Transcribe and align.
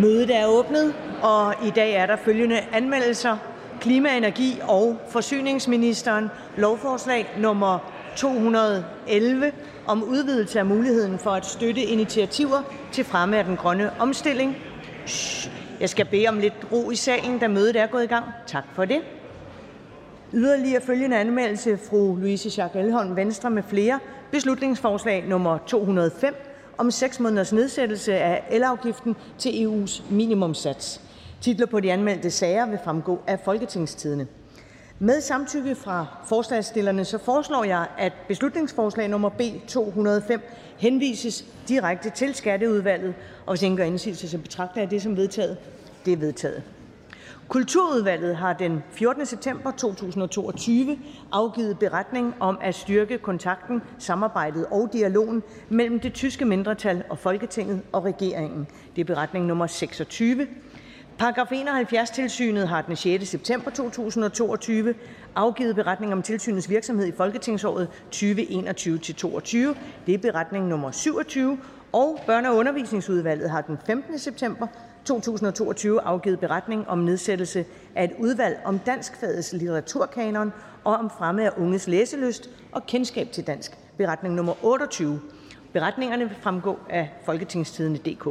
Mødet 0.00 0.36
er 0.36 0.46
åbnet, 0.46 0.94
og 1.22 1.54
i 1.66 1.70
dag 1.70 1.92
er 1.94 2.06
der 2.06 2.16
følgende 2.16 2.60
anmeldelser. 2.72 3.36
Klima-, 3.80 4.16
energi- 4.16 4.60
og 4.62 4.96
forsyningsministeren 5.08 6.28
lovforslag 6.56 7.26
nummer 7.38 7.92
211 8.16 9.52
om 9.86 10.02
udvidelse 10.02 10.58
af 10.58 10.66
muligheden 10.66 11.18
for 11.18 11.30
at 11.30 11.46
støtte 11.46 11.82
initiativer 11.82 12.62
til 12.92 13.04
fremme 13.04 13.38
af 13.38 13.44
den 13.44 13.56
grønne 13.56 13.90
omstilling. 14.00 14.56
Jeg 15.80 15.88
skal 15.88 16.06
bede 16.06 16.28
om 16.28 16.38
lidt 16.38 16.66
ro 16.72 16.90
i 16.90 16.96
salen, 16.96 17.38
da 17.38 17.48
mødet 17.48 17.76
er 17.76 17.86
gået 17.86 18.04
i 18.04 18.06
gang. 18.06 18.24
Tak 18.46 18.64
for 18.74 18.84
det. 18.84 19.00
Yderligere 20.32 20.82
følgende 20.82 21.16
anmeldelse 21.16 21.78
fru 21.90 22.16
Louise 22.16 22.50
Schack 22.50 22.76
Elholm, 22.76 23.16
Venstre 23.16 23.50
med 23.50 23.62
flere. 23.62 23.98
Beslutningsforslag 24.30 25.24
nummer 25.28 25.58
205 25.66 26.55
om 26.78 26.90
6 26.90 27.20
måneders 27.20 27.52
nedsættelse 27.52 28.14
af 28.14 28.44
elafgiften 28.50 29.16
til 29.38 29.50
EU's 29.50 30.02
minimumssats. 30.10 31.00
Titler 31.40 31.66
på 31.66 31.80
de 31.80 31.92
anmeldte 31.92 32.30
sager 32.30 32.66
vil 32.66 32.78
fremgå 32.84 33.20
af 33.26 33.40
Folketingstidene. 33.44 34.26
Med 34.98 35.20
samtykke 35.20 35.74
fra 35.74 36.06
forslagsstillerne 36.28 37.04
så 37.04 37.18
foreslår 37.18 37.64
jeg, 37.64 37.86
at 37.98 38.12
beslutningsforslag 38.28 39.08
nummer 39.08 39.28
B 39.28 39.40
205 39.68 40.40
henvises 40.78 41.44
direkte 41.68 42.10
til 42.10 42.34
Skatteudvalget. 42.34 43.14
Og 43.46 43.52
hvis 43.52 43.62
ingen 43.62 43.76
gør 43.76 43.84
indsigelse, 43.84 44.28
så 44.28 44.38
betragter 44.38 44.80
jeg 44.80 44.90
det 44.90 45.02
som 45.02 45.16
vedtaget. 45.16 45.56
Det 46.04 46.12
er 46.12 46.16
vedtaget. 46.16 46.62
Kulturudvalget 47.48 48.36
har 48.36 48.52
den 48.52 48.82
14. 48.90 49.26
september 49.26 49.70
2022 49.70 50.98
afgivet 51.32 51.78
beretning 51.78 52.34
om 52.40 52.58
at 52.60 52.74
styrke 52.74 53.18
kontakten, 53.18 53.82
samarbejdet 53.98 54.66
og 54.70 54.88
dialogen 54.92 55.42
mellem 55.68 56.00
det 56.00 56.14
tyske 56.14 56.44
mindretal 56.44 57.04
og 57.10 57.18
Folketinget 57.18 57.82
og 57.92 58.04
regeringen. 58.04 58.66
Det 58.96 59.00
er 59.00 59.04
beretning 59.04 59.46
nummer 59.46 59.66
26. 59.66 60.46
Paragraf 61.18 61.52
71-tilsynet 61.52 62.68
har 62.68 62.82
den 62.82 62.96
6. 62.96 63.28
september 63.28 63.70
2022 63.70 64.94
afgivet 65.34 65.74
beretning 65.76 66.12
om 66.12 66.22
tilsynets 66.22 66.70
virksomhed 66.70 67.06
i 67.06 67.12
folketingsåret 67.16 67.88
2021-22. 68.14 69.56
Det 70.06 70.14
er 70.14 70.18
beretning 70.22 70.68
nummer 70.68 70.90
27. 70.90 71.58
Og 71.92 72.20
Børne- 72.28 72.48
og 72.48 72.56
Undervisningsudvalget 72.56 73.50
har 73.50 73.60
den 73.60 73.78
15. 73.86 74.18
september 74.18 74.66
2022 75.06 76.00
afgivet 76.00 76.40
beretning 76.40 76.88
om 76.88 76.98
nedsættelse 76.98 77.64
af 77.94 78.04
et 78.04 78.12
udvalg 78.18 78.60
om 78.64 78.78
danskfagets 78.78 79.52
litteraturkanon 79.52 80.52
og 80.84 80.94
om 80.96 81.10
fremme 81.10 81.44
af 81.44 81.50
unges 81.58 81.88
læselyst 81.88 82.50
og 82.72 82.86
kendskab 82.86 83.32
til 83.32 83.46
dansk. 83.46 83.78
Beretning 83.96 84.34
nummer 84.34 84.64
28. 84.64 85.20
Beretningerne 85.72 86.28
vil 86.28 86.36
fremgå 86.40 86.78
af 86.90 87.12
folketingstidende.dk. 87.24 88.26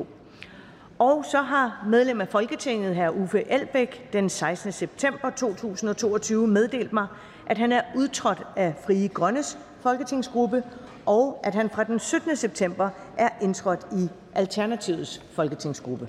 Og 0.99 1.25
så 1.31 1.41
har 1.41 1.85
medlem 1.87 2.21
af 2.21 2.27
Folketinget 2.27 2.95
hr. 2.95 3.09
Uffe 3.09 3.51
Elbæk 3.51 4.13
den 4.13 4.29
16. 4.29 4.71
september 4.71 5.29
2022 5.29 6.47
meddelt 6.47 6.93
mig, 6.93 7.07
at 7.45 7.57
han 7.57 7.71
er 7.71 7.81
udtrådt 7.95 8.43
af 8.55 8.75
Frie 8.85 9.07
Grønnes 9.07 9.57
folketingsgruppe, 9.81 10.63
og 11.05 11.39
at 11.43 11.55
han 11.55 11.69
fra 11.69 11.83
den 11.83 11.99
17. 11.99 12.35
september 12.35 12.89
er 13.17 13.29
indtrådt 13.41 13.87
i 13.91 14.09
Alternativets 14.33 15.21
folketingsgruppe. 15.33 16.07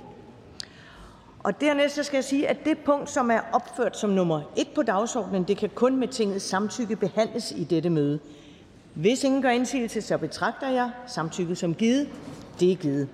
Og 1.46 1.60
dernæst 1.60 2.04
skal 2.04 2.16
jeg 2.16 2.24
sige, 2.24 2.48
at 2.48 2.64
det 2.64 2.78
punkt, 2.78 3.10
som 3.10 3.30
er 3.30 3.40
opført 3.52 3.98
som 3.98 4.10
nummer 4.10 4.40
1 4.56 4.68
på 4.74 4.82
dagsordenen, 4.82 5.44
det 5.44 5.56
kan 5.56 5.70
kun 5.74 5.96
med 5.96 6.08
tingets 6.08 6.44
samtykke 6.44 6.96
behandles 6.96 7.52
i 7.56 7.64
dette 7.64 7.90
møde. 7.90 8.18
Hvis 8.94 9.24
ingen 9.24 9.42
gør 9.42 9.48
indsigelse, 9.48 10.02
så 10.02 10.18
betragter 10.18 10.68
jeg 10.70 10.90
samtykket 11.06 11.58
som 11.58 11.74
givet. 11.74 12.08
Det 12.60 12.72
er 12.72 12.76
givet. 12.76 13.08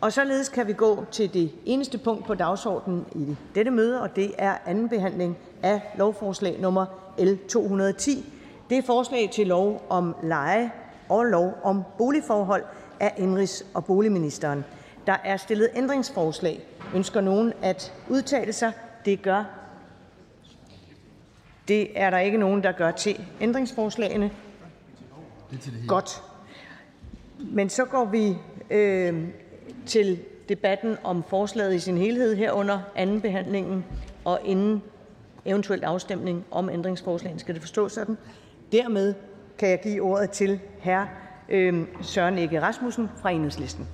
Og 0.00 0.12
således 0.12 0.48
kan 0.48 0.66
vi 0.66 0.72
gå 0.72 1.04
til 1.10 1.34
det 1.34 1.50
eneste 1.66 1.98
punkt 1.98 2.26
på 2.26 2.34
dagsordenen 2.34 3.04
i 3.14 3.36
dette 3.54 3.70
møde, 3.70 4.02
og 4.02 4.16
det 4.16 4.32
er 4.38 4.54
anden 4.66 4.88
behandling 4.88 5.38
af 5.62 5.80
lovforslag 5.96 6.60
nummer 6.60 6.86
L 7.18 7.36
210. 7.48 8.24
Det 8.70 8.78
er 8.78 8.82
forslag 8.82 9.30
til 9.32 9.46
lov 9.46 9.86
om 9.88 10.14
leje 10.22 10.72
og 11.08 11.24
lov 11.24 11.58
om 11.62 11.82
boligforhold 11.98 12.64
af 13.00 13.14
indrigs- 13.16 13.64
og 13.74 13.84
boligministeren. 13.84 14.64
Der 15.06 15.16
er 15.24 15.36
stillet 15.36 15.68
ændringsforslag. 15.74 16.64
Ønsker 16.94 17.20
nogen 17.20 17.52
at 17.62 17.94
udtale 18.08 18.52
sig? 18.52 18.72
Det 19.04 19.22
gør 19.22 19.44
det 21.68 22.00
er 22.00 22.10
der 22.10 22.18
ikke 22.18 22.38
nogen, 22.38 22.62
der 22.62 22.72
gør 22.72 22.90
til 22.90 23.24
ændringsforslagene. 23.40 24.30
Godt. 25.88 26.22
Men 27.38 27.68
så 27.68 27.84
går 27.84 28.04
vi 28.04 28.36
øh, 28.70 29.28
til 29.86 30.18
debatten 30.48 30.96
om 31.04 31.24
forslaget 31.28 31.74
i 31.74 31.78
sin 31.78 31.98
helhed 31.98 32.36
herunder 32.36 32.80
anden 32.96 33.20
behandlingen 33.20 33.84
og 34.24 34.40
inden 34.44 34.82
eventuel 35.44 35.84
afstemning 35.84 36.44
om 36.50 36.70
ændringsforslagene. 36.70 37.40
Skal 37.40 37.54
det 37.54 37.62
forstås 37.62 37.92
sådan? 37.92 38.18
Dermed 38.72 39.14
kan 39.58 39.68
jeg 39.68 39.80
give 39.82 40.02
ordet 40.02 40.30
til 40.30 40.60
hr. 40.84 41.04
Øh, 41.48 41.86
Søren 42.02 42.38
Ege 42.38 42.62
Rasmussen 42.62 43.10
fra 43.20 43.30
Enhedslisten. 43.30 43.88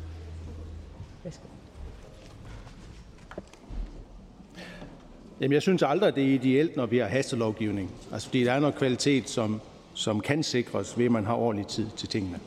Jamen, 5.40 5.52
jeg 5.52 5.62
synes 5.62 5.82
aldrig, 5.82 6.08
at 6.08 6.14
det 6.14 6.24
er 6.24 6.34
ideelt, 6.34 6.76
når 6.76 6.86
vi 6.86 6.98
har 6.98 7.06
hastelovgivning. 7.06 7.90
Altså, 8.12 8.28
fordi 8.28 8.44
der 8.44 8.52
er 8.52 8.60
noget 8.60 8.74
kvalitet, 8.74 9.30
som, 9.30 9.60
som 9.94 10.20
kan 10.20 10.42
sikres 10.42 10.98
ved, 10.98 11.04
at 11.04 11.12
man 11.12 11.26
har 11.26 11.34
ordentlig 11.34 11.66
tid 11.66 11.86
til 11.96 12.08
tingene. 12.08 12.38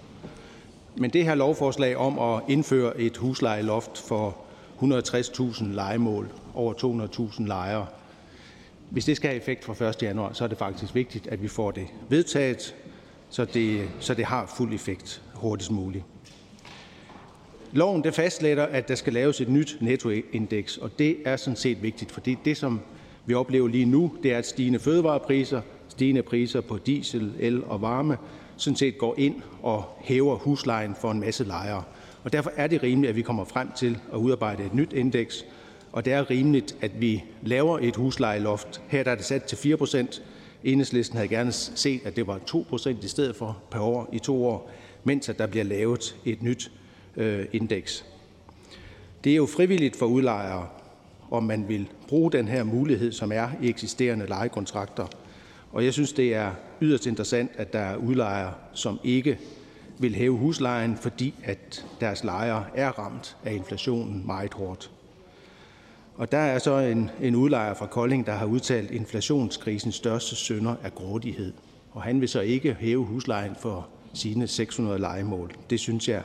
Men 0.96 1.10
det 1.10 1.24
her 1.26 1.36
lovforslag 1.36 1.98
om 1.98 2.20
at 2.20 2.42
indføre 2.48 3.00
et 3.00 3.18
huslejeloft 3.18 3.98
for 3.98 4.38
160.000 4.82 5.64
legemål 5.66 6.30
over 6.54 6.74
200.000 6.74 7.48
lejere, 7.48 7.86
hvis 8.90 9.06
det 9.06 9.16
skal 9.16 9.30
have 9.30 9.38
effekt 9.42 9.66
fra 9.66 9.86
1. 9.86 10.04
januar, 10.04 10.34
så 10.34 10.44
er 10.44 10.48
det 10.48 10.58
faktisk 10.58 10.96
vigtigt, 10.96 11.28
at 11.28 11.42
vi 11.42 11.48
får 11.48 11.72
det 11.72 11.88
vedtaget, 12.10 12.76
så 13.30 13.46
det, 13.46 13.90
så 14.00 14.14
det 14.14 14.26
har 14.26 14.54
fuld 14.58 14.74
effekt 14.74 15.22
hurtigst 15.34 15.72
muligt. 15.72 16.04
Loven 17.72 18.04
det 18.04 18.14
fastlægger, 18.14 18.64
at 18.64 18.88
der 18.88 18.96
skal 18.96 19.14
laves 19.14 19.42
et 19.42 19.50
nyt 19.50 19.78
nettoindeks, 19.82 20.78
og 20.78 21.00
det 21.00 21.18
er 21.26 21.36
sådan 21.36 21.56
set 21.56 21.84
vigtigt, 21.84 22.12
for 22.12 22.22
det, 22.22 22.58
som 22.58 22.80
vi 23.26 23.34
oplever 23.34 23.68
lige 23.68 23.86
nu, 23.86 24.12
det 24.24 24.34
er, 24.34 24.38
at 24.38 24.48
stigende 24.48 24.80
fødevarepriser, 24.80 25.62
stigende 25.90 26.22
priser 26.22 26.62
på 26.62 26.78
diesel, 26.78 27.34
el 27.40 27.64
og 27.64 27.82
varme 27.82 28.18
sådan 28.58 28.78
set 28.78 28.98
går 28.98 29.16
ind 29.18 29.36
og 29.62 29.84
hæver 30.00 30.36
huslejen 30.36 30.96
for 31.02 31.12
en 31.12 31.20
masse 31.20 31.44
lejere. 31.44 31.84
Og 32.24 32.34
derfor 32.34 32.52
er 32.56 32.68
det 32.68 32.84
rimeligt, 32.84 33.10
at 33.10 33.16
vi 33.16 33.22
kommer 33.22 33.46
frem 33.46 33.72
til 33.78 33.98
at 34.14 34.18
udarbejde 34.18 34.66
et 34.66 34.74
nyt 34.74 34.94
indeks, 34.94 35.46
og 35.92 36.06
det 36.06 36.14
er 36.14 36.30
rimeligt, 36.30 36.78
at 36.82 37.02
vi 37.02 37.24
laver 37.44 37.80
et 37.82 37.96
huslejeloft. 37.96 38.82
Her 38.88 39.04
der 39.04 39.12
er 39.12 39.16
det 39.16 39.26
sat 39.26 39.44
til 39.44 39.58
4 39.58 39.78
procent. 39.78 40.24
Enhedslisten 40.64 41.18
havde 41.18 41.28
gerne 41.28 41.52
set, 41.52 42.02
at 42.06 42.16
det 42.16 42.28
var 42.28 42.40
2 42.46 42.66
procent 42.70 43.04
i 43.04 43.08
stedet 43.08 43.36
for 43.36 43.58
per 43.72 43.80
år 43.80 44.10
i 44.14 44.20
to 44.20 44.46
år, 44.46 44.72
mens 45.04 45.30
at 45.30 45.38
der 45.38 45.48
bliver 45.48 45.66
lavet 45.66 46.16
et 46.26 46.44
nyt 46.44 46.72
Øh, 47.18 47.46
indeks. 47.54 48.06
Det 49.24 49.32
er 49.32 49.36
jo 49.36 49.46
frivilligt 49.46 49.96
for 49.96 50.06
udlejere, 50.06 50.68
om 51.32 51.44
man 51.44 51.68
vil 51.68 51.88
bruge 52.08 52.32
den 52.32 52.48
her 52.48 52.64
mulighed, 52.64 53.12
som 53.12 53.32
er 53.32 53.50
i 53.62 53.70
eksisterende 53.70 54.28
lejekontrakter. 54.28 55.08
Og 55.72 55.86
jeg 55.86 55.94
synes, 55.94 56.14
det 56.14 56.36
er 56.36 56.52
yderst 56.82 57.06
interessant, 57.06 57.52
at 57.56 57.74
der 57.74 57.80
er 57.80 57.96
udlejere, 57.96 58.54
som 58.74 59.00
ikke 59.04 59.40
vil 60.00 60.16
hæve 60.16 60.38
huslejen, 60.38 60.98
fordi 60.98 61.34
at 61.44 61.86
deres 62.00 62.24
lejere 62.24 62.66
er 62.76 62.90
ramt 62.90 63.38
af 63.46 63.54
inflationen 63.54 64.26
meget 64.26 64.54
hårdt. 64.54 64.92
Og 66.16 66.32
der 66.32 66.38
er 66.38 66.60
så 66.60 66.78
en, 66.78 67.10
en 67.22 67.36
udlejer 67.36 67.74
fra 67.74 67.86
Kolding, 67.86 68.26
der 68.26 68.34
har 68.34 68.46
udtalt, 68.46 68.90
at 68.90 68.96
inflationskrisens 68.96 69.96
største 69.96 70.36
sønder 70.36 70.76
er 70.84 70.90
grådighed. 70.90 71.54
Og 71.92 72.04
han 72.04 72.22
vil 72.22 72.30
så 72.30 72.42
ikke 72.42 72.78
hæve 72.80 73.06
huslejen 73.06 73.56
for 73.60 73.88
sine 74.14 74.48
600 74.48 75.00
legemål. 75.00 75.52
Det 75.70 75.80
synes 75.80 76.10
jeg 76.10 76.22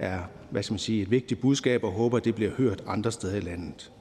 er 0.00 0.18
hvad 0.50 0.62
skal 0.62 0.72
man 0.72 0.78
sige, 0.78 1.02
et 1.02 1.10
vigtigt 1.10 1.40
budskab, 1.40 1.84
og 1.84 1.92
håber, 1.92 2.16
at 2.16 2.24
det 2.24 2.34
bliver 2.34 2.50
hørt 2.50 2.84
andre 2.86 3.12
steder 3.12 3.36
i 3.36 3.40
landet. 3.40 3.92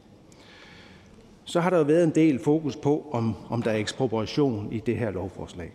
Så 1.43 1.59
har 1.59 1.69
der 1.69 1.83
været 1.83 2.03
en 2.03 2.15
del 2.15 2.39
fokus 2.39 2.75
på, 2.75 3.09
om, 3.11 3.35
om 3.49 3.61
der 3.61 3.71
er 3.71 3.75
ekspropriation 3.75 4.67
i 4.71 4.79
det 4.79 4.97
her 4.97 5.11
lovforslag. 5.11 5.71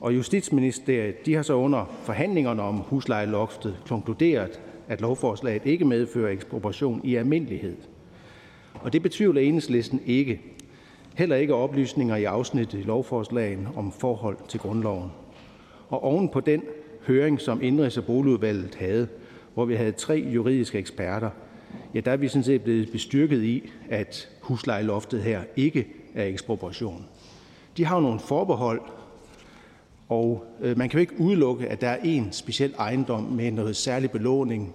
Og 0.00 0.14
Justitsministeriet 0.14 1.26
de 1.26 1.34
har 1.34 1.42
så 1.42 1.54
under 1.54 1.84
forhandlingerne 2.02 2.62
om 2.62 2.76
huslejeloftet 2.76 3.76
konkluderet, 3.88 4.60
at 4.88 5.00
lovforslaget 5.00 5.62
ikke 5.64 5.84
medfører 5.84 6.32
ekspropriation 6.32 7.00
i 7.04 7.14
almindelighed. 7.14 7.76
Og 8.74 8.92
det 8.92 9.02
betvivler 9.02 9.40
enhedslisten 9.40 10.00
ikke. 10.06 10.40
Heller 11.14 11.36
ikke 11.36 11.54
oplysninger 11.54 12.16
i 12.16 12.24
afsnittet 12.24 12.78
i 12.78 12.82
lovforslagen 12.82 13.68
om 13.76 13.92
forhold 13.92 14.36
til 14.48 14.60
grundloven. 14.60 15.12
Og 15.88 16.04
oven 16.04 16.28
på 16.28 16.40
den 16.40 16.62
høring, 17.06 17.40
som 17.40 17.62
Indrigs- 17.62 17.98
og 17.98 18.04
Boligudvalget 18.04 18.74
havde, 18.74 19.08
hvor 19.54 19.64
vi 19.64 19.74
havde 19.74 19.92
tre 19.92 20.28
juridiske 20.34 20.78
eksperter, 20.78 21.30
ja, 21.94 22.00
der 22.00 22.12
er 22.12 22.16
vi 22.16 22.28
sådan 22.28 22.44
set 22.44 22.62
blevet 22.62 22.88
bestyrket 22.92 23.42
i, 23.42 23.70
at 23.88 24.28
huslejeloftet 24.40 25.22
her 25.22 25.42
ikke 25.56 25.86
er 26.14 26.24
ekspropriation. 26.24 27.06
De 27.76 27.84
har 27.84 27.96
jo 27.96 28.02
nogle 28.02 28.20
forbehold, 28.20 28.80
og 30.08 30.44
øh, 30.60 30.78
man 30.78 30.88
kan 30.88 30.98
jo 30.98 31.00
ikke 31.00 31.20
udelukke, 31.20 31.68
at 31.68 31.80
der 31.80 31.88
er 31.88 31.98
en 32.04 32.32
speciel 32.32 32.74
ejendom 32.78 33.22
med 33.22 33.50
noget 33.50 33.76
særlig 33.76 34.10
belåning, 34.10 34.74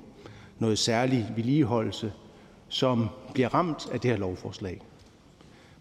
noget 0.60 0.80
særlig 0.80 1.28
vedligeholdelse, 1.36 2.14
som 2.68 3.08
bliver 3.34 3.54
ramt 3.54 3.90
af 3.92 4.00
det 4.00 4.12
her 4.12 4.18
lovforslag. 4.18 4.82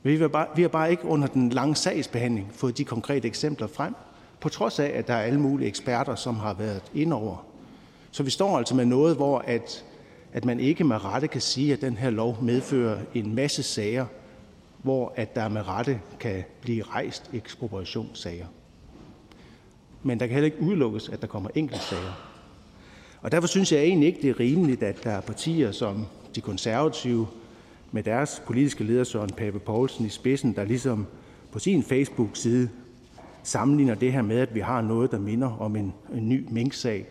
Men 0.03 0.13
vi 0.13 0.19
har, 0.19 0.29
bare, 0.29 0.47
vi 0.57 0.63
har 0.63 0.69
bare 0.69 0.91
ikke 0.91 1.05
under 1.05 1.29
den 1.29 1.49
lange 1.49 1.77
sagsbehandling 1.77 2.49
fået 2.53 2.79
de 2.79 2.85
konkrete 2.85 3.29
eksempler 3.29 3.67
frem, 3.67 3.95
på 4.41 4.49
trods 4.49 4.79
af, 4.79 4.93
at 4.95 5.07
der 5.07 5.15
er 5.15 5.23
alle 5.23 5.41
mulige 5.41 5.69
eksperter, 5.69 6.15
som 6.15 6.37
har 6.37 6.55
været 6.55 6.83
indover. 6.95 7.47
Så 8.11 8.23
vi 8.23 8.31
står 8.31 8.59
altså 8.59 8.75
med 8.75 8.85
noget, 8.85 9.17
hvor 9.17 9.39
at, 9.39 9.85
at 10.33 10.45
man 10.45 10.61
ikke 10.61 10.85
med 10.85 11.05
rette 11.05 11.29
kan 11.29 11.41
sige, 11.41 11.73
at 11.73 11.81
den 11.81 11.97
her 11.97 12.11
lov 12.11 12.43
medfører 12.43 12.99
en 13.15 13.35
masse 13.35 13.63
sager, 13.63 14.07
hvor 14.83 15.13
at 15.17 15.35
der 15.35 15.49
med 15.49 15.69
rette 15.69 16.01
kan 16.21 16.45
blive 16.61 16.83
rejst 16.83 17.31
ekspropriationssager. 17.33 18.47
Men 20.03 20.21
der 20.21 20.27
kan 20.27 20.35
heller 20.35 20.53
ikke 20.53 20.63
udelukkes, 20.63 21.09
at 21.09 21.21
der 21.21 21.27
kommer 21.27 21.51
enkeltsager. 21.55 22.31
Og 23.23 23.33
derfor 23.33 23.49
synes 23.49 23.73
jeg 23.73 23.81
egentlig 23.81 24.07
ikke, 24.07 24.23
det 24.23 24.31
er 24.31 24.41
rimeligt, 24.41 24.83
at 24.83 25.05
der 25.05 25.11
er 25.11 25.21
partier 25.21 25.73
som 25.73 26.07
de 26.35 26.41
konservative 26.41 27.27
med 27.93 28.03
deres 28.03 28.43
politiske 28.47 28.85
leder 28.85 29.05
Søren 29.05 29.31
Pape 29.31 29.59
Poulsen 29.59 30.07
i 30.07 30.09
spidsen, 30.09 30.55
der 30.57 30.65
ligesom 30.65 31.07
på 31.53 31.59
sin 31.59 31.83
Facebook-side 31.83 32.69
sammenligner 33.43 33.95
det 33.95 34.13
her 34.13 34.23
med, 34.23 34.39
at 34.39 34.55
vi 34.55 34.61
har 34.61 34.83
noget, 34.83 35.11
der 35.11 35.19
minder 35.19 35.57
om 35.61 35.77
en, 35.77 35.95
en 36.15 36.29
ny 36.29 36.47
minksag. 36.51 37.07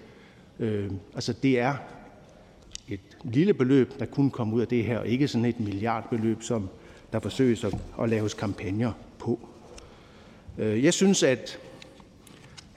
Øh, 0.60 0.92
altså 1.16 1.34
det 1.34 1.60
er 1.60 1.76
et 2.88 3.00
lille 3.24 3.54
beløb, 3.54 4.00
der 4.00 4.06
kunne 4.06 4.32
komme 4.32 4.56
ud 4.56 4.62
af 4.62 4.68
det 4.68 4.84
her, 4.84 5.00
og 5.00 5.08
ikke 5.08 5.28
sådan 5.28 5.46
et 5.46 5.60
milliardbeløb, 5.60 6.44
som 6.44 6.70
der 7.14 7.20
forsøges 7.20 7.64
at, 7.64 7.78
at 8.02 8.10
laves 8.10 8.34
kampagner 8.34 8.92
på. 9.20 9.40
Øh, 10.58 10.84
jeg 10.84 10.94
synes, 10.94 11.24
at 11.24 11.60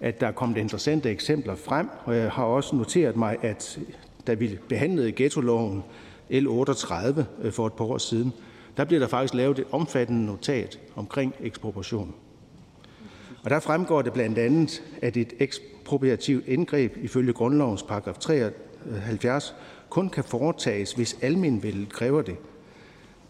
at 0.03 0.21
der 0.21 0.27
er 0.27 0.33
kommet 0.33 0.57
interessante 0.57 1.11
eksempler 1.11 1.55
frem, 1.55 1.89
og 2.05 2.17
jeg 2.17 2.31
har 2.31 2.45
også 2.45 2.77
noteret 2.77 3.17
mig, 3.17 3.37
at 3.43 3.81
da 4.27 4.35
vi 4.35 4.59
behandlede 4.69 5.13
ghettoloven 5.13 5.85
L 6.31 6.47
38 6.49 7.27
øh, 7.43 7.53
for 7.53 7.67
et 7.67 7.73
par 7.73 7.85
år 7.85 7.99
siden, 7.99 8.33
der 8.77 8.85
blev 8.85 9.01
der 9.01 9.07
faktisk 9.07 9.35
lavet 9.35 9.59
et 9.59 9.65
omfattende 9.73 10.27
notat 10.27 10.81
omkring 10.97 11.35
ekspropriation. 11.41 12.15
Og 13.43 13.50
der 13.50 13.61
fremgår 13.61 14.03
det 14.03 14.12
blandt 14.12 14.39
andet, 14.39 14.83
at 15.03 15.17
et 15.17 15.33
ekspropriativt 15.39 16.49
indgreb 16.49 16.97
ifølge 17.03 17.33
grundlovens 17.33 17.83
paragraf 17.83 18.19
73 18.19 19.55
kun 19.91 20.09
kan 20.09 20.25
foretages, 20.25 20.93
hvis 20.93 21.19
almenvældet 21.23 21.93
kræver 21.93 22.23
det. 22.23 22.37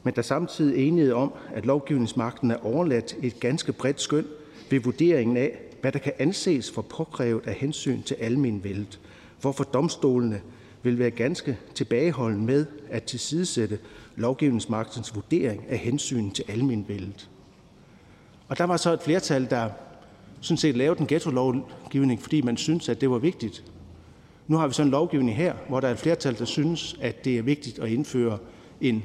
Men 0.02 0.14
der 0.14 0.18
er 0.18 0.22
samtidig 0.22 0.88
enighed 0.88 1.12
om, 1.12 1.32
at 1.54 1.66
lovgivningsmagten 1.66 2.50
er 2.50 2.66
overladt 2.66 3.16
et 3.22 3.40
ganske 3.40 3.72
bredt 3.72 4.00
skøn 4.00 4.26
ved 4.70 4.80
vurderingen 4.80 5.36
af, 5.36 5.58
hvad 5.80 5.92
der 5.92 5.98
kan 5.98 6.12
anses 6.18 6.70
for 6.70 6.82
påkrævet 6.82 7.46
af 7.46 7.54
hensyn 7.54 8.02
til 8.02 8.14
almenvældet, 8.14 9.00
hvorfor 9.40 9.64
domstolene 9.64 10.40
vil 10.82 10.98
være 10.98 11.10
ganske 11.10 11.58
tilbageholdende 11.74 12.44
med 12.44 12.66
at 12.90 13.02
tilsidesætte 13.02 13.78
lovgivningsmagtens 14.16 15.14
vurdering 15.14 15.64
af 15.68 15.78
hensyn 15.78 16.30
til 16.30 16.44
almenvældet. 16.48 17.30
Og 18.48 18.58
der 18.58 18.64
var 18.64 18.76
så 18.76 18.92
et 18.92 19.02
flertal, 19.02 19.50
der 19.50 19.70
sådan 20.42 20.56
set 20.56 20.76
lavet 20.76 20.98
en 20.98 21.06
ghetto-lovgivning, 21.06 22.22
fordi 22.22 22.40
man 22.40 22.56
synes, 22.56 22.88
at 22.88 23.00
det 23.00 23.10
var 23.10 23.18
vigtigt. 23.18 23.64
Nu 24.48 24.56
har 24.56 24.66
vi 24.66 24.74
så 24.74 24.82
en 24.82 24.90
lovgivning 24.90 25.36
her, 25.36 25.54
hvor 25.68 25.80
der 25.80 25.88
er 25.88 25.92
et 25.92 25.98
flertal, 25.98 26.38
der 26.38 26.44
synes, 26.44 26.96
at 27.00 27.24
det 27.24 27.38
er 27.38 27.42
vigtigt 27.42 27.78
at 27.78 27.88
indføre 27.88 28.38
en, 28.80 29.04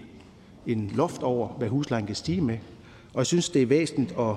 en 0.68 0.92
loft 0.96 1.24
over, 1.24 1.48
hvad 1.48 1.68
huslejen 1.68 2.06
kan 2.06 2.16
stige 2.16 2.42
med. 2.42 2.58
Og 3.14 3.18
jeg 3.18 3.26
synes, 3.26 3.50
det 3.50 3.62
er 3.62 3.66
væsentligt, 3.66 4.16
at, 4.20 4.36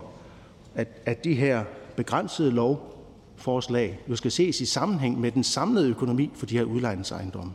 at, 0.75 0.89
at 1.07 1.25
de 1.25 1.35
her 1.35 1.65
begrænsede 1.97 2.51
lovforslag 2.51 4.01
jo 4.09 4.17
skal 4.17 4.31
ses 4.31 4.61
i 4.61 4.67
sammenhæng 4.67 5.21
med 5.21 5.31
den 5.33 5.45
samlede 5.45 5.89
økonomi 5.89 6.31
for 6.35 6.47
de 6.47 6.59
her 6.59 6.65
udlejningsejendomme. 6.65 7.53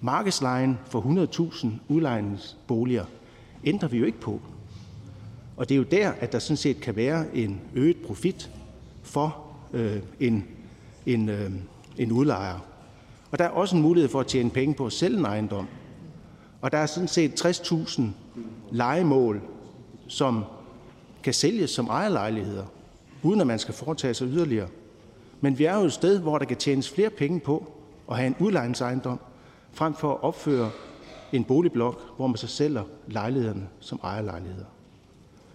Markedslejen 0.00 0.78
for 0.84 1.00
100.000 1.60 1.66
udlejningsboliger 1.88 3.04
ændrer 3.64 3.88
vi 3.88 3.98
jo 3.98 4.04
ikke 4.04 4.20
på. 4.20 4.40
Og 5.56 5.68
det 5.68 5.74
er 5.74 5.78
jo 5.78 5.84
der, 5.84 6.10
at 6.10 6.32
der 6.32 6.38
sådan 6.38 6.56
set 6.56 6.80
kan 6.80 6.96
være 6.96 7.36
en 7.36 7.60
øget 7.74 7.96
profit 8.06 8.50
for 9.06 9.36
øh, 9.72 9.96
en, 10.20 10.44
en, 11.06 11.28
øh, 11.28 11.50
en 11.98 12.12
udlejer. 12.12 12.58
Og 13.30 13.38
der 13.38 13.44
er 13.44 13.48
også 13.48 13.76
en 13.76 13.82
mulighed 13.82 14.10
for 14.10 14.20
at 14.20 14.26
tjene 14.26 14.50
penge 14.50 14.74
på 14.74 14.86
at 14.86 14.92
sælge 14.92 15.18
en 15.18 15.24
ejendom. 15.24 15.68
Og 16.60 16.72
der 16.72 16.78
er 16.78 16.86
sådan 16.86 17.08
set 17.08 17.44
60.000 17.44 18.02
legemål, 18.70 19.42
som 20.08 20.44
kan 21.22 21.34
sælges 21.34 21.70
som 21.70 21.86
ejerlejligheder 21.86 22.64
uden 23.22 23.40
at 23.40 23.46
man 23.46 23.58
skal 23.58 23.74
foretage 23.74 24.14
sig 24.14 24.26
yderligere. 24.26 24.68
Men 25.40 25.58
vi 25.58 25.64
er 25.64 25.76
jo 25.78 25.84
et 25.84 25.92
sted, 25.92 26.18
hvor 26.18 26.38
der 26.38 26.44
kan 26.44 26.56
tjenes 26.56 26.90
flere 26.90 27.10
penge 27.10 27.40
på 27.40 27.72
at 28.10 28.16
have 28.16 28.26
en 28.26 28.36
udlejningsejendom, 28.38 29.20
frem 29.72 29.94
for 29.94 30.12
at 30.12 30.22
opføre 30.22 30.70
en 31.32 31.44
boligblok, 31.44 32.00
hvor 32.16 32.26
man 32.26 32.36
så 32.36 32.46
sælger 32.46 32.82
lejlighederne 33.06 33.68
som 33.80 34.00
ejerlejligheder. 34.02 34.66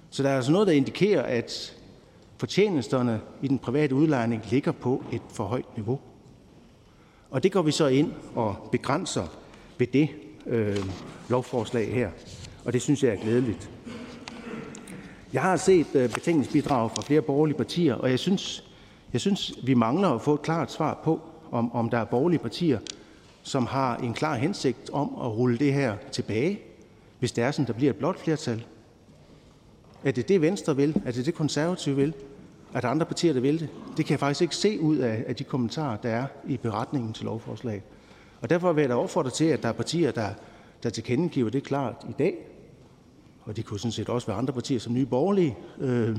Så 0.09 0.24
der 0.24 0.30
er 0.30 0.36
altså 0.36 0.51
noget, 0.51 0.68
der 0.68 0.74
indikerer, 0.74 1.21
at 1.21 1.77
fortjenesterne 2.41 3.21
i 3.41 3.47
den 3.47 3.59
private 3.59 3.95
udlejning 3.95 4.43
ligger 4.49 4.71
på 4.71 5.03
et 5.11 5.21
for 5.29 5.43
højt 5.43 5.77
niveau. 5.77 5.99
Og 7.31 7.43
det 7.43 7.51
går 7.51 7.61
vi 7.61 7.71
så 7.71 7.88
ind 7.88 8.11
og 8.35 8.69
begrænser 8.71 9.27
ved 9.77 9.88
det 9.88 10.09
øh, 10.45 10.77
lovforslag 11.29 11.93
her. 11.93 12.09
Og 12.65 12.73
det 12.73 12.81
synes 12.81 13.03
jeg 13.03 13.11
er 13.11 13.21
glædeligt. 13.21 13.69
Jeg 15.33 15.41
har 15.41 15.57
set 15.57 15.88
øh, 15.95 16.13
betænkningsbidrag 16.13 16.91
fra 16.91 17.01
flere 17.01 17.21
borgerlige 17.21 17.57
partier, 17.57 17.95
og 17.95 18.09
jeg 18.09 18.19
synes, 18.19 18.63
jeg 19.13 19.21
synes, 19.21 19.53
vi 19.63 19.73
mangler 19.73 20.09
at 20.09 20.21
få 20.21 20.33
et 20.33 20.41
klart 20.41 20.71
svar 20.71 21.01
på, 21.03 21.21
om, 21.51 21.75
om 21.75 21.89
der 21.89 21.97
er 21.97 22.05
borgerlige 22.05 22.39
partier, 22.39 22.79
som 23.43 23.65
har 23.65 23.97
en 23.97 24.13
klar 24.13 24.35
hensigt 24.35 24.89
om 24.89 25.07
at 25.21 25.38
rulle 25.38 25.57
det 25.57 25.73
her 25.73 25.97
tilbage, 26.11 26.59
hvis 27.19 27.31
det 27.31 27.43
er 27.43 27.51
sådan, 27.51 27.67
der 27.67 27.73
bliver 27.73 27.89
et 27.89 27.97
blot 27.97 28.19
flertal. 28.19 28.65
Er 30.03 30.11
det 30.11 30.27
det, 30.27 30.41
Venstre 30.41 30.75
vil? 30.75 31.01
Er 31.05 31.12
det 31.12 31.25
det, 31.25 31.33
Konservative 31.33 31.95
vil? 31.95 32.13
Er 32.73 32.81
der 32.81 32.87
andre 32.87 33.05
partier, 33.05 33.33
der 33.33 33.39
vil 33.39 33.59
det? 33.59 33.69
Det 33.97 34.05
kan 34.05 34.11
jeg 34.11 34.19
faktisk 34.19 34.41
ikke 34.41 34.55
se 34.55 34.79
ud 34.79 34.97
af, 34.97 35.23
af 35.27 35.35
de 35.35 35.43
kommentarer, 35.43 35.97
der 35.97 36.09
er 36.09 36.25
i 36.47 36.57
beretningen 36.57 37.13
til 37.13 37.25
lovforslaget. 37.25 37.81
Og 38.41 38.49
derfor 38.49 38.73
vil 38.73 38.81
jeg 38.81 38.89
da 38.89 38.95
opfordre 38.95 39.29
til, 39.29 39.45
at 39.45 39.63
der 39.63 39.69
er 39.69 39.73
partier, 39.73 40.11
der, 40.11 40.29
der 40.83 40.89
tilkendegiver 40.89 41.49
det 41.49 41.63
klart 41.63 41.95
i 42.09 42.13
dag, 42.19 42.35
og 43.43 43.57
det 43.57 43.65
kunne 43.65 43.79
sådan 43.79 43.91
set 43.91 44.09
også 44.09 44.27
være 44.27 44.37
andre 44.37 44.53
partier 44.53 44.79
som 44.79 44.93
Nye 44.93 45.05
Borgerlige. 45.05 45.57
Øh, 45.79 46.17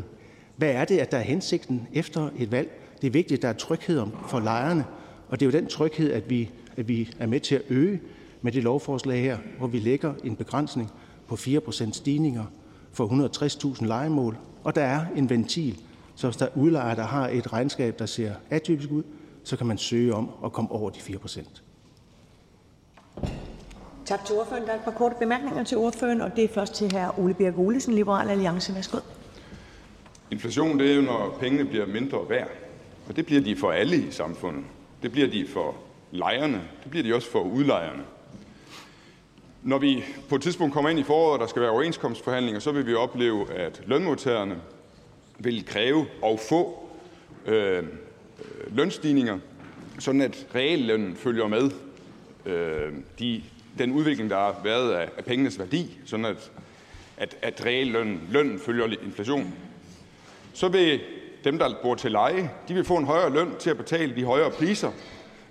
hvad 0.56 0.70
er 0.70 0.84
det, 0.84 0.98
at 0.98 1.12
der 1.12 1.18
er 1.18 1.22
hensigten 1.22 1.88
efter 1.92 2.30
et 2.38 2.52
valg? 2.52 2.70
Det 3.00 3.06
er 3.06 3.10
vigtigt, 3.10 3.38
at 3.38 3.42
der 3.42 3.48
er 3.48 3.52
tryghed 3.52 4.06
for 4.28 4.40
lejerne, 4.40 4.84
og 5.28 5.40
det 5.40 5.46
er 5.46 5.50
jo 5.50 5.58
den 5.58 5.66
tryghed, 5.68 6.12
at 6.12 6.30
vi, 6.30 6.50
at 6.76 6.88
vi 6.88 7.14
er 7.18 7.26
med 7.26 7.40
til 7.40 7.54
at 7.54 7.62
øge 7.68 8.00
med 8.42 8.52
det 8.52 8.62
lovforslag 8.62 9.22
her, 9.22 9.38
hvor 9.58 9.66
vi 9.66 9.78
lægger 9.78 10.14
en 10.24 10.36
begrænsning 10.36 10.90
på 11.28 11.34
4% 11.34 11.92
stigninger 11.92 12.44
for 12.92 13.76
160.000 13.76 13.86
lejemål, 13.86 14.36
og 14.64 14.74
der 14.74 14.82
er 14.82 15.06
en 15.16 15.30
ventil, 15.30 15.80
så 16.14 16.26
hvis 16.26 16.36
der 16.36 16.46
er 16.46 16.50
udlejere, 16.54 16.96
der 16.96 17.02
har 17.02 17.28
et 17.28 17.52
regnskab, 17.52 17.98
der 17.98 18.06
ser 18.06 18.34
atypisk 18.50 18.90
ud, 18.90 19.02
så 19.44 19.56
kan 19.56 19.66
man 19.66 19.78
søge 19.78 20.14
om 20.14 20.30
at 20.44 20.52
komme 20.52 20.72
over 20.72 20.90
de 20.90 20.98
4%. 20.98 21.62
Tak 24.04 24.24
til 24.24 24.36
ordføreren. 24.36 24.66
Der 24.66 24.72
er 24.72 24.76
et 24.76 24.84
par 24.84 24.90
korte 24.90 25.14
bemærkninger 25.18 25.64
til 25.64 25.78
ordføreren, 25.78 26.20
og 26.20 26.36
det 26.36 26.44
er 26.44 26.48
først 26.48 26.74
til 26.74 26.92
hr. 26.92 27.18
Ole 27.20 27.34
Birk 27.34 27.58
Olesen, 27.58 27.94
Liberal 27.94 28.30
Alliance. 28.30 28.74
Værsgo. 28.74 28.98
Inflation 30.30 30.78
det 30.78 30.90
er 30.90 30.96
jo, 30.96 31.02
når 31.02 31.36
pengene 31.40 31.64
bliver 31.64 31.86
mindre 31.86 32.18
værd. 32.28 32.48
Og 33.08 33.16
det 33.16 33.26
bliver 33.26 33.42
de 33.42 33.56
for 33.56 33.70
alle 33.70 33.96
i 33.96 34.10
samfundet. 34.10 34.64
Det 35.02 35.12
bliver 35.12 35.28
de 35.28 35.46
for 35.48 35.74
lejerne. 36.10 36.62
Det 36.82 36.90
bliver 36.90 37.04
de 37.04 37.14
også 37.14 37.30
for 37.30 37.40
udlejerne. 37.40 38.02
Når 39.62 39.78
vi 39.78 40.04
på 40.28 40.34
et 40.34 40.42
tidspunkt 40.42 40.74
kommer 40.74 40.90
ind 40.90 40.98
i 40.98 41.02
foråret, 41.02 41.32
og 41.32 41.38
der 41.38 41.46
skal 41.46 41.62
være 41.62 41.70
overenskomstforhandlinger, 41.70 42.60
så 42.60 42.72
vil 42.72 42.86
vi 42.86 42.94
opleve, 42.94 43.52
at 43.52 43.82
lønmodtagerne 43.86 44.56
vil 45.42 45.66
kræve 45.66 46.06
og 46.22 46.40
få 46.40 46.88
øh, 47.46 47.82
lønstigninger, 48.70 49.38
sådan 49.98 50.20
at 50.20 50.46
reallønnen 50.54 51.16
følger 51.16 51.48
med 51.48 51.70
øh, 52.46 52.92
de 53.18 53.42
den 53.78 53.92
udvikling, 53.92 54.30
der 54.30 54.36
har 54.36 54.60
været 54.64 54.92
af, 54.92 55.08
af 55.18 55.24
pengenes 55.24 55.58
værdi, 55.58 55.98
sådan 56.04 56.24
at, 56.24 56.50
at, 57.16 57.36
at 57.42 57.66
reallønnen 57.66 58.20
lønnen 58.30 58.58
følger 58.58 58.86
inflationen. 59.04 59.54
Så 60.54 60.68
vil 60.68 61.00
dem, 61.44 61.58
der 61.58 61.74
bor 61.82 61.94
til 61.94 62.12
leje, 62.12 62.50
de 62.68 62.74
vil 62.74 62.84
få 62.84 62.96
en 62.96 63.04
højere 63.04 63.32
løn 63.32 63.48
til 63.58 63.70
at 63.70 63.76
betale 63.76 64.16
de 64.16 64.24
højere 64.24 64.50
priser. 64.50 64.90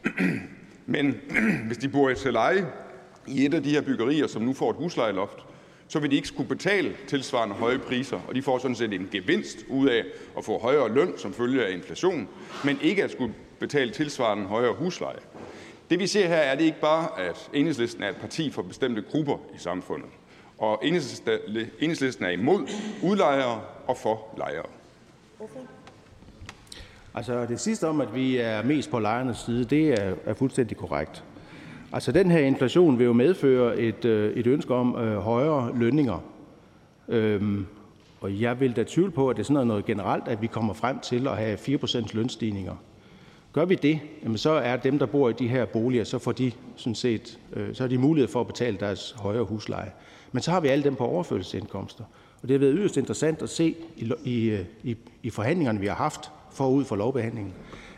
Men 0.86 1.22
hvis 1.68 1.78
de 1.78 1.90
bor 1.90 2.14
til 2.14 2.34
leje 2.34 2.68
i 3.28 3.46
et 3.46 3.54
af 3.54 3.64
de 3.64 3.70
her 3.70 3.82
byggerier, 3.82 4.28
som 4.28 4.42
nu 4.42 4.54
får 4.54 4.70
et 4.70 4.76
huslejeloft, 4.76 5.38
så 5.92 6.00
vil 6.00 6.12
de 6.12 6.16
ikke 6.16 6.28
skulle 6.28 6.50
betale 6.50 6.96
tilsvarende 7.08 7.56
høje 7.56 7.80
priser, 7.80 8.20
og 8.28 8.36
de 8.36 8.42
får 8.42 8.58
sådan 8.58 8.76
set 8.76 8.94
en 8.94 9.10
gevinst 9.12 9.58
ud 9.70 9.90
af 9.90 10.04
at 10.38 10.46
få 10.46 10.60
højere 10.60 10.94
løn 10.94 11.18
som 11.18 11.34
følge 11.34 11.66
af 11.66 11.72
inflation, 11.72 12.28
men 12.66 12.78
ikke 12.82 13.04
at 13.04 13.12
skulle 13.12 13.34
betale 13.60 13.92
tilsvarende 13.92 14.46
højere 14.46 14.74
husleje. 14.74 15.20
Det 15.90 16.00
vi 16.00 16.08
ser 16.08 16.28
her, 16.28 16.36
er 16.36 16.56
det 16.56 16.64
ikke 16.64 16.80
bare, 16.82 17.20
at 17.20 17.50
Enhedslisten 17.54 18.04
er 18.04 18.10
et 18.10 18.16
parti 18.16 18.52
for 18.52 18.62
bestemte 18.62 19.02
grupper 19.02 19.38
i 19.56 19.58
samfundet, 19.58 20.10
og 20.58 20.80
Enhedslisten 21.80 22.26
er 22.26 22.30
imod 22.30 22.68
udlejere 23.04 23.62
og 23.88 23.98
for 23.98 24.28
lejere. 24.38 24.66
Altså 27.14 27.46
det 27.46 27.60
sidste 27.60 27.88
om, 27.88 28.02
at 28.02 28.16
vi 28.16 28.38
er 28.38 28.64
mest 28.64 28.92
på 28.92 29.00
lejernes 29.00 29.38
side, 29.38 29.66
det 29.66 29.88
er, 29.88 30.16
er 30.26 30.34
fuldstændig 30.34 30.78
korrekt. 30.78 31.24
Altså 31.94 32.12
den 32.12 32.32
her 32.32 32.40
inflation 32.40 33.00
vil 33.00 33.06
jo 33.06 33.14
medføre 33.14 33.80
et, 33.80 34.06
øh, 34.06 34.34
et 34.34 34.48
ønske 34.48 34.74
om 34.74 34.96
øh, 34.96 35.18
højere 35.18 35.78
lønninger. 35.78 36.24
Øhm, 37.08 37.66
og 38.22 38.42
jeg 38.42 38.60
vil 38.60 38.76
da 38.76 38.84
tvivle 38.88 39.12
på, 39.12 39.30
at 39.30 39.38
det 39.38 39.50
er 39.50 39.64
noget 39.64 39.86
generelt, 39.86 40.28
at 40.28 40.42
vi 40.42 40.48
kommer 40.48 40.74
frem 40.74 41.00
til 41.00 41.28
at 41.28 41.38
have 41.38 41.58
4% 41.58 42.16
lønstigninger. 42.16 42.76
Gør 43.54 43.66
vi 43.66 43.76
det, 43.76 44.00
jamen 44.24 44.38
så 44.38 44.50
er 44.50 44.78
dem, 44.78 45.00
der 45.00 45.06
bor 45.06 45.30
i 45.30 45.34
de 45.34 45.48
her 45.48 45.66
boliger, 45.66 46.04
så 46.04 46.20
får 46.20 46.32
de 46.32 46.52
sådan 46.76 46.96
set, 46.96 47.40
øh, 47.54 47.76
så 47.76 47.84
har 47.84 47.88
de 47.88 47.98
mulighed 47.98 48.28
for 48.28 48.42
at 48.42 48.48
betale 48.48 48.78
deres 48.80 49.16
højere 49.18 49.44
husleje. 49.44 49.92
Men 50.32 50.42
så 50.42 50.52
har 50.52 50.60
vi 50.60 50.68
alle 50.68 50.84
dem 50.84 50.96
på 50.96 51.06
overførselsindkomster. 51.06 52.04
Og 52.42 52.48
det 52.48 52.52
har 52.52 52.60
været 52.60 52.76
yderst 52.78 52.98
interessant 52.98 53.42
at 53.42 53.50
se 53.50 53.76
i, 53.98 54.12
i, 54.24 54.50
øh, 54.50 54.66
i, 54.84 54.96
i 55.24 55.30
forhandlingerne, 55.30 55.80
vi 55.80 55.88
har 55.88 55.96
haft 55.96 56.32
forud 56.52 56.86
for 56.86 56.96
lovbehandlingen, 56.96 57.54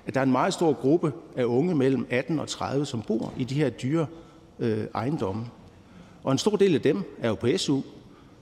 at 0.08 0.14
der 0.14 0.20
er 0.20 0.26
en 0.26 0.32
meget 0.32 0.54
stor 0.54 0.74
gruppe 0.74 1.14
af 1.36 1.44
unge 1.44 1.76
mellem 1.76 2.08
18 2.10 2.40
og 2.40 2.48
30, 2.48 2.86
som 2.86 3.02
bor 3.02 3.34
i 3.38 3.44
de 3.44 3.56
her 3.56 3.70
dyre 3.70 4.06
øh, 4.60 4.86
ejendomme. 4.96 5.46
Og 6.24 6.32
en 6.32 6.38
stor 6.38 6.56
del 6.56 6.76
af 6.76 6.82
dem 6.82 7.04
er 7.20 7.30
jo 7.30 7.36
på 7.36 7.48
SU, 7.58 7.82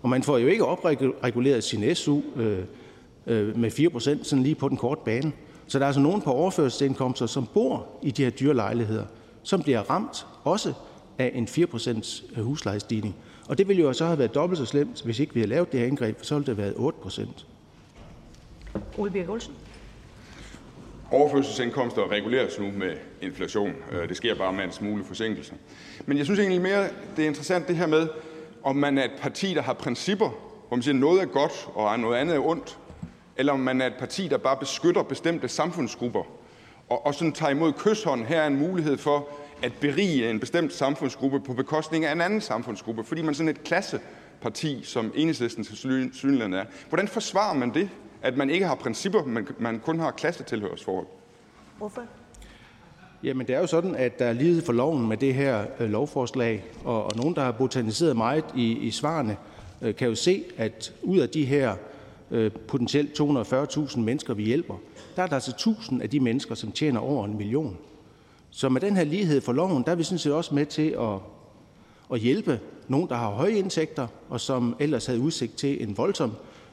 og 0.01 0.09
man 0.09 0.23
får 0.23 0.37
jo 0.37 0.47
ikke 0.47 0.65
opreguleret 0.65 1.63
sin 1.63 1.95
SU 1.95 2.21
øh, 2.35 2.59
øh, 3.27 3.57
med 3.57 3.71
4% 3.71 4.23
sådan 4.23 4.43
lige 4.43 4.55
på 4.55 4.69
den 4.69 4.77
korte 4.77 5.01
bane. 5.05 5.31
Så 5.67 5.79
der 5.79 5.85
er 5.85 5.87
altså 5.87 6.01
nogen 6.01 6.21
på 6.21 6.31
overførselsindkomster, 6.31 7.25
som 7.25 7.47
bor 7.53 7.87
i 8.01 8.11
de 8.11 8.23
her 8.23 8.29
dyre 8.29 8.53
lejligheder, 8.53 9.05
som 9.43 9.61
bliver 9.61 9.81
ramt 9.89 10.27
også 10.43 10.73
af 11.17 11.31
en 11.33 11.45
4% 11.45 12.37
øh, 12.37 12.43
huslejestigning. 12.43 13.15
Og 13.49 13.57
det 13.57 13.67
ville 13.67 13.81
jo 13.81 13.93
så 13.93 14.05
have 14.05 14.17
været 14.17 14.35
dobbelt 14.35 14.59
så 14.59 14.65
slemt, 14.65 15.01
hvis 15.01 15.19
ikke 15.19 15.33
vi 15.33 15.39
havde 15.39 15.49
lavet 15.49 15.71
det 15.71 15.79
her 15.79 15.87
indgreb, 15.87 16.17
for 16.17 16.25
så 16.25 16.35
ville 16.35 16.45
det 16.45 16.55
have 16.55 16.73
været 16.77 16.93
8%. 17.05 17.45
Ole 18.97 19.11
Birk 19.11 19.29
Olsen. 19.29 19.53
Overførselsindkomster 21.11 22.11
reguleres 22.11 22.59
nu 22.59 22.71
med 22.71 22.97
inflation. 23.21 23.73
Øh, 23.91 24.09
det 24.09 24.17
sker 24.17 24.35
bare 24.35 24.53
med 24.53 24.63
en 24.63 24.71
smule 24.71 25.03
forsinkelse. 25.03 25.53
Men 26.05 26.17
jeg 26.17 26.25
synes 26.25 26.39
egentlig 26.39 26.61
mere, 26.61 26.83
det 27.15 27.23
er 27.23 27.27
interessant 27.27 27.67
det 27.67 27.75
her 27.75 27.87
med, 27.87 28.07
om 28.63 28.75
man 28.75 28.97
er 28.97 29.03
et 29.03 29.11
parti, 29.19 29.53
der 29.53 29.61
har 29.61 29.73
principper, 29.73 30.29
hvor 30.67 30.77
man 30.77 30.83
siger, 30.83 30.95
noget 30.95 31.21
er 31.21 31.25
godt 31.25 31.67
og 31.73 31.99
noget 31.99 32.17
andet 32.17 32.35
er 32.35 32.39
ondt, 32.39 32.77
eller 33.37 33.53
om 33.53 33.59
man 33.59 33.81
er 33.81 33.87
et 33.87 33.95
parti, 33.99 34.27
der 34.27 34.37
bare 34.37 34.57
beskytter 34.57 35.03
bestemte 35.03 35.47
samfundsgrupper 35.47 36.23
og, 36.89 37.05
og 37.05 37.13
sådan 37.13 37.33
tager 37.33 37.49
imod 37.49 37.73
kysshånd. 37.73 38.25
Her 38.25 38.41
er 38.41 38.47
en 38.47 38.59
mulighed 38.59 38.97
for 38.97 39.27
at 39.63 39.73
berige 39.81 40.29
en 40.29 40.39
bestemt 40.39 40.73
samfundsgruppe 40.73 41.39
på 41.39 41.53
bekostning 41.53 42.05
af 42.05 42.11
en 42.11 42.21
anden 42.21 42.41
samfundsgruppe, 42.41 43.03
fordi 43.03 43.21
man 43.21 43.35
sådan 43.35 43.49
et 43.49 43.63
klasseparti, 43.63 44.81
som 44.83 45.11
enhedslisten 45.15 45.63
til 45.63 45.77
synligheden 46.13 46.53
er. 46.53 46.65
Hvordan 46.89 47.07
forsvarer 47.07 47.53
man 47.53 47.73
det, 47.73 47.89
at 48.21 48.37
man 48.37 48.49
ikke 48.49 48.65
har 48.65 48.75
principper, 48.75 49.23
men 49.23 49.47
man 49.59 49.81
kun 49.85 49.99
har 49.99 50.11
klassetilhørsforhold? 50.11 51.07
Hvorfor? 51.77 52.01
Jamen, 53.23 53.47
det 53.47 53.55
er 53.55 53.59
jo 53.59 53.67
sådan, 53.67 53.95
at 53.95 54.19
der 54.19 54.25
er 54.25 54.33
lighed 54.33 54.61
for 54.61 54.73
loven 54.73 55.07
med 55.07 55.17
det 55.17 55.33
her 55.33 55.65
øh, 55.79 55.89
lovforslag, 55.89 56.63
og, 56.83 57.03
og 57.03 57.11
nogen, 57.15 57.35
der 57.35 57.41
har 57.41 57.51
botaniseret 57.51 58.17
meget 58.17 58.45
i, 58.55 58.71
i 58.71 58.91
svarene, 58.91 59.37
øh, 59.81 59.95
kan 59.95 60.07
jo 60.07 60.15
se, 60.15 60.43
at 60.57 60.93
ud 61.03 61.19
af 61.19 61.29
de 61.29 61.45
her 61.45 61.75
øh, 62.31 62.51
potentielt 62.67 63.21
240.000 63.21 63.99
mennesker, 63.99 64.33
vi 64.33 64.43
hjælper, 64.43 64.75
der 65.15 65.23
er 65.23 65.27
der 65.27 65.33
altså 65.33 65.51
1000 65.51 66.01
af 66.01 66.09
de 66.09 66.19
mennesker, 66.19 66.55
som 66.55 66.71
tjener 66.71 66.99
over 66.99 67.25
en 67.25 67.37
million. 67.37 67.77
Så 68.51 68.69
med 68.69 68.81
den 68.81 68.97
her 68.97 69.03
lighed 69.03 69.41
for 69.41 69.53
loven, 69.53 69.83
der 69.83 69.91
er 69.91 69.95
vi 69.95 70.03
sådan 70.03 70.19
set 70.19 70.33
også 70.33 70.55
med 70.55 70.65
til 70.65 70.89
at, 70.99 71.19
at 72.13 72.19
hjælpe 72.19 72.59
nogen, 72.87 73.09
der 73.09 73.15
har 73.15 73.29
høje 73.29 73.51
indtægter, 73.51 74.07
og 74.29 74.41
som 74.41 74.75
ellers 74.79 75.05
havde 75.05 75.19
udsigt 75.19 75.55
til 75.55 75.83
en 75.83 75.97
voldsom 75.97 76.31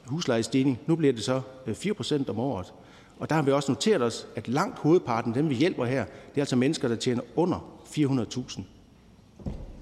huslejestigning. 0.09 0.79
Nu 0.87 0.97
bliver 0.97 1.12
det 1.12 1.25
så 1.25 1.41
4 1.75 1.95
procent 1.95 2.31
om 2.31 2.38
året. 2.38 2.73
Og 3.19 3.31
der 3.31 3.35
har 3.35 3.43
vi 3.43 3.53
også 3.53 3.73
noteret 3.73 4.03
os, 4.03 4.27
at 4.37 4.49
langt 4.49 4.79
hovedparten, 4.79 5.35
dem 5.35 5.49
vi 5.49 5.55
hjælper 5.55 5.85
her, 5.85 6.05
det 6.05 6.37
er 6.37 6.41
altså 6.41 6.57
mennesker, 6.57 6.88
der 6.88 6.97
tjener 6.97 7.23
under 7.37 7.81
400.000. 7.85 8.61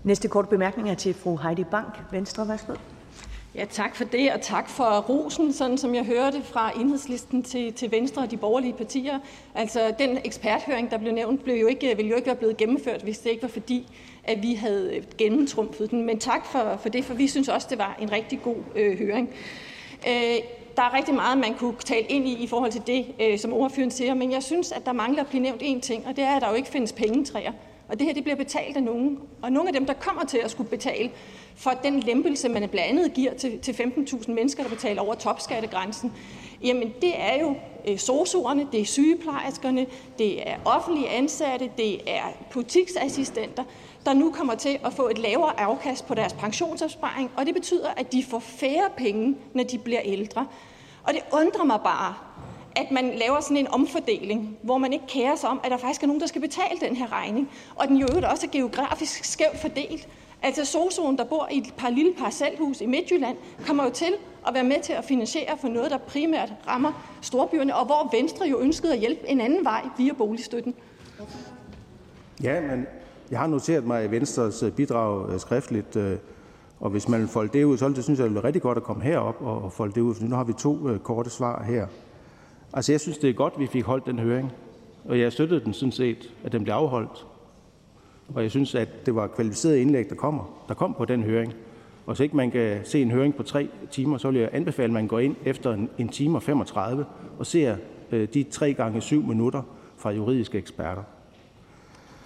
Næste 0.04 0.28
kort 0.28 0.48
bemærkning 0.48 0.90
er 0.90 0.94
til 0.94 1.14
fru 1.14 1.36
Heidi 1.36 1.64
Bank, 1.64 2.02
Venstre. 2.12 2.48
Værsgo. 2.48 2.74
Ja, 3.54 3.64
tak 3.70 3.96
for 3.96 4.04
det, 4.04 4.32
og 4.32 4.40
tak 4.40 4.68
for 4.68 5.00
rosen, 5.00 5.52
sådan 5.52 5.78
som 5.78 5.94
jeg 5.94 6.04
hørte 6.04 6.42
fra 6.42 6.80
enhedslisten 6.80 7.42
til, 7.42 7.72
til 7.72 7.90
Venstre 7.90 8.22
og 8.22 8.30
de 8.30 8.36
borgerlige 8.36 8.72
partier. 8.72 9.18
Altså, 9.54 9.94
den 9.98 10.18
eksperthøring, 10.24 10.90
der 10.90 10.98
blev 10.98 11.12
nævnt, 11.12 11.44
blev 11.44 11.54
jo 11.54 11.66
ikke, 11.66 11.96
ville 11.96 12.08
jo 12.10 12.16
ikke 12.16 12.26
være 12.26 12.36
blevet 12.36 12.56
gennemført, 12.56 13.02
hvis 13.02 13.18
det 13.18 13.30
ikke 13.30 13.42
var 13.42 13.48
fordi, 13.48 13.88
at 14.24 14.42
vi 14.42 14.54
havde 14.54 15.02
gennemtrumfet 15.18 15.90
den. 15.90 16.06
Men 16.06 16.18
tak 16.18 16.46
for, 16.46 16.78
for 16.82 16.88
det, 16.88 17.04
for 17.04 17.14
vi 17.14 17.28
synes 17.28 17.48
også, 17.48 17.66
det 17.70 17.78
var 17.78 17.96
en 18.00 18.12
rigtig 18.12 18.42
god 18.42 18.56
øh, 18.76 18.98
høring. 18.98 19.30
Øh, 20.08 20.36
der 20.76 20.82
er 20.82 20.96
rigtig 20.96 21.14
meget, 21.14 21.38
man 21.38 21.54
kunne 21.54 21.74
tale 21.84 22.06
ind 22.06 22.28
i 22.28 22.42
i 22.42 22.46
forhold 22.46 22.72
til 22.72 22.82
det, 22.86 23.06
øh, 23.20 23.38
som 23.38 23.52
ordføreren 23.52 23.90
siger, 23.90 24.14
men 24.14 24.32
jeg 24.32 24.42
synes, 24.42 24.72
at 24.72 24.86
der 24.86 24.92
mangler 24.92 25.22
at 25.22 25.28
blive 25.28 25.42
nævnt 25.42 25.62
én 25.62 25.80
ting, 25.80 26.06
og 26.06 26.16
det 26.16 26.24
er, 26.24 26.36
at 26.36 26.42
der 26.42 26.48
jo 26.48 26.54
ikke 26.54 26.68
findes 26.68 26.92
pengetræer. 26.92 27.52
Og 27.88 27.98
det 27.98 28.06
her 28.06 28.14
det 28.14 28.22
bliver 28.22 28.36
betalt 28.36 28.76
af 28.76 28.82
nogen. 28.82 29.18
Og 29.42 29.52
nogle 29.52 29.68
af 29.68 29.72
dem, 29.72 29.86
der 29.86 29.92
kommer 29.92 30.24
til 30.24 30.38
at 30.38 30.50
skulle 30.50 30.70
betale 30.70 31.10
for 31.56 31.70
den 31.70 32.00
lempelse, 32.00 32.48
man 32.48 32.68
blandt 32.68 32.78
andet 32.78 33.14
giver 33.14 33.34
til, 33.34 33.58
til 33.58 33.72
15.000 33.72 34.32
mennesker, 34.32 34.62
der 34.62 34.70
betaler 34.70 35.02
over 35.02 35.14
topskattegrænsen, 35.14 36.12
jamen 36.62 36.92
det 37.00 37.20
er 37.20 37.40
jo 37.40 37.54
øh, 37.88 37.98
sosuerne, 37.98 38.66
det 38.72 38.80
er 38.80 38.84
sygeplejerskerne, 38.84 39.86
det 40.18 40.48
er 40.48 40.56
offentlige 40.64 41.08
ansatte, 41.08 41.70
det 41.76 42.10
er 42.10 42.22
butiksassistenter, 42.50 43.64
der 44.06 44.12
nu 44.12 44.30
kommer 44.30 44.54
til 44.54 44.78
at 44.84 44.92
få 44.92 45.08
et 45.08 45.18
lavere 45.18 45.60
afkast 45.60 46.06
på 46.06 46.14
deres 46.14 46.32
pensionsopsparing, 46.32 47.30
og 47.36 47.46
det 47.46 47.54
betyder, 47.54 47.88
at 47.96 48.12
de 48.12 48.24
får 48.24 48.38
færre 48.38 48.90
penge, 48.96 49.36
når 49.54 49.64
de 49.64 49.78
bliver 49.78 50.00
ældre. 50.04 50.46
Og 51.04 51.14
det 51.14 51.22
undrer 51.32 51.64
mig 51.64 51.80
bare, 51.84 52.14
at 52.76 52.90
man 52.90 53.12
laver 53.18 53.40
sådan 53.40 53.56
en 53.56 53.68
omfordeling, 53.68 54.58
hvor 54.62 54.78
man 54.78 54.92
ikke 54.92 55.06
kærer 55.06 55.36
sig 55.36 55.48
om, 55.48 55.60
at 55.64 55.70
der 55.70 55.76
faktisk 55.76 56.02
er 56.02 56.06
nogen, 56.06 56.20
der 56.20 56.26
skal 56.26 56.40
betale 56.40 56.80
den 56.80 56.96
her 56.96 57.12
regning, 57.12 57.50
og 57.76 57.88
den 57.88 57.96
jo 57.96 58.06
også 58.30 58.46
er 58.46 58.50
geografisk 58.50 59.24
skævt 59.24 59.58
fordelt. 59.58 60.08
Altså 60.42 60.78
sosu'en, 60.78 61.16
der 61.16 61.24
bor 61.24 61.48
i 61.52 61.58
et 61.58 61.74
par 61.76 61.90
lille 61.90 62.14
parcelhus 62.18 62.80
i 62.80 62.86
Midtjylland, 62.86 63.36
kommer 63.66 63.84
jo 63.84 63.90
til 63.90 64.14
at 64.46 64.54
være 64.54 64.64
med 64.64 64.80
til 64.82 64.92
at 64.92 65.04
finansiere 65.04 65.58
for 65.58 65.68
noget, 65.68 65.90
der 65.90 65.98
primært 65.98 66.52
rammer 66.66 67.18
storbyerne, 67.22 67.76
og 67.76 67.86
hvor 67.86 68.16
Venstre 68.16 68.46
jo 68.46 68.60
ønskede 68.60 68.92
at 68.92 68.98
hjælpe 68.98 69.28
en 69.28 69.40
anden 69.40 69.64
vej 69.64 69.82
via 69.98 70.12
boligstøtten. 70.12 70.74
Ja, 72.42 72.60
men 72.60 72.86
jeg 73.30 73.38
har 73.38 73.46
noteret 73.46 73.86
mig 73.86 74.10
Venstres 74.10 74.62
øh, 74.62 74.72
bidrag 74.72 75.32
øh, 75.32 75.40
skriftligt, 75.40 75.96
øh, 75.96 76.16
og 76.80 76.90
hvis 76.90 77.08
man 77.08 77.20
vil 77.20 77.28
folde 77.28 77.58
det 77.58 77.64
ud, 77.64 77.78
så 77.78 78.02
synes 78.02 78.20
jeg, 78.20 78.30
det 78.30 78.36
er 78.36 78.44
rigtig 78.44 78.62
godt 78.62 78.78
at 78.78 78.84
komme 78.84 79.02
herop 79.02 79.36
og 79.40 79.72
folde 79.72 79.94
det 79.94 80.00
ud, 80.00 80.14
for 80.14 80.24
nu 80.24 80.36
har 80.36 80.44
vi 80.44 80.52
to 80.52 80.98
korte 81.02 81.30
svar 81.30 81.62
her. 81.62 81.86
Altså, 82.72 82.92
jeg 82.92 83.00
synes, 83.00 83.18
det 83.18 83.30
er 83.30 83.34
godt, 83.34 83.52
at 83.54 83.60
vi 83.60 83.66
fik 83.66 83.84
holdt 83.84 84.06
den 84.06 84.18
høring, 84.18 84.52
og 85.04 85.20
jeg 85.20 85.32
støttede 85.32 85.64
den 85.64 85.72
sådan 85.72 85.92
set, 85.92 86.34
at 86.44 86.52
den 86.52 86.62
blev 86.62 86.74
afholdt. 86.74 87.26
Og 88.34 88.42
jeg 88.42 88.50
synes, 88.50 88.74
at 88.74 89.06
det 89.06 89.14
var 89.14 89.26
kvalificerede 89.26 89.80
indlæg, 89.80 90.10
der 90.10 90.14
kommer, 90.14 90.64
der 90.68 90.74
kom 90.74 90.94
på 90.94 91.04
den 91.04 91.22
høring. 91.22 91.52
Og 92.06 92.14
hvis 92.14 92.20
ikke 92.20 92.36
man 92.36 92.50
kan 92.50 92.80
se 92.84 93.02
en 93.02 93.10
høring 93.10 93.34
på 93.34 93.42
tre 93.42 93.68
timer, 93.90 94.18
så 94.18 94.30
vil 94.30 94.40
jeg 94.40 94.50
anbefale, 94.52 94.84
at 94.84 94.92
man 94.92 95.06
går 95.06 95.18
ind 95.18 95.36
efter 95.44 95.72
en, 95.72 95.90
en 95.98 96.08
time 96.08 96.38
og 96.38 96.42
35 96.42 97.04
og 97.38 97.46
ser 97.46 97.76
øh, 98.12 98.28
de 98.34 98.42
tre 98.42 98.74
gange 98.74 99.00
syv 99.00 99.22
minutter 99.22 99.62
fra 99.96 100.10
juridiske 100.10 100.58
eksperter. 100.58 101.02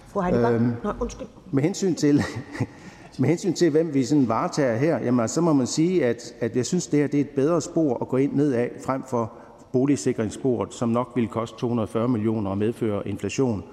Med 1.51 1.63
hensyn 1.63 1.95
til, 1.95 2.23
med 3.19 3.29
hensyn 3.29 3.53
til, 3.53 3.71
hvem 3.71 3.93
vi 3.93 4.03
sådan 4.03 4.27
varetager 4.27 4.75
her, 4.75 4.99
jamen, 4.99 5.27
så 5.27 5.41
må 5.41 5.53
man 5.53 5.67
sige, 5.67 6.05
at, 6.05 6.33
at 6.39 6.55
jeg 6.55 6.65
synes, 6.65 6.87
det 6.87 6.99
her 6.99 7.07
det 7.07 7.17
er 7.17 7.21
et 7.21 7.29
bedre 7.29 7.61
spor 7.61 7.97
at 8.01 8.07
gå 8.07 8.17
ind 8.17 8.33
nedad, 8.33 8.67
frem 8.85 9.03
for 9.07 9.31
boligsikringssporet, 9.73 10.73
som 10.73 10.89
nok 10.89 11.11
vil 11.15 11.27
koste 11.27 11.57
240 11.57 12.07
millioner 12.07 12.51
og 12.51 12.57
medføre 12.57 13.07
inflation. 13.07 13.63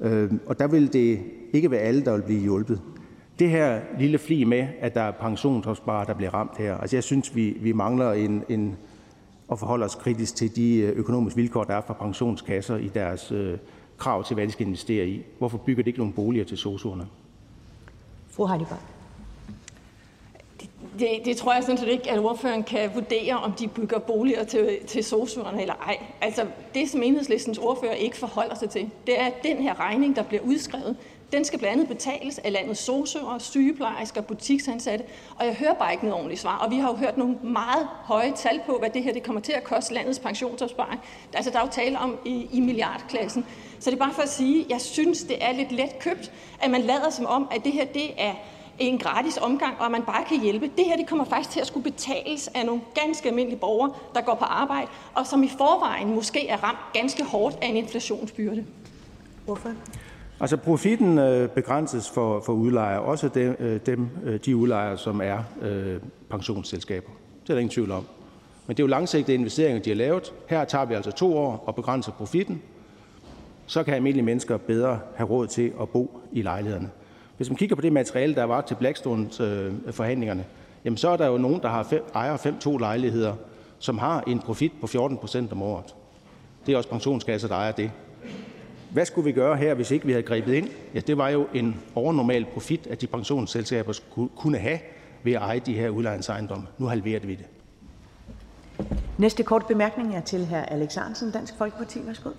Øh, 0.00 0.32
og 0.46 0.58
der 0.58 0.66
vil 0.66 0.92
det 0.92 1.20
ikke 1.52 1.70
være 1.70 1.80
alle, 1.80 2.04
der 2.04 2.12
vil 2.12 2.22
blive 2.22 2.40
hjulpet. 2.40 2.80
Det 3.38 3.50
her 3.50 3.80
lille 3.98 4.18
fli 4.18 4.44
med, 4.44 4.66
at 4.80 4.94
der 4.94 5.00
er 5.00 5.10
pensionsopsparer, 5.10 6.04
der 6.04 6.14
bliver 6.14 6.34
ramt 6.34 6.58
her, 6.58 6.76
altså 6.76 6.96
jeg 6.96 7.04
synes, 7.04 7.36
vi, 7.36 7.56
vi 7.60 7.72
mangler 7.72 8.12
en, 8.12 8.42
en, 8.48 8.76
at 9.52 9.58
forholde 9.58 9.84
os 9.84 9.94
kritisk 9.94 10.36
til 10.36 10.56
de 10.56 10.76
øh, 10.76 10.96
økonomiske 10.96 11.36
vilkår, 11.36 11.64
der 11.64 11.74
er 11.74 11.82
for 11.86 11.94
pensionskasser 11.94 12.76
i 12.76 12.88
deres 12.88 13.32
øh, 13.32 13.58
krav 13.98 14.24
til, 14.24 14.34
hvad 14.34 14.46
de 14.46 14.52
skal 14.52 14.66
investere 14.66 15.06
i. 15.06 15.22
Hvorfor 15.38 15.58
bygger 15.58 15.82
de 15.82 15.90
ikke 15.90 15.98
nogle 15.98 16.14
boliger 16.14 16.44
til 16.44 16.58
sosuerne? 16.58 17.06
Fru 18.30 18.46
Heidi 18.46 18.64
det, 20.98 21.08
det 21.24 21.36
tror 21.36 21.54
jeg 21.54 21.62
sådan 21.62 21.78
set 21.78 21.88
ikke, 21.88 22.10
at 22.10 22.18
ordføreren 22.18 22.62
kan 22.62 22.90
vurdere, 22.94 23.34
om 23.34 23.52
de 23.52 23.68
bygger 23.68 23.98
boliger 23.98 24.44
til, 24.44 24.78
til 24.86 25.04
sosuerne 25.04 25.60
eller 25.60 25.74
ej. 25.74 25.98
Altså, 26.20 26.46
det 26.74 26.90
som 26.90 27.02
enhedslistens 27.02 27.58
ordfører 27.58 27.94
ikke 27.94 28.16
forholder 28.16 28.54
sig 28.54 28.70
til, 28.70 28.90
det 29.06 29.20
er, 29.20 29.26
at 29.26 29.42
den 29.42 29.56
her 29.56 29.80
regning, 29.80 30.16
der 30.16 30.22
bliver 30.22 30.42
udskrevet, 30.42 30.96
den 31.32 31.44
skal 31.44 31.58
blandt 31.58 31.72
andet 31.72 31.88
betales 31.88 32.38
af 32.38 32.52
landets 32.52 32.80
sosuer, 32.80 33.38
sygeplejersker, 33.38 34.20
butiksansatte, 34.20 35.04
og 35.38 35.46
jeg 35.46 35.54
hører 35.54 35.74
bare 35.74 35.92
ikke 35.92 36.04
noget 36.04 36.14
ordentligt 36.14 36.40
svar. 36.40 36.58
Og 36.58 36.70
vi 36.70 36.76
har 36.76 36.88
jo 36.88 36.96
hørt 36.96 37.16
nogle 37.16 37.36
meget 37.42 37.88
høje 38.02 38.32
tal 38.36 38.60
på, 38.66 38.76
hvad 38.78 38.90
det 38.90 39.02
her 39.02 39.12
det 39.12 39.22
kommer 39.22 39.40
til 39.40 39.52
at 39.52 39.64
koste 39.64 39.94
landets 39.94 40.18
pensionsopsparing. 40.18 41.00
Altså, 41.34 41.50
der 41.50 41.58
er 41.58 41.62
jo 41.62 41.70
tale 41.72 41.98
om 41.98 42.18
i, 42.24 42.48
i 42.52 42.60
milliardklassen. 42.60 43.46
Så 43.80 43.90
det 43.90 43.96
er 43.96 44.04
bare 44.04 44.14
for 44.14 44.22
at 44.22 44.28
sige, 44.28 44.66
jeg 44.68 44.80
synes, 44.80 45.22
det 45.22 45.44
er 45.44 45.52
lidt 45.52 45.72
let 45.72 45.98
købt, 45.98 46.32
at 46.62 46.70
man 46.70 46.80
lader 46.80 47.10
som 47.10 47.26
om, 47.26 47.48
at 47.50 47.64
det 47.64 47.72
her 47.72 47.84
det 47.84 48.10
er 48.16 48.34
en 48.78 48.98
gratis 48.98 49.36
omgang, 49.36 49.78
og 49.78 49.84
at 49.84 49.90
man 49.90 50.02
bare 50.02 50.24
kan 50.24 50.40
hjælpe. 50.40 50.70
Det 50.76 50.84
her 50.84 50.96
det 50.96 51.06
kommer 51.06 51.24
faktisk 51.24 51.50
til 51.50 51.60
at 51.60 51.66
skulle 51.66 51.90
betales 51.90 52.48
af 52.48 52.66
nogle 52.66 52.80
ganske 52.94 53.28
almindelige 53.28 53.58
borgere, 53.58 53.92
der 54.14 54.20
går 54.20 54.34
på 54.34 54.44
arbejde, 54.44 54.86
og 55.14 55.26
som 55.26 55.42
i 55.42 55.48
forvejen 55.48 56.14
måske 56.14 56.48
er 56.48 56.64
ramt 56.64 56.78
ganske 56.92 57.24
hårdt 57.24 57.58
af 57.62 57.66
en 57.66 57.76
inflationsbyrde. 57.76 58.64
Hvorfor? 59.44 59.72
Altså 60.40 60.56
profitten 60.56 61.18
øh, 61.18 61.48
begrænses 61.48 62.10
for, 62.10 62.40
for 62.40 62.52
udlejere, 62.52 63.00
også 63.00 63.28
dem, 63.28 63.56
øh, 63.58 63.80
dem, 63.86 64.08
øh, 64.24 64.40
de 64.44 64.56
udlejere, 64.56 64.98
som 64.98 65.20
er 65.20 65.38
øh, 65.62 65.96
pensionsselskaber. 66.30 67.10
Det 67.42 67.50
er 67.50 67.54
der 67.54 67.60
ingen 67.60 67.74
tvivl 67.74 67.90
om. 67.90 68.06
Men 68.66 68.76
det 68.76 68.82
er 68.82 68.84
jo 68.84 68.88
langsigtede 68.88 69.34
investeringer, 69.34 69.82
de 69.82 69.90
har 69.90 69.96
lavet. 69.96 70.32
Her 70.48 70.64
tager 70.64 70.84
vi 70.84 70.94
altså 70.94 71.10
to 71.10 71.36
år 71.36 71.64
og 71.66 71.74
begrænser 71.74 72.12
profitten. 72.12 72.62
Så 73.66 73.82
kan 73.82 73.94
almindelige 73.94 74.24
mennesker 74.24 74.56
bedre 74.56 75.00
have 75.16 75.28
råd 75.28 75.46
til 75.46 75.72
at 75.80 75.88
bo 75.88 76.20
i 76.32 76.42
lejlighederne. 76.42 76.90
Hvis 77.36 77.50
man 77.50 77.56
kigger 77.56 77.76
på 77.76 77.82
det 77.82 77.92
materiale, 77.92 78.34
der 78.34 78.44
var 78.44 78.60
til 78.60 78.74
Blackstones 78.74 79.40
øh, 79.40 79.72
forhandlingerne, 79.90 80.44
jamen 80.84 80.96
så 80.96 81.08
er 81.08 81.16
der 81.16 81.26
jo 81.26 81.38
nogen, 81.38 81.62
der 81.62 81.68
har 81.68 81.82
fem, 81.82 82.02
ejer 82.14 82.36
5-2 82.36 82.78
lejligheder, 82.78 83.34
som 83.78 83.98
har 83.98 84.20
en 84.26 84.38
profit 84.38 84.72
på 84.80 84.86
14 84.86 85.16
procent 85.16 85.52
om 85.52 85.62
året. 85.62 85.94
Det 86.66 86.72
er 86.72 86.76
også 86.76 86.88
pensionskasser, 86.88 87.48
der 87.48 87.54
ejer 87.54 87.72
det. 87.72 87.90
Hvad 88.94 89.06
skulle 89.06 89.24
vi 89.24 89.32
gøre 89.32 89.56
her, 89.56 89.74
hvis 89.74 89.90
ikke 89.90 90.06
vi 90.06 90.12
havde 90.12 90.22
grebet 90.22 90.52
ind? 90.54 90.68
Ja, 90.94 91.00
det 91.00 91.18
var 91.18 91.28
jo 91.28 91.46
en 91.54 91.80
overnormal 91.94 92.44
profit, 92.44 92.86
at 92.86 93.00
de 93.00 93.06
pensionsselskaber 93.06 93.92
skulle 93.92 94.30
kunne 94.36 94.58
have 94.58 94.78
ved 95.22 95.32
at 95.32 95.42
eje 95.42 95.58
de 95.58 95.72
her 95.72 95.88
udlejningsejendomme. 95.88 96.66
Nu 96.78 96.86
halverer 96.86 97.20
vi 97.20 97.34
det. 97.34 97.46
Næste 99.18 99.42
kort 99.42 99.66
bemærkning 99.66 100.16
er 100.16 100.20
til 100.20 100.46
hr. 100.46 100.54
Alex 100.54 100.96
Ahrendtsen, 100.96 101.30
Dansk 101.30 101.54
Folkeparti. 101.58 101.98
Værsgo. 102.06 102.30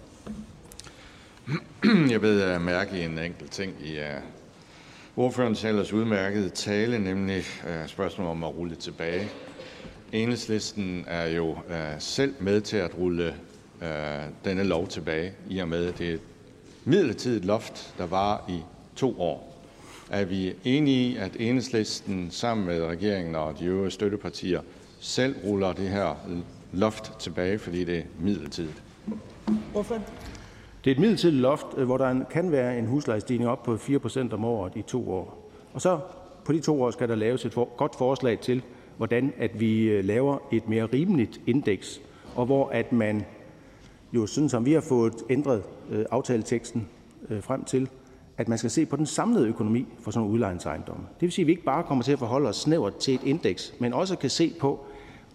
Jeg 2.14 2.22
ved 2.22 2.60
mærke 2.60 3.06
en 3.06 3.20
enkelt 3.20 3.52
ting 3.52 3.74
i 3.84 3.98
uh, 3.98 5.24
ordførens 5.24 5.64
ellers 5.64 5.94
udmærkede 5.94 6.50
tale, 6.50 7.00
nemlig 7.00 7.44
uh, 7.64 7.88
spørgsmålet 7.88 8.32
om 8.32 8.44
at 8.44 8.56
rulle 8.56 8.76
tilbage. 8.76 9.30
Enhedslisten 10.12 11.06
er 11.08 11.28
jo 11.28 11.50
uh, 11.52 11.58
selv 12.00 12.36
med 12.40 12.62
til 12.62 12.78
at 12.78 12.98
rulle 12.98 13.36
uh, 13.82 13.88
denne 14.46 14.64
lov 14.64 14.88
tilbage, 14.88 15.34
i 15.50 15.60
og 15.60 15.68
med, 15.68 15.86
at 15.88 15.98
det 15.98 16.10
er 16.10 16.14
et 16.14 16.22
midlertidigt 16.86 17.46
loft, 17.46 17.94
der 17.98 18.06
var 18.06 18.46
i 18.50 18.60
to 18.96 19.22
år. 19.22 19.56
Er 20.10 20.26
vi 20.26 20.54
enige 20.64 21.10
i, 21.10 21.16
at 21.16 21.36
enhedslisten 21.40 22.32
sammen 22.32 22.66
med 22.66 22.84
regeringen 22.84 23.36
og 23.36 23.60
de 23.60 23.66
øvrige 23.66 23.92
støttepartier 23.92 24.62
selv 25.00 25.36
ruller 25.46 25.74
det 25.74 25.90
her 25.90 26.16
loft 26.72 27.20
tilbage, 27.20 27.60
fordi 27.60 27.84
det 27.84 27.98
er 27.98 28.04
midlertidigt? 28.20 28.84
Hvorfor? 29.72 29.96
Det 30.84 30.92
er 30.92 30.96
et 30.96 31.00
midlertidigt 31.00 31.42
loft, 31.42 31.66
øh, 31.78 31.86
hvor 31.86 31.98
der 31.98 32.24
kan 32.32 32.52
være 32.52 32.80
en 32.80 32.86
huslejestigning 32.86 33.50
op 33.50 33.64
på 33.64 33.78
4 33.78 34.00
procent 34.00 34.34
om 34.34 34.46
året 34.46 34.74
i 34.76 34.82
to 34.82 35.12
år. 35.12 35.52
Og 35.74 35.82
så 35.82 36.00
på 36.46 36.54
de 36.54 36.60
to 36.60 36.82
år 36.82 36.92
skal 36.92 37.10
der 37.10 37.16
laves 37.16 37.46
et 37.46 37.54
for, 37.54 37.70
godt 37.78 37.96
forslag 37.96 38.40
til, 38.40 38.62
hvordan 38.98 39.34
at 39.38 39.60
vi 39.60 39.84
øh, 39.84 40.06
laver 40.06 40.38
et 40.52 40.70
mere 40.70 40.86
rimeligt 40.86 41.42
indeks, 41.48 42.02
og 42.36 42.46
hvor 42.46 42.70
at 42.70 42.92
man 42.92 43.26
jo 44.14 44.28
sådan 44.28 44.50
som 44.50 44.66
vi 44.66 44.74
har 44.74 44.82
fået 44.82 45.14
ændret 45.30 45.64
Øh, 45.90 46.06
aftaleteksten 46.12 46.88
øh, 47.30 47.44
frem 47.44 47.64
til, 47.64 47.90
at 48.38 48.48
man 48.48 48.58
skal 48.58 48.72
se 48.72 48.86
på 48.86 48.96
den 48.96 49.06
samlede 49.06 49.48
økonomi 49.48 49.86
for 50.00 50.12
sådan 50.12 50.20
nogle 50.20 50.34
udlejningsejendomme. 50.34 51.04
Det 51.14 51.22
vil 51.22 51.32
sige, 51.32 51.44
at 51.44 51.48
vi 51.48 51.52
ikke 51.52 51.64
bare 51.64 51.84
kommer 51.84 52.04
til 52.04 52.12
at 52.12 52.20
forholde 52.20 52.50
os 52.50 52.56
snævert 52.58 52.98
til 52.98 53.16
et 53.16 53.24
indeks, 53.24 53.74
men 53.80 53.94
også 53.94 54.16
kan 54.16 54.30
se 54.30 54.54
på, 54.60 54.86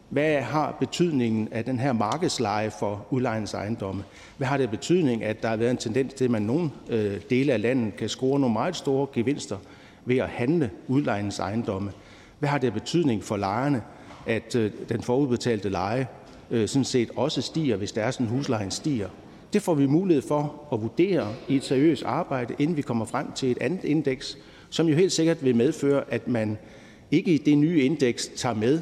hvad 0.08 0.40
har 0.40 0.76
betydningen 0.80 1.48
af 1.52 1.64
den 1.64 1.78
her 1.78 1.92
markedsleje 1.92 2.70
for 2.70 3.06
udlejningsejendomme? 3.10 4.04
Hvad 4.36 4.46
har 4.48 4.56
det 4.56 4.70
betydning, 4.70 5.24
at 5.24 5.42
der 5.42 5.48
har 5.48 5.56
været 5.56 5.70
en 5.70 5.76
tendens 5.76 6.14
til, 6.14 6.24
at 6.24 6.30
man 6.30 6.42
nogle 6.42 6.70
øh, 6.88 7.20
dele 7.30 7.52
af 7.52 7.62
landet 7.62 7.96
kan 7.96 8.08
score 8.08 8.40
nogle 8.40 8.52
meget 8.52 8.76
store 8.76 9.06
gevinster 9.12 9.56
ved 10.04 10.16
at 10.16 10.28
handle 10.28 10.70
udlejningsejendomme? 10.88 11.92
Hvad 12.38 12.48
har 12.48 12.58
det 12.58 12.72
betydning 12.72 13.24
for 13.24 13.36
lejerne, 13.36 13.82
at 14.26 14.52
den 14.88 15.02
forudbetalte 15.02 15.68
leje 15.68 16.06
sådan 16.50 16.84
set 16.84 17.10
også 17.16 17.42
stiger, 17.42 17.76
hvis 17.76 17.92
der 17.92 18.02
er 18.02 18.10
sådan, 18.10 18.26
huslejen 18.26 18.70
stiger. 18.70 19.08
Det 19.52 19.62
får 19.62 19.74
vi 19.74 19.86
mulighed 19.86 20.22
for 20.22 20.68
at 20.72 20.82
vurdere 20.82 21.34
i 21.48 21.56
et 21.56 21.64
seriøst 21.64 22.02
arbejde, 22.02 22.54
inden 22.58 22.76
vi 22.76 22.82
kommer 22.82 23.04
frem 23.04 23.32
til 23.32 23.50
et 23.50 23.58
andet 23.60 23.84
indeks, 23.84 24.38
som 24.70 24.88
jo 24.88 24.94
helt 24.94 25.12
sikkert 25.12 25.44
vil 25.44 25.56
medføre, 25.56 26.04
at 26.08 26.28
man 26.28 26.58
ikke 27.10 27.34
i 27.34 27.38
det 27.38 27.58
nye 27.58 27.82
indeks 27.82 28.30
tager 28.36 28.54
med, 28.54 28.80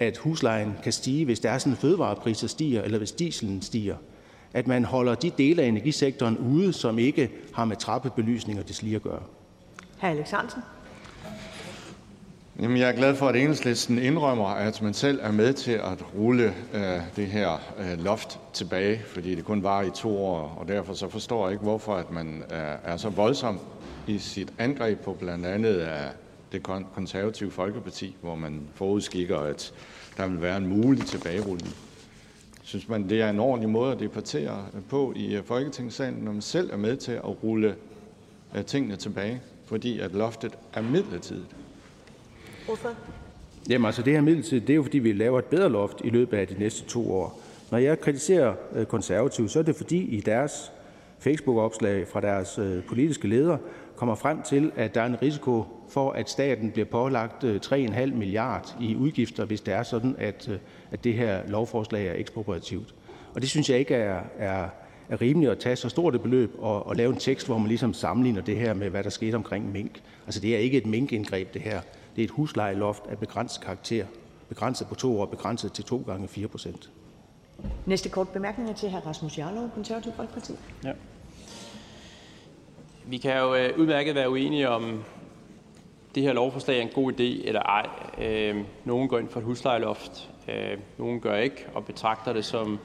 at 0.00 0.16
huslejen 0.16 0.72
kan 0.82 0.92
stige, 0.92 1.24
hvis 1.24 1.40
der 1.40 1.50
er 1.50 1.58
sådan, 1.58 1.76
fødevarepriser 1.76 2.48
stiger, 2.48 2.82
eller 2.82 2.98
hvis 2.98 3.12
dieselen 3.12 3.62
stiger. 3.62 3.96
At 4.52 4.66
man 4.66 4.84
holder 4.84 5.14
de 5.14 5.30
dele 5.38 5.62
af 5.62 5.66
energisektoren 5.66 6.38
ude, 6.38 6.72
som 6.72 6.98
ikke 6.98 7.30
har 7.52 7.64
med 7.64 7.76
trappebelysning 7.76 8.58
og 8.58 8.68
deslige 8.68 8.96
at 8.96 9.02
gøre. 9.02 9.22
Hr. 10.00 10.06
Alex 10.06 10.32
Jamen, 12.60 12.76
jeg 12.76 12.88
er 12.88 12.96
glad 12.96 13.14
for, 13.14 13.28
at 13.28 13.36
Enhedslisten 13.36 13.98
indrømmer, 13.98 14.46
at 14.46 14.82
man 14.82 14.94
selv 14.94 15.20
er 15.22 15.32
med 15.32 15.52
til 15.52 15.70
at 15.72 16.04
rulle 16.14 16.54
øh, 16.74 17.00
det 17.16 17.26
her 17.26 17.50
øh, 17.78 18.04
loft 18.04 18.38
tilbage, 18.52 19.00
fordi 19.06 19.34
det 19.34 19.44
kun 19.44 19.62
var 19.62 19.82
i 19.82 19.90
to 19.90 20.18
år, 20.18 20.56
og 20.60 20.68
derfor 20.68 20.94
så 20.94 21.08
forstår 21.08 21.46
jeg 21.46 21.52
ikke, 21.52 21.62
hvorfor 21.62 21.94
at 21.94 22.10
man 22.10 22.42
øh, 22.52 22.58
er 22.84 22.96
så 22.96 23.08
voldsom 23.08 23.60
i 24.06 24.18
sit 24.18 24.52
angreb 24.58 25.00
på 25.00 25.12
blandt 25.12 25.46
andet 25.46 25.80
øh, 25.80 25.88
det 26.52 26.62
konservative 26.94 27.50
Folkeparti, 27.50 28.16
hvor 28.20 28.34
man 28.34 28.60
forudskikker, 28.74 29.38
at 29.38 29.72
der 30.16 30.26
vil 30.26 30.42
være 30.42 30.56
en 30.56 30.66
mulig 30.66 31.06
tilbagerulning. 31.06 31.74
Synes 32.62 32.88
man, 32.88 33.08
det 33.08 33.22
er 33.22 33.30
en 33.30 33.40
ordentlig 33.40 33.70
måde 33.70 33.92
at 33.92 34.00
debattere 34.00 34.66
øh, 34.74 34.80
på 34.88 35.12
i 35.16 35.34
øh, 35.34 35.44
Folketingssalen, 35.44 36.24
når 36.24 36.32
man 36.32 36.42
selv 36.42 36.70
er 36.72 36.76
med 36.76 36.96
til 36.96 37.12
at 37.12 37.42
rulle 37.44 37.74
øh, 38.56 38.64
tingene 38.64 38.96
tilbage, 38.96 39.40
fordi 39.66 40.00
at 40.00 40.12
loftet 40.12 40.52
er 40.72 40.82
midlertidigt? 40.82 41.56
Hvorfor? 42.66 42.94
Jamen 43.68 43.86
altså, 43.86 44.02
det 44.02 44.12
her 44.12 44.20
midlertidigt, 44.20 44.66
det 44.66 44.72
er 44.72 44.76
jo, 44.76 44.82
fordi 44.82 44.98
vi 44.98 45.12
laver 45.12 45.38
et 45.38 45.44
bedre 45.44 45.68
loft 45.68 46.00
i 46.04 46.10
løbet 46.10 46.36
af 46.36 46.46
de 46.48 46.58
næste 46.58 46.84
to 46.84 47.12
år. 47.12 47.40
Når 47.70 47.78
jeg 47.78 48.00
kritiserer 48.00 48.54
øh, 48.74 48.86
konservative, 48.86 49.48
så 49.48 49.58
er 49.58 49.62
det 49.62 49.76
fordi 49.76 49.98
i 49.98 50.20
deres 50.20 50.72
Facebook-opslag 51.18 52.08
fra 52.08 52.20
deres 52.20 52.58
øh, 52.58 52.84
politiske 52.84 53.28
leder 53.28 53.56
kommer 53.96 54.14
frem 54.14 54.42
til, 54.42 54.72
at 54.76 54.94
der 54.94 55.00
er 55.00 55.06
en 55.06 55.22
risiko 55.22 55.64
for, 55.88 56.10
at 56.10 56.30
staten 56.30 56.70
bliver 56.70 56.86
pålagt 56.86 57.44
øh, 57.44 57.60
3,5 57.66 58.14
milliard 58.14 58.76
i 58.80 58.96
udgifter, 58.96 59.44
hvis 59.44 59.60
det 59.60 59.74
er 59.74 59.82
sådan, 59.82 60.14
at, 60.18 60.48
øh, 60.48 60.58
at 60.90 61.04
det 61.04 61.14
her 61.14 61.40
lovforslag 61.48 62.06
er 62.06 62.14
ekspropriativt. 62.16 62.94
Og 63.34 63.40
det 63.40 63.50
synes 63.50 63.70
jeg 63.70 63.78
ikke 63.78 63.94
er, 63.94 64.20
er, 64.38 64.68
er 65.08 65.20
rimeligt 65.20 65.52
at 65.52 65.58
tage 65.58 65.76
så 65.76 65.88
stort 65.88 66.14
et 66.14 66.22
beløb 66.22 66.54
og, 66.58 66.86
og 66.86 66.96
lave 66.96 67.12
en 67.12 67.18
tekst, 67.18 67.46
hvor 67.46 67.58
man 67.58 67.68
ligesom 67.68 67.94
sammenligner 67.94 68.42
det 68.42 68.56
her 68.56 68.74
med, 68.74 68.90
hvad 68.90 69.04
der 69.04 69.10
skete 69.10 69.34
omkring 69.34 69.72
mink. 69.72 70.02
Altså 70.26 70.40
det 70.40 70.54
er 70.54 70.58
ikke 70.58 70.78
et 70.78 70.86
minkindgreb, 70.86 71.54
det 71.54 71.62
her. 71.62 71.80
Det 72.16 72.22
er 72.22 72.24
et 72.24 72.30
huslejeloft 72.30 73.02
af 73.08 73.18
begrænset 73.18 73.62
karakter, 73.62 74.06
begrænset 74.48 74.88
på 74.88 74.94
to 74.94 75.20
år, 75.20 75.26
begrænset 75.26 75.72
til 75.72 75.84
to 75.84 76.04
gange 76.06 76.28
4 76.28 76.48
procent. 76.48 76.90
Næste 77.86 78.08
kort 78.08 78.28
bemærkning 78.28 78.70
er 78.70 78.74
til 78.74 78.90
hr. 78.90 79.06
Rasmus 79.06 79.38
Jarlov, 79.38 79.70
Konservativ 79.74 80.12
Folkeparti. 80.12 80.52
Ja. 80.84 80.92
Vi 83.06 83.18
kan 83.18 83.38
jo 83.38 83.54
øh, 83.54 83.78
udmærket 83.78 84.14
være 84.14 84.30
uenige 84.30 84.68
om, 84.68 85.04
det 86.14 86.22
her 86.22 86.32
lovforslag 86.32 86.78
er 86.78 86.82
en 86.82 86.88
god 86.94 87.12
idé 87.12 87.46
eller 87.48 87.62
ej. 87.62 87.86
Øh, 88.18 88.64
nogen 88.84 89.08
går 89.08 89.18
ind 89.18 89.28
for 89.28 89.40
et 89.40 89.46
huslejeloft, 89.46 90.30
øh, 90.48 90.78
nogen 90.98 91.20
gør 91.20 91.36
ikke, 91.36 91.66
og 91.74 91.84
betragter 91.84 92.32
det 92.32 92.44
som 92.44 92.78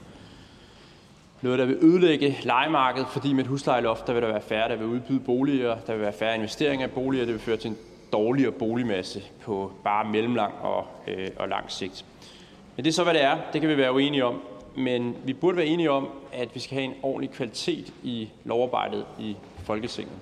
noget, 1.41 1.59
der 1.59 1.65
vil 1.65 1.77
ødelægge 1.81 2.37
lejemarkedet, 2.43 3.07
fordi 3.07 3.33
med 3.33 3.43
et 3.43 3.47
huslejeloft, 3.47 4.07
der 4.07 4.13
vil 4.13 4.21
der 4.21 4.27
være 4.27 4.41
færre, 4.41 4.69
der 4.69 4.75
vil 4.75 4.87
udbyde 4.87 5.19
boliger, 5.19 5.77
der 5.87 5.93
vil 5.93 6.01
være 6.01 6.13
færre 6.13 6.35
investeringer 6.35 6.87
i 6.87 6.89
boliger, 6.89 7.25
det 7.25 7.33
vil 7.33 7.41
føre 7.41 7.57
til 7.57 7.69
en 7.69 7.77
dårligere 8.13 8.51
boligmasse 8.51 9.23
på 9.41 9.71
bare 9.83 10.09
mellemlang 10.09 10.53
og, 10.61 10.87
øh, 11.07 11.29
og 11.35 11.49
lang 11.49 11.71
sigt. 11.71 12.05
Men 12.75 12.85
det 12.85 12.91
er 12.91 12.93
så, 12.93 13.03
hvad 13.03 13.13
det 13.13 13.23
er. 13.23 13.37
Det 13.53 13.61
kan 13.61 13.69
vi 13.69 13.77
være 13.77 13.93
uenige 13.93 14.25
om. 14.25 14.41
Men 14.75 15.15
vi 15.23 15.33
burde 15.33 15.57
være 15.57 15.65
enige 15.65 15.91
om, 15.91 16.09
at 16.33 16.55
vi 16.55 16.59
skal 16.59 16.75
have 16.75 16.85
en 16.85 16.95
ordentlig 17.03 17.31
kvalitet 17.31 17.93
i 18.03 18.29
lovarbejdet 18.43 19.05
i 19.19 19.35
Folketinget. 19.63 20.15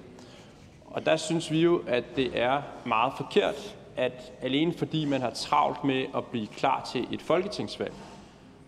Og 0.86 1.06
der 1.06 1.16
synes 1.16 1.52
vi 1.52 1.62
jo, 1.62 1.82
at 1.88 2.04
det 2.16 2.42
er 2.42 2.62
meget 2.86 3.14
forkert, 3.18 3.76
at 3.98 4.32
alene 4.42 4.74
fordi 4.74 5.06
man 5.06 5.22
har 5.22 5.30
travlt 5.30 5.84
med 5.84 6.06
at 6.16 6.26
blive 6.26 6.48
klar 6.48 6.90
til 6.92 7.08
et 7.12 7.22
folketingsvalg, 7.22 7.94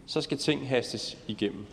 så 0.06 0.22
skal 0.22 0.38
ting 0.38 0.70
hastes 0.70 1.18
igennem. 1.28 1.66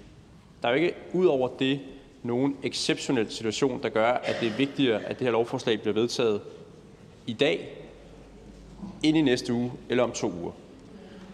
Der 0.62 0.68
er 0.68 0.72
jo 0.72 0.78
ikke 0.78 0.94
ud 1.12 1.26
over 1.26 1.48
det 1.48 1.80
nogen 2.22 2.56
exceptionel 2.62 3.30
situation, 3.30 3.82
der 3.82 3.88
gør, 3.88 4.10
at 4.12 4.36
det 4.40 4.48
er 4.48 4.56
vigtigere, 4.56 5.04
at 5.04 5.18
det 5.18 5.24
her 5.24 5.32
lovforslag 5.32 5.80
bliver 5.80 5.94
vedtaget 5.94 6.40
i 7.28 7.32
dag, 7.32 7.68
ind 9.02 9.16
i 9.16 9.22
næste 9.22 9.52
uge 9.52 9.72
eller 9.88 10.04
om 10.04 10.10
to 10.10 10.32
uger. 10.42 10.52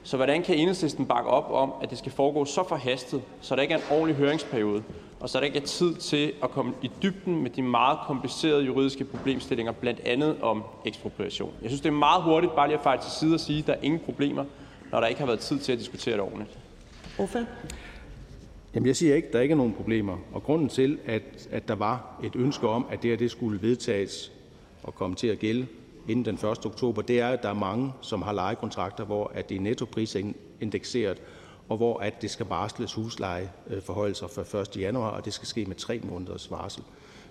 Så 0.03 0.17
hvordan 0.17 0.43
kan 0.43 0.57
enhedslisten 0.57 1.07
bakke 1.07 1.31
op 1.31 1.51
om, 1.51 1.73
at 1.83 1.91
det 1.91 1.99
skal 1.99 2.13
foregå 2.13 2.45
så 2.45 2.69
forhastet, 2.69 3.23
så 3.41 3.57
der 3.57 3.63
ikke 3.63 3.75
er 3.75 3.79
en 3.79 3.85
ordentlig 3.91 4.17
høringsperiode, 4.17 4.83
og 5.21 5.29
så 5.29 5.39
der 5.39 5.45
ikke 5.45 5.59
er 5.59 5.63
tid 5.63 5.95
til 5.95 6.33
at 6.43 6.51
komme 6.51 6.73
i 6.83 6.91
dybden 7.03 7.43
med 7.43 7.51
de 7.51 7.63
meget 7.63 7.99
komplicerede 8.07 8.65
juridiske 8.65 9.05
problemstillinger, 9.05 9.73
blandt 9.73 10.01
andet 10.01 10.37
om 10.43 10.63
ekspropriation. 10.85 11.53
Jeg 11.63 11.71
synes, 11.71 11.81
det 11.81 11.89
er 11.89 11.93
meget 11.93 12.23
hurtigt 12.23 12.55
bare 12.55 12.69
lige 12.69 12.77
at 12.77 12.83
fejle 12.83 13.03
til 13.03 13.11
side 13.11 13.35
og 13.35 13.41
sige, 13.41 13.59
at 13.59 13.67
der 13.67 13.73
er 13.73 13.83
ingen 13.83 14.01
problemer, 14.01 14.45
når 14.93 15.01
der 15.01 15.07
ikke 15.07 15.21
har 15.21 15.27
været 15.27 15.41
tid 15.41 15.59
til 15.59 15.73
at 15.73 15.79
diskutere 15.79 16.15
det 16.15 16.23
ordentligt. 16.23 16.59
Hvorfor? 17.17 17.39
Jamen, 18.75 18.87
jeg 18.87 18.97
siger 18.97 19.15
ikke, 19.15 19.29
at 19.29 19.35
der 19.35 19.41
ikke 19.41 19.53
er 19.53 19.57
nogen 19.57 19.73
problemer. 19.73 20.17
Og 20.33 20.43
grunden 20.43 20.69
til, 20.69 20.99
at, 21.07 21.49
at 21.51 21.69
der 21.69 21.75
var 21.75 22.21
et 22.25 22.37
ønske 22.37 22.69
om, 22.69 22.87
at 22.91 23.03
det 23.03 23.11
her 23.11 23.17
det 23.17 23.31
skulle 23.31 23.63
vedtages 23.63 24.33
og 24.83 24.95
komme 24.95 25.17
til 25.17 25.27
at 25.27 25.39
gælde 25.39 25.67
inden 26.09 26.25
den 26.25 26.35
1. 26.35 26.67
oktober, 26.67 27.03
det 27.03 27.21
er, 27.21 27.29
at 27.29 27.43
der 27.43 27.49
er 27.49 27.55
mange, 27.55 27.93
som 28.01 28.23
har 28.23 28.33
lejekontrakter, 28.33 29.05
hvor 29.05 29.33
at 29.35 29.49
det 29.49 29.57
er 29.57 29.61
nettoprisindekseret, 29.61 31.23
og 31.69 31.77
hvor 31.77 31.99
at 31.99 32.23
det 32.23 32.31
skal 32.31 32.47
varsles 32.47 32.95
huslejeforholdelser 32.95 34.27
fra 34.27 34.61
1. 34.61 34.77
januar, 34.77 35.09
og 35.09 35.25
det 35.25 35.33
skal 35.33 35.49
ske 35.49 35.65
med 35.65 35.77
tre 35.77 36.01
måneders 36.05 36.51
varsel. 36.51 36.83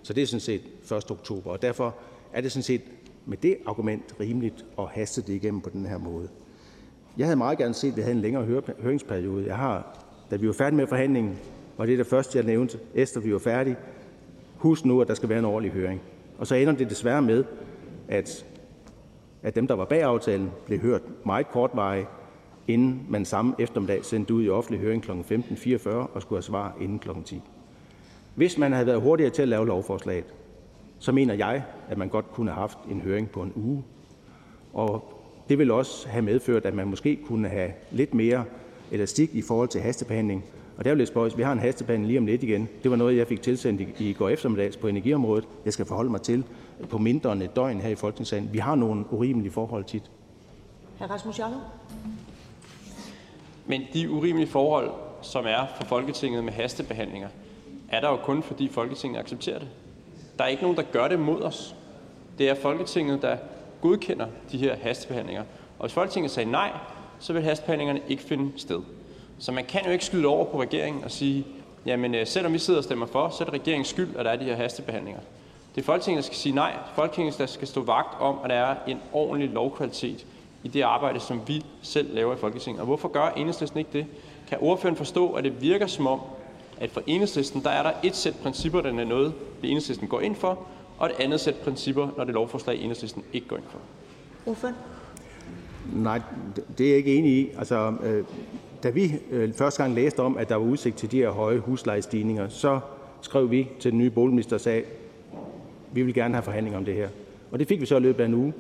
Så 0.04 0.14
det 0.14 0.24
er 0.24 0.28
sådan 0.28 0.40
set 0.40 0.62
1. 0.84 1.12
oktober, 1.12 1.52
og 1.52 1.62
derfor 1.62 1.96
er 2.34 2.42
det 2.42 2.52
sådan 2.52 2.64
set 2.64 2.82
med 3.26 3.38
det 3.38 3.58
argument 3.66 4.16
rimeligt 4.20 4.66
at 4.80 4.86
haste 4.88 5.22
det 5.22 5.34
igennem 5.34 5.62
på 5.62 5.70
den 5.70 5.86
her 5.86 5.98
måde. 5.98 6.28
Jeg 7.18 7.26
havde 7.26 7.38
meget 7.38 7.58
gerne 7.58 7.74
set, 7.74 7.92
at 7.92 7.98
vi 7.98 8.02
havde 8.02 8.16
en 8.16 8.22
længere 8.22 8.62
høringsperiode. 8.82 9.46
Jeg 9.48 9.58
har, 9.58 10.06
da 10.32 10.36
vi 10.36 10.48
var 10.48 10.54
færdige 10.54 10.78
med 10.78 10.88
forhandlingen, 10.88 11.38
var 11.78 11.86
det 11.86 11.98
det 11.98 12.08
første, 12.08 12.38
jeg 12.38 12.46
nævnte, 12.46 12.80
efter 12.94 13.20
vi 13.20 13.34
var 13.34 13.40
færdige, 13.40 13.76
husk 14.56 14.86
nu, 14.86 15.02
at 15.02 15.08
der 15.08 15.14
skal 15.14 15.30
være 15.30 15.40
en 15.40 15.46
ordentlig 15.46 15.72
høring. 15.72 16.02
Og 16.38 16.48
så 16.48 16.56
ender 16.56 16.74
det 16.74 16.90
desværre 16.90 17.22
med, 17.22 17.44
at, 18.08 18.46
at 19.44 19.56
dem, 19.56 19.68
der 19.68 19.76
var 19.76 19.86
bag 19.86 20.02
aftalen, 20.04 20.52
blev 20.66 20.80
hørt 20.80 21.02
meget 21.26 21.52
kortvarigt, 21.52 22.08
inden 22.68 23.06
man 23.10 23.26
samme 23.26 23.56
eftermiddag 23.60 24.06
sendte 24.06 24.34
ud 24.34 24.44
i 24.44 24.50
offentlig 24.50 24.82
høring 24.82 25.04
kl. 25.04 25.12
15.44 25.12 25.90
og 25.90 26.22
skulle 26.22 26.38
have 26.38 26.44
svar 26.44 26.76
inden 26.82 27.00
kl. 27.00 27.10
10. 27.26 27.42
Hvis 28.36 28.58
man 28.58 28.72
havde 28.72 28.86
været 28.86 29.02
hurtigere 29.02 29.32
til 29.32 29.42
at 29.42 29.48
lave 29.48 29.68
lovforslaget, 29.68 30.26
så 31.00 31.12
mener 31.12 31.34
jeg, 31.34 31.64
at 31.90 31.98
man 31.98 32.10
godt 32.10 32.32
kunne 32.32 32.52
have 32.52 32.60
haft 32.60 32.78
en 32.92 33.02
høring 33.02 33.30
på 33.30 33.42
en 33.42 33.54
uge. 33.56 33.84
Og 34.74 35.14
det 35.50 35.58
vil 35.58 35.72
også 35.72 36.08
have 36.08 36.22
medført, 36.22 36.66
at 36.66 36.74
man 36.74 36.88
måske 36.88 37.20
kunne 37.28 37.48
have 37.48 37.72
lidt 37.92 38.14
mere 38.14 38.46
elastik 38.92 39.36
i 39.36 39.42
forhold 39.42 39.70
til 39.70 39.82
hastebehandling. 39.82 40.44
Og 40.78 40.86
der 40.86 40.92
vil 40.92 41.00
jeg 41.00 41.08
spørge, 41.08 41.38
vi 41.38 41.44
har 41.44 41.52
en 41.52 41.60
hastebehandling 41.60 42.08
lige 42.08 42.20
om 42.20 42.26
lidt 42.26 42.44
igen. 42.44 42.70
Det 42.84 42.92
var 42.92 42.98
noget, 42.98 43.18
jeg 43.18 43.28
fik 43.28 43.42
tilsendt 43.42 43.82
i 44.00 44.14
går 44.14 44.30
eftermiddags 44.30 44.78
på 44.78 44.88
energiområdet. 44.88 45.48
Jeg 45.66 45.74
skal 45.74 45.86
forholde 45.86 46.10
mig 46.10 46.22
til 46.22 46.44
på 46.90 46.98
mindre 46.98 47.32
end 47.34 47.44
et 47.44 47.56
døgn 47.56 47.82
her 47.82 47.90
i 47.90 47.96
Folketingssalen. 47.96 48.50
Vi 48.54 48.58
har 48.58 48.76
nogle 48.76 49.06
urimelige 49.12 49.52
forhold 49.52 49.84
tit. 49.84 50.12
Hr. 51.00 51.04
Rasmus 51.04 51.40
Jarlov? 51.40 51.62
Men 53.66 53.82
de 53.94 54.12
urimelige 54.12 54.50
forhold, 54.50 54.92
som 55.22 55.46
er 55.48 55.66
for 55.76 55.84
Folketinget 55.84 56.44
med 56.44 56.54
hastebehandlinger, 56.54 57.28
er 57.90 58.02
der 58.02 58.10
jo 58.10 58.18
kun, 58.18 58.44
fordi 58.44 58.70
Folketinget 58.70 59.20
accepterer 59.20 59.60
det. 59.60 59.68
Der 60.38 60.44
er 60.44 60.48
ikke 60.48 60.64
nogen, 60.64 60.78
der 60.78 60.84
gør 60.84 61.08
det 61.08 61.20
mod 61.20 61.42
os. 61.42 61.76
Det 62.38 62.50
er 62.50 62.56
Folketinget, 62.56 63.22
der 63.22 63.38
godkender 63.82 64.28
de 64.52 64.58
her 64.58 64.76
hastebehandlinger. 64.76 65.44
Og 65.80 65.86
hvis 65.86 65.94
Folketinget 65.94 66.32
sagde 66.32 66.52
nej, 66.52 66.72
så 67.20 67.34
vil 67.34 67.42
hastebehandlingerne 67.42 68.02
ikke 68.08 68.24
finde 68.24 68.52
sted. 68.56 68.82
Så 69.44 69.52
man 69.52 69.66
kan 69.66 69.86
jo 69.86 69.92
ikke 69.92 70.06
skyde 70.06 70.28
over 70.28 70.46
på 70.46 70.62
regeringen 70.62 71.04
og 71.04 71.12
sige, 71.12 71.46
jamen 71.86 72.16
øh, 72.16 72.28
selvom 72.28 72.54
vi 72.54 72.58
sidder 72.58 72.78
og 72.78 72.84
stemmer 72.84 73.06
for, 73.06 73.30
så 73.30 73.44
er 73.44 73.46
det 73.46 73.54
regeringens 73.54 73.88
skyld, 73.88 74.16
at 74.16 74.26
der 74.26 74.32
er 74.32 74.36
de 74.36 74.44
her 74.46 74.56
hastebehandlinger. 74.56 75.22
Det 75.76 75.82
er 75.82 75.86
Folketinget, 75.86 76.24
der 76.24 76.26
skal 76.26 76.38
sige 76.38 76.56
nej. 76.56 76.74
Folketinget, 76.96 77.38
der 77.38 77.46
skal 77.46 77.68
stå 77.68 77.82
vagt 77.82 78.22
om, 78.22 78.38
at 78.44 78.50
der 78.50 78.56
er 78.56 78.76
en 78.88 78.98
ordentlig 79.14 79.50
lovkvalitet 79.50 80.26
i 80.64 80.68
det 80.68 80.82
arbejde, 80.82 81.20
som 81.20 81.42
vi 81.48 81.66
selv 81.82 82.16
laver 82.16 82.34
i 82.36 82.38
Folketinget. 82.38 82.80
Og 82.80 82.86
hvorfor 82.86 83.08
gør 83.08 83.30
enhedslisten 83.30 83.80
ikke 83.80 83.90
det? 83.94 84.06
Kan 84.50 84.58
ordføreren 84.62 84.96
forstå, 84.98 85.32
at 85.32 85.44
det 85.44 85.62
virker 85.62 85.88
som 85.88 86.08
om, 86.08 86.20
at 86.78 86.92
for 86.92 87.02
enhedslisten, 87.08 87.64
der 87.64 87.70
er 87.70 87.84
der 87.84 87.92
et 88.04 88.16
sæt 88.16 88.36
principper, 88.44 88.82
der 88.82 88.90
er 88.90 89.06
noget, 89.06 89.34
det 89.62 89.70
enhedslisten 89.70 90.08
går 90.08 90.22
ind 90.22 90.36
for, 90.36 90.60
og 90.98 91.08
et 91.08 91.16
andet 91.20 91.40
sæt 91.40 91.56
principper, 91.56 92.10
når 92.18 92.24
det 92.24 92.34
lovforslag, 92.34 92.82
enhedslisten 92.82 93.24
ikke 93.34 93.48
går 93.48 93.58
ind 93.58 93.66
for? 93.70 93.80
Ordføreren? 94.46 94.78
Nej, 95.94 96.22
det 96.78 96.86
er 96.86 96.90
jeg 96.90 96.98
ikke 96.98 97.16
enig 97.16 97.32
i. 97.32 97.50
Altså, 97.58 97.94
øh, 98.04 98.24
da 98.84 98.90
vi 98.90 99.14
øh, 99.32 99.54
første 99.54 99.84
gang 99.84 99.96
læste 99.96 100.20
om, 100.20 100.38
at 100.38 100.50
der 100.50 100.56
var 100.56 100.66
udsigt 100.66 100.98
til 100.98 101.12
de 101.12 101.18
her 101.18 101.30
høje 101.30 101.58
huslejestigninger, 101.58 102.48
så 102.48 102.80
skrev 103.22 103.52
vi 103.52 103.70
til 103.80 103.92
den 103.92 104.00
nye 104.00 104.10
boligminister 104.10 104.56
og 104.56 104.62
sagde, 104.62 104.84
vi 105.92 106.04
vil 106.04 106.14
gerne 106.14 106.34
have 106.34 106.44
forhandlinger 106.44 106.80
om 106.80 106.86
det 106.86 106.94
her. 106.94 107.10
Og 107.52 107.60
det 107.60 107.68
fik 107.68 107.82
vi 107.82 107.86
så 107.86 107.98
i 107.98 108.00
løbet 108.00 108.24
af 108.24 108.26
en 108.26 108.34
uge. 108.34 108.54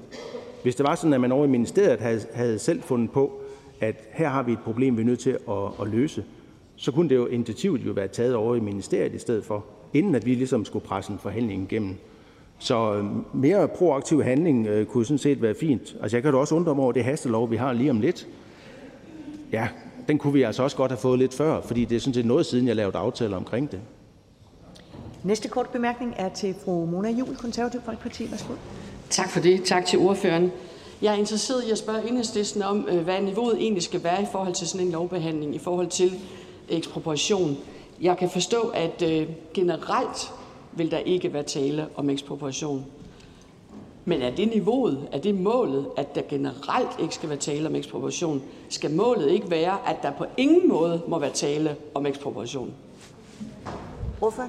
Hvis 0.63 0.75
det 0.75 0.85
var 0.87 0.95
sådan, 0.95 1.13
at 1.13 1.21
man 1.21 1.31
over 1.31 1.45
i 1.45 1.47
ministeriet 1.47 1.99
havde, 1.99 2.21
havde 2.33 2.59
selv 2.59 2.81
fundet 2.81 3.11
på, 3.11 3.31
at 3.79 3.95
her 4.11 4.29
har 4.29 4.43
vi 4.43 4.51
et 4.51 4.59
problem, 4.59 4.97
vi 4.97 5.01
er 5.01 5.05
nødt 5.05 5.19
til 5.19 5.29
at, 5.29 5.81
at 5.81 5.87
løse, 5.87 6.23
så 6.75 6.91
kunne 6.91 7.09
det 7.09 7.15
jo 7.15 7.25
initiativet 7.25 7.81
jo 7.81 7.91
være 7.91 8.07
taget 8.07 8.35
over 8.35 8.55
i 8.55 8.59
ministeriet 8.59 9.13
i 9.13 9.17
stedet 9.17 9.45
for, 9.45 9.65
inden 9.93 10.15
at 10.15 10.25
vi 10.25 10.35
ligesom 10.35 10.65
skulle 10.65 10.85
presse 10.85 11.11
en 11.11 11.19
forhandling 11.19 11.63
igennem. 11.71 11.95
Så 12.59 12.93
øh, 12.93 13.05
mere 13.35 13.67
proaktiv 13.67 14.23
handling 14.23 14.67
øh, 14.67 14.85
kunne 14.85 15.05
sådan 15.05 15.17
set 15.17 15.41
være 15.41 15.55
fint. 15.55 15.95
Altså 16.01 16.17
jeg 16.17 16.23
kan 16.23 16.33
da 16.33 16.37
også 16.37 16.55
undre 16.55 16.75
mig 16.75 16.83
over 16.83 16.91
det 16.91 17.03
hastelov, 17.03 17.51
vi 17.51 17.55
har 17.55 17.73
lige 17.73 17.89
om 17.89 18.01
lidt. 18.01 18.27
Ja, 19.51 19.67
den 20.07 20.17
kunne 20.17 20.33
vi 20.33 20.41
altså 20.41 20.63
også 20.63 20.77
godt 20.77 20.91
have 20.91 20.99
fået 20.99 21.19
lidt 21.19 21.33
før, 21.33 21.61
fordi 21.61 21.85
det 21.85 21.95
er 21.95 21.99
sådan 21.99 22.13
set 22.13 22.25
noget 22.25 22.45
siden, 22.45 22.67
jeg 22.67 22.75
lavede 22.75 22.97
aftaler 22.97 23.37
omkring 23.37 23.71
det. 23.71 23.79
Næste 25.23 25.47
kort 25.47 25.69
bemærkning 25.69 26.13
er 26.17 26.29
til 26.29 26.55
fru 26.65 26.85
Mona 26.85 27.09
Jul, 27.09 27.35
Konservativ 27.35 27.81
Folkeparti. 27.85 28.31
Værsgo. 28.31 28.53
Tak 29.09 29.29
for 29.29 29.39
det. 29.39 29.63
Tak 29.63 29.85
til 29.85 29.99
ordføreren. 29.99 30.51
Jeg 31.01 31.13
er 31.13 31.17
interesseret 31.17 31.63
i 31.63 31.71
at 31.71 31.77
spørge 31.77 32.07
enhedslisten 32.07 32.61
om, 32.61 32.87
øh, 32.89 33.03
hvad 33.03 33.21
niveauet 33.21 33.57
egentlig 33.61 33.83
skal 33.83 34.03
være 34.03 34.21
i 34.21 34.25
forhold 34.31 34.53
til 34.53 34.67
sådan 34.67 34.85
en 34.85 34.91
lovbehandling, 34.91 35.55
i 35.55 35.59
forhold 35.59 35.87
til 35.87 36.11
ekspropriation. 36.69 37.57
Jeg 38.01 38.17
kan 38.17 38.29
forstå, 38.29 38.59
at 38.73 39.01
øh, 39.01 39.27
generelt 39.53 40.31
vil 40.71 40.91
der 40.91 40.97
ikke 40.97 41.33
være 41.33 41.43
tale 41.43 41.87
om 41.95 42.09
ekspropriation. 42.09 42.85
Men 44.05 44.21
er 44.21 44.35
det 44.35 44.47
niveauet, 44.47 45.07
er 45.11 45.19
det 45.19 45.35
målet, 45.35 45.87
at 45.97 46.15
der 46.15 46.21
generelt 46.29 46.99
ikke 47.01 47.15
skal 47.15 47.29
være 47.29 47.37
tale 47.37 47.67
om 47.67 47.75
ekspropriation? 47.75 48.41
Skal 48.69 48.91
målet 48.91 49.31
ikke 49.31 49.51
være, 49.51 49.77
at 49.89 50.03
der 50.03 50.11
på 50.11 50.25
ingen 50.37 50.69
måde 50.69 51.01
må 51.07 51.19
være 51.19 51.31
tale 51.31 51.75
om 51.93 52.05
ekspropriation? 52.05 52.73
Hvorfor? 54.19 54.43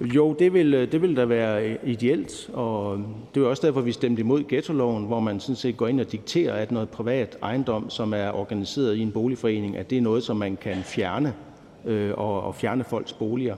Jo, 0.00 0.32
det 0.38 0.52
vil, 0.52 0.72
det 0.72 1.02
vil 1.02 1.16
da 1.16 1.24
være 1.24 1.78
ideelt, 1.86 2.50
og 2.52 2.98
det 3.34 3.42
er 3.42 3.46
også 3.46 3.66
derfor, 3.66 3.80
vi 3.80 3.92
stemte 3.92 4.20
imod 4.20 4.44
ghettoloven, 4.48 5.04
hvor 5.04 5.20
man 5.20 5.40
sådan 5.40 5.56
set 5.56 5.76
går 5.76 5.86
ind 5.86 6.00
og 6.00 6.12
dikterer, 6.12 6.54
at 6.54 6.72
noget 6.72 6.88
privat 6.88 7.38
ejendom, 7.42 7.90
som 7.90 8.12
er 8.12 8.32
organiseret 8.32 8.96
i 8.96 9.00
en 9.00 9.12
boligforening, 9.12 9.76
at 9.76 9.90
det 9.90 9.98
er 9.98 10.02
noget, 10.02 10.22
som 10.22 10.36
man 10.36 10.56
kan 10.56 10.76
fjerne 10.76 11.34
øh, 11.84 12.12
og, 12.16 12.42
og 12.42 12.54
fjerne 12.54 12.84
folks 12.84 13.12
boliger. 13.12 13.56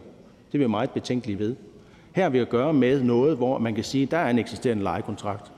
Det 0.53 0.55
er 0.55 0.59
vi 0.59 0.67
meget 0.67 0.91
betænkelige 0.91 1.39
ved. 1.39 1.57
Her 2.13 2.23
har 2.23 2.31
vi 2.31 2.39
at 2.39 2.49
gøre 2.49 2.73
med 2.73 3.03
noget, 3.03 3.37
hvor 3.37 3.59
man 3.59 3.75
kan 3.75 3.85
sige, 3.85 4.03
at 4.03 4.11
der 4.11 4.19
er 4.19 4.31
en 4.31 4.39
eksisterende 4.39 4.83
lejekontrakt. 4.83 5.53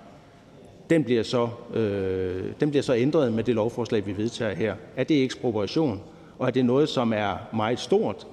Den 0.91 1.05
bliver 1.05 1.23
så, 1.23 1.49
øh, 1.75 2.45
den 2.61 2.71
bliver 2.71 2.83
så 2.83 2.95
ændret 2.95 3.33
med 3.33 3.45
det 3.45 3.55
lovforslag, 3.55 4.07
vi 4.07 4.17
vedtager 4.17 4.55
her. 4.55 4.75
Er 4.97 5.05
det 5.05 5.25
ekspropriation, 5.25 6.01
og 6.39 6.47
er 6.47 6.51
det 6.51 6.65
noget, 6.65 6.89
som 6.89 7.13
er 7.13 7.37
meget 7.53 7.81
stort 7.81 8.27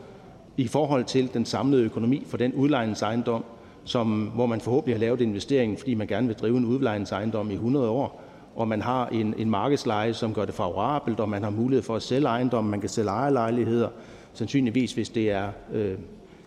i 0.58 0.68
forhold 0.68 1.04
til 1.04 1.34
den 1.34 1.46
samlede 1.46 1.84
økonomi 1.84 2.24
for 2.28 2.38
den 2.38 2.54
udlejningsejendom, 2.54 3.44
som, 3.84 4.32
hvor 4.36 4.46
man 4.46 4.62
forhåbentlig 4.62 4.96
har 4.96 5.00
lavet 5.00 5.22
investeringen, 5.22 5.78
fordi 5.78 5.94
man 5.94 6.08
gerne 6.08 6.28
vil 6.28 6.36
drive 6.36 6.58
en 6.58 6.66
udlejningsejendom 6.66 7.52
i 7.52 7.54
100 7.54 7.90
år, 7.90 8.22
og 8.56 8.68
man 8.68 8.82
har 8.82 9.08
en, 9.08 9.34
en 9.38 9.50
markedsleje, 9.50 10.14
som 10.14 10.34
gør 10.34 10.46
det 10.46 10.54
favorabelt, 10.54 11.20
og 11.20 11.30
man 11.30 11.44
har 11.44 11.50
mulighed 11.50 11.84
for 11.84 11.96
at 11.96 12.02
sælge 12.02 12.28
ejendom, 12.28 12.64
man 12.64 12.80
kan 12.80 12.90
sælge 12.90 13.10
ejerlejligheder, 13.10 13.90
sandsynligvis 14.34 14.94
hvis 14.94 15.10
det 15.10 15.32
er 15.32 15.50
øh, 15.74 15.98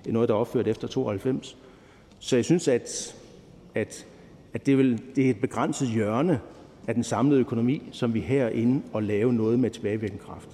noget, 0.07 0.29
der 0.29 0.35
er 0.35 0.39
opført 0.39 0.69
efter 0.69 0.89
92. 0.89 1.57
Så 2.23 2.37
jeg 2.37 2.45
synes, 2.45 2.69
at, 2.69 3.15
at, 3.75 4.07
at 4.55 4.67
det, 4.67 4.79
vil, 4.79 5.03
det 5.17 5.27
er 5.27 5.31
et 5.31 5.41
begrænset 5.41 5.89
hjørne 5.89 6.41
af 6.89 6.95
den 6.95 7.05
samlede 7.05 7.41
økonomi, 7.41 7.83
som 7.93 8.15
vi 8.15 8.21
herinde 8.21 8.83
og 8.93 9.03
lave 9.03 9.33
noget 9.33 9.59
med 9.59 9.71
tilbagevirkende 9.71 10.23
kraft. 10.25 10.49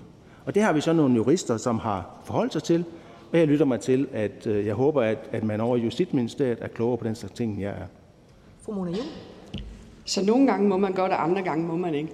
Og 0.45 0.55
det 0.55 0.63
har 0.63 0.73
vi 0.73 0.81
så 0.81 0.93
nogle 0.93 1.15
jurister, 1.15 1.57
som 1.57 1.79
har 1.79 2.21
forholdt 2.25 2.53
sig 2.53 2.63
til, 2.63 2.85
og 3.33 3.39
jeg 3.39 3.47
lytter 3.47 3.65
mig 3.65 3.81
til, 3.81 4.09
at 4.13 4.47
øh, 4.47 4.67
jeg 4.67 4.75
håber, 4.75 5.03
at, 5.03 5.19
at 5.33 5.45
man 5.45 5.61
over 5.61 5.77
i 5.77 5.81
Justitsministeriet 5.81 6.59
er 6.61 6.69
klogere 6.69 6.99
på 6.99 7.05
den 7.05 7.15
slags 7.15 7.35
ting, 7.35 7.63
jeg 7.63 7.71
er. 7.71 7.87
Fru 8.63 8.73
Mona 8.73 8.91
Juhl. 8.91 9.03
Så 10.05 10.25
nogle 10.25 10.47
gange 10.47 10.69
må 10.69 10.77
man 10.77 10.93
godt, 10.93 11.13
og 11.13 11.25
andre 11.25 11.43
gange 11.43 11.67
må 11.67 11.77
man 11.77 11.95
ikke. 11.95 12.11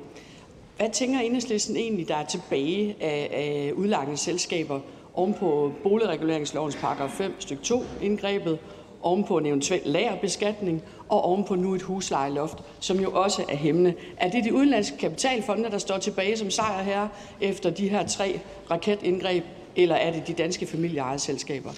Hvad 0.77 0.89
tænker 0.93 1.21
enhedslisten 1.21 1.77
egentlig, 1.77 2.09
der 2.09 2.17
er 2.17 2.27
tilbage 2.27 2.97
af, 3.01 3.31
af 3.33 3.73
udlejningsselskaber 3.73 4.81
oven 5.15 5.35
på 5.35 5.73
boligreguleringslovens 5.83 6.77
paragraf 6.77 7.11
5 7.11 7.33
stykke 7.39 7.63
2 7.63 7.83
indgrebet, 8.03 8.59
oven 9.05 9.25
på 9.25 9.39
en 9.39 9.47
eventuel 9.47 9.81
lagerbeskatning 9.85 10.83
og 11.09 11.25
oven 11.25 11.45
på 11.45 11.55
nu 11.55 11.75
et 11.75 11.83
huslejeloft, 11.83 12.59
som 12.81 13.01
jo 13.01 13.11
også 13.11 13.45
er 13.49 13.57
hæmmende. 13.57 13.95
Er 14.17 14.31
det 14.31 14.45
de 14.45 14.55
udenlandske 14.55 14.97
kapitalfonde, 14.97 15.71
der 15.71 15.79
står 15.79 15.99
tilbage 15.99 16.37
som 16.37 16.51
sejr 16.51 16.83
her 16.83 17.09
efter 17.41 17.71
de 17.71 17.89
her 17.89 18.07
tre 18.07 18.41
raketindgreb, 18.71 19.45
eller 19.77 19.95
er 19.95 20.13
det 20.13 20.27
de 20.27 20.33
danske 20.33 20.67
familieejede 20.67 21.19
selskaber? 21.19 21.71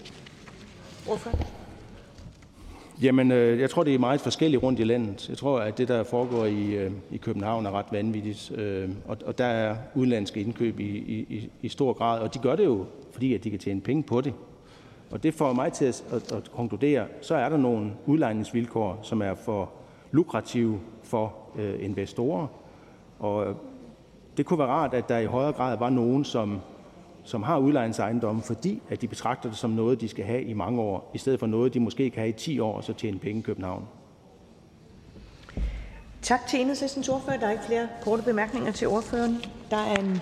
Hvorfor? 1.07 1.31
Jamen, 3.03 3.33
øh, 3.33 3.61
jeg 3.61 3.71
tror, 3.71 3.83
det 3.83 3.95
er 3.95 3.99
meget 3.99 4.21
forskelligt 4.21 4.63
rundt 4.63 4.81
i 4.81 4.85
landet. 4.85 5.29
Jeg 5.29 5.39
tror, 5.39 5.59
at 5.59 5.79
det, 5.79 5.89
der 5.89 6.05
foregår 6.05 6.45
i, 6.45 6.75
øh, 6.75 6.91
i 7.11 7.17
København, 7.17 7.67
er 7.67 7.71
ret 7.71 7.87
vanvittigt. 7.91 8.53
Øh, 8.55 8.89
og, 9.09 9.17
og 9.27 9.39
der 9.39 9.45
er 9.45 9.77
udenlandske 9.95 10.41
indkøb 10.41 10.81
i, 10.81 10.85
i, 10.85 11.51
i 11.63 11.69
stor 11.69 11.93
grad, 11.93 12.21
og 12.21 12.35
de 12.35 12.39
gør 12.39 12.57
det 12.57 12.65
jo, 12.65 12.85
fordi 13.13 13.35
at 13.35 13.45
de 13.45 13.51
kan 13.51 13.59
tjene 13.59 13.81
penge 13.81 14.03
på 14.03 14.21
det. 14.21 14.33
Og 15.11 15.23
det 15.23 15.35
får 15.35 15.53
mig 15.53 15.73
til 15.73 15.85
at, 15.85 16.05
at, 16.13 16.33
at 16.33 16.51
konkludere, 16.53 17.07
så 17.21 17.35
er 17.35 17.49
der 17.49 17.57
nogle 17.57 17.93
udlejningsvilkår, 18.07 18.99
som 19.03 19.23
er 19.23 19.35
for 19.35 19.71
lukrative 20.11 20.81
for 21.03 21.35
øh, 21.57 21.85
investorer. 21.85 22.47
Og 23.19 23.47
øh, 23.47 23.55
det 24.37 24.47
kunne 24.47 24.59
være 24.59 24.69
rart, 24.69 24.95
at 24.95 25.09
der 25.09 25.19
i 25.19 25.27
højere 25.27 25.53
grad 25.53 25.79
var 25.79 25.91
nogen, 25.91 26.25
som 26.25 26.61
som 27.27 27.43
har 27.43 27.59
udlejningsejendomme, 27.59 28.43
fordi 28.43 28.83
at 28.91 29.01
de 29.01 29.09
betragter 29.09 29.49
det 29.49 29.59
som 29.59 29.71
noget, 29.71 30.01
de 30.01 30.09
skal 30.09 30.25
have 30.25 30.43
i 30.43 30.53
mange 30.53 30.81
år, 30.81 31.11
i 31.15 31.19
stedet 31.19 31.41
for 31.41 31.47
noget, 31.47 31.75
de 31.75 31.81
måske 31.81 32.11
kan 32.11 32.21
have 32.21 32.29
i 32.29 32.33
10 32.33 32.61
år, 32.61 32.77
og 32.77 32.85
så 32.85 32.93
tjene 32.93 33.19
penge 33.19 33.39
i 33.39 33.43
København. 33.43 33.89
Tak 36.23 36.47
til 36.49 36.61
enhedslistens 36.61 37.09
ordfører. 37.09 37.39
Der 37.39 37.47
er 37.47 37.51
ikke 37.51 37.65
flere 37.65 37.89
korte 38.03 38.23
bemærkninger 38.23 38.73
til 38.73 38.89
ordføreren. 38.89 39.37
Der 39.71 39.77
er 39.77 39.97
en, 39.97 40.21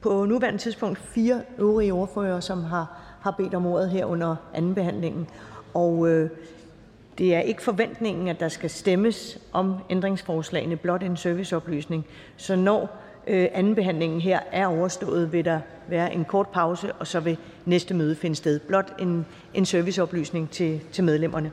på 0.00 0.24
nuværende 0.24 0.58
tidspunkt 0.58 0.98
fire 0.98 1.42
øvrige 1.58 1.92
ordfører, 1.92 2.40
som 2.40 2.64
har 2.64 3.05
har 3.26 3.30
bedt 3.30 3.54
om 3.54 3.66
ordet 3.66 3.90
her 3.90 4.04
under 4.04 4.36
andenbehandlingen. 4.54 5.28
Og 5.74 6.08
øh, 6.08 6.30
det 7.18 7.34
er 7.34 7.40
ikke 7.40 7.62
forventningen, 7.62 8.28
at 8.28 8.40
der 8.40 8.48
skal 8.48 8.70
stemmes 8.70 9.38
om 9.52 9.74
ændringsforslagene, 9.90 10.76
blot 10.76 11.02
en 11.02 11.16
serviceoplysning. 11.16 12.06
Så 12.36 12.56
når 12.56 12.96
øh, 13.26 13.48
andenbehandlingen 13.52 14.20
her 14.20 14.40
er 14.52 14.66
overstået, 14.66 15.32
vil 15.32 15.44
der 15.44 15.60
være 15.88 16.14
en 16.14 16.24
kort 16.24 16.48
pause, 16.48 16.92
og 16.92 17.06
så 17.06 17.20
vil 17.20 17.38
næste 17.64 17.94
møde 17.94 18.16
finde 18.16 18.36
sted. 18.36 18.58
Blot 18.58 18.94
en, 18.98 19.26
en 19.54 19.66
serviceoplysning 19.66 20.50
til, 20.50 20.80
til 20.92 21.04
medlemmerne. 21.04 21.52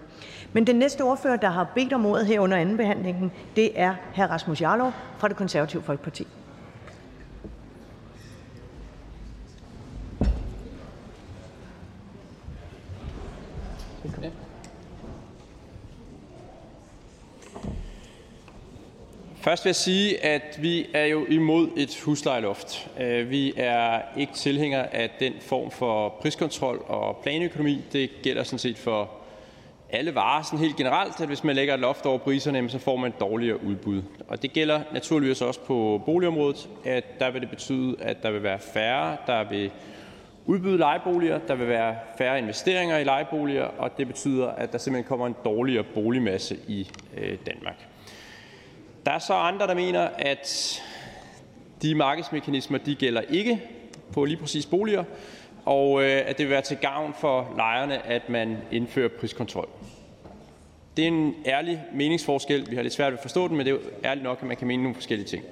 Men 0.53 0.67
den 0.67 0.75
næste 0.75 1.01
ordfører, 1.01 1.37
der 1.37 1.49
har 1.49 1.71
bedt 1.75 1.93
om 1.93 2.05
ordet 2.05 2.25
her 2.25 2.39
under 2.39 2.57
andenbehandlingen, 2.57 3.31
det 3.55 3.71
er 3.75 3.95
hr. 4.15 4.21
Rasmus 4.21 4.61
Jarlov 4.61 4.91
fra 5.17 5.27
det 5.27 5.35
Konservative 5.35 5.81
Folkeparti. 5.81 6.27
Først 19.43 19.65
vil 19.65 19.69
jeg 19.69 19.75
sige, 19.75 20.25
at 20.25 20.59
vi 20.61 20.87
er 20.93 21.05
jo 21.05 21.25
imod 21.25 21.69
et 21.77 22.01
huslejeloft. 22.05 22.89
Øh, 22.99 23.29
vi 23.29 23.53
er 23.57 24.01
ikke 24.17 24.33
tilhængere 24.33 24.93
af 24.95 25.09
den 25.19 25.33
form 25.41 25.71
for 25.71 26.09
priskontrol 26.09 26.85
og 26.87 27.17
planøkonomi. 27.23 27.81
Det 27.93 28.09
gælder 28.21 28.43
sådan 28.43 28.59
set 28.59 28.77
for 28.77 29.11
alle 29.89 30.15
varer 30.15 30.43
sådan 30.43 30.59
helt 30.59 30.75
generelt, 30.75 31.21
at 31.21 31.27
hvis 31.27 31.43
man 31.43 31.55
lægger 31.55 31.73
et 31.73 31.79
loft 31.79 32.05
over 32.05 32.17
priserne, 32.17 32.69
så 32.69 32.79
får 32.79 32.95
man 32.95 33.11
et 33.11 33.19
dårligere 33.19 33.63
udbud. 33.63 34.01
Og 34.27 34.41
det 34.41 34.53
gælder 34.53 34.81
naturligvis 34.93 35.41
også 35.41 35.59
på 35.59 36.01
boligområdet, 36.05 36.69
at 36.85 37.19
der 37.19 37.31
vil 37.31 37.41
det 37.41 37.49
betyde, 37.49 37.95
at 37.99 38.23
der 38.23 38.31
vil 38.31 38.43
være 38.43 38.59
færre, 38.59 39.17
der 39.27 39.49
vil 39.49 39.71
udbyde 40.45 40.77
lejeboliger, 40.77 41.39
der 41.47 41.55
vil 41.55 41.67
være 41.67 41.95
færre 42.17 42.39
investeringer 42.39 42.97
i 42.97 43.03
lejeboliger, 43.03 43.65
og 43.65 43.97
det 43.97 44.07
betyder, 44.07 44.47
at 44.47 44.71
der 44.71 44.77
simpelthen 44.77 45.07
kommer 45.07 45.27
en 45.27 45.35
dårligere 45.45 45.83
boligmasse 45.83 46.57
i 46.67 46.89
øh, 47.17 47.37
Danmark. 47.45 47.92
Der 49.05 49.11
er 49.11 49.19
så 49.19 49.33
andre, 49.33 49.67
der 49.67 49.73
mener, 49.73 50.01
at 50.17 50.81
de 51.81 51.95
markedsmekanismer 51.95 52.77
de 52.77 52.95
gælder 52.95 53.21
ikke 53.21 53.61
på 54.13 54.25
lige 54.25 54.37
præcis 54.37 54.65
boliger, 54.65 55.03
og 55.65 56.03
øh, 56.03 56.21
at 56.25 56.37
det 56.37 56.45
vil 56.45 56.49
være 56.49 56.61
til 56.61 56.77
gavn 56.77 57.13
for 57.19 57.53
lejerne, 57.55 58.05
at 58.05 58.29
man 58.29 58.57
indfører 58.71 59.09
priskontrol. 59.19 59.69
Det 60.97 61.03
er 61.03 61.07
en 61.07 61.35
ærlig 61.45 61.83
meningsforskel. 61.93 62.69
Vi 62.69 62.75
har 62.75 62.83
lidt 62.83 62.93
svært 62.93 63.11
ved 63.11 63.17
at 63.17 63.21
forstå 63.21 63.47
den, 63.47 63.57
men 63.57 63.65
det 63.65 63.71
er 63.71 63.75
jo 63.75 63.81
ærligt 64.05 64.23
nok, 64.23 64.37
at 64.41 64.47
man 64.47 64.57
kan 64.57 64.67
mene 64.67 64.83
nogle 64.83 64.95
forskellige 64.95 65.27
ting. 65.27 65.43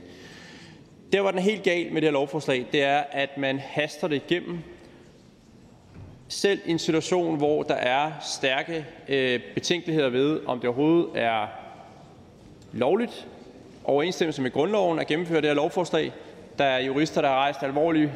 Der, 1.13 1.21
var 1.21 1.31
den 1.31 1.39
helt 1.39 1.63
galt 1.63 1.93
med 1.93 2.01
det 2.01 2.07
her 2.07 2.13
lovforslag, 2.13 2.65
det 2.71 2.83
er, 2.83 3.03
at 3.11 3.37
man 3.37 3.59
haster 3.59 4.07
det 4.07 4.15
igennem. 4.15 4.59
Selv 6.27 6.59
i 6.65 6.71
en 6.71 6.79
situation, 6.79 7.37
hvor 7.37 7.63
der 7.63 7.73
er 7.73 8.11
stærke 8.21 8.85
øh, 9.07 9.39
betænkeligheder 9.53 10.09
ved, 10.09 10.39
om 10.45 10.59
det 10.59 10.69
overhovedet 10.69 11.09
er 11.15 11.47
lovligt 12.73 13.27
overensstemmelse 13.83 14.41
med 14.41 14.51
grundloven 14.51 14.99
at 14.99 15.07
gennemføre 15.07 15.41
det 15.41 15.49
her 15.49 15.55
lovforslag. 15.55 16.13
Der 16.57 16.63
er 16.63 16.79
jurister, 16.79 17.21
der 17.21 17.27
har 17.27 17.35
rejst 17.35 17.63
alvorlig 17.63 18.11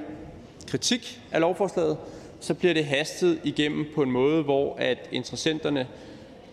kritik 0.67 1.21
af 1.31 1.41
lovforslaget. 1.41 1.97
Så 2.39 2.53
bliver 2.53 2.73
det 2.73 2.85
hastet 2.85 3.39
igennem 3.43 3.85
på 3.95 4.01
en 4.01 4.11
måde, 4.11 4.43
hvor 4.43 4.75
at 4.77 5.09
interessenterne 5.11 5.87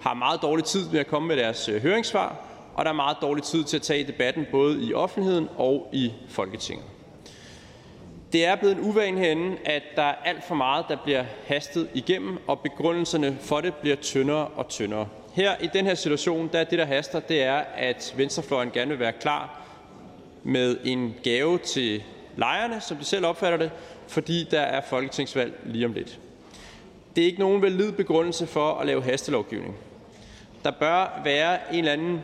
har 0.01 0.15
meget 0.15 0.43
dårlig 0.43 0.65
tid 0.65 0.91
ved 0.91 1.01
at 1.01 1.07
komme 1.07 1.29
med 1.29 1.37
deres 1.37 1.69
øh, 1.69 1.83
høringssvar, 1.83 2.37
og 2.75 2.85
der 2.85 2.91
er 2.91 2.95
meget 2.95 3.17
dårlig 3.23 3.45
tid 3.45 3.65
til 3.65 3.77
at 3.77 3.83
tage 3.83 4.05
debatten 4.05 4.47
både 4.51 4.85
i 4.85 4.95
offentligheden 4.95 5.49
og 5.57 5.89
i 5.93 6.13
Folketinget. 6.29 6.87
Det 8.33 8.45
er 8.45 8.57
blevet 8.57 8.77
en 8.77 8.85
uvane 8.85 9.21
herinde, 9.21 9.57
at 9.65 9.83
der 9.97 10.03
er 10.03 10.15
alt 10.25 10.45
for 10.45 10.55
meget, 10.55 10.85
der 10.89 10.97
bliver 11.05 11.25
hastet 11.47 11.89
igennem, 11.95 12.39
og 12.47 12.61
begrundelserne 12.61 13.37
for 13.41 13.61
det 13.61 13.75
bliver 13.75 13.97
tyndere 13.97 14.47
og 14.47 14.69
tyndere. 14.69 15.09
Her 15.33 15.57
i 15.61 15.67
den 15.67 15.87
her 15.87 15.95
situation 15.95 16.51
der 16.53 16.59
er 16.59 16.65
det, 16.65 16.79
der 16.79 16.85
haster, 16.85 17.21
det 17.21 17.43
er, 17.43 17.65
at 17.77 18.15
venstrefløjen 18.17 18.71
gerne 18.71 18.91
vil 18.91 18.99
være 18.99 19.13
klar 19.13 19.63
med 20.43 20.77
en 20.85 21.15
gave 21.23 21.59
til 21.59 22.03
lejerne, 22.37 22.81
som 22.81 22.97
de 22.97 23.05
selv 23.05 23.27
opfatter 23.27 23.59
det, 23.59 23.71
fordi 24.09 24.49
der 24.51 24.61
er 24.61 24.81
folketingsvalg 24.81 25.61
lige 25.65 25.87
om 25.87 25.93
lidt. 25.93 26.19
Det 27.17 27.23
er 27.23 27.27
ikke 27.27 27.41
nogen 27.41 27.63
valid 27.63 27.93
begrundelse 27.93 28.47
for 28.47 28.75
at 28.75 28.87
lave 28.87 29.03
hastelovgivning. 29.03 29.77
Der 30.65 30.71
bør 30.71 31.21
være 31.25 31.59
en 31.73 31.79
eller 31.79 31.93
anden 31.93 32.21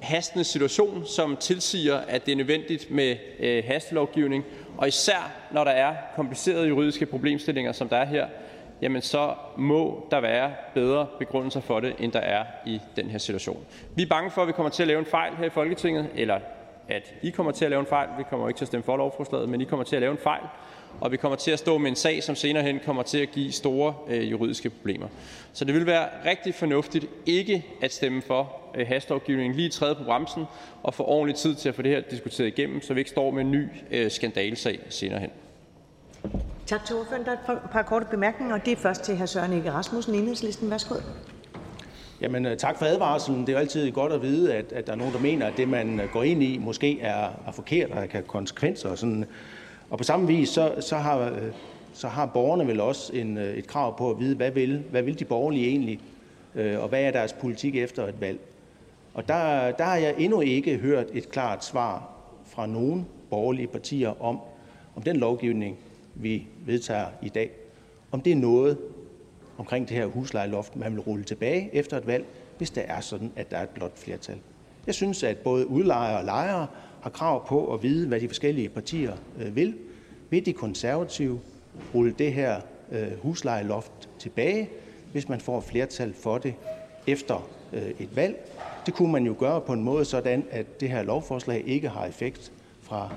hastende 0.00 0.44
situation, 0.44 1.06
som 1.06 1.36
tilsiger, 1.36 1.96
at 1.96 2.26
det 2.26 2.32
er 2.32 2.36
nødvendigt 2.36 2.90
med 2.90 3.16
øh, 3.38 3.64
hastelovgivning, 3.64 4.44
og 4.78 4.88
især 4.88 5.32
når 5.52 5.64
der 5.64 5.70
er 5.70 5.96
komplicerede 6.16 6.68
juridiske 6.68 7.06
problemstillinger, 7.06 7.72
som 7.72 7.88
der 7.88 7.96
er 7.96 8.06
her, 8.06 8.26
jamen 8.82 9.02
så 9.02 9.34
må 9.56 10.06
der 10.10 10.20
være 10.20 10.52
bedre 10.74 11.06
begrundelser 11.18 11.60
for 11.60 11.80
det, 11.80 11.94
end 11.98 12.12
der 12.12 12.20
er 12.20 12.44
i 12.66 12.80
den 12.96 13.10
her 13.10 13.18
situation. 13.18 13.64
Vi 13.94 14.02
er 14.02 14.06
bange 14.06 14.30
for, 14.30 14.42
at 14.42 14.48
vi 14.48 14.52
kommer 14.52 14.70
til 14.70 14.82
at 14.82 14.86
lave 14.86 14.98
en 14.98 15.06
fejl 15.06 15.36
her 15.36 15.44
i 15.44 15.50
Folketinget, 15.50 16.08
eller 16.14 16.40
at 16.88 17.14
I 17.22 17.30
kommer 17.30 17.52
til 17.52 17.64
at 17.64 17.70
lave 17.70 17.80
en 17.80 17.86
fejl. 17.86 18.08
Vi 18.18 18.24
kommer 18.30 18.48
ikke 18.48 18.58
til 18.58 18.64
at 18.64 18.68
stemme 18.68 18.84
for 18.84 18.96
lovforslaget, 18.96 19.48
men 19.48 19.60
I 19.60 19.64
kommer 19.64 19.84
til 19.84 19.96
at 19.96 20.02
lave 20.02 20.12
en 20.12 20.18
fejl, 20.18 20.42
og 21.00 21.12
vi 21.12 21.16
kommer 21.16 21.36
til 21.36 21.50
at 21.50 21.58
stå 21.58 21.78
med 21.78 21.90
en 21.90 21.96
sag, 21.96 22.22
som 22.22 22.34
senere 22.34 22.62
hen 22.62 22.80
kommer 22.84 23.02
til 23.02 23.18
at 23.18 23.30
give 23.30 23.52
store 23.52 23.94
øh, 24.08 24.30
juridiske 24.30 24.70
problemer. 24.70 25.06
Så 25.52 25.64
det 25.64 25.74
vil 25.74 25.86
være 25.86 26.08
rigtig 26.26 26.54
fornuftigt 26.54 27.06
ikke 27.26 27.66
at 27.82 27.92
stemme 27.92 28.22
for 28.22 28.56
øh, 28.74 28.86
hastelovgivningen, 28.86 29.56
lige 29.56 29.68
træde 29.68 29.94
på 29.94 30.04
bremsen 30.04 30.44
og 30.82 30.94
få 30.94 31.04
ordentlig 31.04 31.36
tid 31.36 31.54
til 31.54 31.68
at 31.68 31.74
få 31.74 31.82
det 31.82 31.90
her 31.90 32.00
diskuteret 32.00 32.48
igennem, 32.48 32.82
så 32.82 32.94
vi 32.94 33.00
ikke 33.00 33.10
står 33.10 33.30
med 33.30 33.40
en 33.40 33.50
ny 33.50 33.66
øh, 33.90 34.10
skandalsag 34.10 34.80
senere 34.88 35.20
hen. 35.20 35.30
Tak 36.66 36.84
til 36.84 36.96
ordføreren. 36.96 37.24
Der 37.24 37.30
er 37.30 37.52
et 37.52 37.58
par 37.72 37.82
korte 37.82 38.06
bemærkninger, 38.10 38.54
og 38.54 38.64
det 38.64 38.72
er 38.72 38.76
først 38.76 39.02
til 39.02 39.16
hr. 39.16 39.26
Søren 39.26 39.52
Ege 39.52 39.72
Rasmussen, 39.72 40.14
Enhedslisten. 40.14 40.70
Værsgo. 40.70 40.94
Jamen, 42.20 42.46
øh, 42.46 42.56
tak 42.56 42.78
for 42.78 42.86
advarslen. 42.86 43.40
Det 43.40 43.48
er 43.48 43.52
jo 43.52 43.58
altid 43.58 43.92
godt 43.92 44.12
at 44.12 44.22
vide, 44.22 44.54
at, 44.54 44.72
at 44.72 44.86
der 44.86 44.92
er 44.92 44.96
nogen, 44.96 45.12
der 45.12 45.20
mener, 45.20 45.46
at 45.46 45.52
det, 45.56 45.68
man 45.68 46.00
øh, 46.00 46.08
går 46.12 46.22
ind 46.22 46.42
i, 46.42 46.58
måske 46.58 47.00
er, 47.00 47.28
er 47.46 47.52
forkert 47.52 47.90
og 47.90 47.96
kan 47.96 48.08
have 48.12 48.22
konsekvenser. 48.22 48.88
Og, 48.88 48.98
sådan. 48.98 49.24
og 49.90 49.98
på 49.98 50.04
samme 50.04 50.26
vis, 50.26 50.48
så, 50.48 50.74
så, 50.80 50.96
har, 50.96 51.18
øh, 51.18 51.42
så 51.92 52.08
har 52.08 52.26
borgerne 52.26 52.66
vel 52.66 52.80
også 52.80 53.12
en, 53.12 53.38
et 53.38 53.66
krav 53.66 53.98
på 53.98 54.10
at 54.10 54.18
vide, 54.18 54.36
hvad 54.36 54.50
vil, 54.50 54.82
hvad 54.90 55.02
vil 55.02 55.18
de 55.18 55.24
borgerlige 55.24 55.68
egentlig, 55.68 56.00
og 56.54 56.88
hvad 56.88 57.02
er 57.02 57.10
deres 57.10 57.32
politik 57.32 57.76
efter 57.76 58.06
et 58.06 58.20
valg. 58.20 58.38
Og 59.14 59.28
der, 59.28 59.70
der 59.70 59.84
har 59.84 59.96
jeg 59.96 60.14
endnu 60.18 60.40
ikke 60.40 60.76
hørt 60.76 61.06
et 61.12 61.30
klart 61.30 61.64
svar 61.64 62.08
fra 62.46 62.66
nogen 62.66 63.06
borgerlige 63.30 63.66
partier 63.66 64.22
om, 64.22 64.40
om 64.96 65.02
den 65.02 65.16
lovgivning, 65.16 65.78
vi 66.14 66.46
vedtager 66.66 67.06
i 67.22 67.28
dag, 67.28 67.50
om 68.10 68.20
det 68.20 68.32
er 68.32 68.36
noget 68.36 68.78
omkring 69.58 69.88
det 69.88 69.96
her 69.96 70.06
huslejeloft, 70.06 70.76
man 70.76 70.92
vil 70.92 71.00
rulle 71.00 71.24
tilbage 71.24 71.70
efter 71.72 71.96
et 71.96 72.06
valg, 72.06 72.24
hvis 72.58 72.70
det 72.70 72.84
er 72.86 73.00
sådan, 73.00 73.32
at 73.36 73.50
der 73.50 73.56
er 73.56 73.62
et 73.62 73.68
blot 73.68 73.98
flertal. 73.98 74.38
Jeg 74.86 74.94
synes, 74.94 75.22
at 75.22 75.38
både 75.38 75.66
udlejere 75.66 76.18
og 76.18 76.24
lejere 76.24 76.66
har 77.00 77.10
krav 77.10 77.46
på 77.46 77.74
at 77.74 77.82
vide, 77.82 78.08
hvad 78.08 78.20
de 78.20 78.28
forskellige 78.28 78.68
partier 78.68 79.16
øh, 79.40 79.56
vil. 79.56 79.74
Vil 80.30 80.46
de 80.46 80.52
konservative 80.52 81.40
rulle 81.94 82.14
det 82.18 82.32
her 82.32 82.60
øh, 82.92 83.22
huslejeloft 83.22 84.08
tilbage, 84.18 84.68
hvis 85.12 85.28
man 85.28 85.40
får 85.40 85.60
flertal 85.60 86.14
for 86.14 86.38
det 86.38 86.54
efter 87.06 87.48
øh, 87.72 87.90
et 87.98 88.16
valg? 88.16 88.50
Det 88.86 88.94
kunne 88.94 89.12
man 89.12 89.26
jo 89.26 89.36
gøre 89.38 89.60
på 89.60 89.72
en 89.72 89.82
måde 89.82 90.04
sådan, 90.04 90.44
at 90.50 90.80
det 90.80 90.90
her 90.90 91.02
lovforslag 91.02 91.62
ikke 91.66 91.88
har 91.88 92.06
effekt 92.06 92.52
fra 92.82 93.12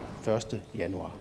1. 0.54 0.62
januar. 0.78 1.16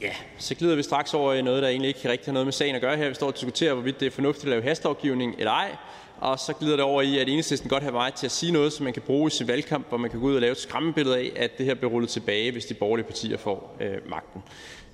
Ja, 0.00 0.12
så 0.38 0.54
glider 0.54 0.76
vi 0.76 0.82
straks 0.82 1.14
over 1.14 1.32
i 1.34 1.42
noget, 1.42 1.62
der 1.62 1.68
egentlig 1.68 1.88
ikke 1.88 2.10
rigtig 2.10 2.26
har 2.26 2.32
noget 2.32 2.46
med 2.46 2.52
sagen 2.52 2.74
at 2.74 2.80
gøre 2.80 2.96
her. 2.96 3.08
Vi 3.08 3.14
står 3.14 3.26
og 3.26 3.34
diskuterer, 3.34 3.74
hvorvidt 3.74 4.00
det 4.00 4.06
er 4.06 4.10
fornuftigt 4.10 4.44
at 4.44 4.50
lave 4.50 4.62
hastelovgivning 4.62 5.34
eller 5.38 5.52
ej. 5.52 5.76
Og 6.20 6.38
så 6.38 6.52
glider 6.52 6.76
det 6.76 6.84
over 6.84 7.02
i, 7.02 7.18
at 7.18 7.28
enhedslisten 7.28 7.70
godt 7.70 7.82
have 7.82 7.92
vej 7.92 8.10
til 8.10 8.26
at 8.26 8.30
sige 8.30 8.52
noget, 8.52 8.72
som 8.72 8.84
man 8.84 8.92
kan 8.92 9.02
bruge 9.02 9.26
i 9.26 9.30
sin 9.30 9.48
valgkamp, 9.48 9.88
hvor 9.88 9.98
man 9.98 10.10
kan 10.10 10.20
gå 10.20 10.26
ud 10.26 10.34
og 10.34 10.40
lave 10.40 10.52
et 10.52 10.58
skræmmebillede 10.58 11.18
af, 11.18 11.32
at 11.36 11.58
det 11.58 11.66
her 11.66 11.74
bliver 11.74 11.90
rullet 11.92 12.10
tilbage, 12.10 12.52
hvis 12.52 12.64
de 12.64 12.74
borgerlige 12.74 13.06
partier 13.06 13.36
får 13.36 13.76
øh, 13.80 14.10
magten. 14.10 14.42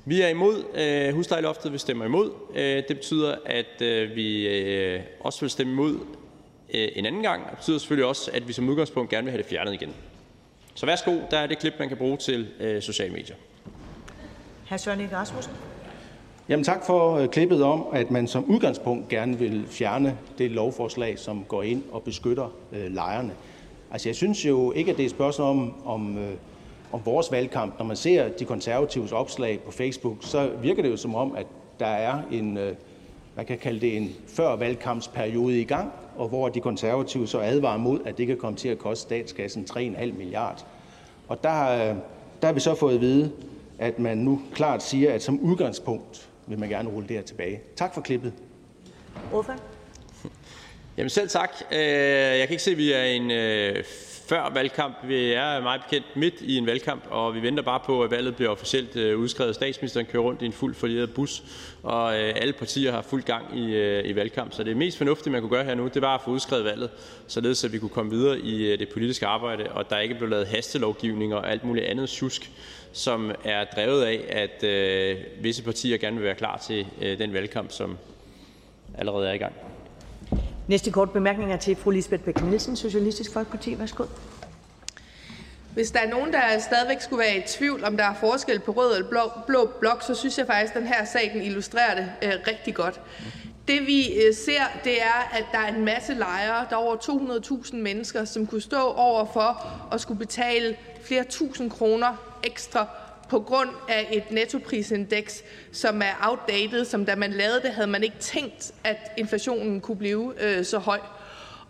Vi 0.05 0.21
er 0.21 0.29
imod 0.29 0.64
øh, 0.75 1.14
huslejeloftet, 1.14 1.73
vi 1.73 1.79
stemmer 1.79 2.05
imod. 2.05 2.31
Øh, 2.55 2.83
det 2.88 2.97
betyder, 2.97 3.35
at 3.47 3.83
øh, 3.83 4.16
vi 4.16 4.49
øh, 4.49 5.01
også 5.21 5.40
vil 5.40 5.51
stemme 5.51 5.73
imod 5.73 5.99
øh, 6.75 6.88
en 6.95 7.07
anden 7.07 7.23
gang. 7.23 7.51
Det 7.51 7.59
betyder 7.59 7.79
selvfølgelig 7.79 8.07
også, 8.07 8.31
at 8.35 8.49
vi 8.49 8.53
som 8.53 8.69
udgangspunkt 8.69 9.11
gerne 9.11 9.25
vil 9.25 9.31
have 9.31 9.42
det 9.42 9.51
fjernet 9.51 9.75
igen. 9.75 9.95
Så 10.75 10.87
værsgo, 10.87 11.21
der 11.31 11.38
er 11.38 11.47
det 11.47 11.59
klip, 11.59 11.73
man 11.79 11.88
kan 11.88 11.97
bruge 11.97 12.16
til 12.16 12.49
øh, 12.61 12.83
sociale 12.83 13.12
medier. 13.12 13.37
Hr. 14.70 14.76
Søren 14.76 15.09
Rasmussen. 15.12 15.52
Jamen 16.48 16.64
tak 16.64 16.87
for 16.87 17.16
øh, 17.16 17.29
klippet 17.29 17.62
om, 17.62 17.87
at 17.92 18.11
man 18.11 18.26
som 18.26 18.44
udgangspunkt 18.44 19.09
gerne 19.09 19.38
vil 19.38 19.66
fjerne 19.68 20.18
det 20.38 20.50
lovforslag, 20.50 21.18
som 21.18 21.44
går 21.48 21.62
ind 21.62 21.83
og 21.92 22.02
beskytter 22.02 22.52
øh, 22.72 22.94
lejerne. 22.94 23.33
Altså 23.90 24.09
jeg 24.09 24.16
synes 24.16 24.44
jo 24.44 24.72
ikke, 24.72 24.90
at 24.90 24.96
det 24.96 25.02
er 25.02 25.07
et 25.07 25.11
spørgsmål 25.11 25.48
om, 25.48 25.74
om, 25.85 26.18
øh, 26.18 26.31
om 26.92 27.00
vores 27.05 27.33
valgkamp. 27.33 27.79
Når 27.79 27.87
man 27.87 27.96
ser 27.96 28.29
de 28.29 28.44
konservatives 28.44 29.12
opslag 29.12 29.61
på 29.61 29.70
Facebook, 29.70 30.16
så 30.20 30.50
virker 30.62 30.83
det 30.83 30.90
jo 30.90 30.96
som 30.96 31.14
om, 31.14 31.37
at 31.37 31.46
der 31.81 31.87
er 31.87 32.18
en, 32.33 32.57
øh, 32.57 32.74
man 33.37 33.46
kan 33.46 33.59
kalde 33.59 33.81
det 33.81 33.96
en 33.96 34.11
før 34.29 34.57
valgkampsperiode 34.57 35.61
i 35.61 35.64
gang, 35.64 35.92
og 36.16 36.29
hvor 36.29 36.48
de 36.48 36.61
konservative 36.61 37.26
så 37.26 37.40
advarer 37.40 37.79
mod, 37.79 38.00
at 38.05 38.18
det 38.18 38.26
kan 38.26 38.37
komme 38.37 38.57
til 38.57 38.68
at 38.68 38.79
koste 38.79 39.02
statskassen 39.02 39.66
3,5 39.70 40.12
milliard. 40.18 40.66
Og 41.29 41.42
der, 41.42 41.70
øh, 41.70 41.96
der 42.40 42.46
har 42.46 42.52
vi 42.52 42.61
så 42.61 42.74
fået 42.74 42.94
at 42.94 43.00
vide, 43.00 43.31
at 43.78 43.98
man 43.98 44.18
nu 44.18 44.40
klart 44.54 44.82
siger, 44.82 45.12
at 45.12 45.22
som 45.22 45.40
udgangspunkt 45.40 46.28
vil 46.46 46.58
man 46.58 46.68
gerne 46.68 46.88
rulle 46.88 47.08
det 47.08 47.16
her 47.16 47.22
tilbage. 47.22 47.60
Tak 47.76 47.94
for 47.94 48.00
klippet. 48.00 48.32
Ordfører? 49.32 49.58
Jamen 50.96 51.10
selv 51.10 51.28
tak. 51.28 51.50
Øh, 51.72 51.78
jeg 51.78 52.48
kan 52.48 52.50
ikke 52.50 52.62
se, 52.62 52.70
at 52.70 52.76
vi 52.76 52.92
er 52.92 53.02
en 53.02 53.30
øh, 53.30 53.84
før 54.28 54.50
valgkamp. 54.54 54.96
Vi 55.04 55.32
er 55.32 55.60
meget 55.60 55.80
bekendt 55.82 56.06
midt 56.16 56.34
i 56.40 56.56
en 56.56 56.66
valgkamp, 56.66 57.04
og 57.10 57.34
vi 57.34 57.42
venter 57.42 57.62
bare 57.62 57.80
på, 57.86 58.02
at 58.02 58.10
valget 58.10 58.36
bliver 58.36 58.50
officielt 58.50 58.96
øh, 58.96 59.18
udskrevet. 59.18 59.54
Statsministeren 59.54 60.06
kører 60.06 60.22
rundt 60.22 60.42
i 60.42 60.46
en 60.46 60.52
fuld 60.52 60.74
forlieret 60.74 61.14
bus, 61.14 61.42
og 61.82 62.20
øh, 62.20 62.32
alle 62.36 62.52
partier 62.52 62.92
har 62.92 63.02
fuld 63.02 63.22
gang 63.22 63.58
i, 63.58 63.74
øh, 63.74 64.08
i 64.08 64.16
valgkamp. 64.16 64.52
Så 64.52 64.62
det 64.62 64.76
mest 64.76 64.98
fornuftige, 64.98 65.32
man 65.32 65.40
kunne 65.40 65.50
gøre 65.50 65.64
her 65.64 65.74
nu, 65.74 65.88
det 65.94 66.02
var 66.02 66.14
at 66.14 66.20
få 66.24 66.30
udskrevet 66.30 66.64
valget, 66.64 66.90
således 67.26 67.64
at 67.64 67.72
vi 67.72 67.78
kunne 67.78 67.88
komme 67.88 68.10
videre 68.10 68.38
i 68.38 68.76
det 68.76 68.88
politiske 68.88 69.26
arbejde, 69.26 69.70
og 69.70 69.90
der 69.90 69.98
ikke 69.98 70.14
blev 70.14 70.28
lavet 70.28 70.46
hastelovgivning 70.46 71.34
og 71.34 71.50
alt 71.50 71.64
muligt 71.64 71.86
andet 71.86 72.08
susk, 72.08 72.50
som 72.92 73.32
er 73.44 73.64
drevet 73.64 74.02
af, 74.02 74.24
at 74.28 74.64
øh, 74.64 75.16
visse 75.40 75.62
partier 75.62 75.98
gerne 75.98 76.16
vil 76.16 76.24
være 76.24 76.34
klar 76.34 76.58
til 76.66 76.86
øh, 77.02 77.18
den 77.18 77.32
valgkamp, 77.32 77.72
som 77.72 77.98
allerede 78.98 79.28
er 79.28 79.32
i 79.32 79.38
gang. 79.38 79.52
Næste 80.68 80.90
kort 80.90 81.11
bemærkning 81.11 81.52
er 81.52 81.57
til 81.57 81.76
fru 81.76 81.90
Lisbeth 81.90 82.22
Bæk 82.24 82.42
Nielsen, 82.42 82.76
Socialistisk 82.76 83.33
Folkeparti. 83.33 83.79
Værsgo. 83.79 84.05
Hvis 85.74 85.90
der 85.90 86.00
er 86.00 86.09
nogen, 86.09 86.33
der 86.33 86.59
stadigvæk 86.59 87.00
skulle 87.00 87.20
være 87.20 87.37
i 87.37 87.42
tvivl, 87.46 87.85
om 87.85 87.96
der 87.96 88.05
er 88.05 88.14
forskel 88.14 88.61
på 88.61 88.72
rød 88.72 88.94
eller 88.96 89.09
blå, 89.09 89.20
blå 89.46 89.70
blok, 89.81 90.02
så 90.02 90.14
synes 90.14 90.38
jeg 90.38 90.46
faktisk, 90.46 90.76
at 90.76 90.81
den 90.81 90.88
her 90.88 91.05
sag 91.05 91.31
den 91.35 91.42
illustrerer 91.42 91.94
det 91.94 92.12
øh, 92.22 92.33
rigtig 92.46 92.74
godt. 92.74 93.00
Det 93.68 93.87
vi 93.87 94.14
øh, 94.14 94.35
ser, 94.35 94.62
det 94.85 95.02
er, 95.02 95.31
at 95.33 95.44
der 95.52 95.59
er 95.59 95.74
en 95.76 95.85
masse 95.85 96.14
lejere, 96.14 96.66
der 96.70 96.76
er 96.76 96.81
over 96.81 96.96
200.000 96.96 97.76
mennesker, 97.76 98.24
som 98.24 98.46
kunne 98.46 98.61
stå 98.61 98.81
over 98.81 99.24
for 99.33 99.66
at 99.92 100.00
skulle 100.00 100.18
betale 100.18 100.76
flere 101.02 101.24
tusind 101.24 101.70
kroner 101.70 102.38
ekstra 102.44 102.87
på 103.28 103.40
grund 103.40 103.70
af 103.88 104.08
et 104.12 104.30
nettoprisindeks, 104.30 105.42
som 105.72 106.02
er 106.02 106.28
outdated, 106.28 106.84
som 106.84 107.06
da 107.06 107.14
man 107.14 107.32
lavede 107.32 107.60
det, 107.62 107.70
havde 107.70 107.86
man 107.86 108.02
ikke 108.02 108.18
tænkt, 108.18 108.72
at 108.84 109.12
inflationen 109.16 109.80
kunne 109.80 109.96
blive 109.96 110.34
øh, 110.40 110.64
så 110.64 110.78
høj. 110.78 111.00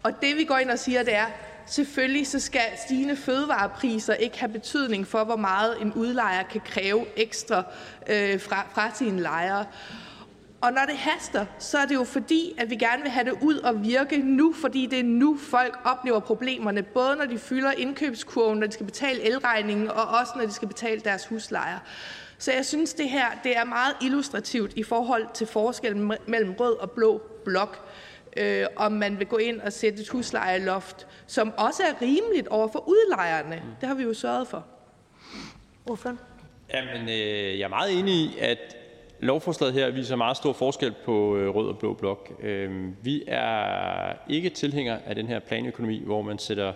Og 0.03 0.13
det 0.21 0.37
vi 0.37 0.45
går 0.45 0.59
ind 0.59 0.71
og 0.71 0.79
siger, 0.79 1.03
det 1.03 1.15
er, 1.15 1.27
selvfølgelig 1.67 2.27
så 2.27 2.41
skal 2.41 2.61
stigende 2.85 3.17
fødevarepriser 3.17 4.15
ikke 4.15 4.41
have 4.41 4.53
betydning 4.53 5.07
for, 5.07 5.25
hvor 5.25 5.37
meget 5.37 5.83
en 5.83 5.93
udlejer 5.93 6.43
kan 6.43 6.61
kræve 6.65 7.07
ekstra 7.17 7.63
øh, 8.07 8.41
fra, 8.41 8.67
fra 8.75 8.91
sine 8.95 9.23
lejere. 9.23 9.67
Og 10.67 10.73
når 10.73 10.85
det 10.87 10.97
haster, 10.97 11.47
så 11.59 11.79
er 11.79 11.87
det 11.87 11.95
jo 11.95 12.05
fordi, 12.05 12.55
at 12.59 12.71
vi 12.71 12.77
gerne 12.77 13.03
vil 13.03 13.11
have 13.11 13.25
det 13.25 13.35
ud 13.43 13.59
og 13.59 13.85
virke 13.85 14.19
nu, 14.19 14.53
fordi 14.53 14.87
det 14.87 14.99
er 15.01 15.05
nu, 15.05 15.37
folk 15.37 15.79
oplever 15.85 16.21
problemerne, 16.21 16.83
både 16.83 17.17
når 17.17 17.25
de 17.25 17.39
fylder 17.39 17.73
indkøbskurven, 17.73 18.59
når 18.59 18.67
de 18.67 18.73
skal 18.73 18.87
betale 18.87 19.23
elregningen, 19.23 19.91
og 19.91 20.09
også 20.21 20.33
når 20.37 20.47
de 20.47 20.53
skal 20.53 20.69
betale 20.69 21.01
deres 21.01 21.27
huslejer. 21.27 21.79
Så 22.39 22.53
jeg 22.53 22.67
synes, 22.67 22.95
det 22.95 23.11
her 23.11 23.27
det 23.45 23.57
er 23.57 23.65
meget 23.65 23.95
illustrativt 24.03 24.73
i 24.77 24.83
forhold 24.83 25.27
til 25.35 25.47
forskellen 25.47 26.13
mellem 26.27 26.53
rød 26.53 26.77
og 26.79 26.91
blå 26.91 27.23
blok. 27.45 27.89
Øh, 28.37 28.67
om 28.77 28.93
man 28.93 29.19
vil 29.19 29.27
gå 29.27 29.37
ind 29.37 29.61
og 29.61 29.73
sætte 29.73 30.03
et 30.03 30.09
huslejeloft, 30.09 31.07
som 31.27 31.53
også 31.57 31.83
er 31.83 32.03
rimeligt 32.03 32.49
over 32.49 32.69
for 32.69 32.89
udlejerne. 32.89 33.63
Det 33.81 33.89
har 33.89 33.95
vi 33.95 34.03
jo 34.03 34.15
sørget 34.15 34.49
for. 34.49 34.67
Ordføren? 35.87 36.19
Jamen, 36.75 37.09
øh, 37.09 37.59
jeg 37.59 37.65
er 37.65 37.69
meget 37.69 37.99
enig 37.99 38.15
i, 38.15 38.39
at 38.41 38.77
Lovforslaget 39.21 39.75
her 39.75 39.91
viser 39.91 40.17
meget 40.17 40.37
stor 40.37 40.53
forskel 40.53 40.95
på 41.05 41.37
øh, 41.37 41.55
rød 41.55 41.69
og 41.69 41.79
blå 41.79 41.95
blok. 41.95 42.33
Øhm, 42.43 42.97
vi 43.03 43.25
er 43.27 44.13
ikke 44.29 44.51
tilhængere 44.51 44.99
af 45.07 45.15
den 45.15 45.27
her 45.27 45.39
planøkonomi, 45.39 46.03
hvor 46.05 46.23
man 46.23 46.39
sætter 46.39 46.73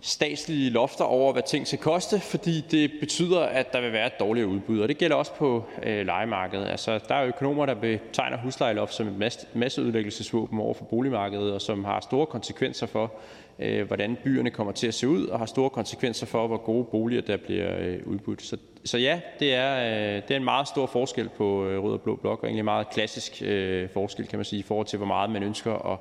statslige 0.00 0.70
lofter 0.70 1.04
over, 1.04 1.32
hvad 1.32 1.42
ting 1.42 1.66
skal 1.66 1.78
koste, 1.78 2.20
fordi 2.20 2.60
det 2.70 2.90
betyder, 3.00 3.40
at 3.40 3.72
der 3.72 3.80
vil 3.80 3.92
være 3.92 4.06
et 4.06 4.20
dårligere 4.20 4.48
udbud. 4.48 4.80
Og 4.80 4.88
det 4.88 4.98
gælder 4.98 5.16
også 5.16 5.34
på 5.34 5.64
øh, 5.82 6.06
lejemarkedet. 6.06 6.68
Altså, 6.68 7.00
der 7.08 7.14
er 7.14 7.26
økonomer, 7.26 7.66
der 7.66 7.74
betegner 7.74 8.38
huslejeloft 8.38 8.94
som 8.94 9.08
et 9.08 9.46
masseudlæggelsesvåben 9.54 10.60
over 10.60 10.74
for 10.74 10.84
boligmarkedet, 10.84 11.52
og 11.52 11.60
som 11.60 11.84
har 11.84 12.00
store 12.00 12.26
konsekvenser 12.26 12.86
for, 12.86 13.12
Øh, 13.58 13.86
hvordan 13.86 14.16
byerne 14.24 14.50
kommer 14.50 14.72
til 14.72 14.86
at 14.86 14.94
se 14.94 15.08
ud, 15.08 15.26
og 15.26 15.38
har 15.38 15.46
store 15.46 15.70
konsekvenser 15.70 16.26
for, 16.26 16.46
hvor 16.46 16.56
gode 16.56 16.84
boliger 16.84 17.22
der 17.22 17.36
bliver 17.36 17.78
øh, 17.78 17.98
udbudt. 18.06 18.42
Så, 18.42 18.56
så 18.84 18.98
ja, 18.98 19.20
det 19.38 19.54
er, 19.54 19.76
øh, 19.76 20.22
det 20.22 20.30
er 20.30 20.36
en 20.36 20.44
meget 20.44 20.68
stor 20.68 20.86
forskel 20.86 21.28
på 21.28 21.64
rød 21.64 21.92
og 21.92 22.00
blå 22.00 22.16
blok, 22.16 22.38
og 22.38 22.46
egentlig 22.46 22.60
en 22.60 22.64
meget 22.64 22.90
klassisk 22.90 23.42
forskel, 23.92 24.26
kan 24.26 24.38
man 24.38 24.44
sige, 24.44 24.60
i 24.60 24.62
forhold 24.62 24.86
til, 24.86 24.96
hvor 24.96 25.06
meget 25.06 25.30
man 25.30 25.42
ønsker 25.42 25.92
at, 25.92 25.98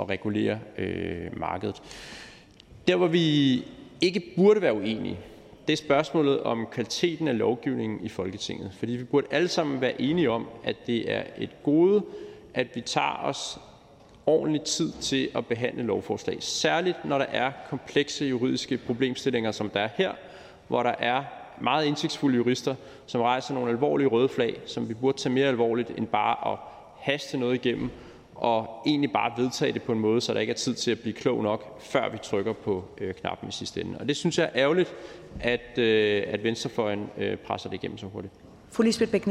at 0.00 0.08
regulere 0.08 0.58
øh, 0.78 1.40
markedet. 1.40 1.82
Der, 2.88 2.96
hvor 2.96 3.06
vi 3.06 3.54
ikke 4.00 4.22
burde 4.36 4.60
være 4.62 4.74
uenige, 4.74 5.18
det 5.66 5.72
er 5.72 5.76
spørgsmålet 5.76 6.40
om 6.42 6.66
kvaliteten 6.72 7.28
af 7.28 7.38
lovgivningen 7.38 8.04
i 8.04 8.08
Folketinget. 8.08 8.72
Fordi 8.78 8.92
vi 8.92 9.04
burde 9.04 9.26
alle 9.30 9.48
sammen 9.48 9.80
være 9.80 10.00
enige 10.00 10.30
om, 10.30 10.46
at 10.64 10.76
det 10.86 11.12
er 11.12 11.22
et 11.38 11.62
gode, 11.62 12.02
at 12.54 12.66
vi 12.74 12.80
tager 12.80 13.20
os 13.24 13.58
ordentlig 14.26 14.62
tid 14.62 14.92
til 15.00 15.28
at 15.34 15.46
behandle 15.46 15.82
lovforslag, 15.82 16.36
særligt 16.40 17.04
når 17.04 17.18
der 17.18 17.24
er 17.24 17.52
komplekse 17.70 18.24
juridiske 18.24 18.78
problemstillinger, 18.78 19.52
som 19.52 19.70
der 19.70 19.80
er 19.80 19.88
her, 19.94 20.12
hvor 20.68 20.82
der 20.82 20.94
er 20.98 21.24
meget 21.60 21.86
indsigtsfulde 21.86 22.36
jurister, 22.36 22.74
som 23.06 23.20
rejser 23.20 23.54
nogle 23.54 23.70
alvorlige 23.70 24.08
røde 24.08 24.28
flag, 24.28 24.60
som 24.66 24.88
vi 24.88 24.94
burde 24.94 25.18
tage 25.18 25.32
mere 25.32 25.48
alvorligt 25.48 25.90
end 25.98 26.06
bare 26.06 26.52
at 26.52 26.58
haste 26.98 27.38
noget 27.38 27.54
igennem 27.54 27.90
og 28.34 28.82
egentlig 28.86 29.12
bare 29.12 29.32
vedtage 29.36 29.72
det 29.72 29.82
på 29.82 29.92
en 29.92 29.98
måde, 29.98 30.20
så 30.20 30.34
der 30.34 30.40
ikke 30.40 30.50
er 30.50 30.54
tid 30.54 30.74
til 30.74 30.90
at 30.90 31.00
blive 31.00 31.12
klog 31.12 31.42
nok, 31.42 31.82
før 31.82 32.10
vi 32.10 32.18
trykker 32.22 32.52
på 32.52 32.84
øh, 32.98 33.14
knappen 33.14 33.48
i 33.48 33.52
sidste 33.52 33.80
ende. 33.80 33.98
Og 33.98 34.08
det 34.08 34.16
synes 34.16 34.38
jeg 34.38 34.44
er 34.44 34.60
ærgerligt, 34.60 34.94
at, 35.40 35.78
øh, 35.78 36.22
at 36.26 36.44
venstrefløjen 36.44 37.10
øh, 37.18 37.36
presser 37.36 37.70
det 37.70 37.76
igennem 37.76 37.98
så 37.98 38.06
hurtigt. 38.06 38.34
Fru 38.70 38.82
Lisbeth 38.82 39.12
Bæk 39.12 39.26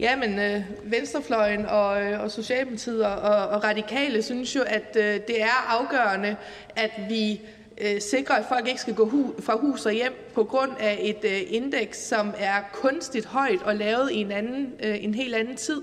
Jamen, 0.00 0.38
Ja, 0.38 0.42
men 0.42 0.56
øh, 0.56 0.92
venstrefløjen 0.92 1.66
og, 1.66 2.02
øh, 2.02 2.20
og 2.20 2.30
Socialdemokratiet 2.30 3.06
og, 3.06 3.48
og 3.48 3.64
radikale 3.64 4.22
synes 4.22 4.56
jo, 4.56 4.62
at 4.66 4.96
øh, 4.96 5.20
det 5.26 5.42
er 5.42 5.78
afgørende, 5.78 6.36
at 6.76 6.90
vi 7.08 7.40
øh, 7.80 8.00
sikrer, 8.00 8.34
at 8.34 8.44
folk 8.48 8.68
ikke 8.68 8.80
skal 8.80 8.94
gå 8.94 9.08
hu 9.08 9.34
fra 9.40 9.56
hus 9.56 9.86
og 9.86 9.92
hjem 9.92 10.30
på 10.34 10.44
grund 10.44 10.70
af 10.80 10.98
et 11.00 11.24
øh, 11.24 11.40
indeks, 11.48 11.98
som 11.98 12.34
er 12.38 12.54
kunstigt 12.72 13.26
højt 13.26 13.62
og 13.62 13.76
lavet 13.76 14.12
i 14.12 14.16
en, 14.16 14.32
anden, 14.32 14.72
øh, 14.82 15.04
en 15.04 15.14
helt 15.14 15.34
anden 15.34 15.56
tid. 15.56 15.82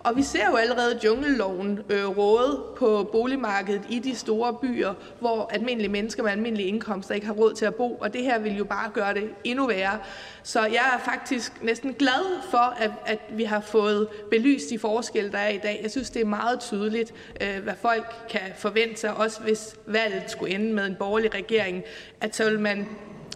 Og 0.00 0.16
vi 0.16 0.22
ser 0.22 0.50
jo 0.50 0.56
allerede 0.56 1.00
jungleloven 1.04 1.80
øh, 1.88 2.18
råde 2.18 2.62
på 2.76 3.08
boligmarkedet 3.12 3.82
i 3.88 3.98
de 3.98 4.14
store 4.14 4.54
byer, 4.54 4.94
hvor 5.20 5.50
almindelige 5.52 5.92
mennesker 5.92 6.22
med 6.22 6.30
almindelige 6.30 6.68
indkomster 6.68 7.14
ikke 7.14 7.26
har 7.26 7.34
råd 7.34 7.54
til 7.54 7.64
at 7.64 7.74
bo, 7.74 7.94
og 7.94 8.12
det 8.12 8.22
her 8.22 8.38
vil 8.38 8.56
jo 8.56 8.64
bare 8.64 8.90
gøre 8.94 9.14
det 9.14 9.30
endnu 9.44 9.66
værre. 9.66 9.98
Så 10.42 10.60
jeg 10.60 10.90
er 10.94 10.98
faktisk 11.10 11.62
næsten 11.62 11.94
glad 11.94 12.42
for, 12.50 12.74
at, 12.78 12.90
at 13.06 13.18
vi 13.30 13.44
har 13.44 13.60
fået 13.60 14.08
belyst 14.30 14.70
de 14.70 14.78
forskelle, 14.78 15.32
der 15.32 15.38
er 15.38 15.48
i 15.48 15.58
dag. 15.58 15.80
Jeg 15.82 15.90
synes, 15.90 16.10
det 16.10 16.22
er 16.22 16.26
meget 16.26 16.60
tydeligt, 16.60 17.14
øh, 17.40 17.62
hvad 17.62 17.74
folk 17.82 18.14
kan 18.30 18.40
forvente 18.56 19.00
sig, 19.00 19.14
også 19.14 19.40
hvis 19.40 19.76
valget 19.86 20.22
skulle 20.26 20.54
ende 20.54 20.72
med 20.74 20.86
en 20.86 20.96
borgerlig 20.98 21.34
regering, 21.34 21.82
at 22.20 22.36
så 22.36 22.50
vil 22.50 22.60
man 22.60 22.88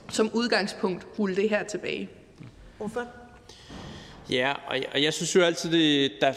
som 0.09 0.31
udgangspunkt 0.35 1.07
rulle 1.19 1.37
det 1.37 1.49
her 1.49 1.63
tilbage. 1.63 2.11
Hvorfor? 2.79 3.07
Ja, 4.33 4.53
og 4.93 5.03
jeg 5.03 5.13
synes 5.13 5.35
jo 5.35 5.43
altid, 5.43 5.73
det, 5.73 6.13
der 6.21 6.35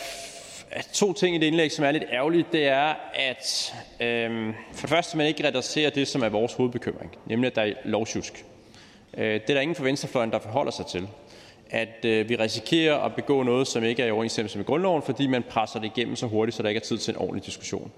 er 0.71 0.81
to 0.93 1.13
ting 1.13 1.35
i 1.35 1.39
det 1.39 1.45
indlæg, 1.45 1.71
som 1.71 1.85
er 1.85 1.91
lidt 1.91 2.03
ærgerligt. 2.11 2.51
Det 2.51 2.67
er, 2.67 2.93
at 3.13 3.73
øhm, 3.99 4.53
for 4.73 4.81
det 4.81 4.89
første, 4.89 5.17
man 5.17 5.27
ikke 5.27 5.47
reducerer 5.47 5.89
det, 5.89 6.07
som 6.07 6.23
er 6.23 6.29
vores 6.29 6.53
hovedbekymring, 6.53 7.11
nemlig 7.25 7.47
at 7.47 7.55
der 7.55 7.61
er 7.61 7.73
lovsjusk. 7.85 8.45
Øh, 9.17 9.33
det 9.33 9.49
er 9.49 9.53
der 9.53 9.61
ingen 9.61 9.75
fra 9.75 9.83
venstrefløjen, 9.83 10.31
der 10.31 10.39
forholder 10.39 10.71
sig 10.71 10.85
til. 10.85 11.07
At 11.69 12.05
øh, 12.05 12.29
vi 12.29 12.35
risikerer 12.35 12.95
at 12.95 13.15
begå 13.15 13.43
noget, 13.43 13.67
som 13.67 13.83
ikke 13.83 14.03
er 14.03 14.07
i 14.07 14.11
overensstemmelse 14.11 14.57
med 14.57 14.65
grundloven, 14.65 15.03
fordi 15.03 15.27
man 15.27 15.43
presser 15.43 15.79
det 15.79 15.91
igennem 15.97 16.15
så 16.15 16.27
hurtigt, 16.27 16.57
så 16.57 16.63
der 16.63 16.69
ikke 16.69 16.79
er 16.79 16.85
tid 16.85 16.97
til 16.97 17.11
en 17.11 17.17
ordentlig 17.17 17.45
diskussion. 17.45 17.91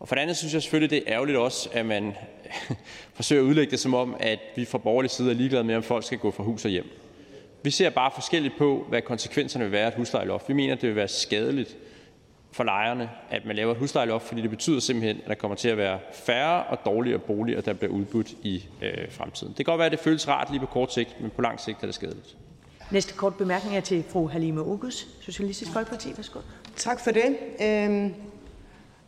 Og 0.00 0.08
for 0.08 0.14
det 0.14 0.22
andet 0.22 0.36
synes 0.36 0.54
jeg 0.54 0.62
selvfølgelig, 0.62 0.90
det 0.90 0.98
er 1.06 1.14
ærgerligt 1.14 1.38
også, 1.38 1.68
at 1.72 1.86
man 1.86 2.16
forsøger 3.14 3.42
at 3.42 3.46
udlægge 3.46 3.70
det 3.70 3.80
som 3.80 3.94
om, 3.94 4.16
at 4.20 4.38
vi 4.56 4.64
fra 4.64 4.78
borgerlig 4.78 5.10
side 5.10 5.30
er 5.30 5.34
ligeglade 5.34 5.64
med, 5.64 5.76
om 5.76 5.82
folk 5.82 6.04
skal 6.04 6.18
gå 6.18 6.30
fra 6.30 6.42
hus 6.42 6.64
og 6.64 6.70
hjem. 6.70 7.07
Vi 7.62 7.70
ser 7.70 7.90
bare 7.90 8.10
forskelligt 8.14 8.54
på, 8.58 8.86
hvad 8.88 9.02
konsekvenserne 9.02 9.64
vil 9.64 9.72
være 9.72 9.84
af 9.84 9.88
et 9.88 9.94
huslejeloft. 9.94 10.48
Vi 10.48 10.54
mener, 10.54 10.74
det 10.74 10.88
vil 10.88 10.96
være 10.96 11.08
skadeligt 11.08 11.76
for 12.52 12.64
lejerne, 12.64 13.10
at 13.30 13.44
man 13.44 13.56
laver 13.56 13.72
et 13.72 13.78
huslejeloft, 13.78 14.24
fordi 14.24 14.42
det 14.42 14.50
betyder 14.50 14.80
simpelthen, 14.80 15.20
at 15.22 15.28
der 15.28 15.34
kommer 15.34 15.54
til 15.54 15.68
at 15.68 15.76
være 15.76 15.98
færre 16.12 16.64
og 16.64 16.78
dårligere 16.84 17.18
boliger, 17.18 17.60
der 17.60 17.72
bliver 17.72 17.92
udbudt 17.92 18.30
i 18.42 18.64
øh, 18.82 19.12
fremtiden. 19.12 19.48
Det 19.48 19.56
kan 19.56 19.72
godt 19.72 19.78
være, 19.78 19.86
at 19.86 19.92
det 19.92 20.00
føles 20.00 20.28
rart 20.28 20.50
lige 20.50 20.60
på 20.60 20.66
kort 20.66 20.92
sigt, 20.94 21.20
men 21.20 21.30
på 21.30 21.42
lang 21.42 21.60
sigt 21.60 21.82
er 21.82 21.86
det 21.86 21.94
skadeligt. 21.94 22.36
Næste 22.90 23.14
kort 23.14 23.34
bemærkning 23.34 23.76
er 23.76 23.80
til 23.80 24.04
fru 24.08 24.28
Halime 24.28 24.60
Ogus, 24.60 25.06
Socialistisk 25.20 25.72
Folkeparti. 25.72 26.12
Værsgo. 26.16 26.40
Tak 26.76 27.00
for 27.00 27.10
det. 27.10 27.36
Øhm, 27.62 28.14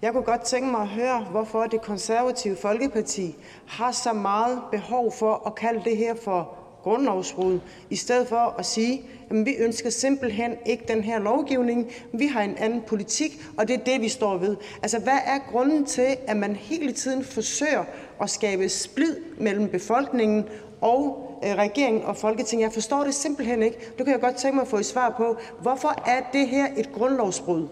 jeg 0.02 0.12
kunne 0.12 0.24
godt 0.24 0.42
tænke 0.42 0.70
mig 0.70 0.80
at 0.80 0.88
høre, 0.88 1.20
hvorfor 1.30 1.66
det 1.66 1.82
konservative 1.82 2.56
Folkeparti 2.56 3.34
har 3.66 3.92
så 3.92 4.12
meget 4.12 4.62
behov 4.70 5.12
for 5.18 5.42
at 5.46 5.54
kalde 5.54 5.84
det 5.84 5.96
her 5.96 6.14
for 6.24 6.59
grundlovsbrud, 6.82 7.60
i 7.90 7.96
stedet 7.96 8.28
for 8.28 8.54
at 8.58 8.66
sige, 8.66 9.02
at 9.30 9.46
vi 9.46 9.54
ønsker 9.58 9.90
simpelthen 9.90 10.56
ikke 10.66 10.84
den 10.88 11.02
her 11.04 11.18
lovgivning, 11.18 11.90
vi 12.12 12.26
har 12.26 12.42
en 12.42 12.56
anden 12.56 12.82
politik, 12.86 13.42
og 13.58 13.68
det 13.68 13.74
er 13.74 13.84
det, 13.84 14.00
vi 14.00 14.08
står 14.08 14.36
ved. 14.36 14.56
Altså, 14.82 14.98
hvad 14.98 15.18
er 15.26 15.38
grunden 15.50 15.84
til, 15.84 16.16
at 16.26 16.36
man 16.36 16.56
hele 16.56 16.92
tiden 16.92 17.24
forsøger 17.24 17.84
at 18.22 18.30
skabe 18.30 18.68
splid 18.68 19.16
mellem 19.38 19.68
befolkningen 19.68 20.44
og 20.80 21.26
øh, 21.44 21.54
regeringen 21.54 22.02
og 22.02 22.16
Folketinget? 22.16 22.64
Jeg 22.64 22.72
forstår 22.72 23.04
det 23.04 23.14
simpelthen 23.14 23.62
ikke. 23.62 23.78
Det 23.98 24.04
kan 24.06 24.12
jeg 24.12 24.20
godt 24.20 24.36
tænke 24.36 24.54
mig 24.54 24.62
at 24.62 24.68
få 24.68 24.76
et 24.76 24.86
svar 24.86 25.14
på. 25.16 25.36
Hvorfor 25.62 26.02
er 26.06 26.20
det 26.32 26.48
her 26.48 26.66
et 26.76 26.92
grundlovsbrud? 26.92 27.68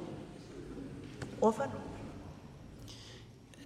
Ordfører? 1.41 1.88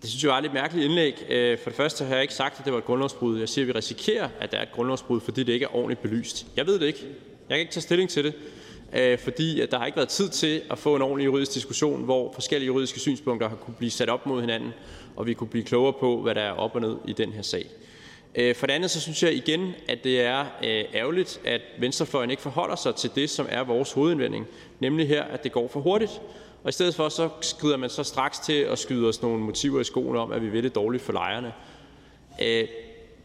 Det 0.02 0.10
synes 0.10 0.22
jeg 0.22 0.30
var 0.30 0.36
et 0.36 0.42
lidt 0.42 0.52
mærkeligt 0.54 0.84
indlæg. 0.84 1.26
Øh, 1.28 1.58
for 1.58 1.70
det 1.70 1.76
første 1.76 2.04
har 2.04 2.14
jeg 2.14 2.22
ikke 2.22 2.34
sagt, 2.34 2.58
at 2.58 2.64
det 2.64 2.72
var 2.72 2.78
et 2.78 2.84
grundlovsbrud. 2.84 3.38
Jeg 3.38 3.48
siger, 3.48 3.64
at 3.64 3.68
vi 3.68 3.72
risikerer, 3.72 4.28
at 4.40 4.52
der 4.52 4.58
er 4.58 4.62
et 4.62 4.72
grundlovsbrud, 4.72 5.20
fordi 5.20 5.42
det 5.42 5.52
ikke 5.52 5.64
er 5.64 5.76
ordentligt 5.76 6.02
belyst. 6.02 6.46
Jeg 6.56 6.66
ved 6.66 6.78
det 6.78 6.86
ikke. 6.86 7.00
Jeg 7.48 7.56
kan 7.56 7.60
ikke 7.60 7.72
tage 7.72 7.82
stilling 7.82 8.10
til 8.10 8.24
det, 8.24 8.34
øh, 8.92 9.18
fordi 9.18 9.66
der 9.66 9.78
har 9.78 9.86
ikke 9.86 9.96
været 9.96 10.08
tid 10.08 10.28
til 10.28 10.62
at 10.70 10.78
få 10.78 10.96
en 10.96 11.02
ordentlig 11.02 11.24
juridisk 11.24 11.54
diskussion, 11.54 12.04
hvor 12.04 12.32
forskellige 12.32 12.66
juridiske 12.66 13.00
synspunkter 13.00 13.48
har 13.48 13.56
kunne 13.56 13.74
blive 13.74 13.90
sat 13.90 14.08
op 14.08 14.26
mod 14.26 14.40
hinanden, 14.40 14.70
og 15.16 15.26
vi 15.26 15.34
kunne 15.34 15.48
blive 15.48 15.64
klogere 15.64 15.92
på, 15.92 16.22
hvad 16.22 16.34
der 16.34 16.40
er 16.40 16.52
op 16.52 16.74
og 16.74 16.80
ned 16.80 16.96
i 17.08 17.12
den 17.12 17.32
her 17.32 17.42
sag. 17.42 17.66
Øh, 18.34 18.54
for 18.54 18.66
det 18.66 18.74
andet 18.74 18.90
så 18.90 19.00
synes 19.00 19.22
jeg 19.22 19.34
igen, 19.34 19.74
at 19.88 20.04
det 20.04 20.20
er 20.20 20.40
øh, 20.40 20.84
ærgerligt, 20.94 21.40
at 21.44 21.60
venstrefløjen 21.78 22.30
ikke 22.30 22.42
forholder 22.42 22.76
sig 22.76 22.94
til 22.94 23.10
det, 23.14 23.30
som 23.30 23.46
er 23.50 23.64
vores 23.64 23.92
hovedindvending, 23.92 24.46
nemlig 24.80 25.08
her, 25.08 25.22
at 25.22 25.44
det 25.44 25.52
går 25.52 25.68
for 25.68 25.80
hurtigt. 25.80 26.20
Og 26.62 26.68
i 26.68 26.72
stedet 26.72 26.94
for 26.94 27.08
så 27.08 27.28
skrider 27.40 27.76
man 27.76 27.90
så 27.90 28.02
straks 28.02 28.38
til 28.38 28.52
at 28.52 28.78
skyde 28.78 29.08
os 29.08 29.22
nogle 29.22 29.44
motiver 29.44 29.80
i 29.80 29.84
skoene 29.84 30.18
om, 30.18 30.32
at 30.32 30.42
vi 30.42 30.48
vil 30.48 30.64
det 30.64 30.74
dårligt 30.74 31.02
for 31.02 31.12
lejerne. 31.12 31.52
Øh, 32.42 32.68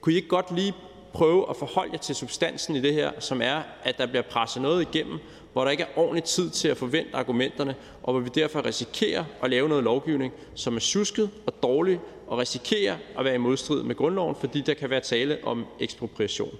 kunne 0.01 0.13
I 0.13 0.15
ikke 0.15 0.27
godt 0.27 0.55
lige 0.55 0.73
prøve 1.13 1.49
at 1.49 1.55
forholde 1.55 1.91
jer 1.93 1.99
til 1.99 2.15
substansen 2.15 2.75
i 2.75 2.81
det 2.81 2.93
her, 2.93 3.11
som 3.19 3.41
er, 3.41 3.61
at 3.83 3.97
der 3.97 4.05
bliver 4.05 4.21
presset 4.21 4.61
noget 4.61 4.81
igennem, 4.81 5.19
hvor 5.53 5.63
der 5.63 5.71
ikke 5.71 5.83
er 5.83 5.97
ordentlig 5.99 6.23
tid 6.23 6.49
til 6.49 6.67
at 6.67 6.77
forvente 6.77 7.15
argumenterne, 7.15 7.75
og 8.03 8.13
hvor 8.13 8.21
vi 8.21 8.29
derfor 8.35 8.65
risikerer 8.65 9.25
at 9.43 9.49
lave 9.49 9.69
noget 9.69 9.83
lovgivning, 9.83 10.33
som 10.55 10.75
er 10.75 10.79
sjusket 10.79 11.29
og 11.45 11.53
dårlig, 11.63 11.99
og 12.27 12.37
risikerer 12.37 12.97
at 13.19 13.25
være 13.25 13.35
i 13.35 13.37
modstrid 13.37 13.83
med 13.83 13.95
grundloven, 13.95 14.35
fordi 14.35 14.61
der 14.61 14.73
kan 14.73 14.89
være 14.89 14.99
tale 14.99 15.37
om 15.43 15.65
ekspropriation. 15.79 16.55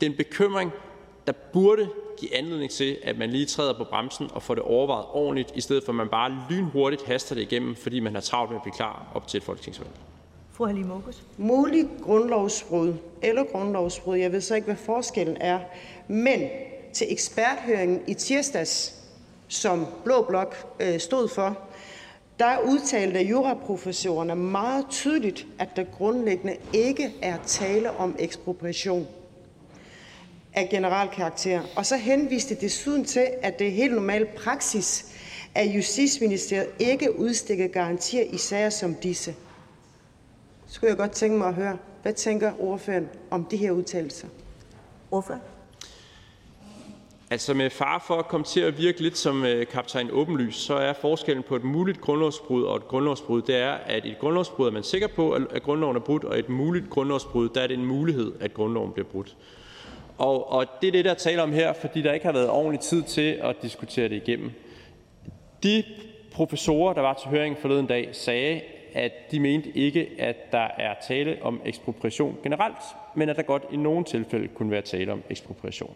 Det 0.00 0.06
er 0.06 0.10
en 0.10 0.16
bekymring, 0.16 0.72
der 1.26 1.32
burde 1.52 1.88
give 2.18 2.36
anledning 2.36 2.70
til, 2.70 2.98
at 3.02 3.18
man 3.18 3.30
lige 3.30 3.46
træder 3.46 3.78
på 3.78 3.84
bremsen 3.84 4.28
og 4.32 4.42
får 4.42 4.54
det 4.54 4.62
overvejet 4.62 5.06
ordentligt, 5.12 5.52
i 5.54 5.60
stedet 5.60 5.84
for 5.84 5.92
at 5.92 5.96
man 5.96 6.08
bare 6.08 6.38
lynhurtigt 6.50 7.06
haster 7.06 7.34
det 7.34 7.42
igennem, 7.42 7.76
fordi 7.76 8.00
man 8.00 8.14
har 8.14 8.20
travlt 8.20 8.50
med 8.50 8.56
at 8.56 8.62
blive 8.62 8.74
klar 8.74 9.06
op 9.14 9.28
til 9.28 9.38
et 9.38 9.44
folketingsvalg. 9.44 9.90
Fru 10.52 10.66
Halime 10.66 10.92
August. 10.92 11.22
Mulig 11.38 11.88
grundlovsbrud 12.02 12.94
eller 13.22 13.44
grundlovsbrud, 13.44 14.16
jeg 14.16 14.32
ved 14.32 14.40
så 14.40 14.54
ikke, 14.54 14.64
hvad 14.64 14.76
forskellen 14.76 15.36
er, 15.40 15.60
men 16.08 16.40
til 16.92 17.06
eksperthøringen 17.10 18.02
i 18.06 18.14
tirsdags, 18.14 18.94
som 19.48 19.86
Blå 20.04 20.22
Blok 20.28 20.56
øh, 20.80 21.00
stod 21.00 21.28
for, 21.28 21.58
der 22.38 22.58
udtalte 22.58 23.20
juraprofessorerne 23.20 24.36
meget 24.36 24.86
tydeligt, 24.90 25.46
at 25.58 25.68
der 25.76 25.84
grundlæggende 25.84 26.56
ikke 26.72 27.14
er 27.22 27.36
tale 27.46 27.90
om 27.90 28.16
ekspropriation 28.18 29.06
af 30.54 30.68
general 30.70 31.08
karakter. 31.08 31.60
Og 31.76 31.86
så 31.86 31.96
henviste 31.96 32.54
desuden 32.54 33.04
til, 33.04 33.26
at 33.42 33.58
det 33.58 33.66
er 33.66 33.70
helt 33.70 33.94
normal 33.94 34.26
praksis, 34.26 35.18
at 35.54 35.66
Justitsministeriet 35.66 36.68
ikke 36.78 37.18
udstikker 37.18 37.68
garantier 37.68 38.24
i 38.32 38.36
sager 38.36 38.70
som 38.70 38.94
disse. 38.94 39.34
Så 40.66 40.74
skulle 40.74 40.90
jeg 40.90 40.98
godt 40.98 41.10
tænke 41.10 41.38
mig 41.38 41.48
at 41.48 41.54
høre, 41.54 41.76
hvad 42.02 42.12
tænker 42.12 42.52
ordføreren 42.58 43.08
om 43.30 43.44
de 43.44 43.56
her 43.56 43.70
udtalelser? 43.70 44.28
Ordfører? 45.10 45.38
Altså 47.30 47.54
med 47.54 47.70
far 47.70 48.04
for 48.06 48.14
at 48.14 48.28
komme 48.28 48.44
til 48.44 48.60
at 48.60 48.78
virke 48.78 49.00
lidt 49.02 49.18
som 49.18 49.44
øh, 49.44 49.66
kaptajn 49.66 50.08
åbenlys, 50.10 50.56
så 50.56 50.74
er 50.74 50.92
forskellen 50.92 51.44
på 51.48 51.56
et 51.56 51.64
muligt 51.64 52.00
grundlovsbrud 52.00 52.62
og 52.64 52.76
et 52.76 52.88
grundlovsbrud, 52.88 53.42
det 53.42 53.56
er, 53.56 53.72
at 53.72 54.06
et 54.06 54.16
grundlovsbrud 54.20 54.66
er 54.66 54.70
man 54.70 54.82
sikker 54.82 55.08
på, 55.16 55.32
at 55.32 55.62
grundloven 55.62 55.96
er 55.96 56.00
brudt, 56.00 56.24
og 56.24 56.36
i 56.36 56.38
et 56.38 56.48
muligt 56.48 56.90
grundlovsbrud, 56.90 57.48
der 57.48 57.60
er 57.60 57.66
det 57.66 57.78
en 57.78 57.86
mulighed, 57.86 58.32
at 58.40 58.54
grundloven 58.54 58.92
bliver 58.92 59.08
brudt. 59.08 59.36
Og, 60.18 60.52
og 60.52 60.66
det 60.80 60.88
er 60.88 60.92
det, 60.92 61.04
der 61.04 61.14
taler 61.14 61.42
om 61.42 61.52
her, 61.52 61.72
fordi 61.72 62.02
der 62.02 62.12
ikke 62.12 62.26
har 62.26 62.32
været 62.32 62.50
ordentlig 62.50 62.80
tid 62.80 63.02
til 63.02 63.38
at 63.42 63.56
diskutere 63.62 64.08
det 64.08 64.16
igennem. 64.16 64.50
De 65.62 65.84
professorer, 66.32 66.94
der 66.94 67.00
var 67.00 67.14
til 67.14 67.30
høringen 67.30 67.60
forleden 67.60 67.86
dag, 67.86 68.08
sagde, 68.12 68.60
at 68.94 69.12
de 69.30 69.40
mente 69.40 69.70
ikke, 69.74 70.08
at 70.18 70.52
der 70.52 70.68
er 70.78 70.94
tale 71.08 71.38
om 71.42 71.60
ekspropriation 71.64 72.38
generelt, 72.42 72.76
men 73.14 73.28
at 73.28 73.36
der 73.36 73.42
godt 73.42 73.62
i 73.72 73.76
nogle 73.76 74.04
tilfælde 74.04 74.48
kunne 74.48 74.70
være 74.70 74.82
tale 74.82 75.12
om 75.12 75.22
ekspropriation. 75.30 75.94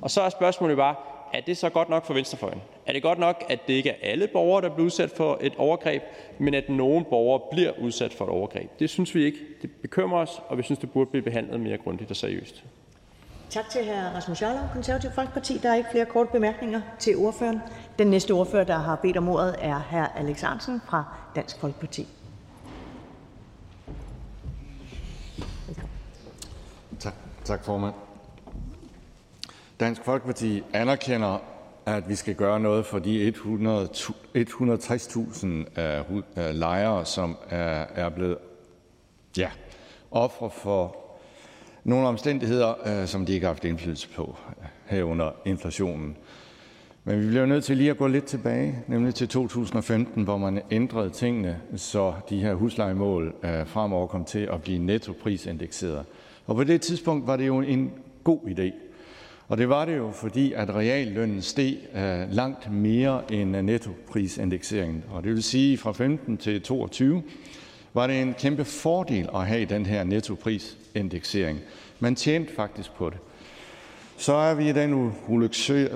Og 0.00 0.10
så 0.10 0.20
er 0.20 0.28
spørgsmålet 0.28 0.76
bare, 0.76 0.94
er 1.32 1.40
det 1.40 1.56
så 1.56 1.68
godt 1.68 1.88
nok 1.88 2.06
for 2.06 2.14
venstrefløjen? 2.14 2.60
Er 2.86 2.92
det 2.92 3.02
godt 3.02 3.18
nok, 3.18 3.44
at 3.48 3.58
det 3.66 3.74
ikke 3.74 3.90
er 3.90 4.10
alle 4.10 4.26
borgere, 4.26 4.62
der 4.62 4.68
bliver 4.68 4.86
udsat 4.86 5.10
for 5.10 5.38
et 5.40 5.52
overgreb, 5.56 6.02
men 6.38 6.54
at 6.54 6.68
nogle 6.68 7.04
borgere 7.04 7.40
bliver 7.50 7.72
udsat 7.80 8.12
for 8.12 8.24
et 8.24 8.30
overgreb? 8.30 8.70
Det 8.78 8.90
synes 8.90 9.14
vi 9.14 9.24
ikke. 9.24 9.38
Det 9.62 9.70
bekymrer 9.82 10.20
os, 10.20 10.42
og 10.48 10.58
vi 10.58 10.62
synes, 10.62 10.78
det 10.78 10.90
burde 10.92 11.10
blive 11.10 11.22
behandlet 11.22 11.60
mere 11.60 11.78
grundigt 11.78 12.10
og 12.10 12.16
seriøst. 12.16 12.64
Tak 13.52 13.68
til 13.68 13.84
hr. 13.84 14.16
Rasmus 14.16 14.42
Jarlov, 14.42 14.68
Konservativ 14.72 15.10
Folkeparti. 15.10 15.58
Der 15.58 15.70
er 15.70 15.74
ikke 15.74 15.88
flere 15.90 16.06
korte 16.06 16.30
bemærkninger 16.32 16.80
til 16.98 17.16
ordføreren. 17.16 17.60
Den 17.98 18.06
næste 18.06 18.30
ordfører, 18.30 18.64
der 18.64 18.78
har 18.78 18.96
bedt 18.96 19.16
om 19.16 19.28
ordet, 19.28 19.56
er 19.58 19.78
hr. 19.78 20.18
Alex 20.18 20.44
Ahrendtsen 20.44 20.80
fra 20.86 21.04
Dansk 21.36 21.60
Folkeparti. 21.60 22.08
Tak, 27.00 27.14
tak 27.44 27.64
formand. 27.64 27.94
Dansk 29.80 30.04
Folkeparti 30.04 30.62
anerkender, 30.72 31.38
at 31.86 32.08
vi 32.08 32.14
skal 32.14 32.34
gøre 32.34 32.60
noget 32.60 32.86
for 32.86 32.98
de 32.98 33.30
160.000 33.30 35.80
øh, 35.80 36.04
øh, 36.36 36.54
lejere, 36.54 37.04
som 37.04 37.36
er 37.50 38.08
blevet 38.08 38.38
ja, 39.36 39.50
ofre 40.10 40.50
for 40.50 41.01
nogle 41.84 42.08
omstændigheder, 42.08 42.74
øh, 42.86 43.06
som 43.06 43.26
de 43.26 43.32
ikke 43.32 43.46
har 43.46 43.52
haft 43.52 43.64
indflydelse 43.64 44.08
på, 44.08 44.36
øh, 44.48 44.66
herunder 44.86 45.30
inflationen. 45.44 46.16
Men 47.04 47.20
vi 47.20 47.26
bliver 47.28 47.46
nødt 47.46 47.64
til 47.64 47.76
lige 47.76 47.90
at 47.90 47.96
gå 47.96 48.06
lidt 48.06 48.24
tilbage, 48.24 48.78
nemlig 48.86 49.14
til 49.14 49.28
2015, 49.28 50.24
hvor 50.24 50.38
man 50.38 50.60
ændrede 50.70 51.10
tingene, 51.10 51.60
så 51.76 52.14
de 52.30 52.40
her 52.40 52.54
huslejemål 52.54 53.34
øh, 53.44 53.66
fremover 53.66 54.06
kom 54.06 54.24
til 54.24 54.48
at 54.52 54.62
blive 54.62 54.78
nettoprisindekseret. 54.78 56.04
Og 56.46 56.56
på 56.56 56.64
det 56.64 56.80
tidspunkt 56.80 57.26
var 57.26 57.36
det 57.36 57.46
jo 57.46 57.60
en 57.60 57.92
god 58.24 58.40
idé. 58.40 58.72
Og 59.48 59.58
det 59.58 59.68
var 59.68 59.84
det 59.84 59.96
jo, 59.96 60.10
fordi 60.10 60.52
at 60.52 60.74
reallønnen 60.74 61.42
steg 61.42 61.76
øh, 61.94 62.32
langt 62.32 62.72
mere 62.72 63.32
end 63.32 63.56
øh, 63.56 63.62
nettoprisindekseringen. 63.62 65.04
Og 65.10 65.24
det 65.24 65.32
vil 65.32 65.42
sige, 65.42 65.78
fra 65.78 65.92
15 65.92 66.36
til 66.36 66.62
22 66.62 67.22
var 67.94 68.06
det 68.06 68.22
en 68.22 68.34
kæmpe 68.34 68.64
fordel 68.64 69.28
at 69.34 69.46
have 69.46 69.64
den 69.64 69.86
her 69.86 70.04
nettoprisindeksering. 70.04 71.60
Man 72.00 72.14
tjente 72.14 72.54
faktisk 72.54 72.92
på 72.92 73.10
det. 73.10 73.18
Så 74.16 74.32
er 74.32 74.54
vi 74.54 74.68
i 74.68 74.72
den 74.72 75.12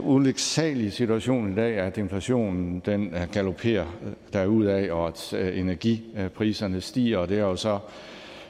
ulyksalige 0.02 0.90
situation 0.90 1.52
i 1.52 1.54
dag, 1.54 1.78
at 1.78 1.98
inflationen 1.98 2.82
den 2.86 3.14
øh, 3.14 3.32
galopperer 3.32 3.86
øh, 4.04 4.12
derudad, 4.32 4.90
og 4.90 5.08
at 5.08 5.32
øh, 5.32 5.58
energipriserne 5.58 6.80
stiger, 6.80 7.18
og 7.18 7.28
det 7.28 7.38
er 7.38 7.42
jo 7.42 7.56
så 7.56 7.74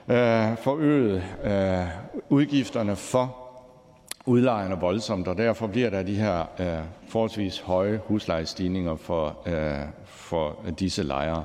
øh, 0.08 0.56
forøget 0.56 1.22
øh, 1.44 1.86
udgifterne 2.28 2.96
for 2.96 3.36
udlejerne 4.26 4.76
voldsomt, 4.80 5.28
og 5.28 5.38
derfor 5.38 5.66
bliver 5.66 5.90
der 5.90 6.02
de 6.02 6.14
her 6.14 6.40
øh, 6.60 6.84
forholdsvis 7.08 7.58
høje 7.58 8.00
huslejestigninger 8.04 8.96
for, 8.96 9.38
øh, 9.46 9.86
for 10.04 10.56
disse 10.78 11.02
lejere. 11.02 11.44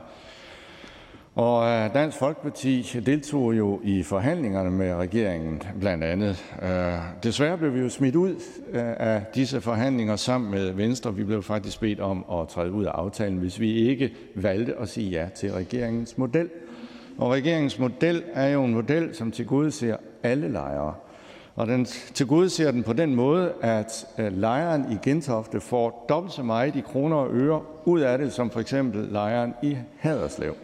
Og 1.36 1.69
øh, 1.69 1.93
Dansk 1.93 2.17
Folkeparti 2.17 2.82
deltog 3.05 3.57
jo 3.57 3.79
i 3.84 4.03
forhandlingerne 4.03 4.71
med 4.71 4.95
regeringen 4.95 5.61
blandt 5.79 6.03
andet. 6.03 6.45
Øh, 6.61 6.93
desværre 7.23 7.57
blev 7.57 7.73
vi 7.73 7.79
jo 7.79 7.89
smidt 7.89 8.15
ud 8.15 8.36
øh, 8.71 8.84
af 8.97 9.23
disse 9.36 9.61
forhandlinger 9.61 10.15
sammen 10.15 10.51
med 10.51 10.71
Venstre. 10.71 11.15
Vi 11.15 11.23
blev 11.23 11.43
faktisk 11.43 11.79
bedt 11.79 11.99
om 11.99 12.25
at 12.32 12.47
træde 12.47 12.71
ud 12.71 12.86
af 12.86 12.91
aftalen, 12.91 13.38
hvis 13.38 13.59
vi 13.59 13.89
ikke 13.89 14.13
valgte 14.36 14.75
at 14.75 14.89
sige 14.89 15.09
ja 15.09 15.27
til 15.36 15.51
regeringens 15.51 16.17
model. 16.17 16.49
Og 17.17 17.32
regeringens 17.32 17.79
model 17.79 18.23
er 18.34 18.47
jo 18.47 18.63
en 18.63 18.73
model, 18.73 19.15
som 19.15 19.32
tilgodeser 19.32 19.97
alle 20.23 20.51
lejere. 20.51 20.93
Og 21.55 21.67
den 21.67 21.86
tilgodeser 21.86 22.71
den 22.71 22.84
på 22.84 22.93
den 22.93 23.15
måde, 23.15 23.53
at 23.61 24.05
lejeren 24.17 24.86
i 24.91 25.09
Gentofte 25.09 25.59
får 25.59 26.05
dobbelt 26.09 26.34
så 26.34 26.43
meget 26.43 26.75
i 26.75 26.82
kroner 26.82 27.15
og 27.15 27.29
øre 27.34 27.61
ud 27.86 27.99
af 27.99 28.17
det, 28.17 28.34
som 28.34 28.49
for 28.49 28.59
eksempel 28.59 29.07
lejeren 29.11 29.53
i 29.63 29.77
Haderslev. 29.97 30.55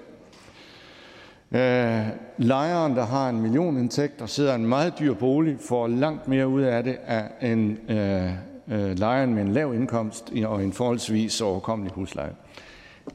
Øh, 1.51 2.07
lejeren, 2.37 2.95
der 2.95 3.05
har 3.05 3.29
en 3.29 3.41
millionindtægt 3.41 4.21
og 4.21 4.29
sidder 4.29 4.51
i 4.51 4.55
en 4.55 4.65
meget 4.65 4.99
dyr 4.99 5.13
bolig, 5.13 5.57
får 5.59 5.87
langt 5.87 6.27
mere 6.27 6.47
ud 6.47 6.61
af 6.61 6.83
det 6.83 6.97
end 7.41 7.91
øh, 7.91 8.31
øh, 8.67 8.99
lejeren 8.99 9.33
med 9.33 9.43
en 9.43 9.53
lav 9.53 9.73
indkomst 9.73 10.33
og 10.45 10.63
en 10.63 10.73
forholdsvis 10.73 11.41
overkommelig 11.41 11.93
husleje. 11.93 12.35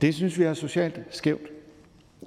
Det 0.00 0.14
synes 0.14 0.38
vi 0.38 0.44
er 0.44 0.54
socialt 0.54 1.00
skævt, 1.10 1.48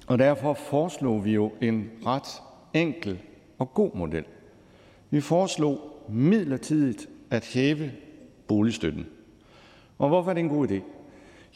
og 0.06 0.18
derfor 0.18 0.54
foreslog 0.54 1.24
vi 1.24 1.32
jo 1.32 1.52
en 1.60 1.90
ret 2.06 2.42
enkel 2.74 3.18
og 3.58 3.74
god 3.74 3.90
model. 3.94 4.24
Vi 5.10 5.20
foreslog, 5.20 5.80
midlertidigt 6.08 7.08
at 7.30 7.44
hæve 7.44 7.90
boligstøtten. 8.48 9.06
Og 9.98 10.08
hvorfor 10.08 10.30
er 10.30 10.34
det 10.34 10.40
en 10.40 10.48
god 10.48 10.68
idé? 10.68 10.80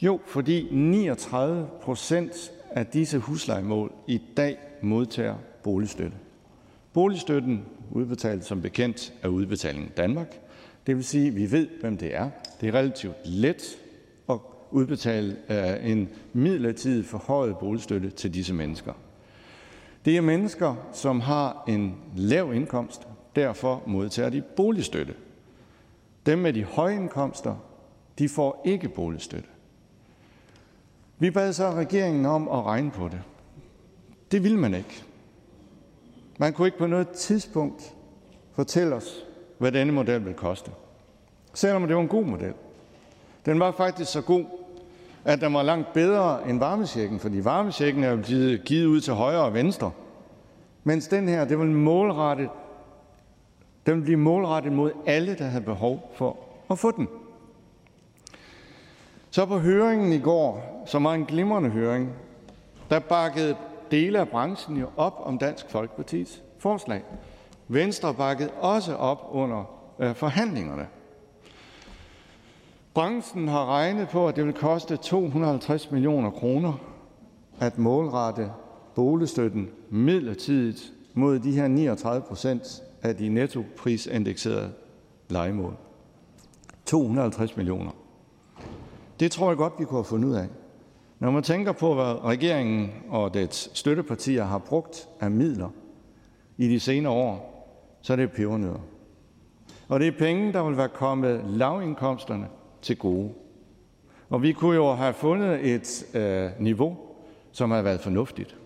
Jo, 0.01 0.19
fordi 0.25 0.67
39 0.71 1.67
procent 1.81 2.51
af 2.71 2.85
disse 2.85 3.17
huslejemål 3.17 3.91
i 4.07 4.21
dag 4.37 4.57
modtager 4.81 5.35
boligstøtte. 5.63 6.17
Boligstøtten 6.93 7.65
udbetales 7.91 8.45
som 8.45 8.61
bekendt 8.61 9.13
af 9.23 9.27
Udbetaling 9.27 9.97
Danmark. 9.97 10.39
Det 10.87 10.95
vil 10.95 11.03
sige, 11.03 11.27
at 11.27 11.35
vi 11.35 11.51
ved, 11.51 11.67
hvem 11.81 11.97
det 11.97 12.15
er. 12.15 12.29
Det 12.61 12.69
er 12.69 12.73
relativt 12.73 13.15
let 13.25 13.77
at 14.29 14.37
udbetale 14.71 15.37
øh, 15.49 15.91
en 15.91 16.09
midlertidig 16.33 17.05
forhøjet 17.05 17.57
boligstøtte 17.57 18.09
til 18.09 18.33
disse 18.33 18.53
mennesker. 18.53 18.93
Det 20.05 20.17
er 20.17 20.21
mennesker, 20.21 20.75
som 20.93 21.19
har 21.19 21.63
en 21.67 21.95
lav 22.15 22.53
indkomst, 22.53 23.07
derfor 23.35 23.83
modtager 23.87 24.29
de 24.29 24.41
boligstøtte. 24.41 25.13
Dem 26.25 26.39
med 26.39 26.53
de 26.53 26.63
høje 26.63 26.95
indkomster, 26.95 27.55
de 28.19 28.29
får 28.29 28.61
ikke 28.65 28.89
boligstøtte. 28.89 29.49
Vi 31.21 31.31
bad 31.31 31.53
så 31.53 31.71
regeringen 31.71 32.25
om 32.25 32.47
at 32.47 32.65
regne 32.65 32.91
på 32.91 33.07
det. 33.07 33.21
Det 34.31 34.43
ville 34.43 34.57
man 34.57 34.73
ikke. 34.73 35.03
Man 36.39 36.53
kunne 36.53 36.67
ikke 36.67 36.77
på 36.77 36.87
noget 36.87 37.09
tidspunkt 37.09 37.93
fortælle 38.53 38.95
os, 38.95 39.25
hvad 39.57 39.71
denne 39.71 39.93
model 39.93 40.25
vil 40.25 40.33
koste. 40.33 40.71
Selvom 41.53 41.87
det 41.87 41.95
var 41.95 42.01
en 42.01 42.07
god 42.07 42.25
model. 42.25 42.53
Den 43.45 43.59
var 43.59 43.71
faktisk 43.71 44.11
så 44.11 44.21
god, 44.21 44.45
at 45.25 45.41
den 45.41 45.53
var 45.53 45.63
langt 45.63 45.93
bedre 45.93 46.49
end 46.49 46.59
varmesjekken, 46.59 47.19
fordi 47.19 47.43
varmesjekken 47.43 48.03
er 48.03 48.15
blevet 48.15 48.63
givet 48.65 48.85
ud 48.85 49.01
til 49.01 49.13
højre 49.13 49.43
og 49.43 49.53
venstre. 49.53 49.91
Mens 50.83 51.07
den 51.07 51.29
her, 51.29 51.45
det 51.45 51.59
vil 51.59 51.67
målrettet, 51.67 52.49
den 53.85 53.95
vil 53.95 54.01
blive 54.01 54.17
målrettet 54.17 54.73
mod 54.73 54.91
alle, 55.05 55.35
der 55.35 55.45
havde 55.45 55.63
behov 55.63 56.11
for 56.15 56.37
at 56.69 56.79
få 56.79 56.91
den. 56.91 57.07
Så 59.31 59.45
på 59.45 59.59
høringen 59.59 60.13
i 60.13 60.19
går, 60.19 60.83
som 60.85 61.03
var 61.03 61.13
en 61.13 61.25
glimrende 61.25 61.69
høring, 61.69 62.13
der 62.89 62.99
bakkede 62.99 63.55
dele 63.91 64.19
af 64.19 64.29
branchen 64.29 64.77
jo 64.77 64.87
op 64.97 65.21
om 65.23 65.37
Dansk 65.37 65.69
Folkepartis 65.69 66.41
forslag. 66.59 67.03
Venstre 67.67 68.13
bakkede 68.13 68.51
også 68.51 68.95
op 68.95 69.27
under 69.31 69.63
øh, 69.99 70.15
forhandlingerne. 70.15 70.87
Branchen 72.93 73.47
har 73.47 73.65
regnet 73.65 74.09
på, 74.09 74.27
at 74.27 74.35
det 74.35 74.45
vil 74.45 74.53
koste 74.53 74.97
250 74.97 75.91
millioner 75.91 76.29
kroner 76.29 76.73
at 77.59 77.77
målrette 77.77 78.51
boligstøtten 78.95 79.69
midlertidigt 79.89 80.93
mod 81.13 81.39
de 81.39 81.51
her 81.51 81.67
39 81.67 82.21
procent 82.21 82.83
af 83.01 83.15
de 83.15 83.29
nettoprisindekserede 83.29 84.71
legemål. 85.29 85.75
250 86.85 87.57
millioner. 87.57 87.91
Det 89.21 89.31
tror 89.31 89.49
jeg 89.49 89.57
godt, 89.57 89.73
vi 89.79 89.85
kunne 89.85 89.97
have 89.97 90.05
fundet 90.05 90.29
ud 90.29 90.33
af. 90.33 90.47
Når 91.19 91.31
man 91.31 91.43
tænker 91.43 91.71
på, 91.71 91.93
hvad 91.93 92.23
regeringen 92.23 92.91
og 93.09 93.33
dets 93.33 93.77
støttepartier 93.77 94.43
har 94.43 94.57
brugt 94.57 95.07
af 95.19 95.31
midler 95.31 95.69
i 96.57 96.67
de 96.67 96.79
senere 96.79 97.13
år, 97.13 97.51
så 98.01 98.13
er 98.13 98.17
det 98.17 98.31
pebernødder. 98.31 98.79
Og 99.87 99.99
det 99.99 100.07
er 100.07 100.17
penge, 100.19 100.53
der 100.53 100.63
vil 100.63 100.77
være 100.77 100.89
kommet 100.89 101.41
lavindkomsterne 101.47 102.47
til 102.81 102.97
gode. 102.97 103.29
Og 104.29 104.41
vi 104.41 104.51
kunne 104.51 104.75
jo 104.75 104.93
have 104.93 105.13
fundet 105.13 105.73
et 105.73 106.15
øh, 106.15 106.49
niveau, 106.59 106.97
som 107.51 107.71
har 107.71 107.81
været 107.81 108.01
fornuftigt. 108.01 108.57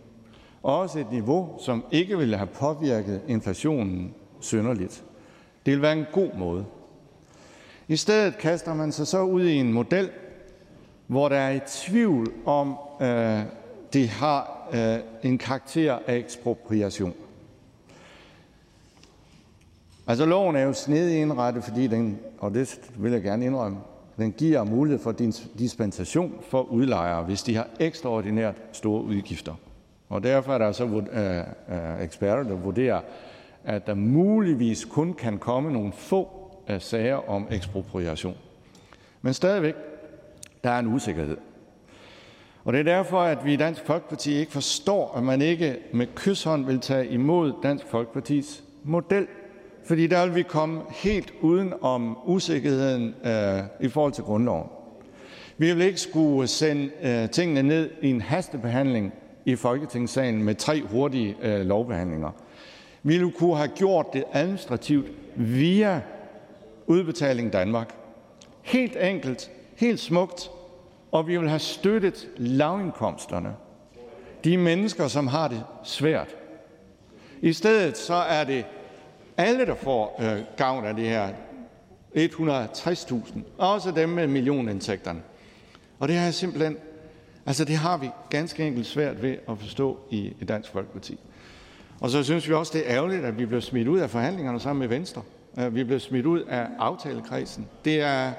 Også 0.64 1.00
et 1.00 1.12
niveau, 1.12 1.58
som 1.60 1.86
ikke 1.92 2.18
ville 2.18 2.38
have 2.38 2.48
påvirket 2.48 3.22
inflationen 3.28 4.14
synderligt. 4.40 5.04
Det 5.66 5.72
ville 5.72 5.82
være 5.82 5.98
en 5.98 6.06
god 6.12 6.30
måde. 6.38 6.66
I 7.88 7.96
stedet 7.96 8.38
kaster 8.38 8.74
man 8.74 8.92
sig 8.92 9.08
så 9.08 9.22
ud 9.22 9.44
i 9.44 9.56
en 9.56 9.74
model, 9.74 10.10
hvor 11.08 11.30
der 11.30 11.36
er 11.36 11.52
i 11.52 11.60
tvivl 11.68 12.34
om, 12.46 12.78
øh, 13.02 13.42
det 13.94 14.10
har 14.10 14.70
øh, 14.74 15.30
en 15.32 15.38
karakter 15.38 16.00
af 16.08 16.16
ekspropriation. 16.16 17.14
Altså 20.08 20.26
loven 20.26 20.56
er 20.56 20.62
jo 20.62 20.74
snedig 20.74 21.22
indrettet, 21.22 21.64
fordi 21.64 21.88
den, 21.88 22.20
og 22.40 22.54
det 22.54 22.80
vil 22.98 23.12
jeg 23.12 23.22
gerne 23.22 23.46
indrømme, 23.46 23.78
den 24.18 24.32
giver 24.32 24.64
mulighed 24.64 25.00
for 25.00 25.12
dispensation 25.60 26.34
for 26.50 26.62
udlejere, 26.62 27.24
hvis 27.24 27.44
de 27.44 27.56
har 27.56 27.68
ekstraordinært 27.80 28.56
store 28.72 29.04
udgifter. 29.04 29.54
Og 30.10 30.24
derfor 30.24 30.54
er 30.54 30.58
der 30.58 30.72
så 30.72 30.86
øh, 30.86 31.38
øh 31.38 32.04
eksperter, 32.04 32.44
der 32.44 32.56
vurderer, 32.56 33.02
at 33.64 33.88
der 33.88 33.94
muligvis 33.94 34.86
kun 34.86 35.14
kan 35.14 35.38
komme 35.38 35.74
nogle 35.74 35.92
få 35.92 36.30
øh, 36.70 36.82
sager 36.82 37.30
om 37.30 37.48
ekspropriation. 37.52 38.36
Men 39.22 39.34
stadigvæk, 39.34 39.76
der 40.66 40.72
er 40.72 40.80
en 40.80 40.88
usikkerhed. 40.88 41.38
Og 42.64 42.74
det 42.74 42.80
er 42.80 42.84
derfor, 42.84 43.20
at 43.20 43.46
vi 43.46 43.54
i 43.54 43.56
Dansk 43.56 43.86
Folkeparti 43.86 44.34
ikke 44.34 44.52
forstår, 44.52 45.14
at 45.18 45.24
man 45.24 45.42
ikke 45.42 45.78
med 45.94 46.08
kysshånd 46.16 46.66
vil 46.66 46.80
tage 46.80 47.08
imod 47.08 47.54
Dansk 47.64 47.86
Folkepartis 47.88 48.64
model. 48.84 49.28
Fordi 49.84 50.08
der 50.08 50.26
vil 50.26 50.36
vi 50.36 50.44
komme 50.44 50.82
helt 50.90 51.34
uden 51.42 51.74
om 51.82 52.18
usikkerheden 52.26 53.16
øh, 53.26 53.64
i 53.80 53.90
forhold 53.90 54.14
til 54.14 54.24
grundloven. 54.24 54.68
Vi 55.58 55.74
vil 55.74 55.86
ikke 55.86 56.00
skulle 56.00 56.48
sende 56.48 56.90
øh, 57.04 57.30
tingene 57.30 57.64
ned 57.64 57.90
i 58.02 58.10
en 58.10 58.22
hastebehandling 58.22 59.14
i 59.46 59.56
Folketingssalen 59.56 60.44
med 60.44 60.56
tre 60.56 60.82
hurtige 60.82 61.36
øh, 61.42 61.66
lovbehandlinger. 61.66 62.32
Vi 63.04 63.18
ville 63.18 63.32
kunne 63.32 63.58
have 63.58 63.68
gjort 63.76 64.14
det 64.14 64.24
administrativt 64.34 65.08
via 65.36 66.02
Udbetaling 66.88 67.54
Danmark. 67.54 67.96
Helt 68.62 68.98
enkelt, 69.02 69.52
helt 69.76 70.00
smukt, 70.00 70.52
og 71.12 71.28
vi 71.28 71.38
vil 71.38 71.50
have 71.50 71.60
støttet 71.60 72.30
lavindkomsterne. 72.38 73.56
De 74.44 74.58
mennesker, 74.58 75.08
som 75.08 75.28
har 75.28 75.48
det 75.48 75.64
svært. 75.84 76.36
I 77.42 77.54
stedet 77.54 77.98
så 77.98 78.14
er 78.14 78.44
det 78.44 78.66
alle, 79.38 79.66
der 79.66 79.76
får 79.76 80.22
øh, 80.22 80.42
gavn 80.58 80.86
af 80.86 80.96
det 80.96 81.10
her. 81.10 81.30
160.000. 82.16 83.40
Også 83.58 83.92
dem 83.92 84.10
med 84.10 84.28
millionindtægterne. 84.28 85.22
Og 86.00 86.08
det 86.08 86.16
har 86.16 86.24
jeg 86.24 86.34
simpelthen, 86.34 86.78
altså 87.46 87.66
det 87.66 87.76
har 87.78 87.98
vi 87.98 88.10
ganske 88.30 88.68
enkelt 88.68 88.86
svært 88.86 89.22
ved 89.22 89.38
at 89.50 89.60
forstå 89.60 90.00
i, 90.10 90.34
Dansk 90.48 90.72
Folkeparti. 90.72 91.20
Og 92.00 92.10
så 92.10 92.24
synes 92.24 92.48
vi 92.48 92.54
også, 92.54 92.72
det 92.76 92.90
er 92.90 92.96
ærgerligt, 92.96 93.26
at 93.26 93.38
vi 93.38 93.46
blev 93.46 93.62
smidt 93.62 93.88
ud 93.88 94.00
af 94.00 94.10
forhandlingerne 94.10 94.60
sammen 94.60 94.80
med 94.80 94.88
Venstre. 94.88 95.22
Øh, 95.60 95.76
vi 95.76 95.84
blev 95.84 96.00
smidt 96.00 96.26
ud 96.26 96.42
af 96.42 96.68
aftalekredsen. 96.80 97.68
Det 97.86 98.02
er, 98.02 98.32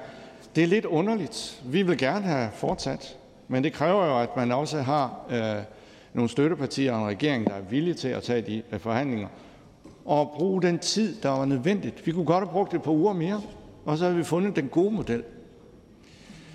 det 0.57 0.63
er 0.63 0.67
lidt 0.67 0.85
underligt. 0.85 1.61
Vi 1.65 1.81
vil 1.81 1.97
gerne 1.97 2.25
have 2.25 2.49
fortsat, 2.53 3.17
men 3.47 3.63
det 3.63 3.73
kræver 3.73 4.05
jo, 4.05 4.19
at 4.19 4.37
man 4.37 4.51
også 4.51 4.81
har 4.81 5.25
øh, 5.29 5.63
nogle 6.13 6.29
støttepartier 6.29 6.93
og 6.93 7.01
en 7.01 7.07
regering, 7.07 7.47
der 7.47 7.53
er 7.53 7.61
villige 7.61 7.93
til 7.93 8.07
at 8.07 8.23
tage 8.23 8.41
de 8.41 8.63
øh, 8.71 8.79
forhandlinger 8.79 9.27
og 10.05 10.33
bruge 10.35 10.61
den 10.61 10.79
tid, 10.79 11.15
der 11.23 11.29
var 11.29 11.45
nødvendigt. 11.45 12.07
Vi 12.07 12.11
kunne 12.11 12.25
godt 12.25 12.43
have 12.43 12.51
brugt 12.51 12.73
et 12.73 12.81
par 12.81 12.91
uger 12.91 13.13
mere, 13.13 13.41
og 13.85 13.97
så 13.97 14.03
havde 14.03 14.17
vi 14.17 14.23
fundet 14.23 14.55
den 14.55 14.67
gode 14.67 14.91
model. 14.91 15.23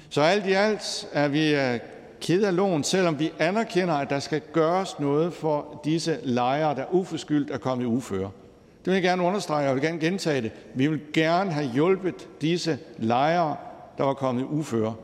Så 0.09 0.20
alt 0.20 0.46
i 0.46 0.53
alt 0.53 1.09
er 1.12 1.28
vi 1.28 1.55
øh, 1.55 1.78
ked 2.20 2.42
af 2.42 2.57
loven, 2.57 2.84
selvom 2.84 3.18
vi 3.18 3.32
anerkender, 3.38 3.94
at 3.94 4.11
der 4.11 4.18
skal 4.18 4.40
gøres 4.53 4.98
noget 4.98 5.32
for 5.32 5.80
disse 5.84 6.18
lejere, 6.22 6.74
der 6.74 6.84
uforskyldt 6.90 7.50
er 7.50 7.59
kommet 7.59 7.84
i 7.84 7.86
uføre. 7.86 8.30
Det 8.84 8.86
vil 8.86 8.92
jeg 8.92 9.03
gerne 9.03 9.22
understrege, 9.22 9.61
og 9.61 9.66
jeg 9.66 9.74
vil 9.74 9.82
gerne 9.82 10.00
gentage 10.00 10.42
det. 10.42 10.50
Vi 10.74 10.86
vil 10.86 11.00
gerne 11.12 11.53
have 11.53 11.66
hjulpet 11.66 12.28
disse 12.40 12.78
lejere, 12.98 13.57
der 13.99 14.05
var 14.05 14.14
kommet 14.14 14.43
i 14.43 14.45
uføre. 14.45 14.95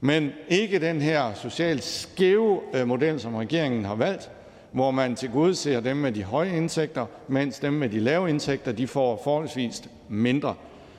Men 0.00 0.30
ikke 0.48 0.78
den 0.78 1.00
her 1.00 1.34
socialt 1.34 1.84
skæve 1.84 2.60
øh, 2.74 2.88
model, 2.88 3.20
som 3.20 3.34
regeringen 3.34 3.84
har 3.84 3.94
valgt, 3.94 4.30
hvor 4.72 4.90
man 4.90 5.14
tilgodeser 5.14 5.80
dem 5.80 5.96
med 5.96 6.12
de 6.12 6.22
høje 6.22 6.56
indtægter, 6.56 7.06
mens 7.28 7.58
dem 7.58 7.72
med 7.72 7.88
de 7.88 8.00
lave 8.00 8.30
indtægter 8.30 8.72
de 8.72 8.86
får 8.86 9.20
forholdsvis 9.24 9.82
mindre. 10.08 10.54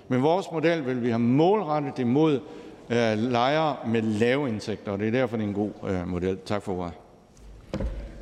Med 0.07 0.17
vores 0.17 0.45
model 0.51 0.85
vil 0.85 1.03
vi 1.03 1.09
have 1.09 1.19
målrettet 1.19 1.97
det 1.97 2.07
mod 2.07 2.39
øh, 2.89 3.17
lejere 3.17 3.75
med 3.87 4.01
lave 4.01 4.49
indtægter, 4.49 4.91
og 4.91 4.99
det 4.99 5.07
er 5.07 5.11
derfor, 5.11 5.37
det 5.37 5.43
er 5.43 5.47
en 5.47 5.53
god 5.53 5.71
øh, 5.87 6.07
model. 6.07 6.37
Tak 6.45 6.61
for 6.61 6.79
ordet. 6.79 6.93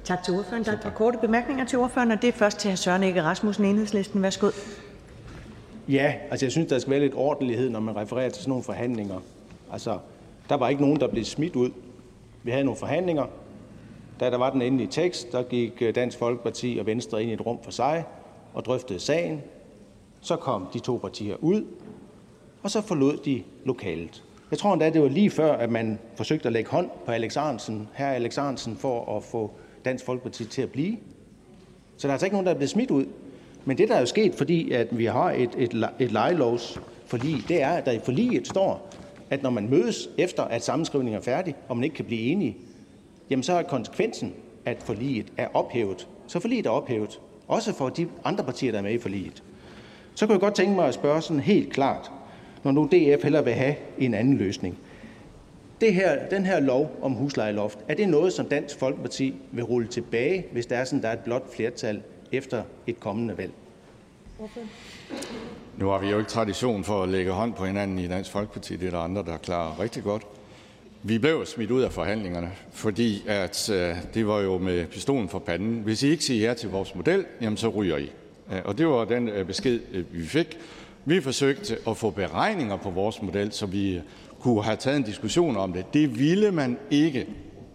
Tak 0.03 0.23
til 0.23 0.33
ordføreren. 0.33 0.63
Der 0.63 0.71
er 0.71 0.75
et 0.75 0.81
par 0.81 0.89
korte 0.89 1.17
bemærkninger 1.17 1.65
til 1.65 1.79
ordføreren, 1.79 2.11
og 2.11 2.21
det 2.21 2.27
er 2.27 2.31
først 2.33 2.59
til 2.59 2.71
hr. 2.71 2.75
Søren 2.75 3.03
Egge 3.03 3.23
Rasmussen, 3.23 3.65
Enhedslisten. 3.65 4.21
Værsgo. 4.21 4.49
Ja, 5.89 6.13
altså 6.31 6.45
jeg 6.45 6.51
synes, 6.51 6.67
der 6.67 6.79
skal 6.79 6.91
være 6.91 6.99
lidt 6.99 7.13
ordentlighed, 7.15 7.69
når 7.69 7.79
man 7.79 7.95
refererer 7.95 8.29
til 8.29 8.41
sådan 8.41 8.49
nogle 8.49 8.63
forhandlinger. 8.63 9.19
Altså, 9.71 9.99
der 10.49 10.55
var 10.55 10.69
ikke 10.69 10.81
nogen, 10.81 10.99
der 10.99 11.07
blev 11.07 11.23
smidt 11.23 11.55
ud. 11.55 11.69
Vi 12.43 12.51
havde 12.51 12.63
nogle 12.63 12.79
forhandlinger, 12.79 13.25
da 14.19 14.29
der 14.29 14.37
var 14.37 14.49
den 14.49 14.61
endelige 14.61 14.87
tekst, 14.91 15.31
der 15.31 15.43
gik 15.43 15.81
øh, 15.81 15.95
Dansk 15.95 16.17
Folkeparti 16.17 16.77
og 16.79 16.85
Venstre 16.85 17.21
ind 17.21 17.31
i 17.31 17.33
et 17.33 17.45
rum 17.45 17.57
for 17.63 17.71
sig 17.71 18.03
og 18.53 18.65
drøftede 18.65 18.99
sagen. 18.99 19.41
Så 20.21 20.35
kom 20.35 20.67
de 20.73 20.79
to 20.79 20.97
partier 20.97 21.35
ud, 21.39 21.65
og 22.63 22.71
så 22.71 22.81
forlod 22.81 23.17
de 23.17 23.43
lokalet. 23.65 24.23
Jeg 24.51 24.59
tror 24.59 24.73
endda, 24.73 24.89
det 24.89 25.01
var 25.01 25.07
lige 25.07 25.29
før, 25.29 25.53
at 25.53 25.71
man 25.71 25.99
forsøgte 26.15 26.47
at 26.47 26.53
lægge 26.53 26.69
hånd 26.69 26.89
på 27.05 27.11
Alex 27.11 27.37
Arnsen, 27.37 27.89
her 27.93 28.07
Alex 28.07 28.37
Arnsen, 28.37 28.77
for 28.77 29.17
at 29.17 29.23
få 29.23 29.51
Dansk 29.85 30.05
Folkeparti 30.05 30.45
til 30.45 30.61
at 30.61 30.71
blive. 30.71 30.97
Så 31.97 32.07
der 32.07 32.11
er 32.11 32.13
altså 32.13 32.25
ikke 32.25 32.33
nogen, 32.33 32.45
der 32.45 32.51
er 32.53 32.57
blevet 32.57 32.69
smidt 32.69 32.91
ud. 32.91 33.05
Men 33.65 33.77
det, 33.77 33.89
der 33.89 33.95
er 33.95 33.99
jo 33.99 34.05
sket, 34.05 34.35
fordi 34.35 34.71
at 34.71 34.97
vi 34.97 35.05
har 35.05 35.31
et, 35.31 35.49
et, 35.57 35.89
et 35.99 36.11
lejelovsforlig, 36.11 37.35
det 37.47 37.61
er, 37.61 37.69
at 37.69 37.85
der 37.85 37.91
i 37.91 37.99
forliget 38.03 38.47
står, 38.47 38.89
at 39.29 39.43
når 39.43 39.49
man 39.49 39.69
mødes 39.69 40.09
efter, 40.17 40.43
at 40.43 40.63
sammenskrivningen 40.63 41.17
er 41.17 41.23
færdig, 41.23 41.55
og 41.67 41.77
man 41.77 41.83
ikke 41.83 41.95
kan 41.95 42.05
blive 42.05 42.21
enige, 42.21 42.57
jamen 43.29 43.43
så 43.43 43.53
er 43.53 43.63
konsekvensen, 43.63 44.33
at 44.65 44.83
forliget 44.83 45.25
er 45.37 45.47
ophævet. 45.53 46.07
Så 46.27 46.39
forliget 46.39 46.65
er 46.65 46.69
ophævet. 46.69 47.19
Også 47.47 47.73
for 47.73 47.89
de 47.89 48.07
andre 48.23 48.43
partier, 48.43 48.71
der 48.71 48.77
er 48.77 48.83
med 48.83 48.93
i 48.93 48.97
forliget. 48.97 49.43
Så 50.15 50.25
kunne 50.25 50.33
jeg 50.33 50.41
godt 50.41 50.55
tænke 50.55 50.75
mig 50.75 50.87
at 50.87 50.93
spørge 50.93 51.21
sådan 51.21 51.39
helt 51.39 51.73
klart, 51.73 52.11
når 52.63 52.71
nu 52.71 52.85
DF 52.91 53.23
heller 53.23 53.41
vil 53.41 53.53
have 53.53 53.75
en 53.97 54.13
anden 54.13 54.37
løsning. 54.37 54.77
Det 55.81 55.93
her, 55.93 56.27
den 56.29 56.45
her 56.45 56.59
lov 56.59 56.91
om 57.01 57.11
huslejeloft, 57.11 57.79
er 57.87 57.93
det 57.95 58.09
noget, 58.09 58.33
som 58.33 58.45
Dansk 58.45 58.79
Folkeparti 58.79 59.35
vil 59.51 59.63
rulle 59.63 59.87
tilbage, 59.87 60.45
hvis 60.51 60.65
der 60.65 60.75
er 60.75 60.83
sådan, 60.83 61.01
der 61.01 61.07
er 61.07 61.13
et 61.13 61.19
blot 61.19 61.55
flertal 61.55 62.01
efter 62.31 62.63
et 62.87 62.99
kommende 62.99 63.37
valg? 63.37 63.51
Nu 65.77 65.87
har 65.87 65.99
vi 65.99 66.07
jo 66.07 66.19
ikke 66.19 66.29
tradition 66.29 66.83
for 66.83 67.03
at 67.03 67.09
lægge 67.09 67.31
hånd 67.31 67.53
på 67.53 67.65
hinanden 67.65 67.99
i 67.99 68.07
Dansk 68.07 68.31
Folkeparti. 68.31 68.75
Det 68.75 68.87
er 68.87 68.91
der 68.91 68.99
andre, 68.99 69.23
der 69.23 69.37
klarer 69.37 69.79
rigtig 69.79 70.03
godt. 70.03 70.23
Vi 71.03 71.17
blev 71.17 71.45
smidt 71.45 71.71
ud 71.71 71.81
af 71.81 71.91
forhandlingerne, 71.91 72.51
fordi 72.71 73.23
at, 73.27 73.69
øh, 73.69 73.95
det 74.13 74.27
var 74.27 74.39
jo 74.39 74.57
med 74.57 74.85
pistolen 74.85 75.29
for 75.29 75.39
panden. 75.39 75.81
Hvis 75.81 76.03
I 76.03 76.09
ikke 76.09 76.23
siger 76.23 76.47
ja 76.47 76.53
til 76.53 76.69
vores 76.69 76.95
model, 76.95 77.25
jamen 77.41 77.57
så 77.57 77.69
ryger 77.69 77.97
I. 77.97 78.11
Øh, 78.51 78.61
og 78.65 78.77
det 78.77 78.87
var 78.87 79.05
den 79.05 79.29
øh, 79.29 79.45
besked, 79.45 79.79
øh, 79.91 80.05
vi 80.11 80.25
fik. 80.25 80.57
Vi 81.05 81.21
forsøgte 81.21 81.77
at 81.87 81.97
få 81.97 82.09
beregninger 82.09 82.77
på 82.77 82.89
vores 82.89 83.21
model, 83.21 83.51
så 83.51 83.65
vi 83.65 84.01
kunne 84.39 84.63
have 84.63 84.77
taget 84.77 84.97
en 84.97 85.03
diskussion 85.03 85.57
om 85.57 85.73
det. 85.73 85.93
Det 85.93 86.19
ville 86.19 86.51
man 86.51 86.77
ikke, 86.91 87.27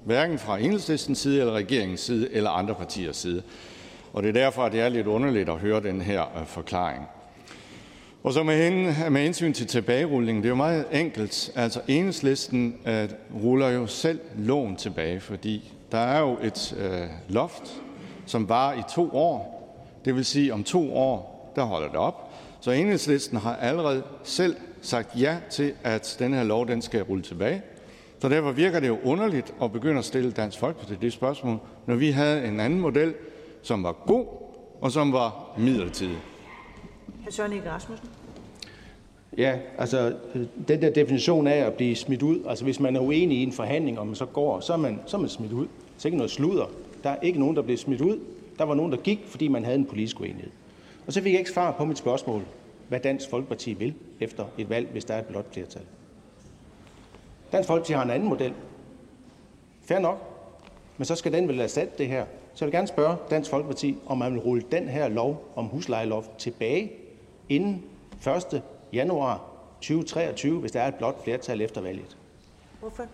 hverken 0.05 0.39
fra 0.39 0.59
enhedslistens 0.59 1.19
side 1.19 1.41
eller 1.41 1.53
regeringens 1.53 2.01
side 2.01 2.33
eller 2.33 2.51
andre 2.51 2.75
partiers 2.75 3.17
side. 3.17 3.43
Og 4.13 4.23
det 4.23 4.29
er 4.29 4.33
derfor, 4.33 4.63
at 4.63 4.73
det 4.73 4.81
er 4.81 4.89
lidt 4.89 5.07
underligt 5.07 5.49
at 5.49 5.59
høre 5.59 5.81
den 5.81 6.01
her 6.01 6.39
øh, 6.39 6.47
forklaring. 6.47 7.05
Og 8.23 8.33
så 8.33 8.43
med, 8.43 8.71
hen, 8.71 9.13
med 9.13 9.23
hensyn 9.23 9.53
til 9.53 9.67
tilbagerulningen, 9.67 10.43
det 10.43 10.49
er 10.49 10.51
jo 10.51 10.57
meget 10.57 10.85
enkelt. 10.93 11.53
Altså 11.57 11.81
enhedslisten 11.89 12.77
øh, 12.87 13.09
ruller 13.43 13.69
jo 13.69 13.87
selv 13.87 14.21
lån 14.39 14.77
tilbage, 14.77 15.21
fordi 15.21 15.73
der 15.93 15.99
er 15.99 16.21
jo 16.21 16.39
et 16.43 16.77
øh, 16.79 17.09
loft, 17.29 17.83
som 18.27 18.49
var 18.49 18.73
i 18.73 18.83
to 18.95 19.11
år. 19.13 19.61
Det 20.05 20.15
vil 20.15 20.25
sige, 20.25 20.53
om 20.55 20.65
to 20.65 20.97
år, 20.97 21.53
der 21.57 21.63
holder 21.63 21.89
det 21.89 21.97
op. 21.97 22.33
Så 22.61 22.71
enhedslisten 22.71 23.39
har 23.39 23.57
allerede 23.57 24.03
selv 24.23 24.57
sagt 24.83 25.21
ja 25.21 25.37
til, 25.51 25.73
at 25.83 26.17
den 26.19 26.35
her 26.35 26.43
lov 26.43 26.69
den 26.69 26.83
skal 26.83 27.03
rulle 27.03 27.23
tilbage. 27.23 27.63
Så 28.19 28.29
derfor 28.29 28.53
virker 28.53 28.81
det 28.81 28.89
jo 28.89 28.99
underligt 29.05 29.55
at 29.63 29.73
begynde 29.73 29.99
at 29.99 30.05
stille 30.05 30.31
Dansk 30.31 30.59
Folkeparti 30.59 30.95
det 31.01 31.13
spørgsmål, 31.13 31.59
når 31.87 31.95
vi 31.95 32.11
havde 32.11 32.45
en 32.45 32.61
anden 32.61 32.81
model, 32.81 33.15
som 33.63 33.83
var 33.83 33.93
god 34.07 34.27
og 34.81 34.93
som 34.93 35.13
var 35.13 35.55
midlertidig. 35.59 36.19
Hr. 37.25 37.31
Søren 37.31 37.53
Egge 37.53 37.71
Rasmussen. 37.71 38.09
Ja, 39.39 39.59
altså 39.79 40.17
den 40.69 40.83
der 40.83 40.91
definition 40.91 41.47
af 41.47 41.57
at 41.57 41.75
blive 41.75 41.97
smidt 41.97 42.23
ud, 42.23 42.45
altså 42.49 42.65
hvis 42.65 42.81
man 42.81 42.97
er 42.97 43.01
uenig 43.01 43.39
i 43.39 43.43
en 43.43 43.53
forhandling, 43.53 43.99
og 43.99 44.07
man 44.07 44.15
så 44.15 44.27
går, 44.27 44.61
så 44.61 44.73
er 44.73 44.77
man, 44.77 45.01
så 45.07 45.17
er 45.17 45.21
man 45.21 45.31
smidt 45.31 45.53
ud. 45.53 45.67
Så 45.97 46.09
er 46.09 46.11
ikke 46.11 46.17
noget 46.17 46.31
sludder. 46.31 46.71
Der 47.05 47.11
er 47.11 47.21
ikke 47.21 47.39
nogen, 47.39 47.57
der 47.57 47.63
bliver 47.63 47.79
smidt 47.79 48.01
ud. 48.01 48.21
Der 48.59 48.65
var 48.65 48.75
nogen, 48.75 48.93
der 48.93 48.99
gik, 48.99 49.21
fordi 49.27 49.49
man 49.49 49.65
havde 49.65 49.79
en 49.79 49.85
politisk 49.85 50.21
uenighed. 50.21 50.51
Og 51.07 51.13
så 51.13 51.23
fik 51.23 51.33
jeg 51.33 51.39
ikke 51.39 51.51
svar 51.51 51.73
på 51.73 51.85
mit 51.85 51.99
spørgsmål, 51.99 52.43
hvad 52.89 53.01
Dansk 53.01 53.31
Folkeparti 53.31 53.73
vil 53.73 53.95
efter 54.21 54.45
et 54.59 54.71
valg, 54.71 54.89
hvis 54.93 55.05
der 55.05 55.15
er 55.15 55.19
et 55.19 55.25
blot 55.27 55.53
flertal. 55.53 55.83
Dansk 57.53 57.67
Folkeparti 57.67 57.93
har 57.93 58.03
en 58.03 58.11
anden 58.11 58.29
model. 58.29 58.53
Fair 59.83 59.99
nok. 59.99 60.19
Men 60.97 61.05
så 61.05 61.15
skal 61.15 61.33
den 61.33 61.49
vel 61.49 61.61
erstatte 61.61 61.93
det 61.99 62.07
her. 62.07 62.25
Så 62.55 62.65
jeg 62.65 62.67
vil 62.67 62.79
gerne 62.79 62.89
spørge 62.89 63.17
Dansk 63.31 63.51
Folkeparti, 63.51 63.97
om 64.07 64.19
man 64.19 64.33
vil 64.33 64.41
rulle 64.41 64.63
den 64.73 64.89
her 64.89 65.09
lov 65.09 65.53
om 65.57 65.65
huslejeloft 65.65 66.31
tilbage 66.39 66.93
inden 67.49 67.85
1. 68.53 68.63
januar 68.93 69.41
2023, 69.81 70.61
hvis 70.61 70.73
der 70.73 70.81
er 70.81 70.89
et 70.89 70.95
blot 70.95 71.25
flertal 71.25 71.61
efter 71.61 71.81
valget. 71.81 72.17
Hvorfor? 72.81 73.05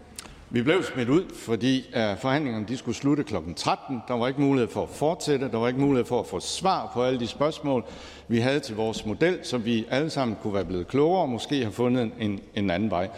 Vi 0.51 0.63
blev 0.63 0.83
smidt 0.83 1.09
ud, 1.09 1.35
fordi 1.35 1.85
uh, 1.89 2.19
forhandlingerne 2.19 2.67
de 2.69 2.77
skulle 2.77 2.97
slutte 2.97 3.25
kl. 3.25 3.35
13. 3.57 4.03
Der 4.09 4.15
var 4.15 4.29
ikke 4.29 4.41
mulighed 4.41 4.69
for 4.69 4.83
at 4.83 4.89
fortsætte. 4.89 5.51
Der 5.51 5.59
var 5.59 5.69
ikke 5.69 5.81
mulighed 5.81 6.05
for 6.05 6.21
at 6.21 6.27
få 6.27 6.41
svar 6.41 6.91
på 6.95 7.03
alle 7.03 7.21
de 7.21 7.27
spørgsmål, 7.27 7.85
vi 8.29 8.39
havde 8.39 8.61
til 8.61 8.77
vores 8.77 9.07
model, 9.07 9.39
så 9.43 9.59
vi 9.59 9.87
alle 9.91 10.11
sammen 10.11 10.37
kunne 10.43 10.55
være 10.55 10.65
blevet 10.65 10.89
klogere 10.89 11.23
og 11.23 11.29
måske 11.29 11.61
have 11.61 11.73
fundet 11.73 12.11
en, 12.21 12.41
en 12.55 12.71
anden 12.71 12.91
vej. 12.91 13.09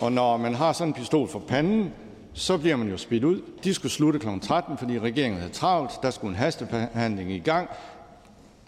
Og 0.00 0.12
når 0.12 0.36
man 0.36 0.54
har 0.54 0.72
sådan 0.72 0.88
en 0.88 0.94
pistol 0.94 1.28
for 1.28 1.38
panden, 1.38 1.92
så 2.32 2.58
bliver 2.58 2.76
man 2.76 2.88
jo 2.88 2.96
spidt 2.96 3.24
ud. 3.24 3.40
De 3.64 3.74
skulle 3.74 3.92
slutte 3.92 4.18
kl. 4.18 4.28
13, 4.42 4.78
fordi 4.78 4.98
regeringen 4.98 5.40
havde 5.40 5.52
travlt. 5.52 5.90
Der 6.02 6.10
skulle 6.10 6.30
en 6.30 6.36
hastebehandling 6.36 7.32
i 7.32 7.38
gang. 7.38 7.68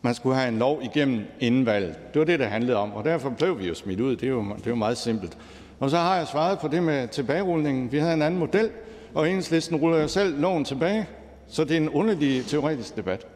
Man 0.03 0.15
skulle 0.15 0.37
have 0.37 0.49
en 0.49 0.59
lov 0.59 0.83
igennem 0.83 1.25
inden 1.41 1.67
valget. 1.67 1.99
Det 2.13 2.19
var 2.19 2.25
det, 2.25 2.39
det 2.39 2.47
handlede 2.47 2.77
om, 2.77 2.93
og 2.93 3.05
derfor 3.05 3.31
blev 3.31 3.59
vi 3.59 3.69
jo 3.69 3.75
smidt 3.75 4.01
ud. 4.01 4.17
Det 4.17 4.27
er 4.27 4.31
jo, 4.31 4.45
det 4.57 4.67
er 4.67 4.71
jo 4.71 4.77
meget 4.77 4.99
simpelt. 4.99 5.39
Og 5.81 5.91
så 5.91 5.97
har 5.97 6.17
jeg 6.17 6.27
svaret 6.27 6.59
på 6.59 6.69
det 6.69 6.83
med 6.83 7.09
tilbagerulningen. 7.09 7.93
Vi 7.93 7.99
havde 7.99 8.15
en 8.15 8.23
anden 8.23 8.41
model, 8.41 8.71
og 9.15 9.29
enhedslisten 9.29 9.77
ruller 9.77 10.01
jo 10.01 10.09
selv 10.09 10.41
loven 10.41 10.65
tilbage. 10.65 11.09
Så 11.49 11.65
det 11.65 11.73
er 11.73 11.81
en 11.81 11.89
underlig 11.89 12.47
teoretisk 12.47 12.97
debat. 12.97 13.27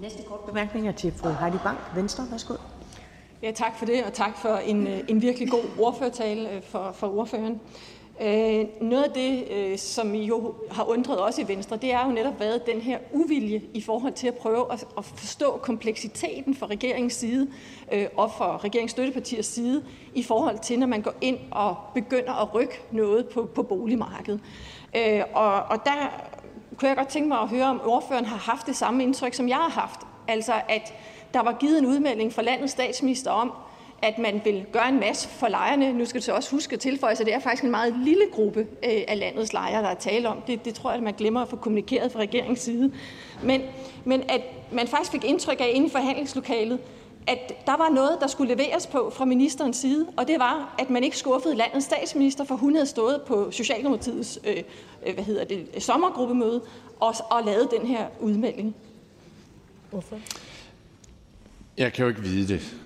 Næste 0.00 0.22
kort 0.22 0.40
bemærkning 0.40 0.88
er 0.88 0.92
til 0.92 1.12
fru 1.16 1.28
Heidi 1.28 1.56
Bank, 1.64 1.78
Venstre. 1.94 2.24
Værsgo. 2.30 2.54
Ja, 3.42 3.50
tak 3.50 3.78
for 3.78 3.86
det, 3.86 4.04
og 4.04 4.12
tak 4.12 4.38
for 4.38 4.56
en, 4.56 4.86
øh, 4.86 4.98
en 5.08 5.22
virkelig 5.22 5.50
god 5.50 5.64
ordførertale 5.78 6.50
øh, 6.50 6.62
for, 6.62 6.92
for 6.94 7.18
ordføreren. 7.18 7.60
Øh, 8.20 8.64
noget 8.80 9.04
af 9.04 9.10
det, 9.10 9.80
som 9.80 10.06
som 10.06 10.14
jo 10.14 10.54
har 10.70 10.84
undret 10.84 11.22
os 11.22 11.38
i 11.38 11.48
Venstre, 11.48 11.76
det 11.76 11.92
er 11.92 12.06
jo 12.06 12.12
netop 12.12 12.40
været 12.40 12.66
den 12.66 12.80
her 12.80 12.98
uvilje 13.12 13.62
i 13.74 13.80
forhold 13.80 14.12
til 14.12 14.28
at 14.28 14.34
prøve 14.34 14.72
at, 14.72 15.04
forstå 15.04 15.58
kompleksiteten 15.62 16.54
fra 16.54 16.66
regeringens 16.66 17.12
side 17.12 17.48
øh, 17.92 18.06
og 18.16 18.30
fra 18.30 18.56
regeringsstøttepartiers 18.56 19.46
side 19.46 19.84
i 20.14 20.22
forhold 20.22 20.58
til, 20.58 20.78
når 20.78 20.86
man 20.86 21.02
går 21.02 21.14
ind 21.20 21.38
og 21.50 21.76
begynder 21.94 22.32
at 22.42 22.54
rykke 22.54 22.80
noget 22.90 23.28
på, 23.28 23.48
på 23.54 23.62
boligmarkedet. 23.62 24.40
Øh, 24.96 25.22
og, 25.34 25.52
og 25.52 25.84
der 25.84 26.24
kunne 26.76 26.88
jeg 26.88 26.96
godt 26.96 27.08
tænke 27.08 27.28
mig 27.28 27.38
at 27.38 27.48
høre, 27.48 27.66
om 27.66 27.80
ordføreren 27.84 28.24
har 28.24 28.36
haft 28.36 28.66
det 28.66 28.76
samme 28.76 29.02
indtryk, 29.02 29.34
som 29.34 29.48
jeg 29.48 29.56
har 29.56 29.70
haft. 29.70 30.00
Altså, 30.28 30.52
at 30.68 30.94
der 31.34 31.42
var 31.42 31.52
givet 31.52 31.78
en 31.78 31.86
udmelding 31.86 32.32
fra 32.32 32.42
landets 32.42 32.72
statsminister 32.72 33.30
om, 33.30 33.52
at 34.02 34.18
man 34.18 34.40
vil 34.44 34.66
gøre 34.72 34.88
en 34.88 35.00
masse 35.00 35.28
for 35.28 35.48
lejerne. 35.48 35.92
Nu 35.92 36.04
skal 36.04 36.20
du 36.20 36.24
så 36.24 36.32
også 36.32 36.50
huske 36.50 36.72
at 36.72 36.80
tilføje, 36.80 37.12
at 37.12 37.18
det 37.18 37.34
er 37.34 37.38
faktisk 37.38 37.64
en 37.64 37.70
meget 37.70 37.94
lille 38.04 38.24
gruppe 38.32 38.60
øh, 38.60 39.02
af 39.08 39.18
landets 39.18 39.52
lejere, 39.52 39.82
der 39.82 39.88
er 39.88 39.94
tale 39.94 40.28
om. 40.28 40.42
Det, 40.46 40.64
det 40.64 40.74
tror 40.74 40.90
jeg, 40.90 40.96
at 40.96 41.02
man 41.02 41.14
glemmer 41.14 41.42
at 41.42 41.48
få 41.48 41.56
kommunikeret 41.56 42.12
fra 42.12 42.20
regeringens 42.20 42.60
side. 42.60 42.92
Men, 43.42 43.62
men 44.04 44.22
at 44.28 44.40
man 44.72 44.88
faktisk 44.88 45.12
fik 45.12 45.24
indtryk 45.24 45.60
af 45.60 45.70
inde 45.74 45.86
i 45.86 45.90
forhandlingslokalet, 45.90 46.78
at 47.26 47.66
der 47.66 47.76
var 47.76 47.88
noget, 47.88 48.18
der 48.20 48.26
skulle 48.26 48.54
leveres 48.54 48.86
på 48.86 49.12
fra 49.16 49.24
ministerens 49.24 49.76
side, 49.76 50.06
og 50.16 50.28
det 50.28 50.38
var, 50.38 50.74
at 50.78 50.90
man 50.90 51.04
ikke 51.04 51.18
skuffede 51.18 51.54
landets 51.54 51.86
statsminister, 51.86 52.44
for 52.44 52.54
hun 52.54 52.74
havde 52.74 52.86
stået 52.86 53.22
på 53.26 53.50
Socialdemokratiets 53.50 54.38
øh, 54.46 54.56
øh 55.06 55.14
hvad 55.14 55.24
hedder 55.24 55.44
det, 55.44 55.82
sommergruppemøde 55.82 56.62
og, 57.00 57.14
og 57.30 57.44
lavet 57.44 57.68
den 57.78 57.86
her 57.86 58.06
udmelding. 58.20 58.74
Hvorfor? 59.90 60.16
Jeg 61.76 61.92
kan 61.92 62.02
jo 62.02 62.08
ikke 62.08 62.22
vide 62.22 62.54
det. 62.54 62.76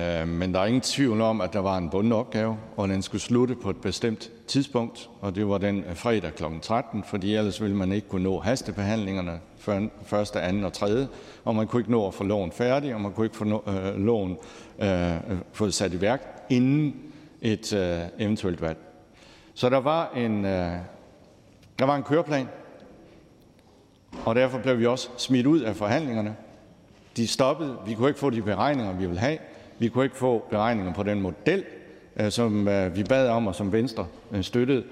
Øh, 0.00 0.28
men 0.28 0.54
der 0.54 0.60
er 0.60 0.66
ingen 0.66 0.80
tvivl 0.80 1.20
om, 1.20 1.40
at 1.40 1.52
der 1.52 1.58
var 1.58 1.78
en 1.78 1.90
bunden 1.90 2.12
opgave, 2.12 2.58
og 2.76 2.88
den 2.88 3.02
skulle 3.02 3.22
slutte 3.22 3.54
på 3.54 3.70
et 3.70 3.76
bestemt 3.76 4.30
tidspunkt, 4.46 5.10
og 5.20 5.34
det 5.34 5.48
var 5.48 5.58
den 5.58 5.84
øh, 5.84 5.96
fredag 5.96 6.34
kl. 6.34 6.44
13, 6.62 7.04
fordi 7.04 7.34
ellers 7.34 7.62
ville 7.62 7.76
man 7.76 7.92
ikke 7.92 8.08
kunne 8.08 8.22
nå 8.22 8.40
hastebehandlingerne 8.40 9.40
første, 10.02 10.40
anden 10.40 10.64
og 10.64 10.72
tredje, 10.72 11.08
og 11.44 11.56
man 11.56 11.66
kunne 11.66 11.80
ikke 11.80 11.90
nå 11.90 12.06
at 12.06 12.14
få 12.14 12.24
loven 12.24 12.52
færdig, 12.52 12.94
og 12.94 13.00
man 13.00 13.12
kunne 13.12 13.26
ikke 13.26 13.36
få 13.36 13.64
øh, 13.66 13.96
loven 13.96 14.36
øh, 14.78 15.14
øh, 15.14 15.20
fået 15.52 15.74
sat 15.74 15.92
i 15.92 16.00
værk 16.00 16.46
inden 16.50 16.96
et 17.40 17.72
øh, 17.72 18.00
eventuelt 18.18 18.62
valg. 18.62 18.78
Så 19.54 19.70
der 19.70 19.80
var 19.80 20.12
en, 20.16 20.44
øh, 20.44 20.72
der 21.78 21.84
var 21.84 21.96
en 21.96 22.02
køreplan, 22.02 22.48
og 24.24 24.34
derfor 24.34 24.58
blev 24.58 24.78
vi 24.78 24.86
også 24.86 25.08
smidt 25.16 25.46
ud 25.46 25.60
af 25.60 25.76
forhandlingerne. 25.76 26.36
De 27.16 27.26
stoppede. 27.26 27.76
Vi 27.86 27.94
kunne 27.94 28.08
ikke 28.08 28.20
få 28.20 28.30
de 28.30 28.42
beregninger, 28.42 28.92
vi 28.92 29.06
ville 29.06 29.20
have. 29.20 29.38
Vi 29.78 29.88
kunne 29.88 30.04
ikke 30.04 30.16
få 30.16 30.44
beregninger 30.50 30.94
på 30.94 31.02
den 31.02 31.20
model, 31.20 31.64
øh, 32.16 32.30
som 32.30 32.68
øh, 32.68 32.96
vi 32.96 33.02
bad 33.02 33.28
om, 33.28 33.46
og 33.46 33.54
som 33.54 33.72
Venstre 33.72 34.06
øh, 34.32 34.42
støttede. 34.42 34.84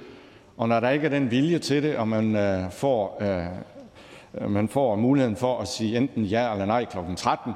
Og 0.56 0.68
når 0.68 0.80
der 0.80 0.90
ikke 0.90 1.06
er 1.06 1.10
den 1.10 1.30
vilje 1.30 1.58
til 1.58 1.82
det, 1.82 1.96
og 1.96 2.08
man 2.08 2.36
får, 2.70 3.22
man 4.48 4.68
får 4.68 4.96
muligheden 4.96 5.36
for 5.36 5.58
at 5.58 5.68
sige 5.68 5.96
enten 5.96 6.24
ja 6.24 6.52
eller 6.52 6.66
nej 6.66 6.84
kl. 6.84 6.96
13, 7.16 7.52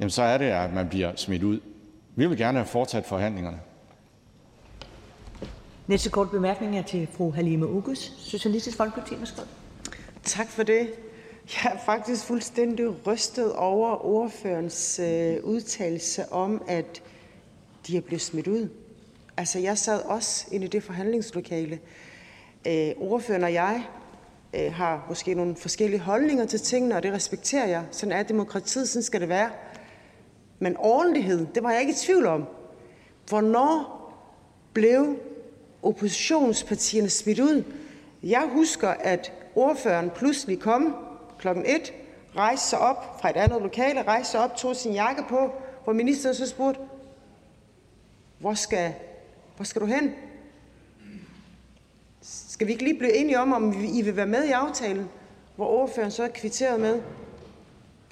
jamen 0.00 0.10
så 0.10 0.22
er 0.22 0.38
det, 0.38 0.44
at 0.44 0.74
man 0.74 0.88
bliver 0.88 1.12
smidt 1.16 1.42
ud. 1.42 1.60
Vi 2.16 2.26
vil 2.26 2.38
gerne 2.38 2.58
have 2.58 2.66
fortsat 2.66 3.04
forhandlingerne. 3.06 3.58
Næste 5.86 6.10
kort 6.10 6.30
bemærkning 6.30 6.78
er 6.78 6.82
til 6.82 7.08
fru 7.12 7.32
Halime 7.32 7.68
Ugus, 7.68 8.12
Socialistisk 8.18 8.76
Folkeparti. 8.76 9.14
Værsgo. 9.18 9.42
Tak 10.22 10.48
for 10.48 10.62
det. 10.62 10.88
Jeg 11.54 11.72
er 11.72 11.78
faktisk 11.78 12.24
fuldstændig 12.24 13.06
rystet 13.06 13.52
over 13.52 14.06
ordførens 14.06 14.98
øh, 14.98 15.36
udtalelse 15.44 16.32
om, 16.32 16.62
at 16.68 17.02
de 17.86 17.96
er 17.96 18.00
blevet 18.00 18.20
smidt 18.22 18.46
ud. 18.46 18.68
Altså, 19.36 19.58
jeg 19.58 19.78
sad 19.78 20.02
også 20.02 20.46
inde 20.52 20.66
i 20.66 20.68
det 20.68 20.82
forhandlingslokale. 20.82 21.80
Øh, 22.66 22.90
ordføreren 22.96 23.44
og 23.44 23.52
jeg 23.52 23.84
øh, 24.54 24.72
har 24.72 25.06
måske 25.08 25.34
nogle 25.34 25.56
forskellige 25.56 26.00
holdninger 26.00 26.46
til 26.46 26.60
tingene, 26.60 26.96
og 26.96 27.02
det 27.02 27.12
respekterer 27.12 27.66
jeg. 27.66 27.84
Sådan 27.90 28.12
er 28.12 28.22
demokratiet, 28.22 28.88
sådan 28.88 29.02
skal 29.02 29.20
det 29.20 29.28
være. 29.28 29.50
Men 30.58 30.76
ordentlighed, 30.76 31.46
det 31.54 31.62
var 31.62 31.70
jeg 31.70 31.80
ikke 31.80 31.92
i 31.92 31.96
tvivl 31.96 32.26
om. 32.26 32.44
Hvornår 33.28 34.02
blev 34.72 35.16
oppositionspartierne 35.82 37.10
smidt 37.10 37.38
ud? 37.38 37.64
Jeg 38.22 38.48
husker, 38.52 38.88
at 38.88 39.32
ordføreren 39.54 40.10
pludselig 40.10 40.60
kom 40.60 41.05
kl. 41.54 41.62
1, 41.66 41.92
rejste 42.36 42.68
sig 42.68 42.78
op 42.78 43.20
fra 43.20 43.30
et 43.30 43.36
andet 43.36 43.62
lokale, 43.62 44.02
rejste 44.02 44.30
sig 44.30 44.40
op, 44.40 44.56
tog 44.56 44.76
sin 44.76 44.92
jakke 44.92 45.24
på, 45.28 45.52
hvor 45.84 45.92
ministeren 45.92 46.34
så 46.34 46.46
spurgte, 46.46 46.80
hvor 48.38 48.54
skal, 48.54 48.94
hvor 49.56 49.64
skal 49.64 49.82
du 49.82 49.86
hen? 49.86 50.14
Skal 52.20 52.66
vi 52.66 52.72
ikke 52.72 52.84
lige 52.84 52.98
blive 52.98 53.16
enige 53.16 53.40
om, 53.40 53.52
om 53.52 53.72
I 53.94 54.02
vil 54.02 54.16
være 54.16 54.26
med 54.26 54.44
i 54.44 54.50
aftalen? 54.50 55.08
Hvor 55.56 55.66
ordføreren 55.66 56.10
så 56.10 56.28
kvitterede 56.34 56.78
med, 56.78 57.02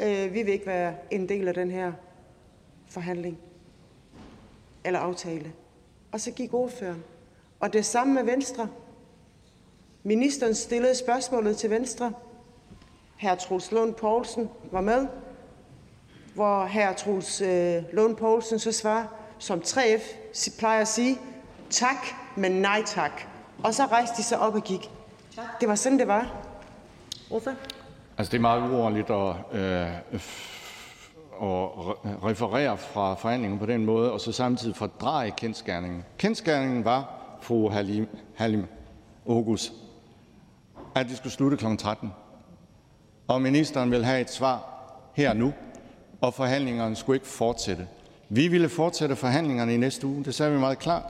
øh, 0.03 0.35
vi 0.35 0.43
vil 0.43 0.53
ikke 0.53 0.67
være 0.67 0.95
en 1.11 1.29
del 1.29 1.49
af 1.49 1.55
den 1.55 1.71
her 1.71 1.93
forhandling 2.89 3.39
eller 4.85 5.01
aftale. 5.01 5.53
Og 6.13 6.21
så 6.21 6.31
gik 6.31 6.55
ordføreren. 6.55 7.05
Og 7.61 7.73
det 7.73 7.85
samme 7.85 8.15
med 8.15 8.25
Venstre. 8.25 8.69
Ministeren 10.03 10.55
stillede 10.55 10.95
spørgsmålet 10.95 11.57
til 11.57 11.71
Venstre. 11.71 12.13
Hr. 13.21 13.35
Troels 13.35 13.73
Lund 13.73 13.95
Poulsen 13.95 14.51
var 14.73 14.81
med, 14.81 15.07
hvor 16.35 16.67
hr. 16.67 16.93
Troels 16.97 17.41
øh, 17.41 17.83
Lund 17.93 18.17
Poulsen 18.17 18.59
så 18.59 18.73
svarer, 18.73 19.07
som 19.39 19.59
3F 19.59 20.03
plejer 20.59 20.81
at 20.81 20.89
sige, 20.89 21.19
tak, 21.71 22.07
men 22.37 22.53
nej 22.53 22.83
tak. 22.87 23.23
Og 23.65 23.75
så 23.75 23.87
rejste 23.87 24.17
de 24.17 24.23
sig 24.23 24.39
op 24.39 24.55
og 24.55 24.63
gik. 24.63 24.91
Det 25.61 25.69
var 25.69 25.75
sådan, 25.75 25.99
det 25.99 26.09
var. 26.09 26.33
Hvorfor? 27.29 27.51
Altså, 28.19 28.31
det 28.31 28.37
er 28.39 28.43
meget 28.43 28.71
uordentligt 28.73 29.11
at, 29.11 29.35
øh, 29.53 29.97
at 30.13 30.21
referere 32.25 32.79
fra 32.79 33.15
forhandlingen 33.15 33.59
på 33.59 33.67
den 33.67 33.85
måde, 33.85 34.13
og 34.13 34.21
så 34.21 34.33
samtidig 34.33 34.77
fordreje 34.77 35.31
kendskærningen. 35.31 36.05
Kendskærningen 36.19 36.85
var, 36.85 37.15
fru 37.41 37.69
Halim, 37.69 38.09
Halim 38.35 38.67
August, 39.29 39.73
at 40.95 41.07
det 41.07 41.17
skulle 41.17 41.33
slutte 41.33 41.57
kl. 41.57 41.77
13. 41.77 42.13
Og 43.29 43.43
ministeren 43.43 43.91
vil 43.91 44.05
have 44.05 44.21
et 44.21 44.31
svar 44.31 44.65
her 45.15 45.33
nu, 45.33 45.53
og 46.21 46.35
forhandlingerne 46.35 46.97
skulle 46.97 47.17
ikke 47.17 47.27
fortsætte. 47.27 47.87
Vi 48.29 48.49
ville 48.49 48.69
fortsætte 48.69 49.17
forhandlingerne 49.17 49.75
i 49.75 49.77
næste 49.77 50.07
uge, 50.07 50.25
det 50.25 50.35
sagde 50.35 50.53
vi 50.53 50.59
meget 50.59 50.79
klart. 50.79 51.03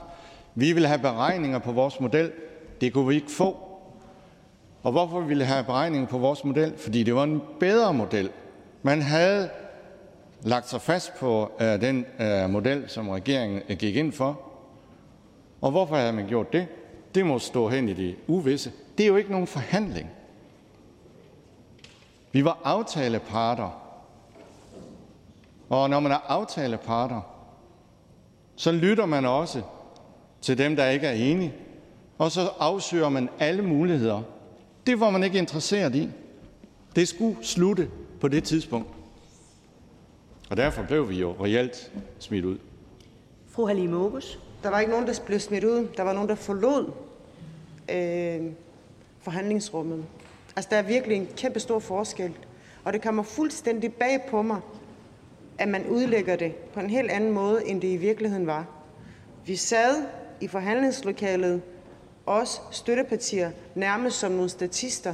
Vi 0.55 0.73
ville 0.73 0.87
have 0.87 0.99
beregninger 0.99 1.59
på 1.59 1.71
vores 1.71 1.99
model. 1.99 2.31
Det 2.81 2.93
kunne 2.93 3.07
vi 3.07 3.15
ikke 3.15 3.31
få. 3.31 3.57
Og 4.83 4.91
hvorfor 4.91 5.19
ville 5.19 5.43
vi 5.43 5.47
have 5.47 5.63
beregninger 5.63 6.07
på 6.07 6.17
vores 6.17 6.43
model? 6.43 6.73
Fordi 6.77 7.03
det 7.03 7.15
var 7.15 7.23
en 7.23 7.41
bedre 7.59 7.93
model. 7.93 8.29
Man 8.83 9.01
havde 9.01 9.49
lagt 10.41 10.69
sig 10.69 10.81
fast 10.81 11.11
på 11.19 11.51
øh, 11.61 11.81
den 11.81 12.05
øh, 12.19 12.49
model, 12.49 12.83
som 12.87 13.09
regeringen 13.09 13.61
uh, 13.69 13.75
gik 13.75 13.95
ind 13.95 14.11
for. 14.11 14.41
Og 15.61 15.71
hvorfor 15.71 15.95
havde 15.95 16.13
man 16.13 16.27
gjort 16.27 16.53
det? 16.53 16.67
Det 17.15 17.25
må 17.25 17.39
stå 17.39 17.69
hen 17.69 17.89
i 17.89 17.93
det 17.93 18.15
uvisse. 18.27 18.71
Det 18.97 19.03
er 19.03 19.07
jo 19.07 19.15
ikke 19.15 19.31
nogen 19.31 19.47
forhandling. 19.47 20.09
Vi 22.35 22.45
var 22.45 22.59
aftaleparter. 22.63 23.69
Og 25.69 25.89
når 25.89 25.99
man 25.99 26.11
er 26.11 26.17
aftaleparter, 26.27 27.21
så 28.55 28.71
lytter 28.71 29.05
man 29.05 29.25
også 29.25 29.61
til 30.41 30.57
dem, 30.57 30.75
der 30.75 30.89
ikke 30.89 31.07
er 31.07 31.11
enige, 31.11 31.53
og 32.17 32.31
så 32.31 32.49
afsøger 32.59 33.09
man 33.09 33.29
alle 33.39 33.61
muligheder. 33.61 34.21
Det 34.87 34.99
var 34.99 35.09
man 35.09 35.23
ikke 35.23 35.37
interesseret 35.37 35.95
i. 35.95 36.09
Det 36.95 37.07
skulle 37.07 37.37
slutte 37.41 37.89
på 38.21 38.27
det 38.27 38.43
tidspunkt. 38.43 38.87
Og 40.49 40.57
derfor 40.57 40.83
blev 40.83 41.09
vi 41.09 41.19
jo 41.19 41.35
reelt 41.43 41.91
smidt 42.19 42.45
ud. 42.45 42.57
Fru 43.49 43.67
Halime 43.67 43.95
August. 43.97 44.39
Der 44.63 44.69
var 44.69 44.79
ikke 44.79 44.91
nogen, 44.91 45.07
der 45.07 45.13
blev 45.25 45.39
smidt 45.39 45.63
ud. 45.63 45.87
Der 45.97 46.03
var 46.03 46.13
nogen, 46.13 46.29
der 46.29 46.35
forlod 46.35 46.91
øh, 47.91 48.51
forhandlingsrummet. 49.21 50.05
Altså, 50.55 50.69
der 50.71 50.77
er 50.77 50.81
virkelig 50.81 51.17
en 51.17 51.27
kæmpe 51.37 51.59
stor 51.59 51.79
forskel. 51.79 52.37
Og 52.83 52.93
det 52.93 53.01
kommer 53.01 53.23
fuldstændig 53.23 53.93
bag 53.93 54.25
på 54.29 54.41
mig, 54.41 54.61
at 55.57 55.67
man 55.67 55.85
udlægger 55.85 56.35
det 56.35 56.55
på 56.55 56.79
en 56.79 56.89
helt 56.89 57.11
anden 57.11 57.31
måde, 57.31 57.67
end 57.67 57.81
det 57.81 57.87
i 57.87 57.97
virkeligheden 57.97 58.47
var. 58.47 58.65
Vi 59.45 59.55
sad 59.55 60.03
i 60.41 60.47
forhandlingslokalet, 60.47 61.61
os 62.25 62.61
støttepartier, 62.71 63.51
nærmest 63.75 64.19
som 64.19 64.31
nogle 64.31 64.49
statister 64.49 65.13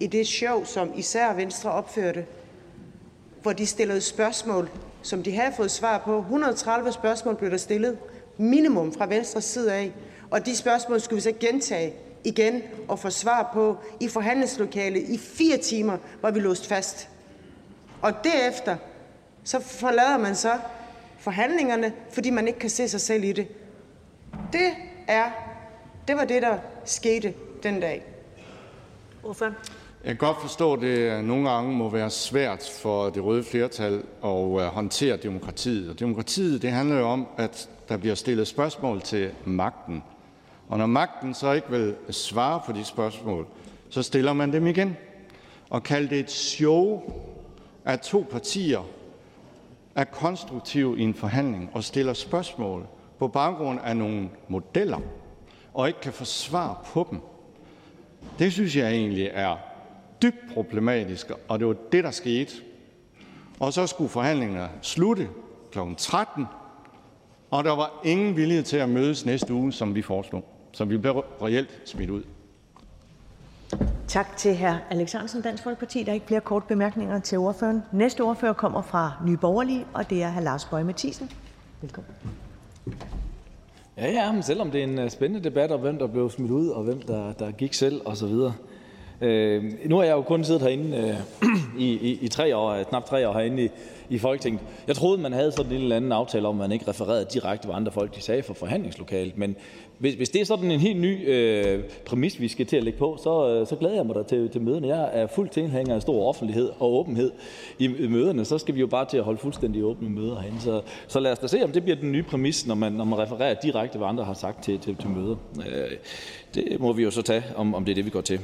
i 0.00 0.06
det 0.06 0.26
show, 0.26 0.64
som 0.64 0.92
især 0.96 1.34
Venstre 1.34 1.70
opførte, 1.70 2.26
hvor 3.42 3.52
de 3.52 3.66
stillede 3.66 4.00
spørgsmål, 4.00 4.70
som 5.02 5.22
de 5.22 5.36
havde 5.36 5.54
fået 5.56 5.70
svar 5.70 5.98
på. 5.98 6.18
130 6.18 6.92
spørgsmål 6.92 7.36
blev 7.36 7.50
der 7.50 7.56
stillet, 7.56 7.98
minimum 8.36 8.92
fra 8.92 9.06
Venstres 9.06 9.44
side 9.44 9.74
af, 9.74 9.92
og 10.30 10.46
de 10.46 10.56
spørgsmål 10.56 11.00
skulle 11.00 11.16
vi 11.16 11.20
så 11.20 11.32
gentage 11.40 11.92
igen 12.24 12.62
og 12.88 12.98
få 12.98 13.10
svar 13.10 13.50
på 13.54 13.76
i 14.00 14.08
forhandlingslokalet 14.08 15.02
i 15.08 15.18
fire 15.18 15.56
timer, 15.56 15.98
hvor 16.20 16.30
vi 16.30 16.40
låst 16.40 16.66
fast. 16.66 17.08
Og 18.02 18.12
derefter 18.24 18.76
så 19.44 19.60
forlader 19.60 20.18
man 20.18 20.34
så 20.34 20.58
forhandlingerne, 21.18 21.92
fordi 22.12 22.30
man 22.30 22.46
ikke 22.46 22.58
kan 22.58 22.70
se 22.70 22.88
sig 22.88 23.00
selv 23.00 23.24
i 23.24 23.32
det. 23.32 23.48
Det 24.52 24.70
er, 25.06 25.30
det 26.08 26.16
var 26.16 26.24
det, 26.24 26.42
der 26.42 26.58
skete 26.84 27.34
den 27.62 27.80
dag. 27.80 28.04
Ordfører? 29.24 29.52
Jeg 30.04 30.18
kan 30.18 30.26
godt 30.28 30.40
forstå, 30.40 30.72
at 30.72 30.80
det 30.80 31.24
nogle 31.24 31.50
gange 31.50 31.72
må 31.72 31.88
være 31.88 32.10
svært 32.10 32.78
for 32.82 33.10
det 33.10 33.24
røde 33.24 33.44
flertal 33.44 34.02
at 34.24 34.30
øh, 34.30 34.66
håndtere 34.66 35.16
demokratiet. 35.16 35.90
Og 35.90 36.00
demokratiet 36.00 36.62
det 36.62 36.70
handler 36.70 36.98
jo 36.98 37.08
om, 37.08 37.26
at 37.36 37.68
der 37.88 37.96
bliver 37.96 38.14
stillet 38.14 38.48
spørgsmål 38.48 39.00
til 39.00 39.30
magten. 39.44 40.02
Og 40.68 40.78
når 40.78 40.86
magten 40.86 41.34
så 41.34 41.52
ikke 41.52 41.70
vil 41.70 41.94
svare 42.10 42.60
på 42.66 42.72
de 42.72 42.84
spørgsmål, 42.84 43.46
så 43.90 44.02
stiller 44.02 44.32
man 44.32 44.52
dem 44.52 44.66
igen. 44.66 44.96
Og 45.70 45.82
kalde 45.82 46.08
det 46.08 46.20
et 46.20 46.30
show 46.30 47.02
af 47.84 48.00
to 48.00 48.26
partier 48.30 48.88
er 49.94 50.04
konstruktive 50.04 50.98
i 50.98 51.02
en 51.02 51.14
forhandling 51.14 51.70
og 51.72 51.84
stiller 51.84 52.12
spørgsmål 52.12 52.86
på 53.18 53.28
baggrund 53.28 53.80
af 53.84 53.96
nogle 53.96 54.30
modeller 54.48 55.00
og 55.74 55.88
ikke 55.88 56.00
kan 56.00 56.12
få 56.12 56.24
svar 56.24 56.84
på 56.92 57.06
dem, 57.10 57.20
det 58.38 58.52
synes 58.52 58.76
jeg 58.76 58.90
egentlig 58.90 59.30
er 59.32 59.56
dybt 60.22 60.54
problematisk, 60.54 61.30
og 61.48 61.58
det 61.58 61.66
var 61.66 61.76
det, 61.92 62.04
der 62.04 62.10
skete. 62.10 62.52
Og 63.60 63.72
så 63.72 63.86
skulle 63.86 64.10
forhandlingerne 64.10 64.70
slutte 64.82 65.28
kl. 65.72 65.78
13, 65.98 66.44
og 67.50 67.64
der 67.64 67.76
var 67.76 68.00
ingen 68.04 68.36
vilje 68.36 68.62
til 68.62 68.76
at 68.76 68.88
mødes 68.88 69.26
næste 69.26 69.52
uge, 69.52 69.72
som 69.72 69.94
vi 69.94 70.02
foreslog. 70.02 70.55
Så 70.76 70.84
vi 70.84 70.96
blev 70.96 71.12
reelt 71.42 71.80
smidt 71.84 72.10
ud. 72.10 72.22
Tak 74.08 74.36
til 74.36 74.56
hr. 74.56 74.74
Alexandersen, 74.90 75.42
Dansk 75.42 75.62
Folkeparti. 75.62 76.02
Der 76.02 76.10
er 76.10 76.14
ikke 76.14 76.26
flere 76.26 76.40
korte 76.40 76.66
bemærkninger 76.68 77.20
til 77.20 77.38
ordføreren. 77.38 77.82
Næste 77.92 78.20
ordfører 78.20 78.52
kommer 78.52 78.82
fra 78.82 79.12
Nye 79.26 79.36
Borgerlige, 79.36 79.84
og 79.94 80.10
det 80.10 80.22
er 80.22 80.30
hr. 80.32 80.40
Lars 80.40 80.64
Bøge 80.64 80.84
Mathisen. 80.84 81.30
Velkommen. 81.82 82.10
Ja, 83.96 84.10
ja, 84.10 84.32
men 84.32 84.42
selvom 84.42 84.70
det 84.70 84.80
er 84.80 84.84
en 84.84 84.98
øh, 84.98 85.10
spændende 85.10 85.44
debat 85.44 85.72
om, 85.72 85.80
hvem 85.80 85.98
der 85.98 86.06
blev 86.06 86.30
smidt 86.30 86.50
ud, 86.50 86.68
og 86.68 86.82
hvem 86.82 87.00
der, 87.02 87.32
der 87.32 87.50
gik 87.50 87.74
selv 87.74 88.00
osv., 88.04 88.34
Øh, 89.20 89.64
nu 89.86 89.96
har 89.96 90.04
jeg 90.04 90.12
jo 90.12 90.22
kun 90.22 90.44
siddet 90.44 90.62
herinde 90.62 90.96
øh, 90.96 91.48
i, 91.86 91.92
i, 91.92 92.18
i 92.20 92.28
tre 92.28 92.56
år, 92.56 92.82
knap 92.82 93.04
tre 93.04 93.28
år 93.28 93.32
herinde 93.32 93.64
i, 93.64 93.68
i 94.10 94.18
Folketinget. 94.18 94.60
Jeg 94.86 94.96
troede, 94.96 95.18
man 95.18 95.32
havde 95.32 95.52
sådan 95.52 95.72
en 95.72 95.82
eller 95.82 95.96
anden 95.96 96.12
aftale 96.12 96.48
om, 96.48 96.54
at 96.54 96.68
man 96.68 96.72
ikke 96.72 96.88
refererede 96.88 97.26
direkte, 97.32 97.66
hvad 97.66 97.76
andre 97.76 97.92
folk 97.92 98.16
de 98.16 98.20
sagde 98.20 98.42
for 98.42 98.54
forhandlingslokalet. 98.54 99.38
Men 99.38 99.56
hvis, 99.98 100.14
hvis 100.14 100.28
det 100.28 100.40
er 100.40 100.44
sådan 100.44 100.70
en 100.70 100.80
helt 100.80 101.00
ny 101.00 101.28
øh, 101.28 101.84
præmis, 102.06 102.40
vi 102.40 102.48
skal 102.48 102.66
til 102.66 102.76
at 102.76 102.84
lægge 102.84 102.98
på, 102.98 103.18
så, 103.22 103.48
øh, 103.48 103.66
så 103.66 103.76
glæder 103.76 103.94
jeg 103.94 104.06
mig 104.06 104.14
da 104.14 104.22
til, 104.22 104.48
til 104.50 104.60
møderne. 104.60 104.88
Jeg 104.88 105.10
er 105.12 105.26
fuldt 105.26 105.52
tilhænger 105.52 105.94
af 105.94 106.02
stor 106.02 106.28
offentlighed 106.28 106.70
og 106.78 106.92
åbenhed 106.92 107.32
i, 107.78 107.84
i 107.84 108.06
møderne. 108.06 108.44
Så 108.44 108.58
skal 108.58 108.74
vi 108.74 108.80
jo 108.80 108.86
bare 108.86 109.04
til 109.04 109.16
at 109.18 109.24
holde 109.24 109.38
fuldstændig 109.38 109.84
åbne 109.84 110.10
møder 110.10 110.40
herinde. 110.40 110.60
Så, 110.60 110.82
så 111.08 111.20
lad 111.20 111.32
os 111.32 111.38
da 111.38 111.46
se, 111.46 111.64
om 111.64 111.72
det 111.72 111.82
bliver 111.82 111.96
den 111.96 112.12
nye 112.12 112.22
præmis, 112.22 112.66
når 112.66 112.74
man, 112.74 112.92
når 112.92 113.04
man 113.04 113.18
refererer 113.18 113.54
direkte, 113.54 113.98
hvad 113.98 114.08
andre 114.08 114.24
har 114.24 114.34
sagt 114.34 114.64
til, 114.64 114.78
til, 114.78 114.96
til 114.96 115.08
møder. 115.08 115.36
Øh, 115.58 115.90
det 116.54 116.80
må 116.80 116.92
vi 116.92 117.02
jo 117.02 117.10
så 117.10 117.22
tage, 117.22 117.44
om, 117.56 117.74
om 117.74 117.84
det 117.84 117.90
er 117.92 117.94
det, 117.94 118.04
vi 118.04 118.10
går 118.10 118.20
til. 118.20 118.40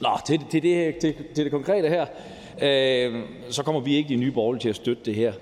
Nå, 0.00 0.08
til, 0.26 0.40
til, 0.50 0.62
det, 0.62 0.96
til, 0.96 1.14
til 1.34 1.44
det 1.44 1.52
konkrete 1.52 1.88
her, 1.88 2.06
øh, 2.62 3.14
så 3.50 3.62
kommer 3.62 3.80
vi 3.80 3.96
ikke 3.96 4.14
i 4.14 4.16
Nye 4.16 4.30
Borgerlige 4.30 4.62
til 4.62 4.68
at 4.68 4.76
støtte 4.76 5.02
det 5.04 5.14
her. 5.14 5.32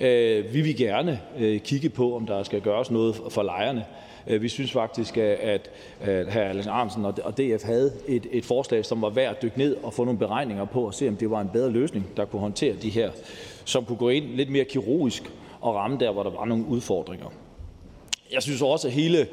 Øh, 0.00 0.54
vi 0.54 0.60
vil 0.60 0.76
gerne 0.76 1.20
øh, 1.38 1.60
kigge 1.60 1.88
på, 1.88 2.16
om 2.16 2.26
der 2.26 2.42
skal 2.42 2.60
gøres 2.60 2.90
noget 2.90 3.16
for 3.30 3.42
lejerne. 3.42 3.84
Øh, 4.26 4.42
vi 4.42 4.48
synes 4.48 4.72
faktisk, 4.72 5.16
at, 5.16 5.70
at 6.00 6.28
hr. 6.32 6.38
Alex 6.38 6.66
Armsen 6.66 7.04
og 7.04 7.38
DF 7.38 7.64
havde 7.64 7.92
et, 8.08 8.26
et 8.30 8.44
forslag, 8.44 8.84
som 8.84 9.02
var 9.02 9.10
værd 9.10 9.30
at 9.30 9.42
dykke 9.42 9.58
ned 9.58 9.76
og 9.82 9.94
få 9.94 10.04
nogle 10.04 10.18
beregninger 10.18 10.64
på 10.64 10.86
og 10.86 10.94
se, 10.94 11.08
om 11.08 11.16
det 11.16 11.30
var 11.30 11.40
en 11.40 11.50
bedre 11.52 11.70
løsning, 11.70 12.06
der 12.16 12.24
kunne 12.24 12.40
håndtere 12.40 12.74
de 12.82 12.90
her, 12.90 13.10
som 13.64 13.84
kunne 13.84 13.98
gå 13.98 14.08
ind 14.08 14.24
lidt 14.24 14.50
mere 14.50 14.64
kirurgisk 14.64 15.22
og 15.60 15.74
ramme 15.74 15.96
der, 16.00 16.12
hvor 16.12 16.22
der 16.22 16.30
var 16.30 16.44
nogle 16.44 16.66
udfordringer. 16.66 17.26
Jeg 18.32 18.42
synes 18.42 18.62
også, 18.62 18.88
at 18.88 18.94
hele 18.94 19.26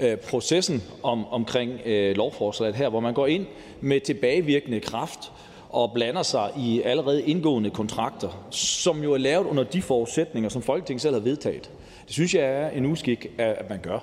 øh, 0.00 0.16
processen 0.16 0.82
om, 1.02 1.26
omkring 1.26 1.80
øh, 1.84 2.16
lovforslaget 2.16 2.74
her, 2.74 2.88
hvor 2.88 3.00
man 3.00 3.14
går 3.14 3.26
ind 3.26 3.46
med 3.80 4.00
tilbagevirkende 4.00 4.80
kraft 4.80 5.32
og 5.72 5.92
blander 5.94 6.22
sig 6.22 6.50
i 6.58 6.82
allerede 6.82 7.22
indgående 7.22 7.70
kontrakter, 7.70 8.46
som 8.50 9.02
jo 9.02 9.12
er 9.12 9.18
lavet 9.18 9.46
under 9.46 9.64
de 9.64 9.82
forudsætninger, 9.82 10.48
som 10.48 10.62
Folketinget 10.62 11.02
selv 11.02 11.14
har 11.14 11.20
vedtaget. 11.20 11.70
Det 12.06 12.12
synes 12.12 12.34
jeg 12.34 12.44
er 12.44 12.70
en 12.70 12.86
uskik, 12.86 13.26
at 13.38 13.70
man 13.70 13.78
gør. 13.78 13.98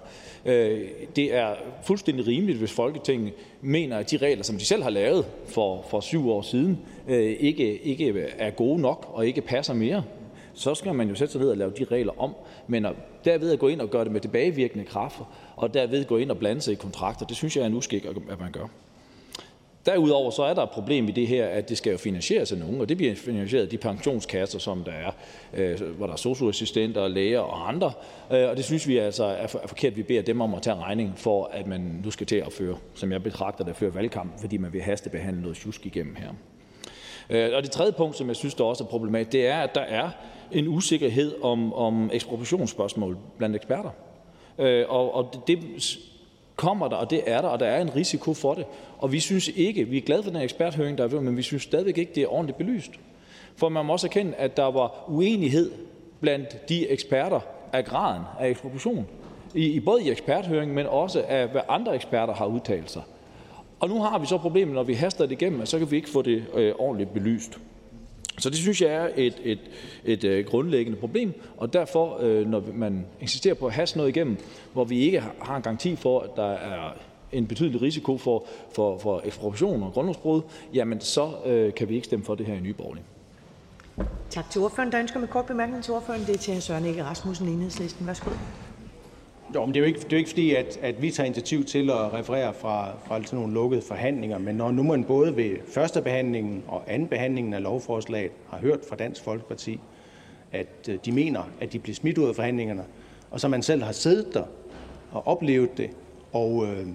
Øh, 0.46 0.82
det 1.16 1.36
er 1.36 1.56
fuldstændig 1.84 2.28
rimeligt, 2.28 2.58
hvis 2.58 2.72
Folketinget 2.72 3.34
mener, 3.62 3.98
at 3.98 4.12
de 4.12 4.18
regler, 4.18 4.44
som 4.44 4.58
de 4.58 4.66
selv 4.66 4.84
har 4.84 4.90
lavet 4.90 5.26
for, 5.46 5.86
for 5.90 6.00
syv 6.00 6.30
år 6.30 6.42
siden, 6.42 6.80
øh, 7.08 7.36
ikke, 7.40 7.82
ikke 7.82 8.26
er 8.38 8.50
gode 8.50 8.82
nok 8.82 9.12
og 9.14 9.28
ikke 9.28 9.42
passer 9.42 9.74
mere. 9.74 10.04
Så 10.54 10.76
skal 10.76 10.96
man 10.96 11.10
jo 11.10 11.16
sætte 11.16 11.32
sig 11.32 11.42
ned 11.42 11.50
og 11.50 11.58
lave 11.58 11.72
de 11.80 11.84
regler 11.84 12.22
om. 12.22 12.36
Men 12.68 12.86
at 12.86 12.94
derved 13.26 13.52
at 13.52 13.60
gå 13.60 13.68
ind 13.68 13.82
og 13.82 13.90
gøre 13.90 14.04
det 14.04 14.12
med 14.12 14.22
tilbagevirkende 14.22 14.86
kraft, 14.86 15.20
og 15.56 15.74
derved 15.74 16.06
gå 16.06 16.18
ind 16.18 16.32
og 16.32 16.38
blande 16.38 16.62
sig 16.62 16.72
i 16.72 16.76
kontrakter, 16.76 17.26
det 17.26 17.38
synes 17.38 17.56
jeg 17.56 17.62
er 17.62 17.68
en 17.68 17.74
uskik, 17.74 18.06
at 18.06 18.40
man 18.40 18.52
gør. 18.52 18.68
Derudover 19.86 20.32
så 20.32 20.44
er 20.44 20.54
der 20.54 20.64
et 20.64 20.70
problem 20.70 21.08
i 21.08 21.12
det 21.12 21.28
her, 21.28 21.48
at 21.48 21.70
det 21.70 21.78
skal 21.78 21.92
jo 21.92 21.98
finansieres 21.98 22.52
af 22.52 22.58
nogen, 22.58 22.82
og 22.82 22.90
det 22.90 22.98
bliver 22.98 23.16
finansieret 23.16 23.64
af 23.64 23.70
de 23.70 23.78
pensionskasser, 23.78 24.60
som 24.60 24.84
der 24.84 24.92
er, 24.92 25.12
øh, 25.54 25.82
hvor 25.82 26.06
der 26.06 26.14
er 26.14 26.18
socioassistenter, 26.18 27.08
læger 27.08 27.40
og 27.40 27.68
andre. 27.68 27.92
Øh, 28.32 28.50
og 28.50 28.58
det 28.58 28.66
synes 28.66 28.88
vi 28.88 28.98
altså 28.98 29.24
er 29.24 29.48
forkert, 29.48 29.92
at 29.92 29.98
vi 29.98 30.04
beder 30.04 30.22
dem 30.22 30.42
om 30.42 30.54
at 30.54 30.62
tage 30.62 30.76
regning 30.76 31.14
for, 31.16 31.50
at 31.54 31.68
man 31.68 32.02
nu 32.04 32.12
skal 32.12 32.28
til 32.28 32.36
at 32.36 32.54
føre, 32.54 32.78
som 32.96 33.12
jeg 33.12 33.24
betragter 33.24 33.64
det, 33.64 33.72
at 33.72 33.78
føre 33.78 33.96
valgkamp, 33.96 34.42
fordi 34.42 34.58
man 34.58 34.74
vil 34.74 34.82
hastebehandle 34.82 35.42
noget 35.42 35.58
tjusk 35.58 35.86
igennem 35.86 36.16
her. 36.16 36.30
Øh, 37.30 37.56
og 37.56 37.64
det 37.64 37.72
tredje 37.72 37.92
punkt, 37.92 38.18
som 38.18 38.28
jeg 38.28 38.36
synes 38.36 38.54
der 38.54 38.64
også 38.64 38.84
er 38.84 38.88
problematisk, 38.88 39.32
det 39.32 39.48
er, 39.48 39.60
at 39.60 39.76
der 39.76 39.82
er 39.82 40.10
en 40.52 40.68
usikkerhed 40.68 41.36
om, 41.42 41.74
om 41.74 42.10
ekspropriationsspørgsmål 42.14 43.18
blandt 43.38 43.56
eksperter. 43.56 43.90
Og, 44.88 45.16
og 45.16 45.44
det 45.48 45.60
kommer 46.60 46.88
der, 46.88 46.96
og 46.96 47.10
det 47.10 47.24
er 47.26 47.42
der, 47.42 47.48
og 47.48 47.60
der 47.60 47.66
er 47.66 47.82
en 47.82 47.96
risiko 47.96 48.34
for 48.34 48.54
det. 48.54 48.66
Og 48.98 49.12
vi 49.12 49.20
synes 49.20 49.48
ikke, 49.48 49.84
vi 49.84 49.98
er 49.98 50.02
glade 50.02 50.24
for 50.24 50.32
den 50.32 50.42
eksperthøring, 50.42 50.98
der 50.98 51.04
er 51.04 51.22
men 51.22 51.38
vi 51.38 51.42
synes 51.42 51.64
stadigvæk 51.64 51.98
ikke, 51.98 52.12
det 52.16 52.24
er 52.24 52.34
ordentligt 52.34 52.58
belyst. 52.58 52.92
For 53.56 53.70
man 53.70 53.86
må 53.86 53.94
også 53.94 54.08
erkende, 54.08 54.36
at 54.36 54.58
der 54.58 54.72
var 54.72 55.06
uenighed 55.08 55.72
blandt 56.20 56.70
de 56.70 56.90
eksperter 56.90 57.40
af 57.74 57.86
graden 57.86 58.22
af 58.40 58.50
ekspropriation. 58.50 59.08
I, 59.56 59.66
i 59.66 59.80
både 59.80 60.04
i 60.04 60.10
eksperthøringen, 60.12 60.76
men 60.76 60.86
også 60.86 61.24
af, 61.28 61.48
hvad 61.48 61.62
andre 61.70 61.96
eksperter 61.96 62.34
har 62.34 62.46
udtalt 62.46 62.92
sig. 62.92 63.02
Og 63.80 63.90
nu 63.90 64.02
har 64.02 64.20
vi 64.20 64.26
så 64.26 64.38
problemet, 64.38 64.76
når 64.76 64.84
vi 64.84 64.94
haster 64.94 65.26
det 65.26 65.32
igennem, 65.32 65.66
så 65.66 65.78
kan 65.78 65.92
vi 65.92 65.96
ikke 65.96 66.10
få 66.10 66.22
det 66.22 66.44
øh, 66.54 66.74
ordentligt 66.80 67.14
belyst. 67.14 67.60
Så 68.40 68.50
det 68.50 68.58
synes 68.58 68.82
jeg 68.82 68.94
er 68.94 69.10
et, 69.16 69.36
et, 69.44 69.60
et, 70.06 70.24
et 70.24 70.46
grundlæggende 70.46 71.00
problem, 71.00 71.42
og 71.58 71.74
derfor, 71.74 72.18
øh, 72.22 72.48
når 72.48 72.64
man 72.74 73.06
insisterer 73.22 73.54
på 73.54 73.68
at 73.68 73.74
haste 73.74 73.98
noget 73.98 74.10
igennem, 74.10 74.38
hvor 74.74 74.84
vi 74.84 75.00
ikke 75.00 75.24
har 75.42 75.56
en 75.56 75.62
garanti 75.62 75.96
for, 75.96 76.20
at 76.20 76.30
der 76.36 76.52
er 76.52 76.94
en 77.32 77.48
betydelig 77.48 77.82
risiko 77.82 78.18
for, 78.18 78.46
for, 78.72 78.98
for 78.98 79.22
ekspropriation 79.26 79.84
og 79.84 79.94
grundlovsbrud, 79.94 80.42
jamen 80.74 81.02
så 81.02 81.32
øh, 81.46 81.74
kan 81.74 81.90
vi 81.90 81.96
ikke 81.96 82.06
stemme 82.06 82.26
for 82.26 82.36
det 82.36 82.46
her 82.46 82.54
i 82.54 82.60
Nye 82.60 82.74
Borgerlige. 82.74 83.06
Tak 84.30 84.50
til 84.50 84.62
ordføreren. 84.62 84.92
Der 84.92 85.00
ønsker 85.00 85.20
med 85.20 85.28
kort 85.28 85.46
bemærkning 85.46 85.84
til 85.84 85.94
ordføreren. 85.94 86.26
Det 86.26 86.36
er 86.36 86.38
til 86.38 86.56
hr. 86.56 86.60
Søren 86.60 86.86
Ikke 86.86 87.04
Rasmussen, 87.04 87.48
Enhedslisten. 87.48 88.08
Værsgo. 88.08 88.30
Jo, 89.56 89.66
men 89.66 89.74
det 89.74 89.80
er 89.80 89.84
jo 89.84 89.88
ikke, 89.88 90.00
det 90.00 90.06
er 90.06 90.10
jo 90.12 90.18
ikke 90.18 90.30
fordi, 90.30 90.56
at, 90.56 90.80
at 90.82 91.02
vi 91.02 91.12
tager 91.12 91.26
initiativ 91.26 91.66
til 91.66 91.90
at 91.90 92.14
referere 92.14 92.54
fra, 92.54 92.92
fra 93.06 93.24
sådan 93.24 93.40
nogle 93.40 93.54
lukkede 93.54 93.82
forhandlinger, 93.82 94.38
men 94.38 94.56
når 94.56 94.72
nu 94.72 94.84
man 94.84 95.04
både 95.04 95.36
ved 95.36 95.58
første 95.68 96.02
behandlingen 96.02 96.64
og 96.68 96.84
anden 96.88 97.08
behandlingen 97.08 97.54
af 97.54 97.64
lovforslaget 97.64 98.32
har 98.50 98.58
hørt 98.58 98.80
fra 98.90 98.96
Dansk 98.96 99.24
Folkeparti, 99.24 99.80
at 100.52 100.90
øh, 100.90 101.00
de 101.06 101.12
mener, 101.12 101.50
at 101.62 101.74
de 101.74 101.80
bliver 101.80 101.96
smidt 101.96 102.18
ud 102.18 102.28
af 102.28 102.36
forhandlingerne, 102.36 102.84
og 103.32 103.40
så 103.40 103.48
man 103.48 103.62
selv 103.62 103.84
har 103.84 103.92
siddet 103.92 104.34
der 104.34 104.44
og 105.12 105.28
oplevet 105.28 105.78
det, 105.78 105.90
og 106.34 106.66
øh, 106.66 106.88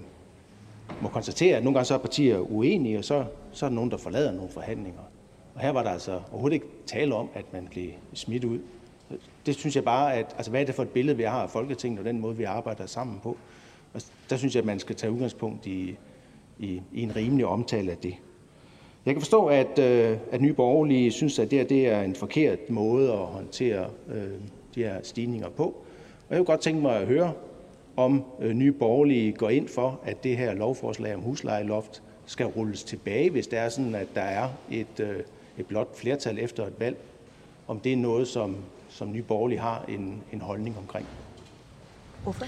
må 1.03 1.09
konstatere, 1.09 1.57
at 1.57 1.65
nogle 1.65 1.75
gange 1.75 1.87
så 1.87 1.95
er 1.95 1.99
partier 1.99 2.39
uenige, 2.39 2.99
og 2.99 3.05
så, 3.05 3.25
så 3.53 3.67
er 3.67 3.71
der 3.71 3.75
nogen, 3.75 3.91
der 3.91 3.97
forlader 3.97 4.33
nogle 4.33 4.51
forhandlinger. 4.51 5.01
Og 5.55 5.61
her 5.61 5.71
var 5.71 5.83
der 5.83 5.91
altså 5.91 6.21
overhovedet 6.31 6.55
ikke 6.55 6.67
tale 6.87 7.15
om, 7.15 7.29
at 7.35 7.53
man 7.53 7.69
blev 7.71 7.91
smidt 8.13 8.45
ud. 8.45 8.59
Det 9.47 9.55
synes 9.55 9.77
jeg 9.77 9.85
bare, 9.85 10.15
at 10.15 10.35
altså, 10.37 10.51
hvad 10.51 10.61
er 10.61 10.65
det 10.65 10.75
for 10.75 10.83
et 10.83 10.89
billede, 10.89 11.17
vi 11.17 11.23
har 11.23 11.43
af 11.43 11.51
Folketinget 11.51 11.99
og 11.99 12.05
den 12.05 12.21
måde, 12.21 12.37
vi 12.37 12.45
arbejder 12.45 12.87
sammen 12.87 13.21
på? 13.23 13.37
Og 13.95 14.01
der 14.31 14.37
synes 14.37 14.55
jeg, 14.55 14.61
at 14.61 14.67
man 14.67 14.79
skal 14.79 14.97
tage 14.97 15.11
udgangspunkt 15.13 15.67
i, 15.67 15.97
i, 16.59 16.83
i 16.93 17.03
en 17.03 17.17
rimelig 17.17 17.47
omtale 17.47 17.91
af 17.91 17.97
det. 17.97 18.15
Jeg 19.07 19.15
kan 19.15 19.21
forstå, 19.21 19.47
at, 19.47 19.79
øh, 19.79 20.19
at 20.33 20.41
Nye 20.41 20.53
Borgerlige 20.53 21.11
synes, 21.11 21.39
at 21.39 21.51
det, 21.51 21.59
her, 21.59 21.67
det 21.67 21.89
er 21.89 22.03
en 22.03 22.15
forkert 22.15 22.71
måde 22.71 23.13
at 23.13 23.19
håndtere 23.19 23.87
øh, 24.09 24.29
de 24.75 24.83
her 24.83 25.03
stigninger 25.03 25.49
på. 25.49 25.65
Og 25.65 26.31
jeg 26.31 26.39
kunne 26.39 26.47
godt 26.47 26.61
tænke 26.61 26.83
mig 26.83 26.97
at 26.97 27.07
høre, 27.07 27.33
om 27.97 28.25
øh, 28.41 28.53
Nye 28.53 28.73
Borgerlige 28.73 29.33
går 29.33 29.51
ind 29.51 29.69
for, 29.69 30.01
at 30.05 30.25
det 30.25 30.37
her 30.37 30.55
lovforslag 30.55 31.15
om 31.15 31.21
huslejeloft 31.21 32.03
skal 32.27 32.47
rulles 32.47 32.85
tilbage, 32.85 33.31
hvis 33.31 33.47
det 33.47 33.59
er 33.59 33.69
sådan, 33.69 33.95
at 33.95 34.07
der 34.15 34.21
er 34.21 34.49
et, 34.71 35.01
øh, 35.01 35.21
et 35.59 35.67
blot 35.67 35.97
flertal 35.97 36.39
efter 36.39 36.67
et 36.67 36.81
valg. 36.81 36.97
Om 37.69 37.81
det 37.81 37.93
er 37.93 37.97
noget, 37.97 38.29
som, 38.29 38.57
som 38.95 39.13
Nye 39.13 39.23
Borgerlige 39.23 39.61
har 39.61 39.85
en, 39.89 40.23
en 40.33 40.41
holdning 40.41 40.79
omkring. 40.79 41.07
Hvorfor? 42.23 42.45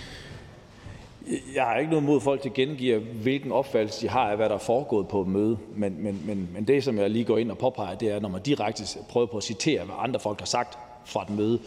Jeg 1.54 1.64
har 1.64 1.78
ikke 1.78 1.90
noget 1.90 2.04
mod, 2.04 2.16
at 2.16 2.22
folk 2.22 2.42
tilkendegiver, 2.42 2.98
hvilken 2.98 3.52
opfattelse 3.52 4.02
de 4.02 4.08
har 4.08 4.30
af, 4.30 4.36
hvad 4.36 4.48
der 4.48 4.54
er 4.54 4.58
foregået 4.58 5.08
på 5.08 5.20
et 5.20 5.26
møde. 5.26 5.58
Men, 5.74 6.02
men, 6.02 6.22
men, 6.26 6.48
men 6.54 6.64
det, 6.64 6.84
som 6.84 6.98
jeg 6.98 7.10
lige 7.10 7.24
går 7.24 7.38
ind 7.38 7.50
og 7.50 7.58
påpeger, 7.58 7.94
det 7.94 8.10
er, 8.10 8.20
når 8.20 8.28
man 8.28 8.42
direkte 8.42 8.98
prøver 9.08 9.26
på 9.26 9.36
at 9.36 9.42
citere, 9.42 9.84
hvad 9.84 9.94
andre 9.98 10.20
folk 10.20 10.38
har 10.38 10.46
sagt 10.46 10.78
fra 11.04 11.22
et 11.22 11.30
møde, 11.30 11.58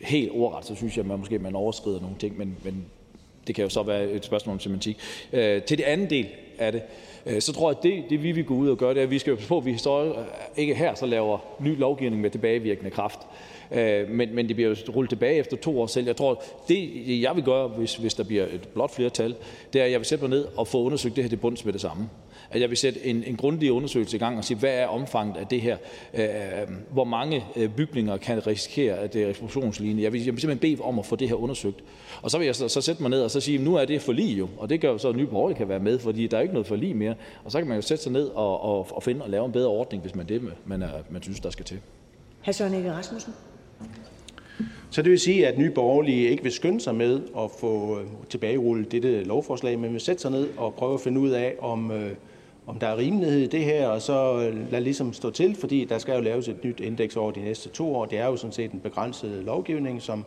helt 0.00 0.30
ordret, 0.32 0.64
så 0.64 0.74
synes 0.74 0.96
jeg, 0.96 1.02
at 1.02 1.08
man 1.08 1.18
måske 1.18 1.38
man 1.38 1.54
overskrider 1.54 2.00
nogle 2.00 2.16
ting, 2.18 2.38
men, 2.38 2.56
men 2.64 2.84
det 3.46 3.54
kan 3.54 3.64
jo 3.64 3.68
så 3.68 3.82
være 3.82 4.10
et 4.10 4.24
spørgsmål 4.24 4.52
om 4.52 4.60
semantik. 4.60 4.98
Øh, 5.32 5.62
til 5.62 5.78
det 5.78 5.84
andet 5.84 6.10
del 6.10 6.28
af 6.58 6.72
det, 6.72 6.82
øh, 7.26 7.40
så 7.40 7.52
tror 7.52 7.70
jeg, 7.70 7.78
at 7.78 7.82
det, 7.82 8.04
det 8.10 8.22
vi 8.22 8.32
vil 8.32 8.44
gå 8.44 8.54
ud 8.54 8.68
og 8.68 8.78
gøre, 8.78 8.94
det 8.94 8.98
er, 8.98 9.04
at 9.04 9.10
vi 9.10 9.18
skal 9.18 9.30
jo 9.30 9.38
på, 9.48 9.58
at 9.58 9.64
vi 9.64 9.76
står 9.76 10.26
ikke 10.56 10.74
her 10.74 10.94
så 10.94 11.06
laver 11.06 11.38
ny 11.60 11.78
lovgivning 11.78 12.22
med 12.22 12.30
tilbagevirkende 12.30 12.90
kraft. 12.90 13.18
Øh, 13.72 14.10
men, 14.10 14.34
men 14.34 14.48
det 14.48 14.56
bliver 14.56 14.68
jo 14.68 14.76
rullet 14.94 15.10
tilbage 15.10 15.36
efter 15.36 15.56
to 15.56 15.80
år 15.80 15.86
selv. 15.86 16.06
Jeg 16.06 16.16
tror, 16.16 16.42
det 16.68 17.22
jeg 17.22 17.36
vil 17.36 17.44
gøre, 17.44 17.68
hvis, 17.68 17.96
hvis 17.96 18.14
der 18.14 18.24
bliver 18.24 18.44
et 18.44 18.68
blot 18.74 18.94
flertal, 18.94 19.34
det 19.72 19.80
er, 19.80 19.84
at 19.84 19.90
jeg 19.90 20.00
vil 20.00 20.06
sætte 20.06 20.24
mig 20.24 20.30
ned 20.30 20.46
og 20.56 20.68
få 20.68 20.82
undersøgt 20.82 21.16
det 21.16 21.24
her 21.24 21.28
til 21.28 21.36
bunds 21.36 21.64
med 21.64 21.72
det 21.72 21.80
samme 21.80 22.08
at 22.54 22.60
jeg 22.60 22.70
vil 22.70 22.76
sætte 22.76 23.06
en, 23.06 23.24
en 23.24 23.36
grundig 23.36 23.72
undersøgelse 23.72 24.16
i 24.16 24.20
gang 24.20 24.38
og 24.38 24.44
sige, 24.44 24.58
hvad 24.58 24.70
er 24.70 24.86
omfanget 24.86 25.36
af 25.36 25.46
det 25.46 25.60
her? 25.60 25.76
Øh, 26.14 26.26
hvor 26.90 27.04
mange 27.04 27.44
øh, 27.56 27.70
bygninger 27.70 28.16
kan 28.16 28.46
risikere, 28.46 28.98
at 28.98 29.12
det 29.12 29.22
er 29.22 29.28
eksplosionslignende? 29.28 30.02
Jeg 30.02 30.12
vil, 30.12 30.24
jeg 30.24 30.32
vil 30.32 30.40
simpelthen 30.40 30.76
bede 30.76 30.84
om 30.84 30.98
at 30.98 31.06
få 31.06 31.16
det 31.16 31.28
her 31.28 31.34
undersøgt. 31.34 31.84
Og 32.22 32.30
så 32.30 32.38
vil 32.38 32.44
jeg 32.44 32.56
så, 32.56 32.68
så 32.68 32.80
sætte 32.80 33.02
mig 33.02 33.10
ned 33.10 33.22
og 33.22 33.30
så 33.30 33.40
sige, 33.40 33.58
nu 33.58 33.74
er 33.74 33.84
det 33.84 34.02
forlig 34.02 34.38
jo, 34.38 34.48
og 34.58 34.70
det 34.70 34.80
gør 34.80 34.90
jo 34.90 34.98
så, 34.98 35.08
at 35.08 35.16
Nye 35.16 35.26
Borgerlige 35.26 35.58
kan 35.58 35.68
være 35.68 35.80
med, 35.80 35.98
fordi 35.98 36.26
der 36.26 36.36
er 36.36 36.40
ikke 36.40 36.54
noget 36.54 36.66
forlig 36.66 36.96
mere. 36.96 37.14
Og 37.44 37.52
så 37.52 37.58
kan 37.58 37.68
man 37.68 37.76
jo 37.76 37.82
sætte 37.82 38.02
sig 38.02 38.12
ned 38.12 38.28
og, 38.28 38.60
og, 38.60 38.86
og 38.90 39.02
finde 39.02 39.22
og 39.22 39.30
lave 39.30 39.46
en 39.46 39.52
bedre 39.52 39.68
ordning, 39.68 40.02
hvis 40.02 40.14
man 40.14 40.28
det 40.28 40.42
man, 40.64 40.82
er, 40.82 40.90
man 41.10 41.22
synes, 41.22 41.40
der 41.40 41.50
skal 41.50 41.64
til. 41.64 41.80
Hr. 42.46 42.52
Søren 42.52 42.74
Ege 42.74 42.92
Rasmussen. 42.92 43.34
Så 44.94 45.02
det 45.02 45.10
vil 45.10 45.20
sige, 45.20 45.46
at 45.46 45.58
Nye 45.58 45.70
Borgerlige 45.70 46.28
ikke 46.28 46.42
vil 46.42 46.52
skynde 46.52 46.80
sig 46.80 46.94
med 46.94 47.20
at 47.38 47.50
få 47.60 48.00
øh, 48.00 48.06
tilbagerullet 48.30 48.92
dette 48.92 49.24
lovforslag, 49.24 49.78
men 49.78 49.92
vil 49.92 50.00
sætte 50.00 50.22
sig 50.22 50.30
ned 50.30 50.48
og 50.56 50.74
prøve 50.74 50.94
at 50.94 51.00
finde 51.00 51.20
ud 51.20 51.30
af, 51.30 51.54
om, 51.60 51.90
øh, 51.90 52.10
om 52.66 52.78
der 52.78 52.86
er 52.86 52.96
rimelighed 52.96 53.40
i 53.40 53.46
det 53.46 53.64
her, 53.64 53.88
og 53.88 54.02
så 54.02 54.48
øh, 54.48 54.72
lade 54.72 54.84
ligesom 54.84 55.12
stå 55.12 55.30
til, 55.30 55.56
fordi 55.56 55.84
der 55.84 55.98
skal 55.98 56.14
jo 56.14 56.20
laves 56.20 56.48
et 56.48 56.64
nyt 56.64 56.80
indeks 56.80 57.16
over 57.16 57.30
de 57.30 57.40
næste 57.40 57.68
to 57.68 57.94
år. 57.94 58.04
Det 58.04 58.18
er 58.18 58.26
jo 58.26 58.36
sådan 58.36 58.52
set 58.52 58.72
en 58.72 58.80
begrænset 58.80 59.30
lovgivning, 59.44 60.02
som, 60.02 60.24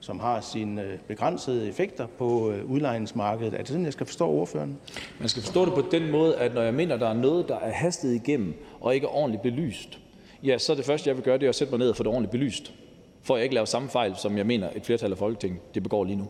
som 0.00 0.20
har 0.20 0.40
sine 0.40 0.84
begrænsede 1.08 1.68
effekter 1.68 2.06
på 2.06 2.50
øh, 2.50 2.70
udlejningsmarkedet. 2.70 3.54
Er 3.54 3.58
det 3.58 3.68
sådan, 3.68 3.84
jeg 3.84 3.92
skal 3.92 4.06
forstå 4.06 4.26
ordføreren? 4.26 4.76
Man 5.20 5.28
skal 5.28 5.42
forstå 5.42 5.64
det 5.64 5.74
på 5.74 5.84
den 5.90 6.10
måde, 6.10 6.36
at 6.36 6.54
når 6.54 6.62
jeg 6.62 6.74
mener, 6.74 6.96
der 6.96 7.08
er 7.08 7.14
noget, 7.14 7.48
der 7.48 7.56
er 7.56 7.72
hastet 7.72 8.14
igennem 8.14 8.54
og 8.80 8.94
ikke 8.94 9.08
ordentligt 9.08 9.42
belyst, 9.42 9.98
ja, 10.44 10.58
så 10.58 10.72
er 10.72 10.76
det 10.76 10.84
første, 10.84 11.08
jeg 11.08 11.16
vil 11.16 11.24
gøre, 11.24 11.38
det 11.38 11.44
er 11.44 11.48
at 11.48 11.54
sætte 11.54 11.70
mig 11.70 11.78
ned 11.78 11.88
og 11.88 11.96
få 11.96 12.02
det 12.02 12.12
ordentligt 12.12 12.30
belyst, 12.30 12.74
for 13.22 13.34
at 13.34 13.38
jeg 13.38 13.44
ikke 13.44 13.54
laver 13.54 13.64
samme 13.64 13.88
fejl, 13.88 14.16
som 14.16 14.36
jeg 14.36 14.46
mener, 14.46 14.70
et 14.76 14.86
flertal 14.86 15.12
af 15.12 15.18
Folketinget 15.18 15.74
det 15.74 15.82
begår 15.82 16.04
lige 16.04 16.16
nu. 16.16 16.28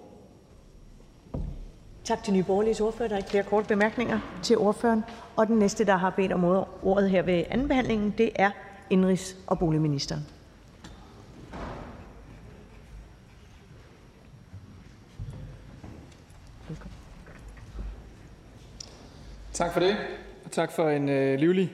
Tak 2.05 2.25
til 2.25 2.33
Nye 2.33 2.43
Borgerliges 2.43 2.81
ordfører. 2.81 3.09
Der 3.09 3.15
er 3.15 3.19
ikke 3.19 3.31
flere 3.31 3.45
korte 3.45 3.69
bemærkninger 3.69 4.41
til 4.43 4.59
ordføreren. 4.59 5.05
Og 5.37 5.47
den 5.47 5.57
næste, 5.57 5.87
der 5.87 5.97
har 5.97 6.11
bedt 6.11 6.33
om 6.33 6.45
ordet 6.83 7.11
her 7.11 7.23
ved 7.23 7.45
andenbehandlingen, 7.51 8.15
det 8.19 8.31
er 8.35 8.51
indrigs- 8.91 9.37
og 9.47 9.59
boligministeren. 9.59 10.27
Tak 19.53 19.73
for 19.73 19.81
det, 19.81 19.97
og 20.45 20.51
tak 20.51 20.73
for 20.73 20.89
en 20.89 21.09
øh, 21.09 21.39
livlig 21.39 21.73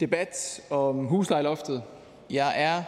debat 0.00 0.60
om 0.70 1.06
huslejeloftet. 1.06 1.82
Jeg 2.30 2.52
er 2.56 2.82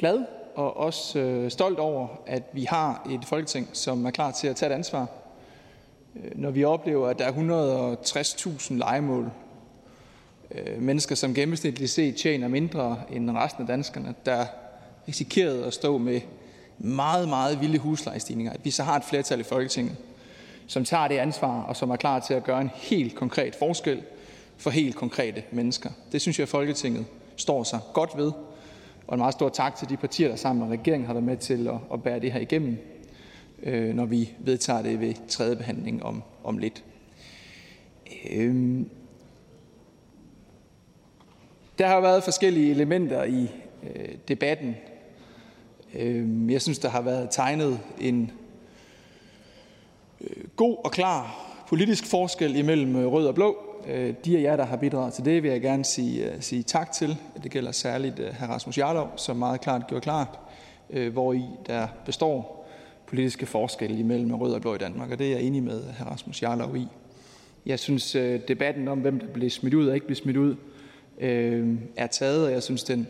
glad 0.00 0.24
og 0.54 0.76
også 0.76 1.18
øh, 1.18 1.50
stolt 1.50 1.78
over, 1.78 2.08
at 2.26 2.42
vi 2.52 2.64
har 2.64 3.06
et 3.10 3.24
Folketing, 3.24 3.68
som 3.72 4.06
er 4.06 4.10
klar 4.10 4.30
til 4.30 4.48
at 4.48 4.56
tage 4.56 4.70
et 4.70 4.74
ansvar 4.74 5.06
øh, 6.16 6.30
når 6.34 6.50
vi 6.50 6.64
oplever, 6.64 7.08
at 7.08 7.18
der 7.18 7.24
er 7.24 7.32
160.000 7.32 8.74
legemål, 8.74 9.30
øh, 10.50 10.82
mennesker, 10.82 11.14
som 11.14 11.34
gennemsnitligt 11.34 11.90
set 11.90 12.16
tjener 12.16 12.48
mindre 12.48 12.96
end 13.10 13.30
resten 13.30 13.62
af 13.62 13.66
danskerne, 13.66 14.14
der 14.26 14.46
risikerede 15.08 15.66
at 15.66 15.74
stå 15.74 15.98
med 15.98 16.20
meget, 16.78 17.28
meget 17.28 17.60
vilde 17.60 17.78
huslejestigninger, 17.78 18.52
at 18.52 18.64
vi 18.64 18.70
så 18.70 18.82
har 18.82 18.96
et 18.96 19.04
flertal 19.04 19.40
i 19.40 19.42
Folketinget, 19.42 19.96
som 20.66 20.84
tager 20.84 21.08
det 21.08 21.18
ansvar 21.18 21.62
og 21.62 21.76
som 21.76 21.90
er 21.90 21.96
klar 21.96 22.20
til 22.20 22.34
at 22.34 22.44
gøre 22.44 22.60
en 22.60 22.70
helt 22.74 23.14
konkret 23.14 23.54
forskel 23.54 24.02
for 24.56 24.70
helt 24.70 24.96
konkrete 24.96 25.42
mennesker. 25.50 25.90
Det 26.12 26.20
synes 26.20 26.38
jeg, 26.38 26.42
at 26.42 26.48
Folketinget 26.48 27.06
står 27.36 27.64
sig 27.64 27.80
godt 27.92 28.10
ved. 28.16 28.32
Og 29.10 29.14
en 29.14 29.18
meget 29.18 29.34
stor 29.34 29.48
tak 29.48 29.76
til 29.76 29.88
de 29.88 29.96
partier, 29.96 30.28
der 30.28 30.36
sammen 30.36 30.68
med 30.68 30.78
regeringen 30.78 31.06
har 31.06 31.14
været 31.14 31.24
med 31.24 31.36
til 31.36 31.68
at, 31.68 31.74
at 31.92 32.02
bære 32.02 32.20
det 32.20 32.32
her 32.32 32.40
igennem, 32.40 32.78
øh, 33.62 33.94
når 33.94 34.04
vi 34.04 34.32
vedtager 34.38 34.82
det 34.82 35.00
ved 35.00 35.14
tredje 35.28 35.56
behandling 35.56 36.02
om, 36.02 36.22
om 36.44 36.58
lidt. 36.58 36.84
Øhm. 38.30 38.90
Der 41.78 41.86
har 41.86 42.00
været 42.00 42.24
forskellige 42.24 42.70
elementer 42.70 43.24
i 43.24 43.50
øh, 43.82 44.14
debatten. 44.28 44.76
Øh, 45.94 46.52
jeg 46.52 46.62
synes, 46.62 46.78
der 46.78 46.88
har 46.88 47.02
været 47.02 47.28
tegnet 47.30 47.80
en 48.00 48.32
øh, 50.20 50.44
god 50.56 50.76
og 50.84 50.90
klar 50.90 51.46
politisk 51.68 52.06
forskel 52.06 52.56
imellem 52.56 52.96
øh, 52.96 53.06
rød 53.06 53.26
og 53.26 53.34
blå. 53.34 53.69
Øh, 53.86 54.14
de 54.24 54.38
af 54.38 54.42
jer, 54.42 54.56
der 54.56 54.64
har 54.64 54.76
bidraget 54.76 55.12
til 55.12 55.24
det, 55.24 55.42
vil 55.42 55.50
jeg 55.50 55.60
gerne 55.60 55.84
sige, 55.84 56.32
øh, 56.32 56.42
sige 56.42 56.62
tak 56.62 56.92
til. 56.92 57.16
Det 57.42 57.50
gælder 57.50 57.72
særligt 57.72 58.18
øh, 58.18 58.34
hr. 58.34 58.44
Rasmus 58.44 58.78
Jarlov, 58.78 59.12
som 59.16 59.36
meget 59.36 59.60
klart 59.60 59.86
gjorde 59.86 60.02
klart, 60.02 60.38
hvor 61.12 61.32
i 61.32 61.42
der 61.66 61.86
består 62.06 62.66
politiske 63.06 63.46
forskelle 63.46 63.98
imellem 63.98 64.34
rød 64.34 64.52
og 64.52 64.60
blå 64.60 64.74
i 64.74 64.78
Danmark, 64.78 65.10
og 65.10 65.18
det 65.18 65.26
er 65.26 65.30
jeg 65.30 65.42
enig 65.42 65.62
med 65.62 65.82
hr. 65.98 66.04
Rasmus 66.04 66.42
Jarlov 66.42 66.76
i. 66.76 66.86
Jeg 67.66 67.78
synes, 67.78 68.12
debatten 68.48 68.88
om, 68.88 68.98
hvem 68.98 69.20
der 69.20 69.26
bliver 69.26 69.50
smidt 69.50 69.74
ud 69.74 69.86
og 69.86 69.94
ikke 69.94 70.06
bliver 70.06 70.20
smidt 70.20 70.36
ud, 70.36 70.56
er 71.96 72.06
taget, 72.10 72.46
og 72.46 72.52
jeg 72.52 72.62
synes, 72.62 72.82
den, 72.82 73.06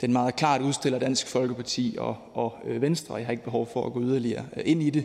den 0.00 0.12
meget 0.12 0.36
klart 0.36 0.60
udstiller 0.60 0.98
Dansk 0.98 1.26
Folkeparti 1.26 1.96
og, 1.98 2.16
og 2.34 2.54
Venstre. 2.64 3.14
Jeg 3.14 3.26
har 3.26 3.30
ikke 3.30 3.44
behov 3.44 3.66
for 3.72 3.86
at 3.86 3.92
gå 3.92 4.02
yderligere 4.02 4.44
ind 4.64 4.82
i 4.82 4.90
det, 4.90 5.04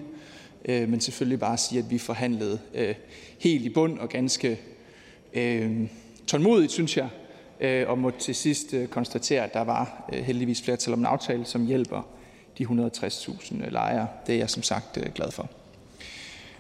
men 0.89 1.01
selvfølgelig 1.01 1.39
bare 1.39 1.57
sige, 1.57 1.79
at 1.79 1.91
vi 1.91 1.97
forhandlede 1.97 2.59
helt 3.39 3.65
i 3.65 3.69
bund 3.69 3.99
og 3.99 4.09
ganske 4.09 4.59
øh, 5.33 5.87
tålmodigt, 6.27 6.71
synes 6.71 6.97
jeg, 6.97 7.09
øh, 7.59 7.89
og 7.89 7.97
må 7.97 8.11
til 8.11 8.35
sidst 8.35 8.73
øh, 8.73 8.87
konstatere, 8.87 9.43
at 9.43 9.53
der 9.53 9.61
var 9.61 10.09
øh, 10.13 10.19
heldigvis 10.19 10.61
flertal 10.61 10.93
om 10.93 10.99
en 10.99 11.05
aftale, 11.05 11.45
som 11.45 11.65
hjælper 11.65 12.07
de 12.57 12.63
160.000 12.63 13.65
øh, 13.65 13.71
lejere. 13.71 14.07
Det 14.27 14.35
er 14.35 14.39
jeg 14.39 14.49
som 14.49 14.63
sagt 14.63 14.97
øh, 14.97 15.13
glad 15.15 15.31
for. 15.31 15.49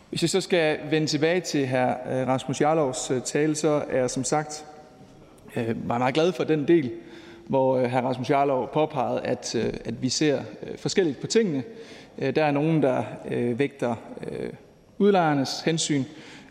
Hvis 0.09 0.21
jeg 0.21 0.29
så 0.29 0.41
skal 0.41 0.79
vende 0.89 1.07
tilbage 1.07 1.41
til 1.41 1.67
hr. 1.67 1.75
Øh, 1.75 2.27
Rasmus 2.27 2.61
Jarlovs 2.61 3.11
øh, 3.11 3.21
tale, 3.21 3.55
så 3.55 3.83
er 3.89 3.99
jeg 3.99 4.09
som 4.09 4.23
sagt 4.23 4.65
øh, 5.55 5.65
meget, 5.65 6.01
meget 6.01 6.13
glad 6.13 6.31
for 6.31 6.43
den 6.43 6.67
del, 6.67 6.91
hvor 7.47 7.87
hr. 7.87 7.97
Rasmus 7.97 8.29
Jarlov 8.29 8.73
påpegede, 8.73 9.21
at, 9.21 9.55
at 9.55 10.01
vi 10.01 10.09
ser 10.09 10.41
forskelligt 10.77 11.19
på 11.19 11.27
tingene. 11.27 11.63
Der 12.19 12.43
er 12.43 12.51
nogen, 12.51 12.83
der 12.83 13.03
vægter 13.53 13.95
udlejernes 14.97 15.61
hensyn, 15.65 16.03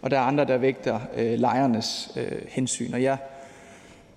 og 0.03 0.11
der 0.11 0.17
er 0.17 0.23
andre, 0.23 0.45
der 0.45 0.59
vægter 0.59 1.01
øh, 1.17 1.33
lejernes 1.39 2.13
øh, 2.17 2.39
hensyn. 2.49 2.95
Og 2.95 3.03
jeg 3.03 3.17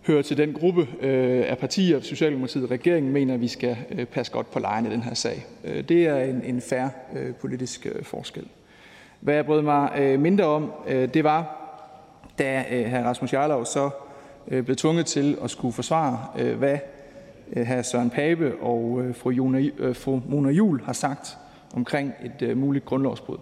hører 0.07 0.21
til 0.21 0.37
den 0.37 0.53
gruppe 0.53 0.87
øh, 1.01 1.45
af 1.47 1.57
partier, 1.57 2.01
Socialdemokratiet 2.01 2.63
og 2.63 2.71
regeringen 2.71 3.11
mener, 3.11 3.33
at 3.33 3.41
vi 3.41 3.47
skal 3.47 3.77
øh, 3.91 4.05
passe 4.05 4.31
godt 4.31 4.51
på 4.51 4.59
lejerne 4.59 4.89
i 4.89 4.91
den 4.91 5.01
her 5.01 5.13
sag. 5.13 5.45
Øh, 5.63 5.83
det 5.83 6.07
er 6.07 6.23
en, 6.23 6.41
en 6.43 6.61
færre 6.61 6.89
øh, 7.15 7.33
politisk 7.35 7.85
øh, 7.85 8.03
forskel. 8.03 8.45
Hvad 9.19 9.35
jeg 9.35 9.45
brød 9.45 9.61
mig 9.61 9.91
øh, 9.97 10.19
mindre 10.19 10.45
om, 10.45 10.71
øh, 10.87 11.13
det 11.13 11.23
var, 11.23 11.59
da 12.39 12.65
øh, 12.71 12.85
hr. 12.85 12.97
Rasmus 12.97 13.33
Jarlov 13.33 13.65
så 13.65 13.89
øh, 14.47 14.63
blev 14.63 14.75
tvunget 14.75 15.05
til 15.05 15.37
at 15.43 15.49
skulle 15.49 15.73
forsvare, 15.73 16.19
øh, 16.39 16.57
hvad 16.57 16.77
øh, 17.53 17.67
hr. 17.67 17.81
Søren 17.81 18.09
Pape 18.09 18.55
og 18.61 19.01
øh, 19.01 19.15
fru, 19.15 19.29
Jona, 19.29 19.69
øh, 19.77 19.95
fru 19.95 20.19
Mona 20.29 20.49
Jul 20.49 20.81
har 20.85 20.93
sagt 20.93 21.37
omkring 21.75 22.13
et 22.23 22.41
øh, 22.41 22.57
muligt 22.57 22.85
grundlovsbrud. 22.85 23.37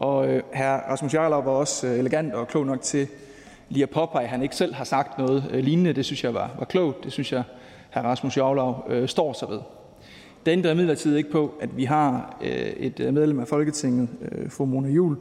Og 0.00 0.28
øh, 0.28 0.42
hr. 0.54 0.90
Rasmus 0.90 1.14
Jarlov 1.14 1.44
var 1.44 1.50
også 1.50 1.86
øh, 1.86 1.98
elegant 1.98 2.34
og 2.34 2.48
klog 2.48 2.66
nok 2.66 2.80
til 2.80 3.08
lige 3.68 3.82
at 3.82 3.90
påpege, 3.90 4.24
at 4.24 4.30
han 4.30 4.42
ikke 4.42 4.56
selv 4.56 4.74
har 4.74 4.84
sagt 4.84 5.18
noget 5.18 5.44
øh, 5.50 5.64
lignende. 5.64 5.92
Det 5.92 6.04
synes 6.04 6.24
jeg 6.24 6.34
var, 6.34 6.50
var 6.58 6.64
klogt. 6.64 7.04
Det 7.04 7.12
synes 7.12 7.32
jeg, 7.32 7.42
hr. 7.90 7.98
Rasmus 7.98 8.36
Jarlov 8.36 8.86
øh, 8.88 9.08
står 9.08 9.32
sig 9.32 9.48
ved. 9.48 9.60
Det 10.46 10.52
ændrer 10.52 10.72
imidlertid 10.72 11.16
ikke 11.16 11.30
på, 11.30 11.54
at 11.60 11.76
vi 11.76 11.84
har 11.84 12.36
øh, 12.42 12.50
et 12.50 13.00
øh, 13.00 13.14
medlem 13.14 13.40
af 13.40 13.48
Folketinget, 13.48 14.08
øh, 14.32 14.50
fru 14.50 14.64
Mona 14.64 14.88
Jul, 14.88 15.16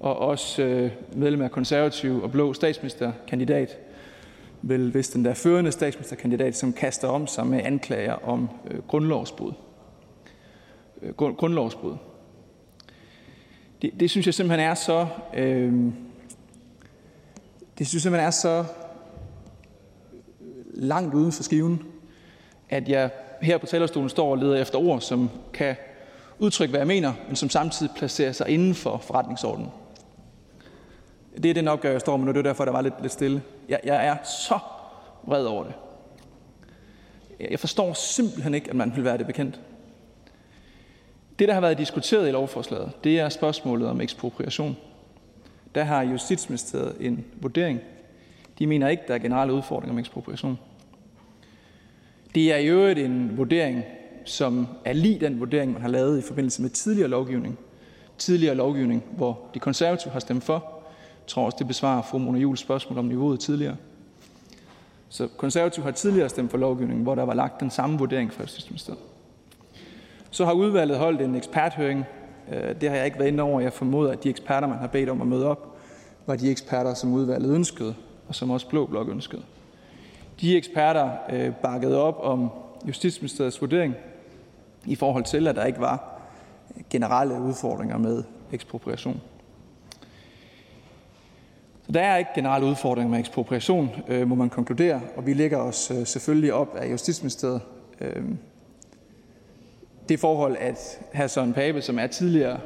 og 0.00 0.18
også 0.18 0.62
øh, 0.62 0.90
medlem 1.16 1.42
af 1.42 1.50
konservativ 1.50 2.22
og 2.22 2.30
blå 2.30 2.52
statsministerkandidat, 2.52 3.78
vel 4.62 4.90
hvis 4.90 5.08
den 5.08 5.24
der 5.24 5.34
førende 5.34 5.72
statsministerkandidat, 5.72 6.56
som 6.56 6.72
kaster 6.72 7.08
om 7.08 7.26
sig 7.26 7.46
med 7.46 7.60
anklager 7.64 8.28
om 8.28 8.48
øh, 8.70 8.78
grundlovsbrud. 8.88 9.52
Øh, 11.02 11.14
grundlovsbrud. 11.14 11.96
Det, 13.82 14.00
det 14.00 14.10
synes 14.10 14.26
jeg 14.26 14.34
simpelthen 14.34 14.70
er 14.70 14.74
så... 14.74 15.06
Øh, 15.34 15.72
det 17.78 17.86
synes 17.86 17.94
jeg 17.94 18.02
simpelthen 18.02 18.26
er 18.26 18.30
så 18.30 18.64
langt 20.74 21.14
uden 21.14 21.32
for 21.32 21.42
skiven, 21.42 21.82
at 22.68 22.88
jeg 22.88 23.10
her 23.42 23.58
på 23.58 23.66
talerstolen 23.66 24.08
står 24.08 24.30
og 24.30 24.38
leder 24.38 24.56
efter 24.56 24.78
ord, 24.78 25.00
som 25.00 25.30
kan 25.52 25.76
udtrykke, 26.38 26.70
hvad 26.70 26.80
jeg 26.80 26.86
mener, 26.86 27.12
men 27.26 27.36
som 27.36 27.50
samtidig 27.50 27.92
placerer 27.96 28.32
sig 28.32 28.48
inden 28.48 28.74
for 28.74 28.98
forretningsordenen. 28.98 29.70
Det 31.36 31.46
er 31.46 31.54
den 31.54 31.68
opgave, 31.68 31.92
jeg 31.92 32.00
står 32.00 32.16
med 32.16 32.26
nu. 32.26 32.32
Det 32.32 32.38
er 32.38 32.42
derfor, 32.42 32.64
der 32.64 32.72
var 32.72 32.80
lidt, 32.80 32.94
lidt 33.00 33.12
stille. 33.12 33.42
Jeg, 33.68 33.80
jeg 33.84 34.06
er 34.06 34.16
så 34.24 34.58
vred 35.22 35.44
over 35.44 35.64
det. 35.64 35.74
Jeg 37.50 37.60
forstår 37.60 37.92
simpelthen 37.92 38.54
ikke, 38.54 38.70
at 38.70 38.76
man 38.76 38.92
vil 38.96 39.04
være 39.04 39.18
det 39.18 39.26
bekendt. 39.26 39.60
Det, 41.42 41.48
der 41.48 41.54
har 41.54 41.60
været 41.60 41.78
diskuteret 41.78 42.28
i 42.28 42.30
lovforslaget, 42.30 42.90
det 43.04 43.20
er 43.20 43.28
spørgsmålet 43.28 43.88
om 43.88 44.00
ekspropriation. 44.00 44.76
Der 45.74 45.84
har 45.84 46.02
Justitsministeriet 46.02 46.96
en 47.00 47.24
vurdering. 47.40 47.80
De 48.58 48.66
mener 48.66 48.88
ikke, 48.88 49.02
der 49.08 49.14
er 49.14 49.18
generelle 49.18 49.54
udfordringer 49.54 49.94
med 49.94 50.02
ekspropriation. 50.02 50.58
Det 52.34 52.52
er 52.52 52.56
i 52.56 52.66
øvrigt 52.66 52.98
en 52.98 53.36
vurdering, 53.36 53.82
som 54.24 54.68
er 54.84 54.92
lige 54.92 55.20
den 55.20 55.40
vurdering, 55.40 55.72
man 55.72 55.82
har 55.82 55.88
lavet 55.88 56.18
i 56.18 56.22
forbindelse 56.22 56.62
med 56.62 56.70
tidligere 56.70 57.08
lovgivning. 57.08 57.58
Tidligere 58.18 58.54
lovgivning, 58.54 59.04
hvor 59.16 59.40
de 59.54 59.58
konservative 59.58 60.12
har 60.12 60.20
stemt 60.20 60.44
for. 60.44 60.54
Jeg 61.20 61.26
tror 61.26 61.44
også, 61.44 61.56
det 61.58 61.68
besvarer 61.68 62.02
fru 62.02 62.18
Mona 62.18 62.38
Jules 62.38 62.60
spørgsmål 62.60 62.98
om 62.98 63.04
niveauet 63.04 63.40
tidligere. 63.40 63.76
Så 65.08 65.28
konservative 65.36 65.84
har 65.84 65.92
tidligere 65.92 66.28
stemt 66.28 66.50
for 66.50 66.58
lovgivningen, 66.58 67.02
hvor 67.02 67.14
der 67.14 67.22
var 67.22 67.34
lagt 67.34 67.60
den 67.60 67.70
samme 67.70 67.98
vurdering 67.98 68.32
fra 68.32 68.42
Justitsministeriet. 68.42 69.11
Så 70.32 70.44
har 70.44 70.52
udvalget 70.52 70.98
holdt 70.98 71.20
en 71.20 71.34
eksperthøring. 71.34 72.04
Øh, 72.52 72.80
det 72.80 72.88
har 72.88 72.96
jeg 72.96 73.04
ikke 73.04 73.18
været 73.18 73.28
inde 73.28 73.42
over. 73.42 73.60
Jeg 73.60 73.72
formoder, 73.72 74.12
at 74.12 74.24
de 74.24 74.30
eksperter, 74.30 74.68
man 74.68 74.78
har 74.78 74.86
bedt 74.86 75.08
om 75.08 75.20
at 75.20 75.26
møde 75.26 75.46
op, 75.46 75.76
var 76.26 76.36
de 76.36 76.50
eksperter, 76.50 76.94
som 76.94 77.12
udvalget 77.12 77.54
ønskede, 77.54 77.94
og 78.28 78.34
som 78.34 78.50
også 78.50 78.68
Blå 78.68 78.86
Blok 78.86 79.08
ønskede. 79.08 79.42
De 80.40 80.56
eksperter 80.56 81.10
øh, 81.30 81.54
bakkede 81.54 82.02
op 82.02 82.18
om 82.20 82.50
Justitsministeriets 82.88 83.60
vurdering 83.60 83.94
i 84.86 84.94
forhold 84.94 85.24
til, 85.24 85.48
at 85.48 85.56
der 85.56 85.64
ikke 85.64 85.80
var 85.80 86.20
generelle 86.90 87.40
udfordringer 87.40 87.98
med 87.98 88.24
ekspropriation. 88.52 89.20
Så 91.86 91.92
der 91.92 92.00
er 92.00 92.16
ikke 92.16 92.30
generelle 92.34 92.66
udfordringer 92.66 93.10
med 93.10 93.18
ekspropriation, 93.18 93.90
øh, 94.08 94.28
må 94.28 94.34
man 94.34 94.50
konkludere, 94.50 95.00
og 95.16 95.26
vi 95.26 95.34
lægger 95.34 95.58
os 95.58 95.90
øh, 95.90 96.06
selvfølgelig 96.06 96.52
op 96.52 96.76
af 96.76 96.90
Justitsministeriet 96.90 97.60
øh, 98.00 98.24
det 100.08 100.20
forhold, 100.20 100.56
at 100.60 101.00
hr. 101.14 101.26
Søren 101.26 101.52
Pape, 101.52 101.82
som 101.82 101.98
er 101.98 102.06
tidligere 102.06 102.60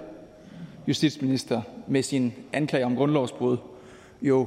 justitsminister, 0.89 1.62
med 1.87 2.03
sin 2.03 2.32
anklage 2.53 2.87
om 2.87 2.97
grundlovsbrud, 2.97 3.57
jo 4.22 4.47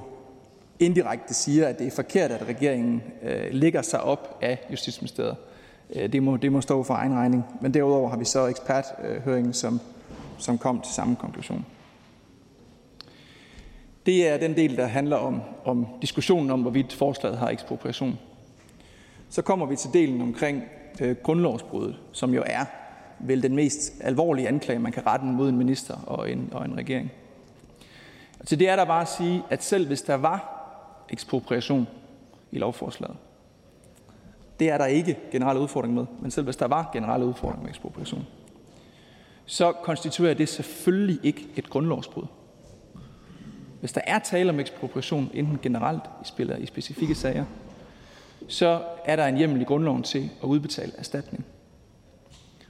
indirekte 0.80 1.34
siger, 1.34 1.68
at 1.68 1.80
det 1.80 1.88
er 1.88 1.92
forkert, 1.92 2.32
at 2.32 2.48
regeringen 2.48 3.04
øh, 3.24 3.48
lægger 3.52 3.82
sig 3.82 4.02
op 4.02 4.40
af 4.42 4.60
Justitsministeriet. 4.72 5.36
Øh, 5.96 6.12
det, 6.14 6.24
må, 6.24 6.38
det 6.38 6.52
må 6.52 6.62
stå 6.62 6.84
for 6.84 6.94
egen 6.94 7.14
regning. 7.14 7.44
Men 7.62 7.74
derudover 7.74 8.10
har 8.10 8.18
vi 8.18 8.26
så 8.26 8.48
eksperthøringen, 8.48 9.54
som, 9.54 9.80
som 10.38 10.58
kom 10.58 10.82
til 10.82 10.94
samme 10.94 11.16
konklusion. 11.16 11.66
Det 14.06 14.28
er 14.28 14.38
den 14.38 14.56
del, 14.56 14.78
der 14.78 14.86
handler 14.86 15.18
om, 15.18 15.42
om 15.66 15.88
diskussionen 16.02 16.52
om, 16.52 16.62
hvorvidt 16.62 16.94
forslaget 16.94 17.38
har 17.38 17.50
ekspropriation. 17.50 18.20
Så 19.30 19.42
kommer 19.42 19.66
vi 19.66 19.76
til 19.76 19.90
delen 19.94 20.22
omkring 20.22 20.64
øh, 21.02 21.16
grundlovsbruddet, 21.24 21.96
som 22.12 22.34
jo 22.34 22.44
er 22.46 22.66
vel 23.20 23.44
den 23.44 23.56
mest 23.56 23.94
alvorlige 24.02 24.48
anklage, 24.48 24.80
man 24.80 24.92
kan 24.92 25.08
rette 25.08 25.26
mod 25.26 25.50
en 25.50 25.58
minister 25.58 25.98
og 26.08 26.32
en, 26.32 26.50
og 26.52 26.66
en 26.66 26.78
regering. 26.78 27.12
Og 28.40 28.48
til 28.48 28.60
det 28.60 28.70
er 28.70 28.76
der 28.76 28.86
bare 28.86 29.02
at 29.02 29.10
sige, 29.10 29.44
at 29.50 29.64
selv 29.64 29.88
hvis 29.88 30.02
der 30.02 30.16
var 30.16 30.56
ekspropriation 31.10 31.88
i 32.52 32.58
lovforslaget, 32.58 33.18
det 34.60 34.70
er 34.70 34.78
der 34.78 34.86
ikke 34.86 35.18
generelle 35.32 35.62
udfordring 35.62 35.94
med, 35.94 36.06
men 36.22 36.32
selv 36.32 36.44
hvis 36.44 36.56
der 36.56 36.68
var 36.68 36.90
generelle 36.94 37.26
udfordringer 37.26 37.62
med 37.62 37.70
ekspropriation, 37.70 38.28
så 39.46 39.72
konstituerer 39.72 40.34
det 40.34 40.50
selvfølgelig 40.50 41.20
ikke 41.24 41.48
et 41.56 41.70
grundlovsbrud. 41.70 42.26
Hvis 43.80 43.92
der 43.92 44.02
er 44.08 44.20
tale 44.20 44.50
om 44.50 44.60
ekspropriation, 44.60 45.32
enten 45.34 45.60
generelt 45.62 46.04
i 46.06 46.26
spiller 46.26 46.56
i 46.56 46.66
specifikke 46.66 47.16
sager, 47.16 47.46
så 48.48 48.82
er 49.06 49.16
der 49.16 49.26
en 49.26 49.38
hjemmel 49.38 49.62
i 49.62 49.64
grundloven 49.64 50.04
til 50.04 50.30
at 50.44 50.48
udbetale 50.48 50.92
erstatning. 50.98 51.46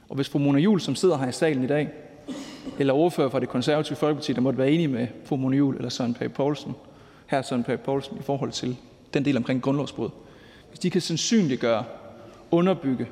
Og 0.10 0.16
hvis 0.16 0.30
fru 0.30 0.40
Mona 0.40 0.60
Juhl, 0.60 0.82
som 0.82 0.96
sidder 0.96 1.18
her 1.18 1.28
i 1.28 1.32
salen 1.32 1.64
i 1.64 1.68
dag, 1.68 1.90
eller 2.80 2.94
ordfører 2.94 3.30
fra 3.30 3.40
det 3.40 3.50
konservative 3.50 3.96
Folkeparti, 3.96 4.34
der 4.34 4.42
måtte 4.42 4.60
være 4.60 4.72
enige 4.72 4.88
med 4.88 5.08
fru 5.26 5.36
Mona 5.36 5.58
Juhl 5.58 5.76
eller 5.76 5.90
Søren 5.90 6.14
Pape 6.14 6.34
Poulsen, 6.34 6.76
her 7.28 7.42
Søren 7.42 7.64
Pape 7.64 7.82
Poulsen, 7.84 8.18
i 8.18 8.22
forhold 8.22 8.52
til 8.52 8.78
den 9.14 9.26
del 9.26 9.38
omkring 9.38 9.62
grundlovsbrud, 9.62 10.10
hvis 10.70 10.80
de 10.80 10.90
kan 10.90 11.02
sandsynliggøre, 11.02 11.84
underbygge 12.52 13.08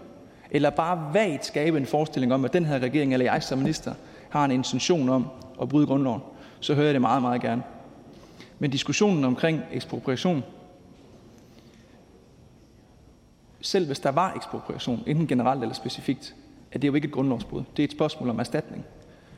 eller 0.51 0.69
bare 0.69 1.09
vagt 1.13 1.45
skabe 1.45 1.77
en 1.77 1.85
forestilling 1.85 2.33
om, 2.33 2.45
at 2.45 2.53
den 2.53 2.65
her 2.65 2.79
regering 2.79 3.13
eller 3.13 3.25
jeg 3.25 3.43
som 3.43 3.57
minister 3.57 3.93
har 4.29 4.45
en 4.45 4.51
intention 4.51 5.09
om 5.09 5.27
at 5.61 5.69
bryde 5.69 5.87
grundloven, 5.87 6.21
så 6.59 6.73
hører 6.73 6.85
jeg 6.85 6.93
det 6.93 7.01
meget, 7.01 7.21
meget 7.21 7.41
gerne. 7.41 7.63
Men 8.59 8.71
diskussionen 8.71 9.25
omkring 9.25 9.61
ekspropriation, 9.71 10.43
selv 13.61 13.85
hvis 13.85 13.99
der 13.99 14.11
var 14.11 14.33
ekspropriation, 14.33 15.03
enten 15.07 15.27
generelt 15.27 15.61
eller 15.61 15.75
specifikt, 15.75 16.35
at 16.71 16.81
det 16.81 16.87
jo 16.87 16.93
ikke 16.93 17.05
et 17.05 17.13
grundlovsbrud. 17.13 17.63
Det 17.77 17.83
er 17.83 17.87
et 17.87 17.91
spørgsmål 17.91 18.29
om 18.29 18.39
erstatning. 18.39 18.85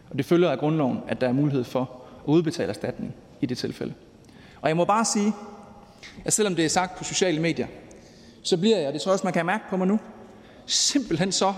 Og 0.09 0.17
det 0.17 0.25
følger 0.25 0.51
af 0.51 0.59
grundloven, 0.59 0.99
at 1.07 1.21
der 1.21 1.27
er 1.27 1.33
mulighed 1.33 1.63
for 1.63 1.81
at 2.15 2.25
udbetale 2.25 2.69
erstatning 2.69 3.15
i 3.41 3.45
det 3.45 3.57
tilfælde. 3.57 3.93
Og 4.61 4.69
jeg 4.69 4.77
må 4.77 4.85
bare 4.85 5.05
sige, 5.05 5.33
at 6.25 6.33
selvom 6.33 6.55
det 6.55 6.65
er 6.65 6.69
sagt 6.69 6.97
på 6.97 7.03
sociale 7.03 7.39
medier, 7.41 7.67
så 8.43 8.57
bliver 8.57 8.77
jeg, 8.77 8.93
det 8.93 9.01
tror 9.01 9.09
jeg 9.09 9.13
også, 9.13 9.25
man 9.25 9.33
kan 9.33 9.45
mærke 9.45 9.63
på 9.69 9.77
mig 9.77 9.87
nu, 9.87 9.99
simpelthen 10.65 11.31
så 11.31 11.53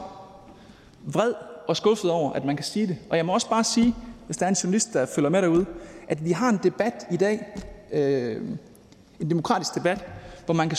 vred 1.06 1.34
og 1.68 1.78
skuffet 1.78 2.12
over, 2.12 2.34
at 2.34 2.46
man 2.46 2.56
kan 2.56 2.66
sige 2.66 2.88
det. 2.88 2.98
Og 3.10 3.18
jeg 3.18 3.26
må 3.26 3.34
også 3.34 3.50
bare 3.50 3.64
sige, 3.64 3.96
hvis 4.26 4.38
der 4.38 4.46
er 4.46 4.50
en 4.50 4.56
journalist, 4.56 4.94
der 4.94 5.06
følger 5.06 5.30
med 5.30 5.42
derude, 5.42 5.66
at 6.08 6.26
vi 6.26 6.32
har 6.32 6.50
en 6.50 6.60
debat 6.64 7.08
i 7.12 7.18
dag, 7.18 7.48
øh, 7.92 8.42
en 9.20 9.30
demokratisk 9.30 9.76
debat, 9.76 10.06
hvor 10.46 10.54
man 10.54 10.70
kan 10.70 10.78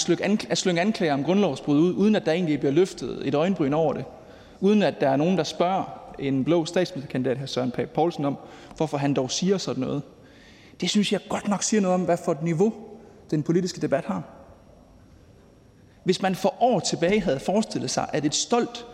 slynge 0.57 0.81
anklager 0.81 1.15
om 1.15 1.25
grundlovsbrud 1.25 1.81
ud, 1.81 1.95
uden 1.95 2.17
at 2.17 2.27
der 2.27 2.33
egentlig 2.33 2.59
bliver 2.59 2.73
løftet 2.73 3.29
et 3.29 3.35
øjenbryn 3.35 3.73
over 3.73 3.93
det. 3.93 4.05
Uden 4.61 4.83
at 4.83 5.01
der 5.01 5.09
er 5.09 5.17
nogen, 5.17 5.39
der 5.39 5.45
spørger 5.45 5.85
en 6.19 6.45
blå 6.45 6.65
statsministerkandidat, 6.65 7.39
her 7.39 7.47
Søren 7.47 7.71
Pape 7.71 7.91
Poulsen, 7.95 8.25
om, 8.25 8.37
hvorfor 8.77 8.99
han 8.99 9.15
dog 9.15 9.31
siger 9.31 9.59
sådan 9.59 9.81
noget. 9.81 10.03
Det 10.81 10.91
synes 10.91 11.13
jeg 11.13 11.21
godt 11.29 11.49
nok 11.49 11.63
siger 11.63 11.81
noget 11.81 11.95
om, 11.95 12.01
hvad 12.01 12.17
for 12.25 12.33
et 12.33 12.43
niveau 12.43 12.73
den 13.31 13.43
politiske 13.43 13.81
debat 13.81 14.05
har. 14.05 14.23
Hvis 16.05 16.23
man 16.23 16.35
for 16.35 16.63
år 16.63 16.81
tilbage 16.81 17.21
havde 17.21 17.41
forestillet 17.41 17.91
sig, 17.91 18.09
at 18.13 18.25
et 18.25 18.35
stolt, 18.35 18.87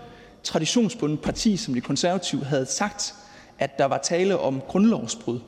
traditionsbundet 0.42 1.20
parti 1.20 1.56
som 1.56 1.74
de 1.74 1.80
konservative 1.80 2.44
havde 2.44 2.66
sagt, 2.66 3.14
at 3.58 3.78
der 3.78 3.84
var 3.84 3.98
tale 3.98 4.38
om 4.38 4.60
grundlovsbrud, 4.68 5.40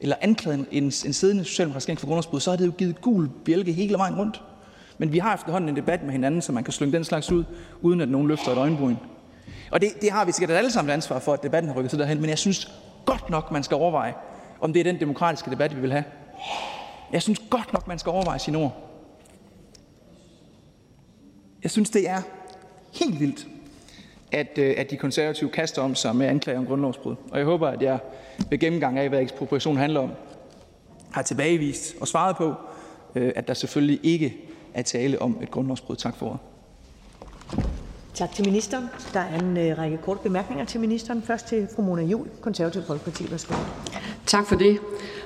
eller 0.00 0.16
anklaget 0.20 0.66
en, 0.70 0.84
en 0.84 0.92
siddende 0.92 1.44
socialdemokratisk 1.44 2.00
for 2.00 2.06
grundlovsbrud, 2.06 2.40
så 2.40 2.50
havde 2.50 2.62
det 2.62 2.66
jo 2.66 2.72
givet 2.78 3.00
gul 3.00 3.30
bjælke 3.44 3.72
hele 3.72 3.98
vejen 3.98 4.14
rundt. 4.14 4.42
Men 4.98 5.12
vi 5.12 5.18
har 5.18 5.34
efterhånden 5.34 5.68
en 5.68 5.76
debat 5.76 6.02
med 6.02 6.12
hinanden, 6.12 6.42
så 6.42 6.52
man 6.52 6.64
kan 6.64 6.72
slynge 6.72 6.92
den 6.92 7.04
slags 7.04 7.32
ud, 7.32 7.44
uden 7.80 8.00
at 8.00 8.08
nogen 8.08 8.28
løfter 8.28 8.52
et 8.52 8.58
øjenbryn. 8.58 8.96
Og 9.70 9.80
det, 9.80 9.88
det 10.00 10.10
har 10.10 10.24
vi 10.24 10.32
sikkert 10.32 10.58
alle 10.58 10.70
sammen 10.70 10.92
ansvar 10.92 11.18
for, 11.18 11.32
at 11.32 11.42
debatten 11.42 11.70
har 11.70 11.78
rykket 11.78 11.90
sig 11.90 11.98
derhen, 11.98 12.20
men 12.20 12.30
jeg 12.30 12.38
synes 12.38 12.72
godt 13.04 13.30
nok, 13.30 13.50
man 13.50 13.62
skal 13.62 13.74
overveje, 13.74 14.14
om 14.60 14.72
det 14.72 14.80
er 14.80 14.84
den 14.84 15.00
demokratiske 15.00 15.50
debat, 15.50 15.76
vi 15.76 15.80
vil 15.80 15.92
have. 15.92 16.04
Jeg 17.12 17.22
synes 17.22 17.40
godt 17.50 17.72
nok, 17.72 17.88
man 17.88 17.98
skal 17.98 18.10
overveje 18.10 18.38
sine 18.38 18.58
ord. 18.58 18.86
Jeg 21.62 21.70
synes, 21.70 21.90
det 21.90 22.08
er 22.08 22.22
helt 22.92 23.20
vildt, 23.20 23.46
at, 24.32 24.58
øh, 24.58 24.74
at 24.78 24.90
de 24.90 24.96
konservative 24.96 25.50
kaster 25.50 25.82
om 25.82 25.94
sig 25.94 26.16
med 26.16 26.26
anklager 26.26 26.58
om 26.58 26.66
grundlovsbrud. 26.66 27.16
Og 27.30 27.38
jeg 27.38 27.46
håber, 27.46 27.68
at 27.68 27.82
jeg 27.82 27.98
ved 28.50 28.58
gennemgang 28.58 28.98
af, 28.98 29.08
hvad 29.08 29.20
ekspropriation 29.20 29.76
handler 29.76 30.00
om, 30.00 30.10
har 31.10 31.22
tilbagevist 31.22 31.96
og 32.00 32.08
svaret 32.08 32.36
på, 32.36 32.54
øh, 33.14 33.32
at 33.36 33.48
der 33.48 33.54
selvfølgelig 33.54 34.00
ikke 34.02 34.36
er 34.76 34.82
tale 34.82 35.22
om 35.22 35.38
et 35.42 35.50
grundlovsbrud. 35.50 35.96
Tak 35.96 36.16
for 36.16 36.26
ordet. 36.26 36.40
Tak 38.14 38.32
til 38.32 38.44
ministeren. 38.44 38.84
Der 39.12 39.20
er 39.20 39.38
en 39.38 39.56
øh, 39.56 39.78
række 39.78 39.96
korte 39.96 40.20
bemærkninger 40.22 40.64
til 40.64 40.80
ministeren. 40.80 41.22
Først 41.22 41.46
til 41.46 41.68
fru 41.76 41.82
Mona 41.82 42.02
Juhl, 42.02 42.28
Konservativ 42.40 42.82
Folkeparti. 42.82 43.30
Værsgo. 43.30 43.54
Tak 44.26 44.46
for 44.46 44.56
det. 44.56 44.78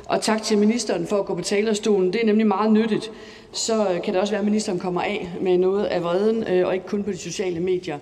Og 0.07 0.23
tak 0.23 0.43
til 0.43 0.59
ministeren 0.59 1.07
for 1.07 1.17
at 1.17 1.27
gå 1.27 1.35
på 1.35 1.43
talerstolen. 1.43 2.13
Det 2.13 2.23
er 2.23 2.27
nemlig 2.27 2.47
meget 2.47 2.73
nyttigt. 2.73 3.11
Så 3.53 4.01
kan 4.05 4.15
det 4.15 4.21
også 4.21 4.33
være, 4.33 4.39
at 4.39 4.45
ministeren 4.45 4.79
kommer 4.79 5.03
af 5.03 5.31
med 5.41 5.59
noget 5.59 5.85
af 5.85 6.03
vreden, 6.03 6.45
øh, 6.45 6.67
og 6.67 6.75
ikke 6.75 6.87
kun 6.87 7.05
på 7.05 7.11
de 7.11 7.19
sociale 7.19 7.61
medier. 7.61 7.99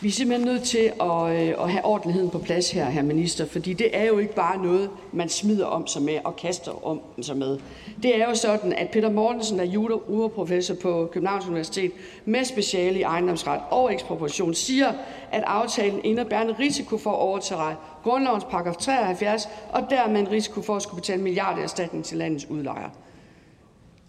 Vi 0.00 0.08
er 0.08 0.12
simpelthen 0.12 0.48
nødt 0.48 0.62
til 0.62 0.92
at, 1.00 1.22
øh, 1.22 1.64
at 1.64 1.70
have 1.70 1.84
ordentligheden 1.84 2.30
på 2.30 2.38
plads 2.38 2.70
her, 2.70 2.84
herr 2.84 3.02
minister, 3.02 3.46
fordi 3.46 3.72
det 3.72 3.96
er 3.96 4.04
jo 4.04 4.18
ikke 4.18 4.34
bare 4.34 4.62
noget, 4.62 4.90
man 5.12 5.28
smider 5.28 5.66
om 5.66 5.86
sig 5.86 6.02
med 6.02 6.18
og 6.24 6.36
kaster 6.36 6.86
om 6.86 7.00
sig 7.20 7.36
med. 7.36 7.58
Det 8.02 8.20
er 8.22 8.28
jo 8.28 8.34
sådan, 8.34 8.72
at 8.72 8.90
Peter 8.90 9.10
Mortensen 9.10 9.60
er 9.60 9.64
juraprofessor 9.64 10.74
på 10.74 11.08
Københavns 11.12 11.46
Universitet 11.46 11.92
med 12.24 12.44
speciale 12.44 12.98
i 12.98 13.02
ejendomsret 13.02 13.60
og 13.70 13.92
ekspropriation, 13.92 14.54
siger, 14.54 14.92
at 15.32 15.42
aftalen 15.46 16.00
indebærer 16.04 16.42
en 16.42 16.58
risiko 16.58 16.98
for 16.98 17.10
at 17.10 17.18
overtræde 17.18 17.76
grundlovens 18.02 18.44
paragraf 18.44 18.76
73, 18.76 19.48
og 19.72 19.86
dermed 19.90 20.20
en 20.20 20.30
risiko 20.30 20.62
for 20.62 20.76
at 20.76 20.82
skulle 20.82 21.00
betale 21.00 21.22
milliarder 21.22 21.62
erstatning 21.62 22.04
til 22.04 22.18
landets 22.18 22.50
udlejere. 22.50 22.90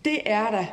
Det 0.06 0.20
er 0.26 0.52
da 0.52 0.68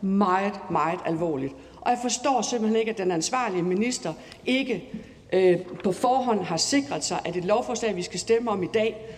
meget, 0.00 0.60
meget 0.70 1.00
alvorligt. 1.04 1.54
Og 1.86 1.92
jeg 1.92 1.98
forstår 2.02 2.42
simpelthen 2.42 2.80
ikke, 2.80 2.90
at 2.90 2.98
den 2.98 3.10
ansvarlige 3.10 3.62
minister 3.62 4.14
ikke 4.46 4.84
øh, 5.32 5.58
på 5.84 5.92
forhånd 5.92 6.40
har 6.40 6.56
sikret 6.56 7.04
sig, 7.04 7.20
at 7.24 7.36
et 7.36 7.44
lovforslag, 7.44 7.96
vi 7.96 8.02
skal 8.02 8.20
stemme 8.20 8.50
om 8.50 8.62
i 8.62 8.66
dag, 8.74 9.16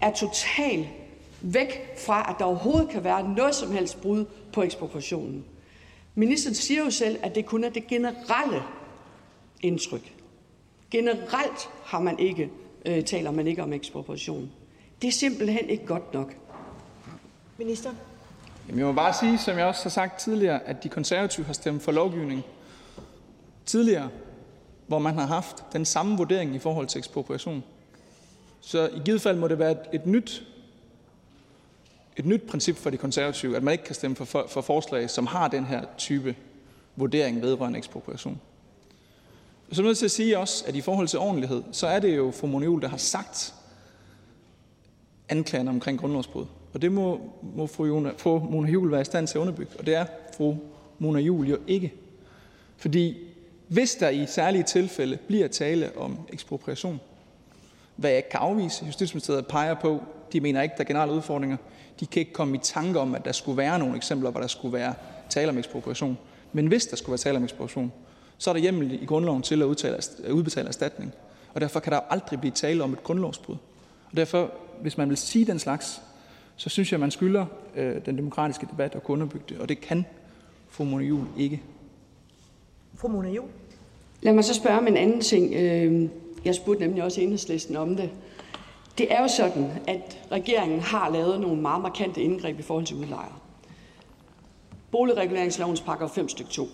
er 0.00 0.12
totalt 0.12 0.86
væk 1.40 1.98
fra, 1.98 2.30
at 2.30 2.36
der 2.38 2.44
overhovedet 2.44 2.88
kan 2.88 3.04
være 3.04 3.34
noget 3.36 3.54
som 3.54 3.72
helst 3.72 4.00
brud 4.00 4.24
på 4.52 4.62
ekspropriationen. 4.62 5.44
Ministeren 6.14 6.54
siger 6.54 6.84
jo 6.84 6.90
selv, 6.90 7.18
at 7.22 7.34
det 7.34 7.46
kun 7.46 7.64
er 7.64 7.68
det 7.68 7.86
generelle 7.86 8.62
indtryk. 9.62 10.12
Generelt 10.90 11.68
har 11.84 12.00
man 12.00 12.18
ikke, 12.18 12.50
øh, 12.86 13.04
taler 13.04 13.30
man 13.30 13.46
ikke 13.46 13.62
om 13.62 13.72
ekspropriation. 13.72 14.50
Det 15.02 15.08
er 15.08 15.12
simpelthen 15.12 15.68
ikke 15.68 15.86
godt 15.86 16.14
nok. 16.14 16.34
Minister? 17.58 17.90
Jamen, 18.68 18.78
jeg 18.78 18.86
må 18.86 18.92
bare 18.92 19.14
sige, 19.14 19.38
som 19.38 19.58
jeg 19.58 19.66
også 19.66 19.82
har 19.82 19.90
sagt 19.90 20.20
tidligere, 20.20 20.62
at 20.62 20.82
de 20.82 20.88
konservative 20.88 21.46
har 21.46 21.52
stemt 21.52 21.82
for 21.82 21.92
lovgivning 21.92 22.44
tidligere, 23.66 24.08
hvor 24.86 24.98
man 24.98 25.14
har 25.14 25.26
haft 25.26 25.72
den 25.72 25.84
samme 25.84 26.16
vurdering 26.16 26.54
i 26.54 26.58
forhold 26.58 26.86
til 26.86 26.98
ekspropriation. 26.98 27.64
Så 28.60 28.88
i 28.88 29.00
givet 29.04 29.22
fald 29.22 29.38
må 29.38 29.48
det 29.48 29.58
være 29.58 29.70
et, 29.70 29.80
et 29.92 30.06
nyt 30.06 30.46
et 32.16 32.26
nyt 32.26 32.42
princip 32.42 32.76
for 32.76 32.90
de 32.90 32.96
konservative, 32.96 33.56
at 33.56 33.62
man 33.62 33.72
ikke 33.72 33.84
kan 33.84 33.94
stemme 33.94 34.16
for, 34.16 34.24
for, 34.24 34.46
for 34.48 34.60
forslag, 34.60 35.10
som 35.10 35.26
har 35.26 35.48
den 35.48 35.64
her 35.64 35.84
type 35.98 36.36
vurdering 36.96 37.42
vedrørende 37.42 37.78
ekspropriation. 37.78 38.40
Så 39.72 39.80
er 39.80 39.84
jeg 39.84 39.88
nødt 39.88 39.98
til 39.98 40.04
at 40.04 40.10
sige 40.10 40.38
også, 40.38 40.64
at 40.66 40.76
i 40.76 40.80
forhold 40.80 41.08
til 41.08 41.18
ordentlighed, 41.18 41.62
så 41.72 41.86
er 41.86 42.00
det 42.00 42.16
jo 42.16 42.30
fru 42.30 42.46
Mona 42.46 42.80
der 42.80 42.88
har 42.88 42.96
sagt 42.96 43.54
anklagerne 45.28 45.70
omkring 45.70 45.98
grundlovsbrud. 45.98 46.46
Og 46.76 46.82
det 46.82 46.92
må, 46.92 47.20
må 47.56 47.66
fru, 47.66 47.86
Jona, 47.86 48.10
fru 48.16 48.38
Mona 48.38 48.70
Juhl 48.70 48.90
være 48.90 49.00
i 49.00 49.04
stand 49.04 49.26
til 49.26 49.38
at 49.38 49.40
underbygge. 49.40 49.72
Og 49.78 49.86
det 49.86 49.94
er 49.94 50.06
fru 50.36 50.56
Mona 50.98 51.20
Juhl 51.20 51.48
jo 51.48 51.58
ikke. 51.66 51.92
Fordi 52.76 53.16
hvis 53.68 53.94
der 53.94 54.08
i 54.08 54.26
særlige 54.26 54.62
tilfælde 54.62 55.16
bliver 55.16 55.48
tale 55.48 55.90
om 55.98 56.18
ekspropriation, 56.32 57.00
hvad 57.96 58.10
jeg 58.10 58.16
ikke 58.16 58.28
kan 58.28 58.40
afvise, 58.40 58.86
Justitsministeriet 58.86 59.46
peger 59.46 59.74
på, 59.74 60.02
de 60.32 60.40
mener 60.40 60.62
ikke, 60.62 60.72
der 60.76 60.82
er 60.82 60.86
generelle 60.86 61.14
udfordringer, 61.14 61.56
de 62.00 62.06
kan 62.06 62.20
ikke 62.20 62.32
komme 62.32 62.56
i 62.56 62.60
tanke 62.62 63.00
om, 63.00 63.14
at 63.14 63.24
der 63.24 63.32
skulle 63.32 63.56
være 63.56 63.78
nogle 63.78 63.96
eksempler, 63.96 64.30
hvor 64.30 64.40
der 64.40 64.48
skulle 64.48 64.72
være 64.72 64.94
tale 65.30 65.48
om 65.48 65.58
ekspropriation. 65.58 66.18
Men 66.52 66.66
hvis 66.66 66.86
der 66.86 66.96
skulle 66.96 67.10
være 67.10 67.18
tale 67.18 67.36
om 67.36 67.44
ekspropriation, 67.44 67.92
så 68.38 68.50
er 68.50 68.54
der 68.54 68.60
hjemmel 68.60 69.02
i 69.02 69.04
grundloven 69.04 69.42
til 69.42 69.62
at, 69.62 69.66
udtale, 69.66 69.96
at 69.96 70.30
udbetale 70.30 70.68
erstatning. 70.68 71.12
Og 71.54 71.60
derfor 71.60 71.80
kan 71.80 71.92
der 71.92 72.00
aldrig 72.10 72.40
blive 72.40 72.52
tale 72.52 72.84
om 72.84 72.92
et 72.92 73.02
grundlovsbrud. 73.02 73.56
Og 74.10 74.16
derfor, 74.16 74.50
hvis 74.82 74.98
man 74.98 75.08
vil 75.08 75.16
sige 75.16 75.44
den 75.44 75.58
slags, 75.58 76.02
så 76.56 76.68
synes 76.68 76.92
jeg, 76.92 77.00
man 77.00 77.10
skylder 77.10 77.46
øh, 77.76 78.06
den 78.06 78.16
demokratiske 78.16 78.66
debat 78.70 78.94
at 78.94 79.02
kunne 79.02 79.12
underbygge 79.12 79.44
det. 79.48 79.58
Og 79.58 79.68
det 79.68 79.80
kan 79.80 80.04
fru 80.68 80.84
Mona 80.84 81.04
Juhl 81.04 81.26
ikke. 81.38 81.62
Fru 82.94 83.08
Mona 83.08 83.30
Juhl? 83.30 83.48
Lad 84.22 84.32
mig 84.32 84.44
så 84.44 84.54
spørge 84.54 84.78
om 84.78 84.86
en 84.86 84.96
anden 84.96 85.20
ting. 85.20 85.54
Øh, 85.54 86.08
jeg 86.44 86.54
spurgte 86.54 86.82
nemlig 86.82 87.02
også 87.02 87.20
enhedslisten 87.20 87.76
om 87.76 87.96
det. 87.96 88.10
Det 88.98 89.12
er 89.12 89.22
jo 89.22 89.28
sådan, 89.28 89.70
at 89.88 90.26
regeringen 90.32 90.80
har 90.80 91.10
lavet 91.10 91.40
nogle 91.40 91.62
meget 91.62 91.82
markante 91.82 92.22
indgreb 92.22 92.58
i 92.58 92.62
forhold 92.62 92.86
til 92.86 92.96
udlejere. 92.96 93.34
Boligreguleringslovens 94.90 95.80
paragraf 95.80 96.10
5 96.10 96.28
stykke 96.28 96.50
2. 96.50 96.68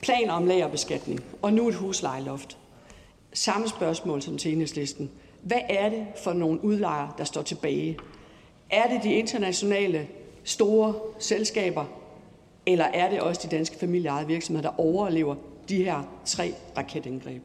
Planer 0.00 0.32
om 0.32 0.46
lagerbeskatning. 0.46 1.24
Og 1.42 1.52
nu 1.52 1.68
et 1.68 1.74
huslejeloft. 1.74 2.58
Samme 3.32 3.68
spørgsmål 3.68 4.22
som 4.22 4.38
til 4.38 4.52
enhedslisten. 4.52 5.10
Hvad 5.42 5.60
er 5.68 5.88
det 5.88 6.06
for 6.24 6.32
nogle 6.32 6.64
udlejere, 6.64 7.12
der 7.18 7.24
står 7.24 7.42
tilbage? 7.42 7.98
Er 8.70 8.88
det 8.88 9.02
de 9.02 9.12
internationale 9.12 10.06
store 10.44 10.94
selskaber, 11.18 11.84
eller 12.66 12.84
er 12.84 13.10
det 13.10 13.20
også 13.20 13.48
de 13.50 13.56
danske 13.56 13.76
familieejede 13.76 14.26
virksomheder, 14.26 14.70
der 14.70 14.80
overlever 14.80 15.34
de 15.68 15.84
her 15.84 16.02
tre 16.24 16.54
raketindgreb? 16.78 17.42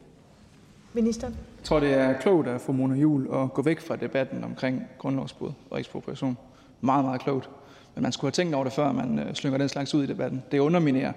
Ministeren? 0.92 1.32
Jeg 1.32 1.64
tror, 1.64 1.80
det 1.80 1.94
er 1.94 2.12
klogt 2.20 2.48
af 2.48 2.60
fru 2.60 2.72
Mona 2.72 2.94
Juhl 2.94 3.28
at 3.34 3.52
gå 3.52 3.62
væk 3.62 3.80
fra 3.80 3.96
debatten 3.96 4.44
omkring 4.44 4.82
grundlovsbrud 4.98 5.50
og 5.70 5.78
ekspropriation. 5.78 6.36
Meget, 6.80 7.04
meget 7.04 7.20
klogt. 7.20 7.50
Men 7.94 8.02
man 8.02 8.12
skulle 8.12 8.28
have 8.28 8.32
tænkt 8.32 8.54
over 8.54 8.64
det, 8.64 8.72
før 8.72 8.92
man 8.92 9.18
øh, 9.18 9.34
slynger 9.34 9.58
den 9.58 9.68
slags 9.68 9.94
ud 9.94 10.04
i 10.04 10.06
debatten. 10.06 10.42
Det 10.52 10.58
underminerer 10.58 11.12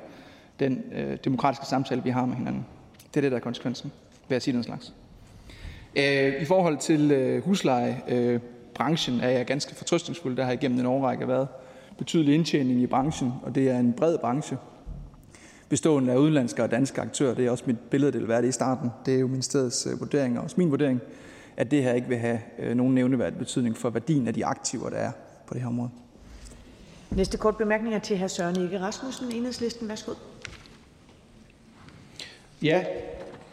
den 0.60 0.84
øh, 0.92 1.18
demokratiske 1.24 1.66
samtale, 1.66 2.04
vi 2.04 2.10
har 2.10 2.26
med 2.26 2.36
hinanden. 2.36 2.66
Det 3.14 3.18
er 3.18 3.22
det, 3.22 3.32
der 3.32 3.38
er 3.38 3.42
konsekvensen. 3.42 3.92
ved 4.28 4.36
at 4.36 4.44
sige 4.44 4.54
den 4.56 4.64
slags. 4.64 4.94
I 6.42 6.46
forhold 6.46 6.78
til 6.78 7.12
huslejebranchen 8.78 9.20
er 9.20 9.30
jeg 9.30 9.46
ganske 9.46 9.76
fortrøstningsfuld. 9.76 10.38
Der 10.38 10.44
har 10.44 10.52
igennem 10.52 10.80
en 10.80 10.86
årrække 10.86 11.28
været 11.28 11.48
betydelig 11.98 12.36
indtjening 12.36 12.82
i 12.82 12.88
branchen, 12.88 13.34
og 13.44 13.56
det 13.56 13.70
er 13.70 13.80
en 13.80 13.94
bred 13.94 14.18
branche 14.18 14.58
bestående 15.70 16.14
af 16.14 16.18
udenlandske 16.18 16.64
og 16.64 16.72
danske 16.72 17.02
aktører. 17.02 17.34
Det 17.36 17.46
er 17.46 17.52
også 17.52 17.64
mit 17.68 17.80
billede, 17.80 18.12
det 18.12 18.22
vil 18.22 18.28
være 18.28 18.42
det 18.42 18.48
i 18.48 18.52
starten. 18.52 18.90
Det 19.06 19.16
er 19.16 19.20
jo 19.20 19.28
ministeriets 19.28 19.88
vurdering 20.00 20.38
og 20.38 20.44
også 20.44 20.56
min 20.58 20.72
vurdering, 20.72 21.02
at 21.58 21.72
det 21.72 21.84
her 21.84 21.94
ikke 21.94 22.08
vil 22.08 22.18
have 22.18 22.40
nogen 22.76 22.96
nævneværdig 22.96 23.40
betydning 23.40 23.78
for 23.78 23.90
værdien 23.90 24.28
af 24.28 24.34
de 24.34 24.46
aktiver, 24.46 24.90
der 24.90 24.98
er 24.98 25.12
på 25.48 25.54
det 25.54 25.62
her 25.62 25.70
område. 25.70 25.90
Næste 27.12 27.38
kort 27.38 27.58
bemærkning 27.58 27.96
er 27.96 28.00
til 28.00 28.18
hr. 28.18 28.28
Søren 28.28 28.56
Ege 28.56 28.80
Rasmussen, 28.80 29.32
Enhedslisten. 29.32 29.90
Værsgo. 29.90 30.12
Ja, 32.62 32.84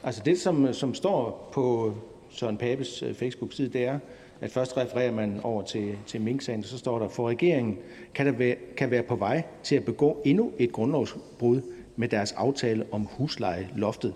altså 0.02 0.22
det, 0.24 0.40
som, 0.40 0.72
som 0.72 0.94
står 0.94 1.50
på 1.52 1.94
Søren 2.30 2.56
Papes 2.56 3.04
Facebook-side, 3.18 3.68
det 3.68 3.84
er, 3.84 3.98
at 4.40 4.50
først 4.50 4.76
refererer 4.76 5.12
man 5.12 5.40
over 5.42 5.62
til, 5.62 5.98
til 6.06 6.20
Mink-sagen, 6.20 6.62
så 6.62 6.78
står 6.78 6.98
der, 6.98 7.08
for 7.08 7.28
regeringen 7.28 7.78
kan, 8.14 8.26
der 8.26 8.32
være, 8.32 8.56
kan 8.76 8.90
være 8.90 9.02
på 9.02 9.16
vej 9.16 9.42
til 9.62 9.76
at 9.76 9.84
begå 9.84 10.22
endnu 10.24 10.52
et 10.58 10.72
grundlovsbrud 10.72 11.60
med 11.96 12.08
deres 12.08 12.32
aftale 12.32 12.86
om 12.90 13.08
huslejeloftet. 13.10 14.14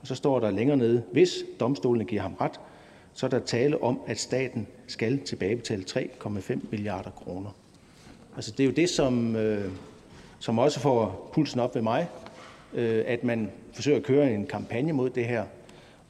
Og 0.00 0.06
så 0.06 0.14
står 0.14 0.40
der 0.40 0.50
længere 0.50 0.76
nede, 0.76 1.02
hvis 1.12 1.34
domstolene 1.60 2.04
giver 2.04 2.22
ham 2.22 2.34
ret, 2.40 2.60
så 3.14 3.26
er 3.26 3.30
der 3.30 3.38
tale 3.38 3.82
om, 3.82 4.00
at 4.06 4.18
staten 4.18 4.66
skal 4.86 5.18
tilbagebetale 5.18 5.84
3,5 5.90 6.58
milliarder 6.70 7.10
kroner. 7.10 7.50
Altså, 8.36 8.50
det 8.50 8.60
er 8.60 8.64
jo 8.64 8.72
det, 8.72 8.88
som, 8.88 9.36
øh, 9.36 9.70
som 10.38 10.58
også 10.58 10.80
får 10.80 11.30
pulsen 11.34 11.60
op 11.60 11.74
ved 11.74 11.82
mig, 11.82 12.08
øh, 12.74 13.04
at 13.06 13.24
man 13.24 13.50
forsøger 13.72 13.98
at 13.98 14.02
køre 14.04 14.32
en 14.32 14.46
kampagne 14.46 14.92
mod 14.92 15.10
det 15.10 15.24
her. 15.24 15.44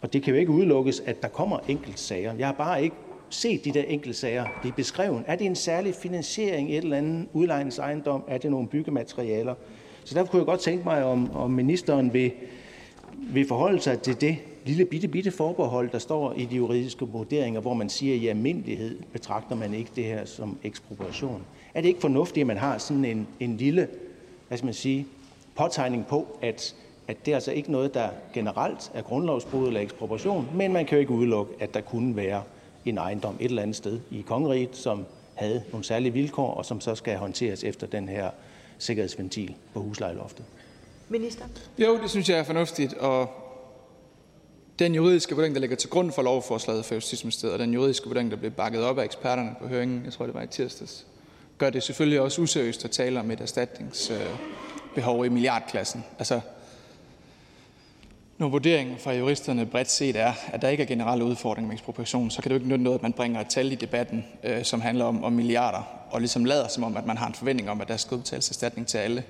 Og 0.01 0.13
det 0.13 0.23
kan 0.23 0.35
jo 0.35 0.41
ikke 0.41 0.53
udelukkes, 0.53 1.01
at 1.01 1.23
der 1.23 1.29
kommer 1.29 1.59
enkeltsager. 1.69 2.35
Jeg 2.35 2.47
har 2.47 2.55
bare 2.55 2.83
ikke 2.83 2.97
set 3.31 3.65
de 3.65 3.71
der 3.71 3.83
enkelte 3.83 4.19
sager 4.19 4.45
blive 4.61 4.73
beskrevet. 4.73 5.23
Er 5.27 5.37
det 5.37 5.47
en 5.47 5.57
særlig 5.57 5.95
finansiering 5.95 6.71
i 6.71 6.77
et 6.77 6.85
eller 6.85 6.97
andet 6.97 7.29
udlejningsejendom? 7.33 8.23
Er 8.29 8.39
det 8.39 8.51
nogle 8.51 8.69
byggematerialer? 8.69 9.55
Så 10.05 10.15
derfor 10.15 10.31
kunne 10.31 10.41
jeg 10.41 10.47
godt 10.47 10.61
tænke 10.61 10.85
mig, 10.85 11.05
om, 11.05 11.37
om 11.37 11.51
ministeren 11.51 12.13
vil, 12.13 12.33
vil 13.33 13.49
forholde 13.49 13.81
sig 13.81 14.01
til 14.01 14.21
det 14.21 14.37
lille 14.65 14.85
bitte, 14.85 15.09
bitte 15.09 15.31
forbehold, 15.31 15.91
der 15.91 15.99
står 15.99 16.33
i 16.33 16.45
de 16.45 16.57
juridiske 16.57 17.05
vurderinger, 17.05 17.61
hvor 17.61 17.75
man 17.75 17.89
siger, 17.89 18.15
at 18.15 18.21
i 18.21 18.27
almindelighed 18.27 18.99
betragter 19.13 19.57
man 19.57 19.75
ikke 19.75 19.91
det 19.97 20.05
her 20.05 20.25
som 20.25 20.59
ekspropriation. 20.65 21.43
Er 21.75 21.81
det 21.81 21.89
ikke 21.89 22.01
fornuftigt, 22.01 22.43
at 22.43 22.47
man 22.47 22.57
har 22.57 22.79
sådan 22.79 23.05
en, 23.05 23.27
en 23.41 23.57
lille 23.57 23.89
hvad 24.49 24.59
skal 24.59 24.65
man 24.67 24.75
sige, 24.75 25.07
påtegning 25.57 26.07
på, 26.07 26.27
at, 26.43 26.75
at 27.09 27.27
det 27.27 27.33
er 27.33 27.37
altså 27.37 27.53
ikke 27.53 27.73
noget, 27.73 27.95
der 27.95 28.09
generelt 28.35 28.91
er 28.95 29.03
grundlovsbrud 29.03 29.67
eller 29.67 29.81
ekspropriation, 29.81 30.49
men 30.55 30.73
man 30.73 30.87
kan 30.87 30.97
jo 30.97 31.01
ikke 31.01 31.13
udelukke, 31.13 31.53
at 31.61 31.75
der 31.75 31.81
kunne 31.81 32.17
være 32.17 32.43
en 32.91 32.99
ejendom 32.99 33.37
et 33.41 33.45
eller 33.45 33.63
andet 33.63 33.77
sted 33.77 34.01
i 34.11 34.21
kongeriget, 34.21 34.77
som 34.77 35.07
havde 35.35 35.63
nogle 35.73 35.85
særlige 35.85 36.13
vilkår, 36.13 36.55
og 36.55 36.65
som 36.65 36.81
så 36.81 36.95
skal 36.95 37.17
håndteres 37.17 37.65
efter 37.65 37.87
den 37.87 38.09
her 38.09 38.31
sikkerhedsventil 38.79 39.55
på 39.75 39.81
huslejeloftet. 39.81 40.45
Minister? 41.09 41.45
Jo, 41.79 41.99
det 42.03 42.11
synes 42.11 42.29
jeg 42.29 42.39
er 42.39 42.45
fornuftigt, 42.45 42.95
og 42.95 43.31
den 44.79 44.95
juridiske 44.95 45.35
vurdering, 45.35 45.55
der 45.55 45.61
ligger 45.61 45.77
til 45.77 45.91
grund 45.91 46.13
for 46.13 46.23
lovforslaget 46.23 46.85
for 46.85 46.95
Justitsministeriet, 46.95 47.53
og 47.53 47.59
den 47.59 47.75
juridiske 47.75 48.07
vurdering, 48.07 48.31
der 48.31 48.37
blev 48.37 48.51
bakket 48.51 48.83
op 48.83 48.99
af 48.99 49.05
eksperterne 49.05 49.55
på 49.61 49.69
høringen, 49.69 50.05
jeg 50.05 50.13
tror 50.13 50.25
det 50.27 50.35
var 50.35 50.43
i 50.43 50.47
tirsdags, 50.47 51.07
gør 51.59 51.71
det 51.71 51.83
selvfølgelig 51.83 52.21
også 52.21 52.43
useriøst 52.43 52.85
at 52.85 52.91
tale 52.91 53.21
om 53.21 53.31
et 53.31 53.41
erstatningsbehov 53.41 55.27
i 55.27 55.29
milliardklassen. 55.29 56.05
Altså, 56.19 56.41
når 58.39 58.49
vurderingen 58.49 58.99
fra 58.99 59.13
juristerne 59.13 59.67
bredt 59.67 59.91
set 59.91 60.17
er, 60.17 60.33
at 60.53 60.63
der 60.63 60.69
ikke 60.69 60.83
er 60.83 60.87
generelle 60.87 61.25
udfordringer 61.25 61.69
med 61.69 61.75
ekspropriation, 61.75 62.31
så 62.31 62.43
kan 62.43 62.49
det 62.49 62.55
jo 62.55 62.59
ikke 62.59 62.69
nytte 62.69 62.85
noget, 62.85 62.99
at 62.99 63.03
man 63.03 63.13
bringer 63.13 63.41
et 63.41 63.49
tal 63.49 63.73
i 63.73 63.75
debatten, 63.75 64.25
øh, 64.45 64.65
som 64.65 64.81
handler 64.81 65.05
om, 65.05 65.25
om 65.25 65.33
milliarder, 65.33 65.83
og 66.11 66.21
ligesom 66.21 66.45
lader 66.45 66.69
som 66.69 66.85
om, 66.85 66.97
at 66.97 67.07
man 67.07 67.17
har 67.17 67.27
en 67.27 67.35
forventning 67.35 67.71
om, 67.71 67.81
at 67.81 67.89
der 67.89 67.97
skal 67.97 68.15
udbetales 68.15 68.49
erstatning 68.49 68.87
til 68.87 68.99
alle. 68.99 69.25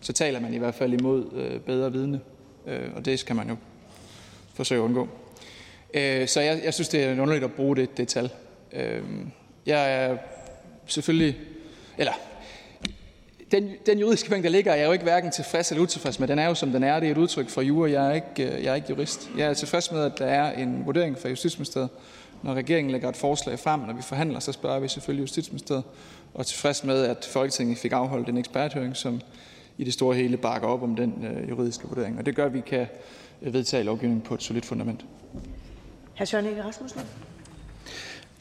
Så 0.00 0.12
taler 0.12 0.40
man 0.40 0.54
i 0.54 0.58
hvert 0.58 0.74
fald 0.74 0.92
imod 0.92 1.32
øh, 1.32 1.60
bedre 1.60 1.92
vidne, 1.92 2.20
øh, 2.66 2.90
og 2.96 3.04
det 3.04 3.18
skal 3.18 3.36
man 3.36 3.48
jo 3.48 3.56
forsøge 4.54 4.80
at 4.80 4.84
undgå. 4.84 5.08
Øh, 5.94 6.28
så 6.28 6.40
jeg, 6.40 6.60
jeg 6.64 6.74
synes, 6.74 6.88
det 6.88 7.04
er 7.04 7.12
underligt 7.22 7.44
at 7.44 7.52
bruge 7.52 7.76
det, 7.76 7.96
det 7.96 8.08
tal. 8.08 8.30
Øh, 8.72 9.02
jeg 9.66 9.94
er 9.94 10.16
selvfølgelig, 10.86 11.36
eller 11.98 12.12
den, 13.54 13.70
den 13.86 13.98
juridiske 13.98 14.28
pointe, 14.28 14.48
der 14.48 14.52
ligger, 14.52 14.72
er 14.72 14.76
jeg 14.76 14.86
jo 14.86 14.92
ikke 14.92 15.02
hverken 15.02 15.30
tilfreds 15.30 15.70
eller 15.70 15.82
utilfreds 15.82 16.20
med. 16.20 16.28
Den 16.28 16.38
er 16.38 16.46
jo, 16.46 16.54
som 16.54 16.72
den 16.72 16.82
er. 16.82 17.00
Det 17.00 17.06
er 17.06 17.10
et 17.10 17.18
udtryk 17.18 17.48
for 17.48 17.62
jura. 17.62 17.90
Jeg 17.90 18.06
er 18.06 18.14
ikke, 18.14 18.62
jeg 18.62 18.70
er 18.70 18.74
ikke 18.74 18.86
jurist. 18.90 19.30
Jeg 19.38 19.48
er 19.48 19.54
tilfreds 19.54 19.92
med, 19.92 20.00
at 20.00 20.18
der 20.18 20.26
er 20.26 20.52
en 20.52 20.86
vurdering 20.86 21.18
fra 21.18 21.28
Justitsministeriet. 21.28 21.88
Når 22.42 22.54
regeringen 22.54 22.90
lægger 22.90 23.08
et 23.08 23.16
forslag 23.16 23.58
frem, 23.58 23.80
når 23.80 23.92
vi 23.92 24.02
forhandler, 24.02 24.40
så 24.40 24.52
spørger 24.52 24.80
vi 24.80 24.88
selvfølgelig 24.88 25.22
Justitsministeriet. 25.22 25.84
Og 26.34 26.46
tilfreds 26.46 26.84
med, 26.84 27.02
at 27.04 27.28
Folketinget 27.32 27.78
fik 27.78 27.92
afholdt 27.92 28.28
en 28.28 28.36
eksperthøring, 28.36 28.96
som 28.96 29.20
i 29.78 29.84
det 29.84 29.92
store 29.92 30.16
hele 30.16 30.36
bakker 30.36 30.68
op 30.68 30.82
om 30.82 30.96
den 30.96 31.24
øh, 31.24 31.48
juridiske 31.48 31.88
vurdering. 31.88 32.18
Og 32.18 32.26
det 32.26 32.36
gør, 32.36 32.46
at 32.46 32.54
vi 32.54 32.60
kan 32.60 32.86
vedtage 33.40 33.82
lovgivningen 33.82 34.22
på 34.22 34.34
et 34.34 34.42
solidt 34.42 34.64
fundament. 34.64 35.04
Hr. 36.18 36.24
Søren 36.24 36.46
Ege 36.46 36.64
Rasmussen. 36.64 37.00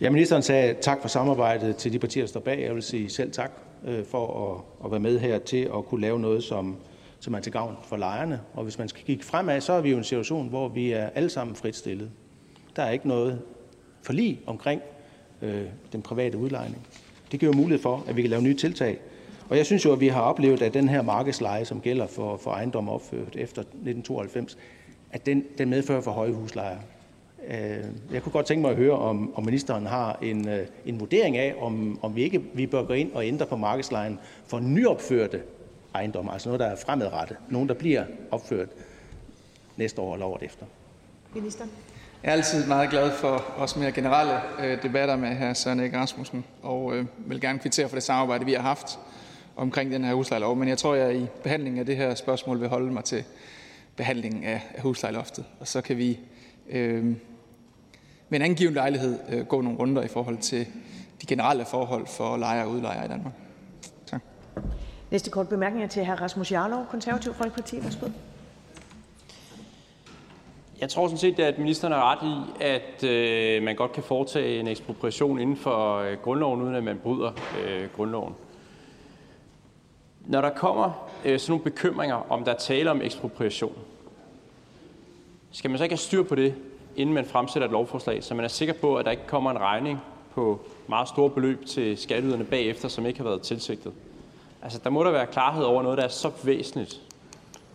Ja, 0.01 0.09
ministeren 0.09 0.43
sagde 0.43 0.75
tak 0.81 1.01
for 1.01 1.07
samarbejdet 1.07 1.75
til 1.75 1.93
de 1.93 1.99
partier, 1.99 2.23
der 2.23 2.27
står 2.27 2.39
bag. 2.39 2.61
Jeg 2.61 2.75
vil 2.75 2.83
sige 2.83 3.09
selv 3.09 3.31
tak 3.31 3.51
øh, 3.87 4.05
for 4.05 4.51
at, 4.51 4.85
at 4.85 4.91
være 4.91 4.99
med 4.99 5.19
her 5.19 5.39
til 5.39 5.69
at 5.77 5.85
kunne 5.85 6.01
lave 6.01 6.19
noget, 6.19 6.43
som, 6.43 6.75
som 7.19 7.33
er 7.33 7.39
til 7.39 7.51
gavn 7.51 7.77
for 7.83 7.97
lejerne. 7.97 8.41
Og 8.53 8.63
hvis 8.63 8.77
man 8.77 8.87
skal 8.87 9.03
kigge 9.03 9.23
fremad, 9.23 9.61
så 9.61 9.73
er 9.73 9.81
vi 9.81 9.89
jo 9.89 9.95
i 9.95 9.97
en 9.97 10.03
situation, 10.03 10.49
hvor 10.49 10.67
vi 10.67 10.91
er 10.91 11.09
alle 11.09 11.29
sammen 11.29 11.55
fritstillet. 11.55 12.11
Der 12.75 12.83
er 12.83 12.91
ikke 12.91 13.07
noget 13.07 13.41
forlig 14.01 14.39
omkring 14.45 14.81
øh, 15.41 15.65
den 15.91 16.01
private 16.01 16.37
udlejning. 16.37 16.87
Det 17.31 17.39
giver 17.39 17.51
jo 17.51 17.57
mulighed 17.57 17.81
for, 17.81 18.03
at 18.07 18.15
vi 18.15 18.21
kan 18.21 18.29
lave 18.29 18.41
nye 18.41 18.55
tiltag. 18.55 18.99
Og 19.49 19.57
jeg 19.57 19.65
synes 19.65 19.85
jo, 19.85 19.91
at 19.91 19.99
vi 19.99 20.07
har 20.07 20.21
oplevet, 20.21 20.61
at 20.61 20.73
den 20.73 20.89
her 20.89 21.01
markedsleje, 21.01 21.65
som 21.65 21.81
gælder 21.81 22.07
for, 22.07 22.37
for 22.37 22.51
ejendom 22.51 22.89
opført 22.89 23.35
efter 23.35 23.61
1992, 23.61 24.57
at 25.11 25.25
den, 25.25 25.43
den 25.57 25.69
medfører 25.69 26.01
for 26.01 26.11
høje 26.11 26.31
huslejer. 26.31 26.77
Øh, 27.47 27.85
jeg 28.13 28.23
kunne 28.23 28.31
godt 28.31 28.45
tænke 28.45 28.61
mig 28.61 28.71
at 28.71 28.77
høre, 28.77 28.91
om, 28.91 29.35
om 29.35 29.45
ministeren 29.45 29.85
har 29.85 30.19
en, 30.21 30.47
øh, 30.49 30.67
en 30.85 30.99
vurdering 30.99 31.37
af, 31.37 31.55
om, 31.59 31.99
om 32.01 32.15
vi 32.15 32.23
ikke 32.23 32.43
vi 32.53 32.67
bør 32.67 32.83
gå 32.83 32.93
ind 32.93 33.11
og 33.13 33.27
ændre 33.27 33.45
på 33.45 33.55
markedslejen 33.55 34.19
for 34.47 34.59
nyopførte 34.59 35.41
ejendomme, 35.95 36.33
altså 36.33 36.49
noget, 36.49 36.59
der 36.59 36.65
er 36.65 36.75
fremadrettet, 36.75 37.37
nogen, 37.49 37.69
der 37.69 37.75
bliver 37.75 38.05
opført 38.31 38.69
næste 39.77 40.01
år 40.01 40.13
eller 40.13 40.25
året 40.25 40.43
efter. 40.43 40.65
Minister? 41.33 41.65
Jeg 42.23 42.29
er 42.29 42.33
altid 42.33 42.67
meget 42.67 42.89
glad 42.89 43.11
for 43.11 43.45
også 43.57 43.79
mere 43.79 43.91
generelle 43.91 44.33
øh, 44.59 44.83
debatter 44.83 45.15
med 45.15 45.35
hr. 45.35 45.53
Søren 45.53 45.79
Ege 45.79 45.97
Rasmussen, 45.97 46.45
og 46.61 46.95
øh, 46.95 47.05
vil 47.17 47.41
gerne 47.41 47.59
kvittere 47.59 47.89
for 47.89 47.95
det 47.95 48.03
samarbejde, 48.03 48.45
vi 48.45 48.53
har 48.53 48.61
haft 48.61 48.99
omkring 49.55 49.91
den 49.91 50.03
her 50.03 50.13
huslejelov. 50.13 50.55
Men 50.55 50.67
jeg 50.67 50.77
tror, 50.77 50.95
jeg 50.95 51.15
i 51.15 51.25
behandlingen 51.43 51.79
af 51.79 51.85
det 51.85 51.97
her 51.97 52.15
spørgsmål 52.15 52.59
vil 52.59 52.67
holde 52.67 52.91
mig 52.91 53.03
til 53.03 53.23
behandlingen 53.95 54.43
af, 54.43 54.61
af 54.75 54.81
huslejeloftet. 54.81 55.45
Og 55.59 55.67
så 55.67 55.81
kan 55.81 55.97
vi 55.97 56.19
øh, 56.69 57.15
med 58.33 58.39
en 58.39 58.45
angiven 58.45 58.73
lejlighed 58.73 59.19
øh, 59.29 59.45
gå 59.45 59.61
nogle 59.61 59.79
runder 59.79 60.01
i 60.01 60.07
forhold 60.07 60.37
til 60.37 60.67
de 61.21 61.25
generelle 61.27 61.65
forhold 61.65 62.07
for 62.07 62.37
lejere 62.37 62.65
og 62.65 62.71
udlejere 62.71 63.05
i 63.05 63.07
Danmark. 63.07 63.33
Tak. 64.05 64.21
Næste 65.11 65.31
kort 65.31 65.49
bemærkning 65.49 65.83
er 65.83 65.87
til 65.87 66.05
hr. 66.05 66.11
Rasmus 66.11 66.51
Jarlov, 66.51 66.85
Konservativ 66.91 67.33
Folkeparti. 67.33 67.83
Værsgo. 67.83 68.07
Jeg 70.81 70.89
tror 70.89 71.07
sådan 71.07 71.17
set, 71.17 71.39
at 71.39 71.57
ministeren 71.57 71.93
har 71.93 72.11
ret 72.11 72.27
i, 72.27 72.63
at 72.63 73.03
øh, 73.03 73.63
man 73.63 73.75
godt 73.75 73.91
kan 73.91 74.03
foretage 74.03 74.59
en 74.59 74.67
ekspropriation 74.67 75.39
inden 75.39 75.57
for 75.57 75.97
øh, 75.97 76.17
grundloven, 76.17 76.61
uden 76.61 76.75
at 76.75 76.83
man 76.83 76.99
bryder 77.03 77.31
øh, 77.65 77.89
grundloven. 77.95 78.33
Når 80.25 80.41
der 80.41 80.49
kommer 80.49 81.09
øh, 81.25 81.39
sådan 81.39 81.51
nogle 81.51 81.63
bekymringer, 81.63 82.31
om 82.31 82.43
der 82.43 82.51
er 82.51 82.57
tale 82.57 82.91
om 82.91 83.01
ekspropriation, 83.01 83.77
skal 85.51 85.69
man 85.69 85.77
så 85.77 85.83
ikke 85.83 85.93
have 85.93 85.97
styr 85.97 86.23
på 86.23 86.35
det, 86.35 86.55
inden 86.95 87.15
man 87.15 87.25
fremsætter 87.25 87.67
et 87.67 87.71
lovforslag, 87.71 88.23
så 88.23 88.35
man 88.35 88.45
er 88.45 88.49
sikker 88.49 88.73
på, 88.73 88.95
at 88.95 89.05
der 89.05 89.11
ikke 89.11 89.27
kommer 89.27 89.51
en 89.51 89.59
regning 89.59 90.01
på 90.35 90.59
meget 90.87 91.07
store 91.07 91.29
beløb 91.29 91.65
til 91.65 91.97
skatteyderne 91.97 92.43
bagefter, 92.43 92.87
som 92.87 93.05
ikke 93.05 93.19
har 93.19 93.23
været 93.23 93.41
tilsigtet. 93.41 93.91
Altså, 94.61 94.79
der 94.83 94.89
må 94.89 95.03
der 95.03 95.11
være 95.11 95.25
klarhed 95.25 95.63
over 95.63 95.83
noget, 95.83 95.97
der 95.97 96.03
er 96.03 96.07
så 96.07 96.31
væsentligt 96.43 97.01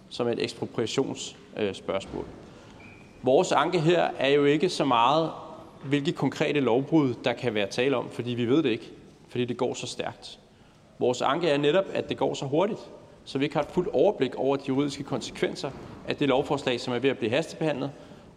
som 0.08 0.28
et 0.28 0.42
ekspropriationsspørgsmål. 0.42 2.24
Vores 3.22 3.52
anke 3.52 3.80
her 3.80 4.08
er 4.18 4.28
jo 4.28 4.44
ikke 4.44 4.68
så 4.68 4.84
meget, 4.84 5.30
hvilke 5.84 6.12
konkrete 6.12 6.60
lovbrud, 6.60 7.14
der 7.24 7.32
kan 7.32 7.54
være 7.54 7.66
tale 7.66 7.96
om, 7.96 8.10
fordi 8.10 8.30
vi 8.30 8.46
ved 8.46 8.62
det 8.62 8.70
ikke, 8.70 8.90
fordi 9.28 9.44
det 9.44 9.56
går 9.56 9.74
så 9.74 9.86
stærkt. 9.86 10.38
Vores 10.98 11.22
anke 11.22 11.48
er 11.48 11.58
netop, 11.58 11.84
at 11.92 12.08
det 12.08 12.16
går 12.16 12.34
så 12.34 12.44
hurtigt, 12.44 12.80
så 13.24 13.38
vi 13.38 13.44
ikke 13.44 13.56
har 13.56 13.62
et 13.62 13.70
fuldt 13.70 13.88
overblik 13.92 14.34
over 14.34 14.56
de 14.56 14.62
juridiske 14.68 15.02
konsekvenser 15.02 15.70
af 16.08 16.16
det 16.16 16.28
lovforslag, 16.28 16.80
som 16.80 16.94
er 16.94 16.98
ved 16.98 17.10
at 17.10 17.18
blive 17.18 17.30
hastebehandlet, 17.30 17.90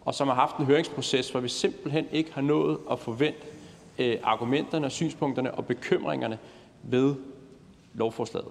og 0.04 0.14
som 0.14 0.28
har 0.28 0.34
haft 0.34 0.56
en 0.56 0.64
høringsproces, 0.64 1.30
hvor 1.30 1.40
vi 1.40 1.48
simpelthen 1.48 2.06
ikke 2.12 2.32
har 2.32 2.42
nået 2.42 2.78
at 2.90 2.98
forvente 2.98 3.40
øh, 3.98 4.18
argumenterne, 4.22 4.90
synspunkterne 4.90 5.54
og 5.54 5.66
bekymringerne 5.66 6.38
ved 6.82 7.14
lovforslaget. 7.94 8.48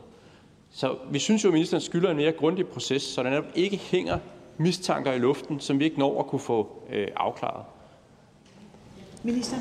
Så 0.72 0.96
vi 1.12 1.20
synes 1.20 1.44
jo, 1.44 1.50
at 1.50 1.54
ministeren 1.54 1.82
skylder 1.82 2.12
en 2.12 2.18
mere 2.18 2.32
grundig 2.32 2.68
proces, 2.68 3.02
så 3.02 3.24
der 3.24 3.30
netop 3.30 3.46
ikke 3.56 3.78
hænger 3.78 4.20
mistanker 4.58 5.14
i 5.14 5.18
luften, 5.18 5.60
som 5.60 5.80
vi 5.80 5.86
ikke 5.86 6.00
når 6.00 6.20
at 6.20 6.28
kunne 6.28 6.40
få 6.40 6.68
øh, 6.90 7.08
afklaret. 7.16 7.66
Minister. 9.24 9.58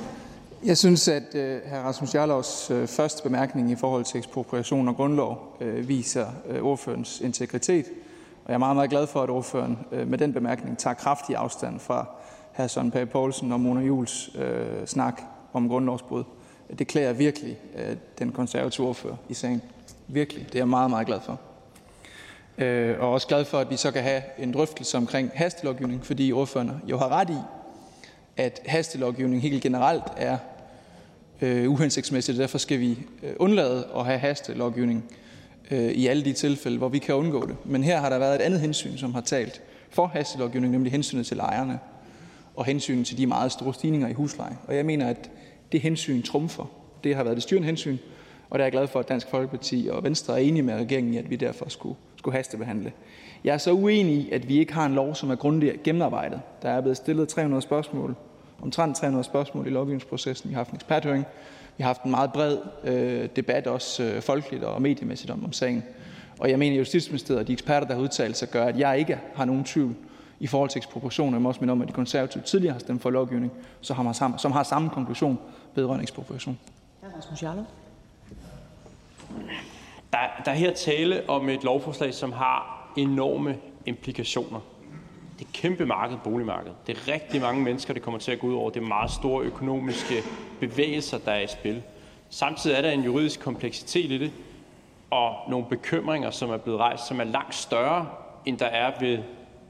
Jeg 0.64 0.78
synes, 0.78 1.08
at 1.08 1.34
øh, 1.34 1.60
hr. 1.70 1.74
Rasmus 1.74 2.14
Jarlovs 2.14 2.70
øh, 2.70 2.86
første 2.86 3.22
bemærkning 3.22 3.70
i 3.70 3.76
forhold 3.76 4.04
til 4.04 4.18
ekspropriation 4.18 4.88
og 4.88 4.96
grundlov 4.96 5.56
øh, 5.60 5.88
viser 5.88 6.26
øh, 6.48 6.62
ordførens 6.62 7.20
integritet. 7.20 7.86
Og 8.50 8.52
jeg 8.52 8.56
er 8.56 8.58
meget, 8.58 8.76
meget 8.76 8.90
glad 8.90 9.06
for, 9.06 9.22
at 9.22 9.30
ordføreren 9.30 9.78
øh, 9.92 10.08
med 10.08 10.18
den 10.18 10.32
bemærkning 10.32 10.78
tager 10.78 10.94
kraftig 10.94 11.36
afstand 11.36 11.80
fra 11.80 12.06
hr. 12.52 12.66
Søren 12.66 12.90
Pape 12.90 13.10
Poulsen 13.10 13.52
og 13.52 13.60
Mona 13.60 13.80
Jules 13.80 14.30
øh, 14.34 14.86
snak 14.86 15.22
om 15.52 15.68
grundlovsbrud. 15.68 16.24
Det 16.78 16.86
klæder 16.86 17.12
virkelig 17.12 17.58
øh, 17.76 17.96
den 18.18 18.32
konservative 18.32 18.86
ordfører 18.86 19.16
i 19.28 19.34
sagen. 19.34 19.62
Virkelig. 20.08 20.46
Det 20.46 20.54
er 20.54 20.58
jeg 20.58 20.68
meget, 20.68 20.90
meget 20.90 21.06
glad 21.06 21.20
for. 21.20 21.40
Øh, 22.58 23.00
og 23.00 23.12
også 23.12 23.26
glad 23.26 23.44
for, 23.44 23.58
at 23.58 23.70
vi 23.70 23.76
så 23.76 23.90
kan 23.90 24.02
have 24.02 24.22
en 24.38 24.52
drøftelse 24.52 24.96
omkring 24.96 25.30
hastelovgivning, 25.34 26.06
fordi 26.06 26.32
ordførerne 26.32 26.80
jo 26.86 26.98
har 26.98 27.08
ret 27.08 27.30
i, 27.30 27.38
at 28.36 28.60
hastelovgivning 28.66 29.42
helt 29.42 29.62
generelt 29.62 30.04
er 30.16 30.38
øh, 31.40 31.70
uhensigtsmæssigt, 31.70 32.38
derfor 32.38 32.58
skal 32.58 32.80
vi 32.80 32.98
øh, 33.22 33.32
undlade 33.38 33.88
at 33.96 34.04
have 34.04 34.18
hastelovgivning 34.18 35.04
øh, 35.70 35.90
i 35.92 36.06
alle 36.06 36.24
de 36.24 36.32
tilfælde, 36.32 36.78
hvor 36.78 36.88
vi 36.88 36.98
kan 36.98 37.14
undgå 37.14 37.46
det. 37.46 37.56
Men 37.64 37.84
her 37.84 38.00
har 38.00 38.08
der 38.08 38.18
været 38.18 38.34
et 38.34 38.40
andet 38.40 38.60
hensyn, 38.60 38.96
som 38.96 39.14
har 39.14 39.20
talt 39.20 39.62
for 39.90 40.06
hastelovgivning, 40.06 40.72
nemlig 40.72 40.92
hensynet 40.92 41.26
til 41.26 41.36
lejerne 41.36 41.78
og 42.56 42.64
hensynet 42.64 43.06
til 43.06 43.18
de 43.18 43.26
meget 43.26 43.52
store 43.52 43.74
stigninger 43.74 44.08
i 44.08 44.12
husleje. 44.12 44.56
Og 44.66 44.76
jeg 44.76 44.86
mener, 44.86 45.08
at 45.08 45.30
det 45.72 45.80
hensyn 45.80 46.22
trumfer. 46.22 46.64
Det 47.04 47.16
har 47.16 47.24
været 47.24 47.36
det 47.36 47.42
styrende 47.42 47.66
hensyn, 47.66 47.98
og 48.50 48.58
der 48.58 48.62
er 48.62 48.66
jeg 48.66 48.72
glad 48.72 48.86
for, 48.86 49.00
at 49.00 49.08
Dansk 49.08 49.28
Folkeparti 49.30 49.88
og 49.92 50.04
Venstre 50.04 50.34
er 50.34 50.38
enige 50.38 50.62
med 50.62 50.74
regeringen 50.74 51.14
i, 51.14 51.16
at 51.16 51.30
vi 51.30 51.36
derfor 51.36 51.68
skulle, 51.68 51.96
skulle 52.16 52.36
hastebehandle. 52.36 52.92
Jeg 53.44 53.54
er 53.54 53.58
så 53.58 53.72
uenig 53.72 54.14
i, 54.14 54.30
at 54.30 54.48
vi 54.48 54.58
ikke 54.58 54.72
har 54.72 54.86
en 54.86 54.94
lov, 54.94 55.14
som 55.14 55.30
er 55.30 55.34
grundigt 55.34 55.82
gennemarbejdet. 55.82 56.40
Der 56.62 56.68
er 56.68 56.80
blevet 56.80 56.96
stillet 56.96 57.28
300 57.28 57.62
spørgsmål, 57.62 58.16
omtrent 58.62 58.96
300 58.96 59.24
spørgsmål 59.24 59.66
i 59.66 59.70
lovgivningsprocessen. 59.70 60.50
Vi 60.50 60.54
har 60.54 60.58
haft 60.58 60.70
en 60.70 60.76
eksperthøring. 60.76 61.24
Vi 61.80 61.82
har 61.82 61.88
haft 61.88 62.02
en 62.02 62.10
meget 62.10 62.32
bred 62.32 62.58
øh, 62.84 63.28
debat, 63.36 63.66
også 63.66 64.02
øh, 64.02 64.22
folkeligt 64.22 64.64
og 64.64 64.82
mediemæssigt 64.82 65.30
om, 65.30 65.44
om 65.44 65.52
sagen. 65.52 65.84
Og 66.38 66.50
jeg 66.50 66.58
mener, 66.58 66.76
at 66.76 66.78
Justitsministeriet 66.78 67.40
og 67.40 67.46
de 67.46 67.52
eksperter, 67.52 67.86
der 67.86 67.94
har 67.94 68.02
udtalt 68.02 68.36
sig, 68.36 68.48
gør, 68.48 68.64
at 68.64 68.78
jeg 68.78 68.98
ikke 68.98 69.18
har 69.34 69.44
nogen 69.44 69.64
tvivl 69.64 69.94
i 70.40 70.46
forhold 70.46 70.70
til 70.70 70.78
ekspropriation. 70.78 71.32
Jeg 71.32 71.42
må 71.42 71.48
også 71.48 71.60
minde 71.60 71.72
om, 71.72 71.82
at 71.82 71.88
de 71.88 71.92
konservative 71.92 72.42
tidligere 72.42 72.72
har 72.72 72.80
stemt 72.80 73.02
for 73.02 73.10
lovgivning, 73.10 73.52
som 73.80 73.96
har, 73.96 74.36
som 74.38 74.52
har 74.52 74.62
samme 74.62 74.90
konklusion 74.90 75.38
vedrørende 75.74 76.02
ekspropriation. 76.02 76.58
Rasmus 77.16 77.42
Jarlov. 77.42 77.66
Der, 80.12 80.18
der 80.44 80.50
er 80.50 80.56
her 80.56 80.74
tale 80.74 81.30
om 81.30 81.48
et 81.48 81.64
lovforslag, 81.64 82.14
som 82.14 82.32
har 82.32 82.92
enorme 82.96 83.56
implikationer. 83.86 84.60
Det 85.40 85.46
er 85.46 85.50
et 85.50 85.54
kæmpe 85.54 85.86
marked, 85.86 86.16
boligmarkedet. 86.24 86.76
Det 86.86 86.98
er 86.98 87.12
rigtig 87.12 87.40
mange 87.40 87.62
mennesker, 87.62 87.94
det 87.94 88.02
kommer 88.02 88.20
til 88.20 88.32
at 88.32 88.38
gå 88.38 88.46
ud 88.46 88.54
over. 88.54 88.70
Det 88.70 88.82
er 88.82 88.86
meget 88.86 89.10
store 89.10 89.44
økonomiske 89.44 90.14
bevægelser, 90.60 91.18
der 91.18 91.32
er 91.32 91.40
i 91.40 91.46
spil. 91.46 91.82
Samtidig 92.30 92.76
er 92.76 92.82
der 92.82 92.90
en 92.90 93.04
juridisk 93.04 93.40
kompleksitet 93.40 94.10
i 94.10 94.18
det, 94.18 94.32
og 95.10 95.34
nogle 95.48 95.66
bekymringer, 95.70 96.30
som 96.30 96.50
er 96.50 96.56
blevet 96.56 96.80
rejst, 96.80 97.06
som 97.06 97.20
er 97.20 97.24
langt 97.24 97.54
større, 97.54 98.08
end 98.46 98.58
der 98.58 98.66
er 98.66 98.92
ved 99.00 99.18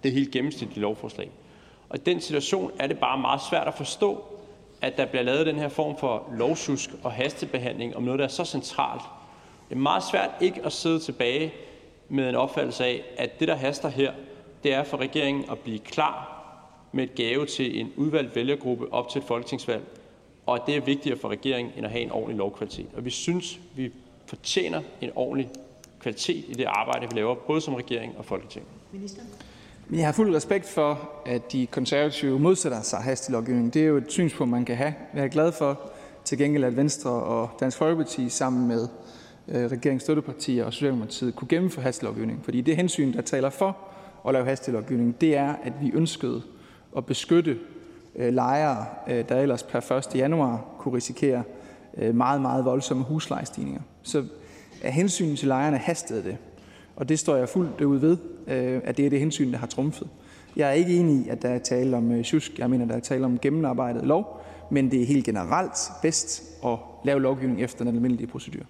det 0.03 0.13
helt 0.13 0.31
gennemsnitlige 0.31 0.81
lovforslag. 0.81 1.31
Og 1.89 1.97
i 1.97 2.01
den 2.01 2.21
situation 2.21 2.71
er 2.79 2.87
det 2.87 2.99
bare 2.99 3.19
meget 3.19 3.41
svært 3.51 3.67
at 3.67 3.75
forstå, 3.75 4.25
at 4.83 4.97
der 4.97 5.07
bliver 5.07 5.23
lavet 5.23 5.47
den 5.47 5.57
her 5.57 5.69
form 5.69 5.99
for 5.99 6.29
lovsusk 6.33 6.91
og 7.03 7.13
hastebehandling 7.13 7.97
om 7.97 8.03
noget, 8.03 8.19
der 8.19 8.25
er 8.25 8.29
så 8.29 8.45
centralt. 8.45 9.03
Det 9.69 9.75
er 9.75 9.81
meget 9.81 10.03
svært 10.03 10.31
ikke 10.41 10.65
at 10.65 10.73
sidde 10.73 10.99
tilbage 10.99 11.53
med 12.09 12.29
en 12.29 12.35
opfattelse 12.35 12.85
af, 12.85 13.03
at 13.19 13.41
det, 13.41 13.49
der 13.49 13.55
haster 13.55 13.89
her, 13.89 14.13
er 14.65 14.85
for 14.85 14.97
regeringen 14.97 15.45
at 15.51 15.59
blive 15.59 15.79
klar 15.79 16.37
med 16.93 17.05
et 17.05 17.15
gave 17.15 17.47
til 17.47 17.81
en 17.81 17.93
udvalgt 17.97 18.37
vælgergruppe 18.37 18.93
op 18.93 19.09
til 19.09 19.19
et 19.19 19.25
folketingsvalg, 19.25 19.83
og 20.47 20.55
at 20.55 20.63
det 20.67 20.77
er 20.77 20.81
vigtigere 20.81 21.19
for 21.19 21.29
regeringen 21.29 21.73
end 21.77 21.87
at 21.87 21.93
have 21.93 22.03
en 22.03 22.11
ordentlig 22.11 22.37
lovkvalitet. 22.37 22.87
Og 22.97 23.05
vi 23.05 23.11
synes, 23.11 23.61
vi 23.77 23.93
fortjener 24.27 24.83
en 25.01 25.11
ordentlig 25.15 25.51
kvalitet 26.01 26.45
i 26.49 26.53
det 26.53 26.65
arbejde, 26.65 27.07
vi 27.11 27.17
laver, 27.17 27.35
både 27.35 27.61
som 27.61 27.75
regering 27.75 28.19
og 28.19 28.25
folketing. 28.25 28.67
Minister. 28.93 29.23
Jeg 29.93 30.05
har 30.05 30.13
fuld 30.13 30.37
respekt 30.37 30.69
for, 30.69 31.11
at 31.27 31.53
de 31.53 31.67
konservative 31.67 32.39
modsætter 32.39 32.83
sig 32.83 32.99
hastelovgivning. 32.99 33.75
Det 33.75 33.83
er 33.83 33.87
jo 33.87 33.97
et 33.97 34.13
synspunkt, 34.13 34.51
man 34.51 34.65
kan 34.65 34.77
have. 34.77 34.95
Jeg 35.15 35.25
er 35.25 35.29
glad 35.29 35.53
for 35.53 35.81
til 36.25 36.39
gengæld, 36.39 36.65
at 36.65 36.77
Venstre 36.77 37.11
og 37.11 37.51
Dansk 37.61 37.77
Folkeparti 37.79 38.29
sammen 38.29 38.69
med 38.69 38.89
øh, 39.49 39.71
regeringens 39.71 40.03
støttepartier 40.03 40.65
og 40.65 40.73
Socialdemokratiet 40.73 41.37
kunne 41.37 41.49
gennemføre 41.49 41.83
hastelovgivning. 41.83 42.45
Fordi 42.45 42.61
det 42.61 42.77
hensyn, 42.77 43.13
der 43.13 43.23
taler 43.23 43.51
for 43.51 43.77
at 44.29 44.33
lave 44.33 44.45
hastelovgivning, 44.45 45.21
det 45.21 45.37
er, 45.37 45.55
at 45.63 45.73
vi 45.81 45.91
ønskede 45.95 46.43
at 46.97 47.07
beskytte 47.07 47.59
øh, 48.17 48.35
lejere, 48.35 48.87
øh, 49.09 49.25
der 49.29 49.41
ellers 49.41 49.63
per 49.63 49.93
1. 49.93 50.15
januar 50.15 50.65
kunne 50.79 50.97
risikere 50.97 51.43
øh, 51.97 52.15
meget, 52.15 52.41
meget 52.41 52.65
voldsomme 52.65 53.05
huslejestigninger. 53.05 53.81
Så 54.03 54.25
af 54.83 54.93
hensyn 54.93 55.37
til 55.37 55.49
lejerne 55.49 55.77
hastede 55.77 56.25
det. 56.25 56.37
Og 56.97 57.09
det 57.09 57.19
står 57.19 57.37
jeg 57.37 57.49
fuldt 57.49 57.81
ud 57.81 57.99
ved, 57.99 58.17
at 58.85 58.97
det 58.97 59.07
er 59.07 59.11
det 59.11 59.21
hensyn, 59.21 59.53
der 59.53 59.59
har 59.59 59.67
trumfet. 59.67 60.09
Jeg 60.57 60.69
er 60.69 60.73
ikke 60.73 60.97
enig 60.97 61.27
i, 61.27 61.29
at 61.29 61.43
der 61.43 61.49
er 61.49 61.59
tale 61.59 61.97
om 61.97 62.23
tjusk. 62.23 62.59
Jeg 62.59 62.71
mener, 62.71 62.87
der 62.87 62.95
er 62.95 63.01
tale 63.01 63.25
om 63.25 63.39
gennemarbejdet 63.39 64.03
lov, 64.07 64.43
men 64.71 64.91
det 64.91 65.03
er 65.03 65.07
helt 65.07 65.25
generelt 65.25 65.77
bedst 66.03 66.43
at 66.65 66.79
lave 67.05 67.21
lovgivning 67.21 67.63
efter 67.63 67.85
den 67.85 67.95
almindelige 67.95 68.27
procedure. 68.27 68.65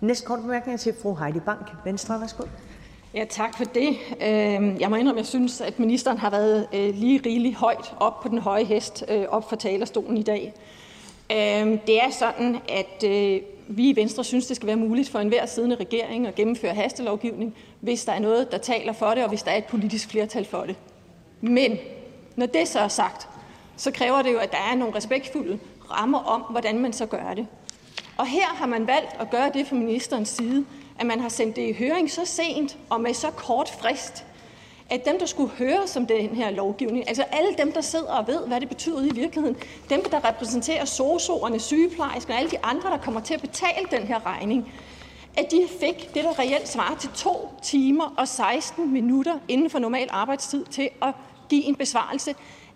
Næste 0.00 0.26
kort 0.26 0.40
bemærkning 0.40 0.74
er 0.74 0.78
til 0.78 0.94
fru 1.02 1.14
Heidi 1.14 1.40
Bank, 1.40 1.74
Venstre. 1.84 2.20
Værsgo. 2.20 2.44
Ja, 3.14 3.24
tak 3.24 3.56
for 3.56 3.64
det. 3.64 3.96
Øhm, 4.22 4.80
jeg 4.80 4.90
må 4.90 4.96
indrømme, 4.96 5.10
at 5.10 5.16
jeg 5.16 5.26
synes, 5.26 5.60
at 5.60 5.78
ministeren 5.78 6.18
har 6.18 6.30
været 6.30 6.66
øh, 6.72 6.94
lige 6.94 7.20
rigeligt 7.26 7.54
højt 7.54 7.94
op 8.00 8.20
på 8.20 8.28
den 8.28 8.38
høje 8.38 8.64
hest 8.64 9.04
øh, 9.08 9.24
op 9.28 9.48
for 9.48 9.56
talerstolen 9.56 10.16
i 10.16 10.22
dag. 10.22 10.52
Øhm, 11.32 11.78
det 11.78 12.02
er 12.02 12.10
sådan, 12.10 12.56
at 12.68 13.04
øh, 13.04 13.40
vi 13.68 13.90
i 13.90 13.96
Venstre 13.96 14.24
synes, 14.24 14.46
det 14.46 14.56
skal 14.56 14.66
være 14.66 14.76
muligt 14.76 15.08
for 15.08 15.18
enhver 15.18 15.46
siddende 15.46 15.76
regering 15.76 16.26
at 16.26 16.34
gennemføre 16.34 16.74
hastelovgivning, 16.74 17.54
hvis 17.80 18.04
der 18.04 18.12
er 18.12 18.18
noget, 18.18 18.52
der 18.52 18.58
taler 18.58 18.92
for 18.92 19.10
det, 19.10 19.22
og 19.22 19.28
hvis 19.28 19.42
der 19.42 19.50
er 19.50 19.56
et 19.56 19.64
politisk 19.64 20.08
flertal 20.10 20.44
for 20.44 20.62
det. 20.62 20.76
Men 21.40 21.78
når 22.36 22.46
det 22.46 22.68
så 22.68 22.78
er 22.78 22.88
sagt, 22.88 23.28
så 23.76 23.90
kræver 23.90 24.22
det 24.22 24.32
jo, 24.32 24.38
at 24.38 24.52
der 24.52 24.70
er 24.72 24.74
nogle 24.74 24.96
respektfulde 24.96 25.58
rammer 25.90 26.18
om, 26.18 26.40
hvordan 26.50 26.78
man 26.78 26.92
så 26.92 27.06
gør 27.06 27.34
det. 27.34 27.46
Og 28.16 28.26
her 28.26 28.46
har 28.46 28.66
man 28.66 28.86
valgt 28.86 29.16
at 29.20 29.30
gøre 29.30 29.50
det 29.54 29.66
fra 29.66 29.76
ministerens 29.76 30.28
side, 30.28 30.64
at 30.98 31.06
man 31.06 31.20
har 31.20 31.28
sendt 31.28 31.56
det 31.56 31.68
i 31.68 31.72
høring 31.72 32.10
så 32.10 32.24
sent 32.24 32.78
og 32.90 33.00
med 33.00 33.14
så 33.14 33.30
kort 33.30 33.70
frist, 33.80 34.24
at 34.90 35.04
dem, 35.04 35.18
der 35.18 35.26
skulle 35.26 35.50
høre 35.50 35.86
som 35.86 36.06
den 36.06 36.28
her 36.28 36.50
lovgivning, 36.50 37.08
altså 37.08 37.22
alle 37.22 37.54
dem, 37.58 37.72
der 37.72 37.80
sidder 37.80 38.12
og 38.12 38.26
ved, 38.26 38.46
hvad 38.46 38.60
det 38.60 38.68
betyder 38.68 39.02
i 39.02 39.10
virkeligheden, 39.14 39.56
dem, 39.90 40.04
der 40.10 40.28
repræsenterer 40.28 40.84
sosoerne, 40.84 41.60
sygeplejersker 41.60 42.34
og 42.34 42.38
alle 42.38 42.50
de 42.50 42.64
andre, 42.64 42.90
der 42.90 42.98
kommer 42.98 43.20
til 43.20 43.34
at 43.34 43.40
betale 43.40 43.86
den 43.90 44.02
her 44.02 44.26
regning, 44.26 44.72
at 45.36 45.50
de 45.50 45.66
fik 45.80 46.14
det, 46.14 46.24
der 46.24 46.38
reelt 46.38 46.68
svarer 46.68 46.96
til 46.96 47.10
to 47.14 47.48
timer 47.62 48.14
og 48.16 48.28
16 48.28 48.92
minutter 48.92 49.38
inden 49.48 49.70
for 49.70 49.78
normal 49.78 50.08
arbejdstid 50.10 50.64
til 50.64 50.90
at 51.02 51.14
give 51.48 51.64
en 51.64 51.74
besvarelse 51.74 52.34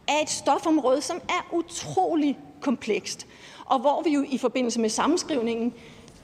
af 0.09 0.23
et 0.23 0.31
stofområde, 0.31 1.03
som 1.03 1.21
er 1.29 1.55
utrolig 1.57 2.39
komplekst, 2.61 3.27
og 3.65 3.79
hvor 3.79 4.03
vi 4.03 4.11
jo 4.11 4.25
i 4.29 4.39
forbindelse 4.39 4.81
med 4.81 4.89
sammenskrivningen 4.89 5.75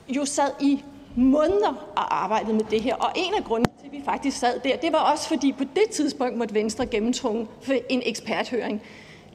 jo 0.08 0.24
sad 0.24 0.50
i 0.60 0.82
måneder 1.16 1.88
og 1.96 2.24
arbejdede 2.24 2.52
med 2.52 2.64
det 2.70 2.82
her. 2.82 2.94
Og 2.94 3.10
en 3.16 3.34
af 3.34 3.44
grundene 3.44 3.70
til, 3.80 3.86
at 3.86 3.92
vi 3.92 4.02
faktisk 4.04 4.38
sad 4.38 4.60
der, 4.64 4.76
det 4.76 4.92
var 4.92 4.98
også 4.98 5.28
fordi 5.28 5.52
på 5.52 5.64
det 5.64 5.90
tidspunkt 5.90 6.36
måtte 6.36 6.54
Venstre 6.54 6.86
gennemtrunge 6.86 7.46
for 7.62 7.74
en 7.88 8.02
eksperthøring. 8.06 8.82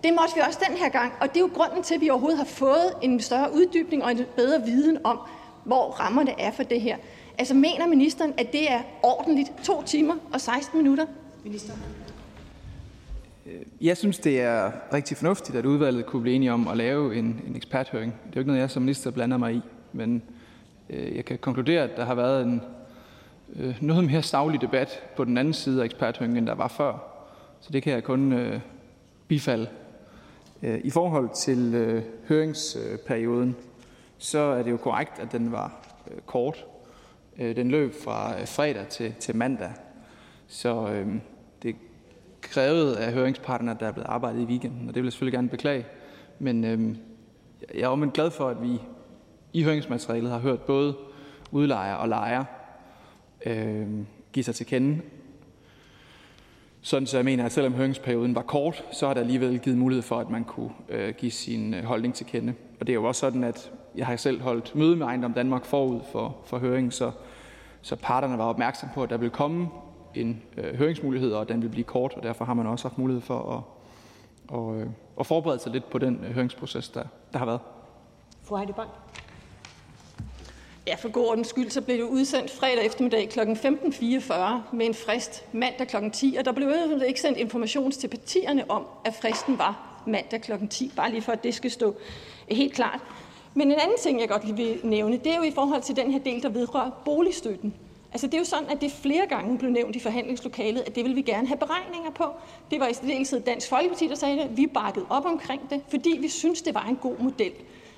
Det 0.04 0.14
måtte 0.14 0.36
vi 0.36 0.42
også 0.48 0.60
den 0.70 0.78
her 0.78 0.90
gang, 0.90 1.14
og 1.22 1.28
det 1.30 1.36
er 1.36 1.40
jo 1.40 1.50
grunden 1.54 1.84
til, 1.84 1.96
at 1.96 2.02
vi 2.02 2.10
overhovedet 2.10 2.38
har 2.38 2.46
fået 2.46 2.94
en 3.02 3.20
større 3.20 3.54
uddybning 3.54 4.04
og 4.04 4.12
en 4.12 4.20
bedre 4.36 4.62
viden 4.66 4.98
om, 5.04 5.20
hvor 5.64 5.92
rammerne 5.92 6.42
er 6.42 6.52
for 6.52 6.64
det 6.64 6.82
her. 6.82 6.98
Altså 7.38 7.54
mener 7.54 7.88
ministeren, 7.88 8.34
at 8.38 8.52
det 8.52 8.72
er 8.72 8.80
ordentligt 9.04 9.52
to 9.64 9.84
timer 9.84 10.16
og 10.34 10.42
16 10.42 10.78
minutter? 10.78 11.06
Minister. 11.44 11.74
Jeg 13.82 13.98
synes, 13.98 14.20
det 14.20 14.42
er 14.42 14.72
rigtig 14.94 15.18
fornuftigt, 15.18 15.58
at 15.58 15.66
udvalget 15.66 16.06
kunne 16.06 16.22
blive 16.22 16.36
enige 16.36 16.54
om 16.54 16.68
at 16.68 16.78
lave 16.78 17.16
en, 17.16 17.42
en 17.48 17.56
eksperthøring. 17.56 18.12
Det 18.12 18.30
er 18.30 18.32
jo 18.36 18.40
ikke 18.40 18.48
noget, 18.48 18.62
jeg 18.62 18.72
som 18.72 18.82
minister 18.82 19.12
blander 19.12 19.38
mig 19.38 19.54
i, 19.54 19.62
men 19.94 20.16
øh, 20.16 20.33
Øh, 20.94 21.16
jeg 21.16 21.26
kan 21.26 21.38
konkludere, 21.38 21.84
at 21.84 21.98
der 21.98 22.06
har 22.06 22.16
været 22.16 22.46
en 22.46 22.62
øh, 23.56 23.78
noget 23.82 24.04
mere 24.04 24.22
savlig 24.22 24.62
debat 24.62 25.04
på 25.16 25.24
den 25.24 25.38
anden 25.38 25.54
side 25.54 25.82
af 25.82 25.86
eksperthøringen, 25.86 26.38
end 26.38 26.48
der 26.48 26.56
var 26.56 26.68
før. 26.68 26.98
Så 27.60 27.70
det 27.72 27.84
kan 27.84 27.94
jeg 27.94 28.04
kun 28.04 28.34
øh, 28.34 28.60
bifalde. 29.28 29.68
Øh, 30.64 30.80
I 30.84 30.90
forhold 30.90 31.30
til 31.36 31.74
øh, 31.76 32.04
høringsperioden, 32.28 33.56
så 34.18 34.40
er 34.40 34.64
det 34.64 34.72
jo 34.72 34.78
korrekt, 34.78 35.20
at 35.20 35.32
den 35.32 35.52
var 35.52 35.72
øh, 36.12 36.18
kort. 36.26 36.66
Øh, 37.40 37.56
den 37.56 37.72
løb 37.72 37.94
fra 38.04 38.44
fredag 38.46 38.88
til, 38.88 39.14
til 39.20 39.36
mandag. 39.36 39.72
Så 40.48 40.90
øh, 40.90 41.08
det 41.64 41.76
krævede 42.42 43.00
af 43.00 43.14
høringsparterne, 43.14 43.72
at 43.72 43.80
der 43.80 43.88
er 43.88 43.92
blevet 43.92 44.10
arbejdet 44.10 44.42
i 44.42 44.46
weekenden, 44.46 44.90
og 44.90 44.96
det 44.96 45.02
vil 45.04 45.08
jeg 45.08 45.14
selvfølgelig 45.14 45.38
gerne 45.38 45.50
beklage. 45.50 45.86
Men 46.40 46.64
øh, 46.64 46.96
jeg 47.74 47.82
er 47.82 47.88
omvendt 47.88 48.14
glad 48.14 48.32
for, 48.32 48.50
at 48.50 48.62
vi 48.62 48.80
i 49.54 49.64
høringsmaterialet 49.64 50.32
har 50.32 50.40
hørt 50.40 50.62
både 50.62 50.96
udlejer 51.52 51.96
og 51.96 52.10
lejer 52.10 52.44
øh, 53.46 53.88
give 54.34 54.44
sig 54.44 54.56
til 54.56 54.66
kende. 54.66 55.02
Sådan 56.82 57.08
så 57.08 57.18
jeg 57.18 57.26
mener, 57.26 57.46
at 57.46 57.52
selvom 57.52 57.74
høringsperioden 57.74 58.36
var 58.36 58.42
kort, 58.42 58.84
så 58.92 59.08
har 59.08 59.14
der 59.14 59.22
alligevel 59.22 59.60
givet 59.60 59.78
mulighed 59.78 60.04
for, 60.04 60.20
at 60.20 60.30
man 60.30 60.44
kunne 60.44 60.72
øh, 60.90 61.14
give 61.14 61.32
sin 61.32 61.74
øh, 61.74 61.84
holdning 61.84 62.14
til 62.14 62.26
kende. 62.26 62.54
Og 62.80 62.88
det 62.88 62.94
er 62.94 62.96
jo 62.96 63.04
også 63.04 63.20
sådan, 63.20 63.44
at 63.44 63.72
jeg 63.96 64.06
har 64.06 64.16
selv 64.16 64.42
holdt 64.42 64.76
møde 64.76 64.96
med 64.96 65.06
Ejendom 65.06 65.34
Danmark 65.34 65.66
forud 65.66 66.00
for, 66.12 66.38
for 66.46 66.58
høringen, 66.58 66.92
så, 66.92 67.12
så 67.82 67.96
parterne 67.96 68.38
var 68.38 68.46
opmærksom 68.46 68.90
på, 68.94 69.04
at 69.04 69.10
der 69.10 69.18
ville 69.18 69.32
komme 69.32 69.70
en 70.16 70.42
øh, 70.58 70.76
høringsmulighed, 70.76 71.32
og 71.32 71.50
den 71.50 71.58
ville 71.58 71.72
blive 71.72 71.84
kort, 71.84 72.14
og 72.14 72.24
derfor 72.24 72.46
har 72.46 72.54
man 72.54 72.68
også 72.68 72.88
haft 72.88 72.98
mulighed 72.98 73.22
for 73.22 73.56
at, 73.58 73.62
og, 74.56 74.80
øh, 74.80 74.88
at 75.20 75.26
forberede 75.26 75.60
sig 75.60 75.72
lidt 75.72 75.90
på 75.90 75.98
den 75.98 76.24
øh, 76.24 76.32
høringsproces, 76.32 76.90
der, 76.90 77.04
der 77.34 77.40
har 77.40 77.46
været. 77.46 77.60
Fru 78.44 78.56
Heidi 78.56 78.72
Bang. 78.72 78.90
Ja, 80.88 80.96
for 80.96 81.10
god 81.10 81.28
ordens 81.28 81.48
skyld, 81.48 81.70
så 81.70 81.82
blev 81.82 81.98
det 81.98 82.04
udsendt 82.04 82.52
fredag 82.52 82.86
eftermiddag 82.86 83.30
kl. 83.30 83.40
15.44 83.40 84.34
med 84.74 84.86
en 84.86 84.94
frist 84.94 85.46
mandag 85.52 85.88
kl. 85.88 85.96
10, 86.14 86.36
og 86.40 86.46
der 86.46 86.52
blev 86.52 86.74
ikke 87.08 87.22
sendt 87.22 87.38
information 87.38 87.92
til 87.92 88.08
partierne 88.08 88.72
om, 88.72 88.86
at 89.06 89.14
fristen 89.22 89.58
var 89.58 90.02
mandag 90.08 90.42
kl. 90.42 90.52
10, 90.70 90.92
bare 90.96 91.12
lige 91.12 91.22
for 91.22 91.32
at 91.32 91.44
det 91.44 91.56
skal 91.56 91.72
stå 91.72 91.96
helt 92.50 92.74
klart. 92.74 93.00
Men 93.54 93.72
en 93.72 93.80
anden 93.80 93.98
ting, 93.98 94.22
jeg 94.22 94.30
godt 94.30 94.46
lige 94.46 94.56
vil 94.56 94.80
nævne, 94.84 95.18
det 95.18 95.28
er 95.28 95.38
jo 95.38 95.44
i 95.44 95.52
forhold 95.52 95.82
til 95.82 95.96
den 95.96 96.12
her 96.12 96.20
del, 96.20 96.44
der 96.44 96.50
vedrører 96.50 97.02
boligstøtten. 97.06 97.74
Altså 98.12 98.28
det 98.28 98.34
er 98.34 98.38
jo 98.38 98.44
sådan, 98.44 98.70
at 98.70 98.82
det 98.82 98.92
flere 98.92 99.28
gange 99.28 99.58
blev 99.58 99.72
nævnt 99.72 99.96
i 99.96 100.00
forhandlingslokalet, 100.00 100.82
at 100.82 100.96
det 100.96 101.04
vil 101.04 101.16
vi 101.16 101.22
gerne 101.22 101.48
have 101.48 101.58
beregninger 101.58 102.12
på. 102.12 102.24
Det 102.72 102.80
var 102.80 102.88
i 102.88 103.24
stedet 103.24 103.46
Dansk 103.46 103.70
Folkeparti, 103.70 104.08
der 104.08 104.16
sagde 104.16 104.38
det. 104.38 104.58
Vi 104.58 104.68
bakkede 104.68 105.06
op 105.10 105.26
omkring 105.26 105.70
det, 105.70 105.82
fordi 105.90 106.18
vi 106.22 106.28
synes, 106.28 106.62
det 106.62 106.74
var 106.74 106.86
en 106.86 106.96
god 106.96 107.18
model. 107.20 107.52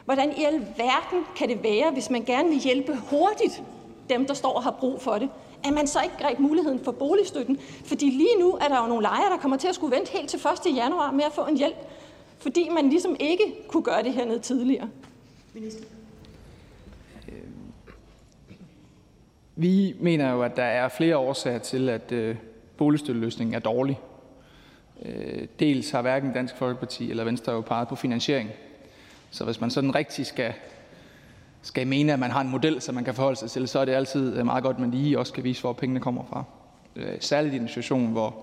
Hvordan 0.06 0.32
i 0.38 0.44
alverden 0.44 1.26
kan 1.36 1.50
det 1.50 1.64
være, 1.64 1.92
hvis 1.92 2.10
man 2.10 2.24
gerne 2.24 2.50
vil 2.50 2.60
hjælpe 2.60 2.96
hurtigt 2.96 3.64
dem, 4.10 4.26
der 4.26 4.34
står 4.34 4.54
og 4.54 4.64
har 4.64 4.76
brug 4.80 5.02
for 5.02 5.18
det, 5.18 5.30
at 5.64 5.74
man 5.74 5.88
så 5.88 6.00
ikke 6.04 6.16
greb 6.20 6.40
muligheden 6.40 6.84
for 6.84 6.92
boligstøtten? 6.92 7.60
Fordi 7.86 8.06
lige 8.06 8.40
nu 8.40 8.52
er 8.52 8.68
der 8.68 8.82
jo 8.82 8.88
nogle 8.88 9.02
lejere, 9.02 9.30
der 9.30 9.38
kommer 9.38 9.58
til 9.58 9.68
at 9.68 9.76
skulle 9.76 9.96
vente 9.96 10.12
helt 10.12 10.30
til 10.30 10.40
1. 10.68 10.76
januar 10.76 11.12
med 11.12 11.24
at 11.24 11.32
få 11.32 11.46
en 11.46 11.58
hjælp, 11.58 11.76
fordi 12.38 12.70
man 12.70 12.90
ligesom 12.90 13.16
ikke 13.20 13.44
kunne 13.68 13.84
gøre 13.84 14.04
det 14.04 14.14
hernede 14.14 14.40
tidligere. 14.40 14.90
Minister. 15.54 15.84
Vi 19.56 19.96
mener 20.00 20.32
jo, 20.32 20.42
at 20.42 20.56
der 20.56 20.64
er 20.64 20.90
flere 20.90 21.18
årsager 21.18 21.58
til, 21.60 21.90
at 21.90 22.12
øh, 22.12 22.36
boligstøtteløsningen 22.78 23.54
er 23.54 23.60
dårlig. 23.60 24.00
Øh, 25.06 25.48
dels 25.60 25.92
har 25.92 26.02
hverken 26.02 26.34
Dansk 26.34 26.58
Folkeparti 26.58 27.10
eller 27.10 27.24
Venstre 27.24 27.52
jo 27.52 27.62
peget 27.62 27.88
på 27.88 27.96
finansiering. 27.96 28.50
Så 29.32 29.46
hvis 29.46 29.62
man 29.62 29.70
sådan 29.70 29.96
rigtig 29.96 30.26
skal, 30.26 30.54
skal 31.62 31.88
mene, 31.88 32.14
at 32.14 32.20
man 32.20 32.32
har 32.32 32.42
en 32.42 32.50
model, 32.50 32.82
som 32.82 32.96
man 32.96 33.04
kan 33.04 33.14
forholde 33.14 33.40
sig 33.40 33.52
til, 33.52 33.68
så 33.68 33.80
er 33.80 33.86
det 33.86 33.92
altid 33.92 34.38
øh, 34.38 34.46
meget 34.46 34.64
godt, 34.64 34.76
at 34.76 34.82
man 34.82 34.92
lige 34.92 35.20
også 35.20 35.34
kan 35.34 35.44
vise, 35.44 35.62
hvor 35.62 35.74
pengene 35.74 36.00
kommer 36.00 36.24
fra. 36.30 36.44
Øh, 36.96 37.18
særligt 37.20 37.54
i 37.54 37.58
en 37.58 37.68
situation, 37.68 38.12
hvor 38.12 38.36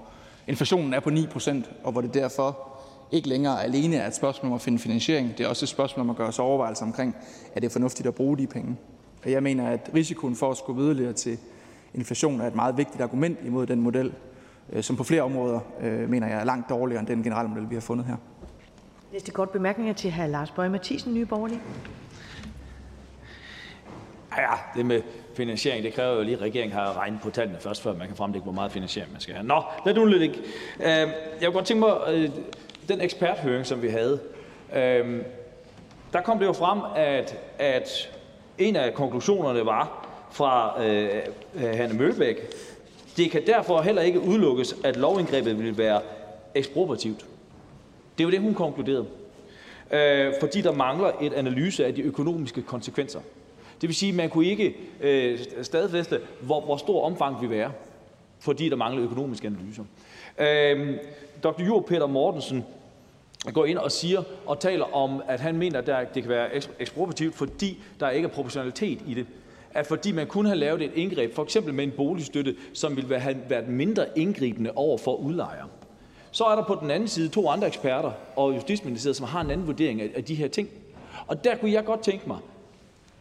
inflationen 0.46 0.94
er 0.94 1.00
på 1.00 1.10
9%, 1.10 1.50
og 1.84 1.92
hvor 1.92 2.00
det 2.00 2.14
derfor 2.14 2.68
ikke 3.12 3.28
længere 3.28 3.64
alene 3.64 3.96
er 3.96 4.06
et 4.06 4.14
spørgsmål 4.14 4.50
om 4.50 4.54
at 4.54 4.60
finde 4.60 4.78
finansiering. 4.78 5.38
Det 5.38 5.44
er 5.44 5.48
også 5.48 5.64
et 5.64 5.68
spørgsmål 5.68 6.00
om 6.00 6.10
at 6.10 6.16
gøre 6.16 6.32
sig 6.32 6.44
overvejelser 6.44 6.84
omkring, 6.84 7.16
er 7.54 7.60
det 7.60 7.72
fornuftigt 7.72 8.09
at 8.09 8.14
bruge 8.14 8.38
de 8.38 8.46
penge. 8.46 8.76
Og 9.24 9.30
jeg 9.30 9.42
mener, 9.42 9.68
at 9.68 9.90
risikoen 9.94 10.36
for 10.36 10.50
at 10.50 10.56
skubbe 10.56 10.82
yderligere 10.82 11.12
til 11.12 11.38
inflation 11.94 12.40
er 12.40 12.46
et 12.46 12.54
meget 12.54 12.76
vigtigt 12.76 13.02
argument 13.02 13.38
imod 13.44 13.66
den 13.66 13.80
model, 13.80 14.12
øh, 14.72 14.82
som 14.82 14.96
på 14.96 15.04
flere 15.04 15.22
områder 15.22 15.60
mener 16.09 16.26
jeg 16.26 16.40
er 16.40 16.44
langt 16.44 16.68
dårligere 16.68 17.00
end 17.00 17.09
den 17.09 17.22
generelle 17.22 17.50
model, 17.50 17.70
vi 17.70 17.74
har 17.74 17.80
fundet 17.80 18.06
her. 18.06 18.16
Næste 19.12 19.32
kort 19.32 19.51
bemærkning 19.51 19.90
er 19.90 19.94
til 19.94 20.12
hr. 20.12 20.26
Lars 20.26 20.51
Bøge 20.51 20.70
Mathisen, 20.70 21.14
Nye 21.14 21.26
Borgerlige. 21.26 21.60
Ja, 24.36 24.51
det 24.76 24.86
med 24.86 25.02
finansiering, 25.36 25.84
det 25.84 25.94
kræver 25.94 26.16
jo 26.16 26.22
lige, 26.22 26.34
at 26.34 26.43
regeringen 26.43 26.72
har 26.78 26.98
regnet 26.98 27.20
på 27.22 27.30
tallene 27.30 27.59
først, 27.60 27.82
før 27.82 27.94
man 27.94 28.06
kan 28.06 28.16
fremlægge, 28.16 28.44
hvor 28.44 28.52
meget 28.52 28.72
finansiering 28.72 29.12
man 29.12 29.20
skal 29.20 29.34
have. 29.34 29.47
Nå, 29.47 29.62
lad 29.86 29.94
nu 29.94 30.05
lidt 30.05 30.22
ikke. 30.22 30.39
Øh, 30.80 30.86
jeg 30.86 31.09
kunne 31.44 31.52
godt 31.52 31.66
tænke 31.66 31.80
mig, 31.80 31.97
øh, 32.09 32.30
den 32.89 33.01
eksperthøring, 33.01 33.66
som 33.66 33.82
vi 33.82 33.89
havde, 33.89 34.20
øh, 34.74 35.22
der 36.12 36.20
kom 36.20 36.39
det 36.39 36.47
jo 36.47 36.52
frem, 36.52 36.80
at, 36.97 37.39
at 37.59 37.89
en 38.59 38.76
af 38.76 38.94
konklusionerne 38.94 39.66
var 39.66 40.09
fra 40.30 40.82
øh, 40.84 41.22
øh 41.55 41.76
Hanne 41.76 41.94
Mølbæk, 41.94 42.36
det 43.16 43.30
kan 43.30 43.47
derfor 43.47 43.82
heller 43.82 44.02
ikke 44.02 44.20
udelukkes, 44.20 44.74
at 44.84 44.97
lovindgrebet 44.97 45.59
vil 45.59 45.78
være 45.78 46.01
ekspropriativt. 46.55 47.24
Det 48.23 48.27
er 48.27 48.31
jo 48.31 48.36
det, 48.36 48.40
hun 48.40 48.55
konkluderede. 48.55 49.07
Øh, 49.90 50.35
fordi 50.40 50.61
der 50.61 50.73
mangler 50.73 51.11
et 51.20 51.32
analyse 51.32 51.86
af 51.86 51.94
de 51.94 52.03
økonomiske 52.03 52.62
konsekvenser. 52.62 53.20
Det 53.81 53.89
vil 53.89 53.94
sige, 53.94 54.11
at 54.11 54.16
man 54.16 54.31
kunne 54.31 54.47
ikke 54.47 54.77
øh, 55.01 55.39
stadfæste, 55.62 56.20
hvor, 56.40 56.61
hvor 56.61 56.77
stor 56.77 57.05
omfang 57.05 57.40
vil 57.40 57.51
være, 57.51 57.73
fordi 58.40 58.69
der 58.69 58.77
mangler 58.77 59.05
økonomiske 59.05 59.47
analyser. 59.47 59.85
Øh, 60.39 60.97
Dr. 61.43 61.62
Jur 61.62 61.81
Peter 61.81 62.07
Mortensen 62.07 62.65
går 63.53 63.65
ind 63.65 63.78
og 63.78 63.93
siger 63.93 64.23
og 64.47 64.61
taler 64.61 64.94
om, 64.94 65.23
at 65.28 65.40
han 65.40 65.57
mener, 65.57 65.78
at 65.78 65.86
der, 65.86 66.05
det 66.05 66.23
kan 66.23 66.31
være 66.31 66.49
ekspropriativt, 66.78 67.35
fordi 67.35 67.78
der 68.01 68.11
ikke 68.11 68.27
er 68.27 68.32
proportionalitet 68.32 68.99
i 69.07 69.15
det. 69.15 69.27
At 69.74 69.86
fordi 69.86 70.12
man 70.12 70.27
kunne 70.27 70.49
have 70.49 70.59
lavet 70.59 70.82
et 70.82 70.93
indgreb, 70.94 71.35
for 71.35 71.43
eksempel 71.43 71.74
med 71.74 71.85
en 71.85 71.93
boligstøtte, 71.97 72.57
som 72.73 72.97
ville 72.97 73.19
have 73.19 73.36
været 73.49 73.69
mindre 73.69 74.19
indgribende 74.19 74.70
over 74.74 74.99
for 74.99 75.15
udlejere. 75.16 75.69
Så 76.32 76.44
er 76.44 76.56
der 76.56 76.64
på 76.64 76.78
den 76.80 76.90
anden 76.90 77.09
side 77.09 77.28
to 77.28 77.48
andre 77.48 77.66
eksperter 77.66 78.12
og 78.36 78.54
Justitsministeriet, 78.54 79.16
som 79.16 79.26
har 79.26 79.40
en 79.40 79.50
anden 79.50 79.66
vurdering 79.66 80.00
af 80.00 80.24
de 80.24 80.34
her 80.34 80.48
ting. 80.48 80.68
Og 81.26 81.44
der 81.44 81.56
kunne 81.56 81.72
jeg 81.72 81.84
godt 81.84 82.00
tænke 82.00 82.28
mig, 82.28 82.38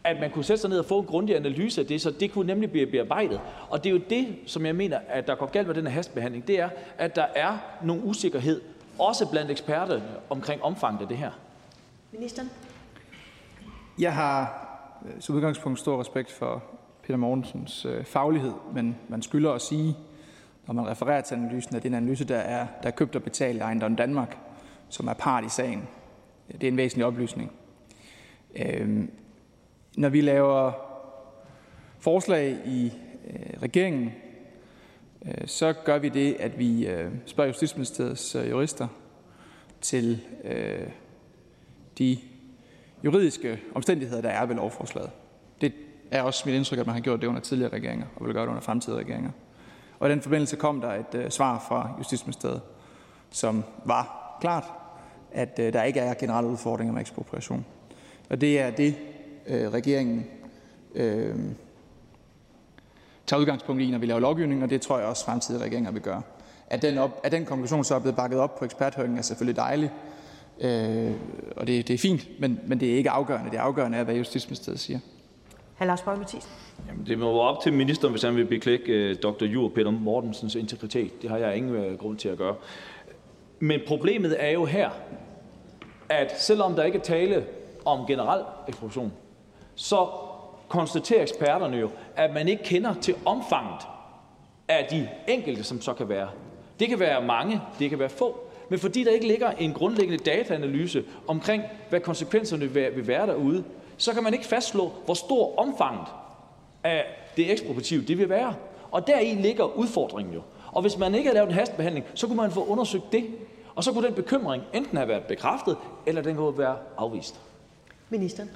at 0.04 0.20
man 0.20 0.30
kunne 0.30 0.44
sætte 0.44 0.60
sig 0.60 0.70
ned 0.70 0.78
og 0.78 0.84
få 0.84 0.98
en 0.98 1.06
grundig 1.06 1.36
analyse 1.36 1.80
af 1.80 1.86
det, 1.86 2.00
så 2.00 2.10
det 2.10 2.32
kunne 2.32 2.46
nemlig 2.46 2.70
blive 2.70 2.86
bearbejdet. 2.86 3.40
Og 3.70 3.84
det 3.84 3.90
er 3.90 3.94
jo 3.94 4.00
det, 4.10 4.36
som 4.46 4.66
jeg 4.66 4.76
mener, 4.76 4.98
at 5.08 5.26
der 5.26 5.34
går 5.34 5.46
galt 5.46 5.66
med 5.66 5.74
den 5.74 5.86
her 5.86 5.92
hastbehandling, 5.92 6.46
det 6.46 6.60
er, 6.60 6.68
at 6.98 7.16
der 7.16 7.26
er 7.34 7.58
nogle 7.82 8.04
usikkerhed, 8.04 8.60
også 8.98 9.30
blandt 9.30 9.50
eksperterne, 9.50 10.02
omkring 10.30 10.62
omfanget 10.62 11.02
af 11.02 11.08
det 11.08 11.16
her. 11.16 11.30
Ministeren? 12.12 12.50
Jeg 13.98 14.14
har 14.14 14.68
øh, 15.04 15.20
som 15.20 15.34
udgangspunkt 15.34 15.78
stor 15.78 16.00
respekt 16.00 16.30
for 16.30 16.62
Peter 17.02 17.16
Mortensens 17.16 17.84
øh, 17.84 18.04
faglighed, 18.04 18.52
men 18.74 18.96
man 19.08 19.22
skylder 19.22 19.52
at 19.52 19.62
sige, 19.62 19.96
når 20.66 20.74
man 20.74 20.86
refererer 20.86 21.20
til 21.20 21.34
analysen, 21.34 21.76
at 21.76 21.82
det 21.82 21.88
er 21.88 21.96
en 21.96 22.02
analyse, 22.02 22.24
der 22.24 22.36
er, 22.36 22.66
der 22.82 22.88
er 22.88 22.92
købt 22.92 23.16
og 23.16 23.22
betalt 23.22 23.62
af 23.62 23.66
Ejendom 23.66 23.96
Danmark, 23.96 24.38
som 24.88 25.08
er 25.08 25.14
part 25.14 25.44
i 25.44 25.48
sagen. 25.48 25.88
Det 26.52 26.64
er 26.64 26.68
en 26.68 26.76
væsentlig 26.76 27.06
oplysning. 27.06 27.52
Øhm, 28.56 29.10
når 29.96 30.08
vi 30.08 30.20
laver 30.20 30.72
forslag 31.98 32.58
i 32.66 32.92
øh, 33.30 33.62
regeringen, 33.62 34.12
øh, 35.26 35.46
så 35.46 35.72
gør 35.72 35.98
vi 35.98 36.08
det, 36.08 36.36
at 36.40 36.58
vi 36.58 36.86
øh, 36.86 37.10
spørger 37.26 37.48
Justitsministeriets 37.48 38.34
øh, 38.34 38.50
jurister 38.50 38.88
til 39.80 40.20
øh, 40.44 40.88
de 41.98 42.18
juridiske 43.04 43.60
omstændigheder, 43.74 44.22
der 44.22 44.28
er 44.28 44.46
ved 44.46 44.56
lovforslaget. 44.56 45.10
Det 45.60 45.72
er 46.10 46.22
også 46.22 46.42
mit 46.46 46.54
indtryk, 46.54 46.78
at 46.78 46.86
man 46.86 46.94
har 46.94 47.02
gjort 47.02 47.20
det 47.20 47.26
under 47.26 47.40
tidligere 47.40 47.72
regeringer, 47.72 48.06
og 48.16 48.26
vil 48.26 48.34
gøre 48.34 48.42
det 48.42 48.48
under 48.48 48.62
fremtidige 48.62 49.00
regeringer. 49.00 49.30
Og 50.02 50.08
i 50.08 50.12
den 50.12 50.22
forbindelse 50.22 50.56
kom 50.56 50.80
der 50.80 50.92
et 50.92 51.14
øh, 51.14 51.30
svar 51.30 51.64
fra 51.68 51.90
Justitsministeriet, 51.98 52.60
som 53.30 53.64
var 53.84 54.36
klart, 54.40 54.64
at 55.32 55.58
øh, 55.58 55.72
der 55.72 55.82
ikke 55.82 56.00
er 56.00 56.14
generelle 56.14 56.50
udfordringer 56.50 56.92
med 56.92 57.00
ekspropriation. 57.00 57.64
Og 58.30 58.40
det 58.40 58.60
er 58.60 58.70
det, 58.70 58.94
øh, 59.46 59.72
regeringen 59.72 60.26
øh, 60.94 61.36
tager 63.26 63.40
udgangspunkt 63.40 63.82
i, 63.82 63.90
når 63.90 63.98
vi 63.98 64.06
laver 64.06 64.20
lovgivning, 64.20 64.62
og 64.62 64.70
det 64.70 64.80
tror 64.80 64.98
jeg 64.98 65.06
også 65.06 65.24
fremtidige 65.24 65.64
regeringer 65.64 65.90
vil 65.90 66.02
gøre. 66.02 66.22
At 66.66 66.82
den, 66.82 66.98
op, 66.98 67.20
at 67.24 67.32
den 67.32 67.44
konklusion 67.44 67.84
så 67.84 67.94
er 67.94 67.98
blevet 67.98 68.16
bakket 68.16 68.38
op 68.38 68.58
på 68.58 68.64
eksperthøringen 68.64 69.18
er 69.18 69.22
selvfølgelig 69.22 69.56
dejligt, 69.56 69.92
øh, 70.60 71.12
og 71.56 71.66
det, 71.66 71.88
det 71.88 71.94
er 71.94 71.98
fint, 71.98 72.40
men, 72.40 72.60
men 72.66 72.80
det 72.80 72.92
er 72.92 72.96
ikke 72.96 73.10
afgørende. 73.10 73.50
Det 73.50 73.56
afgørende 73.56 73.98
er, 73.98 74.04
hvad 74.04 74.14
Justitsministeriet 74.14 74.80
siger. 74.80 74.98
Hr. 75.78 75.84
Lars 75.84 76.02
Boje 76.02 76.16
Mathiesen. 76.16 76.50
Jamen, 76.88 77.06
det 77.06 77.18
må 77.18 77.24
være 77.24 77.40
op 77.40 77.62
til 77.62 77.72
ministeren, 77.72 78.12
hvis 78.12 78.22
han 78.22 78.36
vil 78.36 78.44
beklække 78.44 78.92
øh, 78.92 79.16
Dr. 79.16 79.44
Jur 79.44 79.68
Peter 79.68 79.90
Mortensens 79.90 80.54
integritet. 80.54 81.22
Det 81.22 81.30
har 81.30 81.38
jeg 81.38 81.56
ingen 81.56 81.74
øh, 81.74 81.98
grund 81.98 82.18
til 82.18 82.28
at 82.28 82.38
gøre. 82.38 82.54
Men 83.58 83.80
problemet 83.86 84.36
er 84.38 84.50
jo 84.50 84.64
her, 84.64 84.90
at 86.08 86.40
selvom 86.40 86.74
der 86.74 86.84
ikke 86.84 86.98
er 86.98 87.02
tale 87.02 87.44
om 87.84 88.06
generel 88.06 88.42
ekspropriation, 88.68 89.12
så 89.74 90.06
konstaterer 90.68 91.22
eksperterne 91.22 91.76
jo, 91.76 91.90
at 92.16 92.34
man 92.34 92.48
ikke 92.48 92.62
kender 92.62 92.94
til 92.94 93.14
omfanget 93.24 93.80
af 94.68 94.86
de 94.90 95.08
enkelte, 95.28 95.64
som 95.64 95.80
så 95.80 95.94
kan 95.94 96.08
være. 96.08 96.28
Det 96.80 96.88
kan 96.88 97.00
være 97.00 97.24
mange, 97.24 97.60
det 97.78 97.90
kan 97.90 97.98
være 97.98 98.08
få. 98.08 98.40
Men 98.68 98.78
fordi 98.78 99.04
der 99.04 99.10
ikke 99.10 99.26
ligger 99.26 99.50
en 99.50 99.72
grundlæggende 99.72 100.24
dataanalyse 100.24 101.04
omkring, 101.28 101.62
hvad 101.90 102.00
konsekvenserne 102.00 102.70
vil 102.70 103.06
være 103.06 103.26
derude, 103.26 103.64
så 104.02 104.12
kan 104.12 104.22
man 104.22 104.34
ikke 104.34 104.46
fastslå, 104.46 104.92
hvor 105.04 105.14
stor 105.14 105.58
omfanget 105.58 106.06
af 106.84 107.04
det 107.36 107.52
ekspropriative 107.52 108.04
det 108.04 108.18
vil 108.18 108.28
være. 108.28 108.54
Og 108.90 109.06
deri 109.06 109.34
ligger 109.34 109.64
udfordringen 109.64 110.34
jo. 110.34 110.42
Og 110.72 110.82
hvis 110.82 110.98
man 110.98 111.14
ikke 111.14 111.28
havde 111.28 111.34
lavet 111.34 111.48
en 111.48 111.54
hastbehandling, 111.54 112.06
så 112.14 112.26
kunne 112.26 112.36
man 112.36 112.50
få 112.50 112.66
undersøgt 112.66 113.12
det. 113.12 113.24
Og 113.74 113.84
så 113.84 113.92
kunne 113.92 114.06
den 114.06 114.14
bekymring 114.14 114.62
enten 114.74 114.96
have 114.96 115.08
været 115.08 115.22
bekræftet, 115.22 115.76
eller 116.06 116.22
den 116.22 116.36
kunne 116.36 116.58
være 116.58 116.76
afvist. 116.96 117.40
Ministeren. 118.10 118.50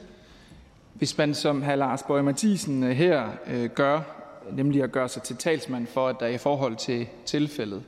Hvis 0.94 1.18
man 1.18 1.34
som 1.34 1.62
hr. 1.62 1.74
Lars 1.74 2.02
Bøge 2.02 2.22
Mathisen 2.22 2.84
øh, 2.84 2.90
her 2.90 3.28
øh, 3.46 3.70
gør, 3.70 4.00
nemlig 4.52 4.82
at 4.82 4.92
gøre 4.92 5.08
sig 5.08 5.22
til 5.22 5.36
talsmand 5.36 5.86
for, 5.86 6.08
at 6.08 6.16
der 6.20 6.26
i 6.26 6.38
forhold 6.38 6.76
til 6.76 7.06
tilfældet 7.24 7.82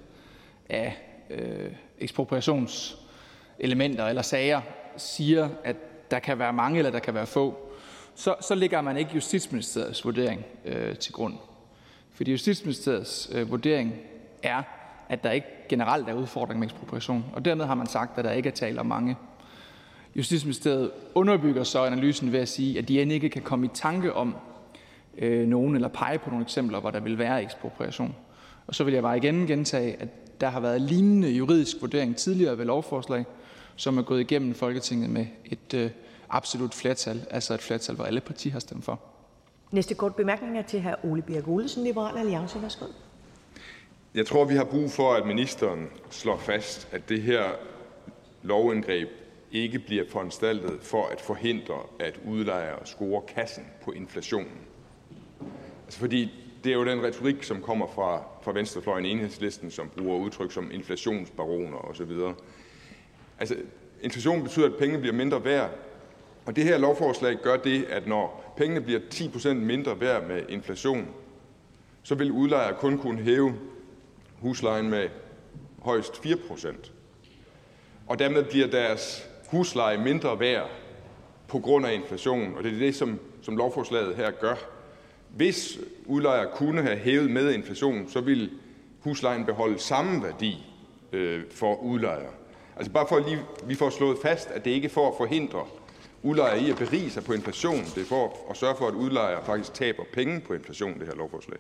af 0.68 0.96
øh, 1.30 1.72
ekspropriationselementer 1.98 4.06
eller 4.06 4.22
sager 4.22 4.60
siger, 4.96 5.48
at 5.64 5.76
der 6.10 6.18
kan 6.18 6.38
være 6.38 6.52
mange 6.52 6.78
eller 6.78 6.90
der 6.90 6.98
kan 6.98 7.14
være 7.14 7.26
få, 7.26 7.68
så, 8.14 8.34
så 8.40 8.54
ligger 8.54 8.80
man 8.80 8.96
ikke 8.96 9.10
Justitsministeriets 9.14 10.04
vurdering 10.04 10.44
øh, 10.64 10.96
til 10.96 11.12
grund. 11.12 11.34
Fordi 12.12 12.30
Justitsministeriets 12.30 13.30
øh, 13.32 13.50
vurdering 13.50 13.94
er, 14.42 14.62
at 15.08 15.24
der 15.24 15.30
ikke 15.30 15.46
generelt 15.68 16.08
er 16.08 16.14
udfordring 16.14 16.60
med 16.60 16.68
ekspropriation, 16.68 17.24
og 17.32 17.44
dermed 17.44 17.64
har 17.64 17.74
man 17.74 17.86
sagt, 17.86 18.18
at 18.18 18.24
der 18.24 18.30
ikke 18.30 18.48
er 18.48 18.52
tale 18.52 18.80
om 18.80 18.86
mange. 18.86 19.16
Justitsministeriet 20.16 20.90
underbygger 21.14 21.64
så 21.64 21.84
analysen 21.84 22.32
ved 22.32 22.40
at 22.40 22.48
sige, 22.48 22.78
at 22.78 22.88
de 22.88 23.02
end 23.02 23.12
ikke 23.12 23.28
kan 23.28 23.42
komme 23.42 23.66
i 23.66 23.70
tanke 23.74 24.14
om 24.14 24.36
øh, 25.18 25.48
nogen 25.48 25.74
eller 25.74 25.88
pege 25.88 26.18
på 26.18 26.30
nogle 26.30 26.44
eksempler, 26.44 26.80
hvor 26.80 26.90
der 26.90 27.00
vil 27.00 27.18
være 27.18 27.42
ekspropriation. 27.42 28.14
Og 28.66 28.74
så 28.74 28.84
vil 28.84 28.94
jeg 28.94 29.02
bare 29.02 29.16
igen 29.16 29.46
gentage, 29.46 29.96
at 30.02 30.40
der 30.40 30.48
har 30.48 30.60
været 30.60 30.80
lignende 30.80 31.28
juridisk 31.30 31.76
vurdering 31.80 32.16
tidligere 32.16 32.58
ved 32.58 32.64
lovforslag, 32.64 33.24
som 33.78 33.98
er 33.98 34.02
gået 34.02 34.20
igennem 34.20 34.54
Folketinget 34.54 35.10
med 35.10 35.26
et 35.44 35.74
øh, 35.74 35.90
absolut 36.30 36.74
flertal, 36.74 37.26
altså 37.30 37.54
et 37.54 37.60
flertal, 37.60 37.94
hvor 37.94 38.04
alle 38.04 38.20
partier 38.20 38.52
har 38.52 38.60
stemt 38.60 38.84
for. 38.84 39.00
Næste 39.72 39.94
kort 39.94 40.14
bemærkning 40.14 40.58
er 40.58 40.62
til 40.62 40.82
hr. 40.82 41.04
Ole 41.04 41.22
Birk 41.22 41.48
Olesen, 41.48 41.84
Liberal 41.84 42.18
Alliance. 42.18 42.62
Værsgo. 42.62 42.84
Jeg 44.14 44.26
tror, 44.26 44.44
vi 44.44 44.54
har 44.54 44.64
brug 44.64 44.90
for, 44.90 45.12
at 45.12 45.26
ministeren 45.26 45.86
slår 46.10 46.36
fast, 46.36 46.88
at 46.92 47.08
det 47.08 47.22
her 47.22 47.44
lovindgreb 48.42 49.08
ikke 49.52 49.78
bliver 49.78 50.04
foranstaltet 50.10 50.78
for 50.82 51.06
at 51.06 51.20
forhindre, 51.20 51.78
at 52.00 52.20
udlejere 52.26 52.86
scorer 52.86 53.20
kassen 53.20 53.64
på 53.84 53.92
inflationen. 53.92 54.58
Altså 55.84 55.98
fordi 55.98 56.30
det 56.64 56.72
er 56.72 56.76
jo 56.76 56.84
den 56.84 57.02
retorik, 57.02 57.42
som 57.42 57.62
kommer 57.62 57.86
fra, 57.86 58.22
fra 58.42 58.52
venstrefløjen 58.52 59.04
enhedslisten, 59.06 59.70
som 59.70 59.88
bruger 59.96 60.18
udtryk 60.18 60.52
som 60.52 60.70
inflationsbaroner 60.70 61.78
osv. 61.78 62.12
Altså, 63.38 63.56
inflation 64.02 64.42
betyder, 64.42 64.66
at 64.66 64.76
pengene 64.78 65.00
bliver 65.00 65.14
mindre 65.14 65.44
værd, 65.44 65.70
og 66.46 66.56
det 66.56 66.64
her 66.64 66.78
lovforslag 66.78 67.36
gør 67.42 67.56
det, 67.56 67.84
at 67.84 68.06
når 68.06 68.54
pengene 68.56 68.80
bliver 68.80 69.00
10% 69.14 69.52
mindre 69.52 70.00
værd 70.00 70.26
med 70.26 70.42
inflation, 70.48 71.08
så 72.02 72.14
vil 72.14 72.32
udlejere 72.32 72.74
kun 72.74 72.98
kunne 72.98 73.22
hæve 73.22 73.54
huslejen 74.40 74.90
med 74.90 75.08
højst 75.82 76.12
4% 76.12 76.74
Og 78.06 78.18
dermed 78.18 78.44
bliver 78.44 78.66
deres 78.66 79.28
husleje 79.50 79.96
mindre 79.98 80.40
værd 80.40 80.70
på 81.48 81.58
grund 81.58 81.86
af 81.86 81.94
inflation, 81.94 82.54
og 82.56 82.64
det 82.64 82.74
er 82.74 82.78
det, 82.78 82.94
som, 82.94 83.20
som 83.42 83.56
lovforslaget 83.56 84.16
her 84.16 84.30
gør. 84.30 84.54
Hvis 85.28 85.78
udlejer 86.06 86.46
kunne 86.50 86.82
have 86.82 86.96
hævet 86.96 87.30
med 87.30 87.52
inflation, 87.52 88.08
så 88.08 88.20
ville 88.20 88.50
huslejen 89.00 89.44
beholde 89.44 89.78
samme 89.78 90.22
værdi 90.22 90.66
øh, 91.12 91.42
for 91.50 91.76
udlejer. 91.82 92.30
Altså 92.78 92.92
bare 92.92 93.06
for 93.08 93.16
at 93.16 93.24
lige, 93.24 93.40
vi 93.64 93.74
får 93.74 93.90
slået 93.90 94.18
fast, 94.22 94.50
at 94.50 94.64
det 94.64 94.70
ikke 94.70 94.86
er 94.86 94.90
for 94.90 95.08
at 95.08 95.14
forhindre 95.16 95.64
udlejer 96.22 96.54
i 96.54 96.70
at 96.70 96.76
berige 96.76 97.10
sig 97.10 97.24
på 97.24 97.32
inflation. 97.32 97.84
Det 97.94 97.98
er 97.98 98.04
for 98.04 98.36
at 98.50 98.56
sørge 98.56 98.76
for, 98.76 98.88
at 98.88 98.94
udlejer 98.94 99.44
faktisk 99.44 99.74
taber 99.74 100.02
penge 100.12 100.40
på 100.40 100.54
inflation, 100.54 100.98
det 100.98 101.06
her 101.06 101.14
lovforslag. 101.14 101.58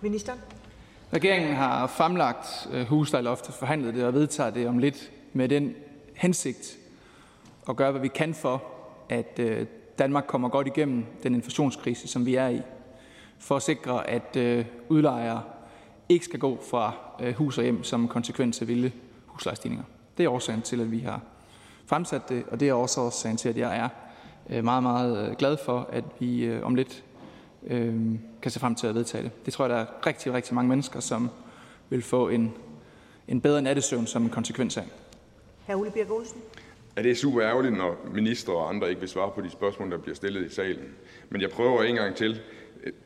Minister? 0.00 0.32
Regeringen 1.12 1.54
har 1.54 1.86
fremlagt 1.86 2.68
øh, 2.72 2.86
huslejeloftet, 2.86 3.54
forhandlet 3.54 3.94
det 3.94 4.04
og 4.04 4.14
vedtager 4.14 4.50
det 4.50 4.68
om 4.68 4.78
lidt 4.78 5.10
med 5.32 5.48
den 5.48 5.74
hensigt 6.14 6.78
at 7.68 7.76
gøre, 7.76 7.90
hvad 7.90 8.00
vi 8.00 8.08
kan 8.08 8.34
for, 8.34 8.62
at 9.08 9.38
øh, 9.38 9.66
Danmark 9.98 10.24
kommer 10.26 10.48
godt 10.48 10.66
igennem 10.66 11.04
den 11.22 11.34
inflationskrise, 11.34 12.08
som 12.08 12.26
vi 12.26 12.34
er 12.34 12.48
i, 12.48 12.62
for 13.38 13.56
at 13.56 13.62
sikre, 13.62 14.10
at 14.10 14.36
øh, 14.36 14.64
udlejere 14.88 15.42
ikke 16.08 16.24
skal 16.24 16.38
gå 16.38 16.58
fra 16.70 16.92
hus 17.36 17.58
og 17.58 17.64
hjem 17.64 17.84
som 17.84 18.08
konsekvens 18.08 18.62
af 18.62 18.68
vilde 18.68 18.92
huslejestigninger. 19.26 19.84
Det 20.20 20.26
er 20.26 20.30
årsagen 20.30 20.62
til, 20.62 20.80
at 20.80 20.92
vi 20.92 20.98
har 20.98 21.20
fremsat 21.86 22.28
det, 22.28 22.44
og 22.50 22.60
det 22.60 22.68
er 22.68 22.72
også 22.72 23.00
årsagen 23.00 23.36
til, 23.36 23.48
at 23.48 23.56
jeg 23.56 23.78
er 23.78 23.88
øh, 24.50 24.64
meget, 24.64 24.82
meget 24.82 25.28
øh, 25.28 25.36
glad 25.36 25.56
for, 25.64 25.88
at 25.92 26.04
vi 26.18 26.44
øh, 26.44 26.66
om 26.66 26.74
lidt 26.74 27.04
kan 28.42 28.50
se 28.50 28.60
frem 28.60 28.74
til 28.74 28.86
at 28.86 28.94
vedtage 28.94 29.24
det. 29.24 29.46
Det 29.46 29.52
tror 29.52 29.64
jeg, 29.64 29.70
der 29.70 29.76
er 29.76 30.06
rigtig, 30.06 30.32
rigtig 30.32 30.54
mange 30.54 30.68
mennesker, 30.68 31.00
som 31.00 31.30
vil 31.88 32.02
få 32.02 32.28
en, 32.28 32.52
en 33.28 33.40
bedre 33.40 33.62
nattesøvn 33.62 34.06
som 34.06 34.22
en 34.22 34.30
konsekvens 34.30 34.76
af. 34.76 34.84
Hr. 35.66 35.74
Ole 35.74 35.90
Birk 35.90 36.10
Olsen. 36.10 36.40
Ja, 36.96 37.02
det 37.02 37.10
er 37.10 37.14
super 37.14 37.42
ærgerligt, 37.42 37.76
når 37.76 37.96
ministre 38.14 38.52
og 38.52 38.68
andre 38.68 38.88
ikke 38.88 39.00
vil 39.00 39.08
svare 39.08 39.30
på 39.34 39.40
de 39.40 39.50
spørgsmål, 39.50 39.90
der 39.90 39.98
bliver 39.98 40.14
stillet 40.14 40.46
i 40.50 40.54
salen. 40.54 40.88
Men 41.30 41.40
jeg 41.40 41.50
prøver 41.50 41.82
en 41.82 41.94
gang 41.94 42.14
til. 42.14 42.40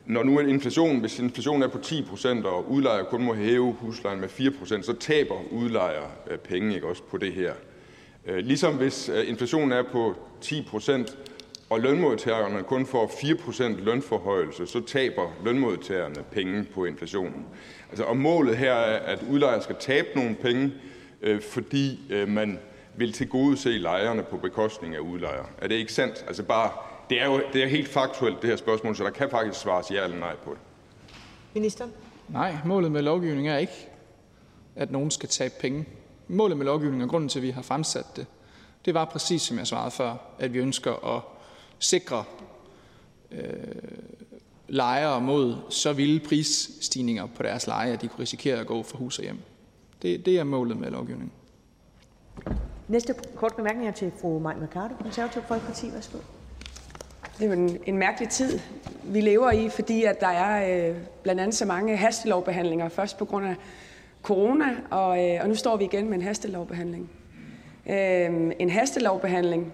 Når 0.05 0.23
nu 0.23 0.39
inflationen, 0.39 0.99
hvis 0.99 1.19
inflationen 1.19 1.63
er 1.63 1.67
på 1.67 1.77
10%, 1.77 2.45
og 2.45 2.71
udlejer 2.71 3.03
kun 3.03 3.23
må 3.23 3.33
hæve 3.33 3.73
huslejen 3.73 4.19
med 4.19 4.29
4%, 4.29 4.81
så 4.81 4.95
taber 4.99 5.35
udlejer 5.51 6.01
øh, 6.31 6.37
penge 6.37 6.75
ikke 6.75 6.87
også 6.87 7.03
på 7.03 7.17
det 7.17 7.33
her. 7.33 7.53
Øh, 8.25 8.37
ligesom 8.37 8.73
hvis 8.73 9.09
øh, 9.09 9.29
inflationen 9.29 9.71
er 9.71 9.83
på 9.91 10.15
10%, 10.45 11.15
og 11.69 11.79
lønmodtagerne 11.79 12.63
kun 12.63 12.85
får 12.85 13.07
4% 13.07 13.83
lønforhøjelse, 13.83 14.67
så 14.67 14.81
taber 14.85 15.33
lønmodtagerne 15.45 16.23
penge 16.31 16.63
på 16.63 16.85
inflationen. 16.85 17.45
Altså, 17.89 18.03
og 18.03 18.17
målet 18.17 18.57
her 18.57 18.73
er, 18.73 19.13
at 19.13 19.25
udlejer 19.29 19.59
skal 19.59 19.75
tabe 19.79 20.07
nogle 20.15 20.35
penge, 20.35 20.71
øh, 21.21 21.41
fordi 21.41 21.99
man 22.27 22.59
vil 22.97 23.13
tilgodese 23.13 23.69
lejerne 23.69 24.23
på 24.23 24.37
bekostning 24.37 24.95
af 24.95 24.99
udlejer. 24.99 25.43
Er 25.57 25.67
det 25.67 25.75
ikke 25.75 25.93
sandt? 25.93 26.23
Altså 26.27 26.43
bare, 26.43 26.71
det 27.09 27.21
er 27.21 27.25
jo 27.25 27.41
det 27.53 27.63
er 27.63 27.67
helt 27.67 27.87
faktuelt, 27.87 28.41
det 28.41 28.49
her 28.49 28.57
spørgsmål, 28.57 28.95
så 28.95 29.03
der 29.03 29.09
kan 29.09 29.29
faktisk 29.29 29.59
svares 29.59 29.91
ja 29.91 30.03
eller 30.03 30.17
nej 30.17 30.35
på 30.35 30.51
det. 30.51 30.59
Minister? 31.53 31.87
Nej, 32.29 32.57
målet 32.65 32.91
med 32.91 33.01
lovgivningen 33.01 33.53
er 33.53 33.57
ikke, 33.57 33.89
at 34.75 34.91
nogen 34.91 35.11
skal 35.11 35.29
tabe 35.29 35.53
penge. 35.59 35.85
Målet 36.27 36.57
med 36.57 36.65
lovgivningen 36.65 37.01
og 37.01 37.09
grunden 37.09 37.29
til, 37.29 37.39
at 37.39 37.43
vi 37.43 37.49
har 37.49 37.61
fremsat 37.61 38.05
det, 38.15 38.25
det 38.85 38.93
var 38.93 39.05
præcis 39.05 39.41
som 39.41 39.57
jeg 39.57 39.67
svarede 39.67 39.91
før, 39.91 40.15
at 40.39 40.53
vi 40.53 40.59
ønsker 40.59 41.15
at 41.15 41.21
sikre 41.79 42.23
øh, 43.31 43.41
lejere 44.67 45.21
mod 45.21 45.55
så 45.69 45.93
vilde 45.93 46.27
prisstigninger 46.27 47.25
på 47.25 47.43
deres 47.43 47.67
leje, 47.67 47.93
at 47.93 48.01
de 48.01 48.07
kunne 48.07 48.21
risikere 48.21 48.59
at 48.59 48.67
gå 48.67 48.83
fra 48.83 48.97
hus 48.97 49.17
og 49.17 49.23
hjem. 49.23 49.39
Det, 50.01 50.25
det 50.25 50.39
er 50.39 50.43
målet 50.43 50.77
med 50.77 50.91
lovgivningen. 50.91 51.31
Næste 52.87 53.15
kort 53.35 53.55
bemærkning 53.55 53.87
er 53.87 53.91
til 53.91 54.11
fru 54.21 54.39
Maj 54.39 54.55
Mercado, 54.55 54.93
Konservativ 55.01 55.41
Folkeparti. 55.47 55.91
Værsgo. 55.93 56.17
Det 57.39 57.43
er 57.43 57.47
jo 57.47 57.53
en, 57.53 57.77
en 57.85 57.97
mærkelig 57.97 58.29
tid, 58.29 58.59
vi 59.03 59.21
lever 59.21 59.51
i, 59.51 59.69
fordi 59.69 60.03
at 60.03 60.21
der 60.21 60.27
er 60.27 60.87
øh, 60.89 60.95
blandt 61.23 61.41
andet 61.41 61.55
så 61.55 61.65
mange 61.65 61.97
hastelovbehandlinger. 61.97 62.89
Først 62.89 63.17
på 63.17 63.25
grund 63.25 63.45
af 63.45 63.55
corona, 64.23 64.65
og, 64.91 65.29
øh, 65.29 65.39
og 65.41 65.47
nu 65.47 65.55
står 65.55 65.77
vi 65.77 65.83
igen 65.83 66.09
med 66.09 66.17
en 66.17 66.21
hastelovbehandling. 66.21 67.09
Øh, 67.89 68.51
en 68.59 68.69
hastelovbehandling, 68.69 69.73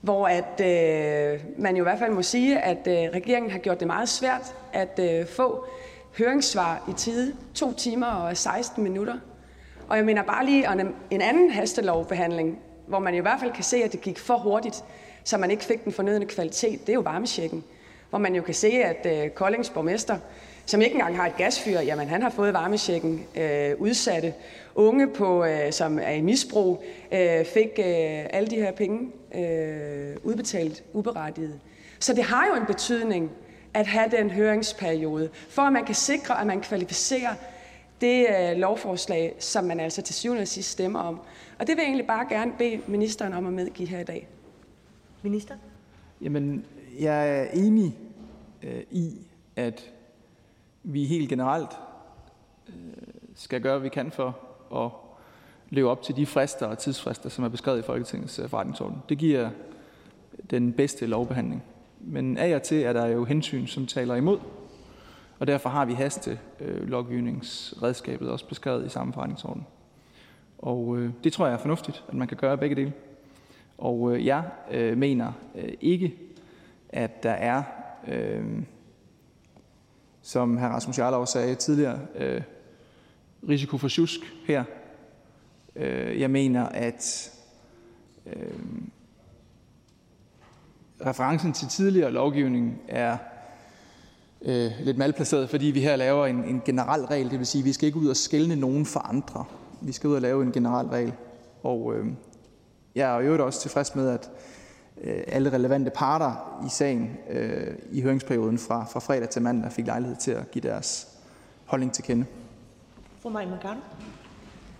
hvor 0.00 0.28
at, 0.28 0.60
øh, 0.60 1.40
man 1.58 1.76
jo 1.76 1.82
i 1.82 1.86
hvert 1.86 1.98
fald 1.98 2.12
må 2.12 2.22
sige, 2.22 2.60
at 2.60 2.86
øh, 2.86 2.94
regeringen 2.94 3.50
har 3.50 3.58
gjort 3.58 3.80
det 3.80 3.86
meget 3.86 4.08
svært 4.08 4.54
at 4.72 5.00
øh, 5.02 5.26
få 5.26 5.66
høringssvar 6.18 6.84
i 6.88 6.92
tide. 6.92 7.34
To 7.54 7.72
timer 7.72 8.06
og 8.06 8.36
16 8.36 8.84
minutter. 8.84 9.14
Og 9.88 9.96
jeg 9.96 10.04
mener 10.04 10.22
bare 10.22 10.46
lige 10.46 10.68
om 10.68 10.80
en 11.10 11.20
anden 11.20 11.50
hastelovbehandling, 11.50 12.58
hvor 12.86 12.98
man 12.98 13.14
i 13.14 13.18
hvert 13.18 13.40
fald 13.40 13.52
kan 13.52 13.64
se, 13.64 13.76
at 13.84 13.92
det 13.92 14.00
gik 14.00 14.18
for 14.18 14.36
hurtigt, 14.36 14.84
så 15.24 15.38
man 15.38 15.50
ikke 15.50 15.64
fik 15.64 15.84
den 15.84 15.92
fornødne 15.92 16.26
kvalitet. 16.26 16.80
Det 16.80 16.88
er 16.88 16.94
jo 16.94 17.00
varmesjekken, 17.00 17.64
hvor 18.10 18.18
man 18.18 18.34
jo 18.34 18.42
kan 18.42 18.54
se, 18.54 18.68
at 18.68 19.06
øh, 19.06 19.30
Koldings 19.30 19.70
borgmester 19.70 20.18
som 20.70 20.82
ikke 20.82 20.94
engang 20.94 21.16
har 21.16 21.26
et 21.26 21.36
gasfyr, 21.36 21.80
jamen 21.80 22.08
han 22.08 22.22
har 22.22 22.30
fået 22.30 22.54
varmesjekken. 22.54 23.26
Øh, 23.36 23.74
udsatte 23.78 24.34
unge, 24.74 25.08
på, 25.08 25.44
øh, 25.44 25.72
som 25.72 25.98
er 25.98 26.12
i 26.12 26.20
misbrug, 26.20 26.84
øh, 27.12 27.44
fik 27.44 27.68
øh, 27.78 28.26
alle 28.30 28.50
de 28.50 28.56
her 28.56 28.72
penge 28.72 29.12
øh, 29.34 30.16
udbetalt 30.22 30.84
uberettiget. 30.92 31.60
Så 31.98 32.14
det 32.14 32.24
har 32.24 32.46
jo 32.46 32.60
en 32.60 32.66
betydning 32.66 33.30
at 33.74 33.86
have 33.86 34.10
den 34.10 34.30
høringsperiode, 34.30 35.30
for 35.48 35.62
at 35.62 35.72
man 35.72 35.84
kan 35.84 35.94
sikre, 35.94 36.40
at 36.40 36.46
man 36.46 36.60
kvalificerer 36.60 37.34
det 38.00 38.26
øh, 38.28 38.56
lovforslag, 38.56 39.34
som 39.38 39.64
man 39.64 39.80
altså 39.80 40.02
til 40.02 40.14
syvende 40.14 40.42
og 40.42 40.48
sidst 40.48 40.70
stemmer 40.70 41.00
om. 41.00 41.20
Og 41.58 41.66
det 41.66 41.68
vil 41.68 41.76
jeg 41.76 41.86
egentlig 41.86 42.06
bare 42.06 42.26
gerne 42.28 42.52
bede 42.58 42.80
ministeren 42.86 43.32
om 43.32 43.46
at 43.46 43.52
medgive 43.52 43.88
her 43.88 44.00
i 44.00 44.04
dag. 44.04 44.28
Minister? 45.22 45.54
Jamen, 46.20 46.64
jeg 47.00 47.40
er 47.40 47.50
enig 47.52 47.98
øh, 48.62 48.82
i, 48.90 49.18
at 49.56 49.90
vi 50.82 51.04
helt 51.04 51.28
generelt 51.28 51.70
øh, 52.68 52.74
skal 53.34 53.60
gøre, 53.60 53.78
hvad 53.78 53.82
vi 53.82 53.88
kan 53.88 54.10
for 54.10 54.38
at 54.84 54.90
leve 55.70 55.90
op 55.90 56.02
til 56.02 56.16
de 56.16 56.26
frister 56.26 56.66
og 56.66 56.78
tidsfrister, 56.78 57.28
som 57.28 57.44
er 57.44 57.48
beskrevet 57.48 57.78
i 57.78 57.82
Folketingets 57.82 58.38
øh, 58.38 58.48
forretningsorden. 58.48 59.02
Det 59.08 59.18
giver 59.18 59.50
den 60.50 60.72
bedste 60.72 61.06
lovbehandling. 61.06 61.62
Men 62.00 62.38
af 62.38 62.54
og 62.54 62.62
til 62.62 62.82
er 62.82 62.92
der 62.92 63.06
jo 63.06 63.24
hensyn, 63.24 63.66
som 63.66 63.86
taler 63.86 64.14
imod, 64.14 64.38
og 65.38 65.46
derfor 65.46 65.68
har 65.68 65.84
vi 65.84 65.92
haste 65.92 66.38
øh, 66.60 66.88
lovgivningsredskabet 66.88 68.30
også 68.30 68.48
beskrevet 68.48 68.86
i 68.86 68.88
samme 68.88 69.12
forretningsorden. 69.12 69.66
Og 70.58 70.98
øh, 70.98 71.10
det 71.24 71.32
tror 71.32 71.46
jeg 71.46 71.54
er 71.54 71.58
fornuftigt, 71.58 72.04
at 72.08 72.14
man 72.14 72.28
kan 72.28 72.36
gøre 72.36 72.58
begge 72.58 72.76
dele. 72.76 72.92
Og 73.80 74.14
øh, 74.14 74.26
jeg 74.26 74.44
øh, 74.70 74.98
mener 74.98 75.32
øh, 75.54 75.72
ikke, 75.80 76.14
at 76.88 77.22
der 77.22 77.30
er 77.30 77.62
øh, 78.08 78.44
som 80.22 80.56
hr. 80.56 80.64
Rasmus 80.64 80.98
Jarlov 80.98 81.26
sagde 81.26 81.54
tidligere, 81.54 81.98
øh, 82.14 82.42
risiko 83.48 83.78
for 83.78 83.88
tjusk 83.88 84.20
her. 84.46 84.64
Øh, 85.76 86.20
jeg 86.20 86.30
mener, 86.30 86.66
at 86.66 87.32
øh, 88.26 88.52
referencen 91.06 91.52
til 91.52 91.68
tidligere 91.68 92.12
lovgivning 92.12 92.80
er 92.88 93.16
øh, 94.42 94.70
lidt 94.80 94.98
malplaceret, 94.98 95.50
fordi 95.50 95.66
vi 95.66 95.80
her 95.80 95.96
laver 95.96 96.26
en, 96.26 96.44
en 96.44 96.62
generel 96.64 97.04
regel. 97.04 97.30
Det 97.30 97.38
vil 97.38 97.46
sige, 97.46 97.60
at 97.62 97.66
vi 97.66 97.72
skal 97.72 97.86
ikke 97.86 97.98
ud 97.98 98.08
og 98.08 98.16
skælne 98.16 98.56
nogen 98.56 98.86
for 98.86 99.00
andre. 99.00 99.44
Vi 99.80 99.92
skal 99.92 100.08
ud 100.08 100.14
og 100.14 100.22
lave 100.22 100.42
en 100.42 100.52
generel 100.52 100.86
regel. 100.86 101.12
Og 101.62 101.94
øh, 101.94 102.06
jeg 102.94 103.16
er 103.16 103.20
jo 103.20 103.46
også 103.46 103.60
tilfreds 103.60 103.94
med, 103.94 104.08
at 104.10 104.30
øh, 105.00 105.22
alle 105.26 105.52
relevante 105.52 105.90
parter 105.90 106.60
i 106.66 106.68
sagen 106.70 107.18
øh, 107.30 107.74
i 107.90 108.02
høringsperioden 108.02 108.58
fra, 108.58 108.84
fra 108.84 109.00
fredag 109.00 109.28
til 109.28 109.42
mandag 109.42 109.72
fik 109.72 109.86
lejlighed 109.86 110.16
til 110.16 110.30
at 110.30 110.50
give 110.50 110.62
deres 110.62 111.08
holdning 111.66 111.92
til 111.92 112.04
kende. 112.04 112.26
Fru 113.22 113.28
Maja 113.28 113.46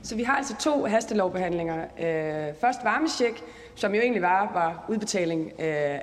Så 0.02 0.16
vi 0.16 0.22
har 0.22 0.36
altså 0.36 0.56
to 0.60 0.84
hastelovbehandlinger. 0.84 1.84
Øh, 1.84 2.54
først 2.60 2.84
varmesjek, 2.84 3.42
som 3.74 3.94
jo 3.94 4.00
egentlig 4.00 4.22
var, 4.22 4.50
var 4.52 4.84
udbetaling 4.88 5.46
øh, 5.46 5.54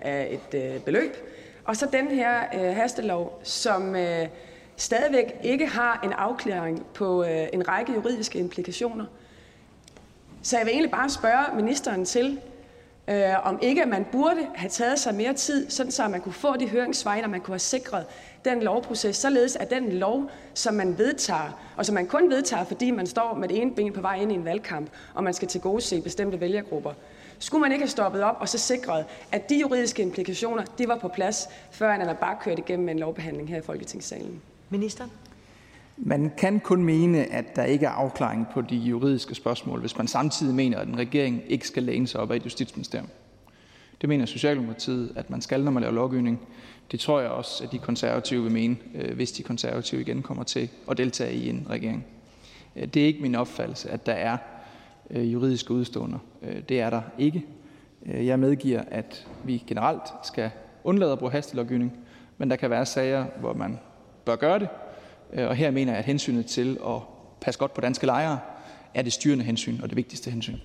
af 0.02 0.28
et 0.32 0.60
øh, 0.60 0.82
beløb. 0.82 1.16
Og 1.66 1.78
så 1.78 1.88
den 1.92 2.08
her 2.08 2.44
øh, 2.54 2.76
hastelov, 2.76 3.40
som 3.44 3.96
øh, 3.96 4.28
stadigvæk 4.76 5.36
ikke 5.44 5.68
har 5.68 6.00
en 6.04 6.14
afklaring 6.14 6.86
på 6.86 7.24
øh, 7.24 7.48
en 7.54 7.68
række 7.68 7.94
juridiske 7.94 8.40
implikationer. 8.40 9.06
Så 10.43 10.57
jeg 10.57 10.65
vil 10.65 10.72
egentlig 10.72 10.91
bare 10.91 11.09
spørge 11.09 11.55
ministeren 11.55 12.05
til, 12.05 12.39
øh, 13.07 13.47
om 13.47 13.59
ikke 13.61 13.85
man 13.85 14.05
burde 14.11 14.47
have 14.55 14.69
taget 14.69 14.99
sig 14.99 15.15
mere 15.15 15.34
tid, 15.34 15.69
sådan 15.69 15.91
så 15.91 16.07
man 16.07 16.22
kunne 16.22 16.34
få 16.34 16.57
de 16.57 16.69
høringssvar, 16.69 17.22
og 17.23 17.30
man 17.30 17.41
kunne 17.41 17.53
have 17.53 17.59
sikret 17.59 18.05
den 18.45 18.64
lovproces, 18.64 19.18
således 19.18 19.55
at 19.55 19.69
den 19.69 19.91
lov, 19.93 20.30
som 20.53 20.73
man 20.73 20.97
vedtager, 20.97 21.59
og 21.77 21.85
som 21.85 21.93
man 21.93 22.07
kun 22.07 22.30
vedtager, 22.30 22.64
fordi 22.64 22.91
man 22.91 23.07
står 23.07 23.35
med 23.35 23.47
det 23.47 23.61
ene 23.61 23.72
ben 23.76 23.93
på 23.93 24.01
vej 24.01 24.15
ind 24.15 24.31
i 24.31 24.35
en 24.35 24.45
valgkamp, 24.45 24.89
og 25.14 25.23
man 25.23 25.34
skal 25.34 25.47
til 25.47 25.61
gode 25.61 25.81
se 25.81 26.01
bestemte 26.01 26.39
vælgergrupper, 26.39 26.93
skulle 27.39 27.61
man 27.61 27.72
ikke 27.72 27.84
have 27.84 27.89
stoppet 27.89 28.23
op 28.23 28.35
og 28.39 28.49
så 28.49 28.57
sikret, 28.57 29.05
at 29.31 29.49
de 29.49 29.59
juridiske 29.59 30.01
implikationer 30.01 30.64
de 30.77 30.88
var 30.88 30.97
på 30.97 31.07
plads, 31.07 31.49
før 31.72 31.97
man 31.97 32.15
bare 32.15 32.38
kørte 32.41 32.59
igennem 32.61 32.89
en 32.89 32.99
lovbehandling 32.99 33.49
her 33.49 33.57
i 33.57 33.61
Folketingssalen? 33.61 34.41
Ministeren? 34.69 35.11
Man 35.98 36.32
kan 36.38 36.60
kun 36.60 36.84
mene, 36.84 37.34
at 37.34 37.56
der 37.56 37.64
ikke 37.64 37.86
er 37.86 37.90
afklaring 37.90 38.48
på 38.53 38.61
de 38.61 38.76
juridiske 38.76 39.36
spørgsmål, 39.36 39.80
hvis 39.80 39.98
man 39.98 40.07
samtidig 40.07 40.56
mener, 40.56 40.78
at 40.80 40.88
en 40.88 40.98
regering 40.98 41.44
ikke 41.48 41.68
skal 41.68 41.84
læne 41.84 42.07
sig 42.07 42.22
op 42.22 42.32
af 42.32 42.36
et 42.36 42.45
justitsministerium. 42.45 43.07
Det 44.02 44.10
mener 44.10 44.26
Socialdemokratiet, 44.26 45.14
at 45.15 45.30
man 45.30 45.41
skal, 45.41 45.64
når 45.64 45.72
man 45.72 45.82
laver 45.82 45.95
lovgivning. 45.95 46.40
Det 46.91 46.99
tror 46.99 47.19
jeg 47.19 47.30
også, 47.30 47.64
at 47.64 47.72
de 47.72 47.78
konservative 47.78 48.44
vil 48.44 48.52
mene, 48.52 48.78
øh, 48.95 49.15
hvis 49.15 49.32
de 49.32 49.44
konservative 49.44 50.02
igen 50.02 50.22
kommer 50.22 50.44
til 50.44 50.69
at 50.91 50.98
deltage 50.98 51.34
i 51.34 51.49
en 51.49 51.68
regering. 51.69 52.06
Øh, 52.76 52.88
det 52.88 53.02
er 53.02 53.06
ikke 53.06 53.22
min 53.22 53.36
opfattelse, 53.36 53.90
at 53.90 54.06
der 54.06 54.14
er 54.14 54.38
øh, 55.10 55.34
juridiske 55.34 55.74
udstående. 55.74 56.19
Det 56.69 56.80
er 56.80 56.90
der 56.90 57.02
ikke. 57.18 57.45
Jeg 58.06 58.40
medgiver, 58.40 58.84
at 58.91 59.28
vi 59.44 59.64
generelt 59.68 60.03
skal 60.24 60.52
undlade 60.84 61.11
at 61.11 61.19
bruge 61.19 61.32
hastelovgivning, 61.32 61.94
men 62.38 62.49
der 62.49 62.56
kan 62.56 62.69
være 62.69 62.86
sager, 62.86 63.26
hvor 63.40 63.53
man 63.53 63.80
bør 64.26 64.36
gøre 64.36 64.60
det, 64.60 64.69
og 65.34 65.56
her 65.56 65.72
mener 65.72 65.91
jeg, 65.91 65.99
at 65.99 66.06
hensynet 66.06 66.45
til 66.45 66.80
at 66.88 67.02
passe 67.41 67.60
godt 67.60 67.74
på 67.74 67.82
danske 67.82 68.06
lejere 68.06 68.40
er 68.94 69.02
det 69.02 69.14
styrende 69.14 69.44
hensyn 69.44 69.82
og 69.82 69.90
det 69.90 69.95
vigtigste 69.95 70.32
hensyn. 70.32 70.58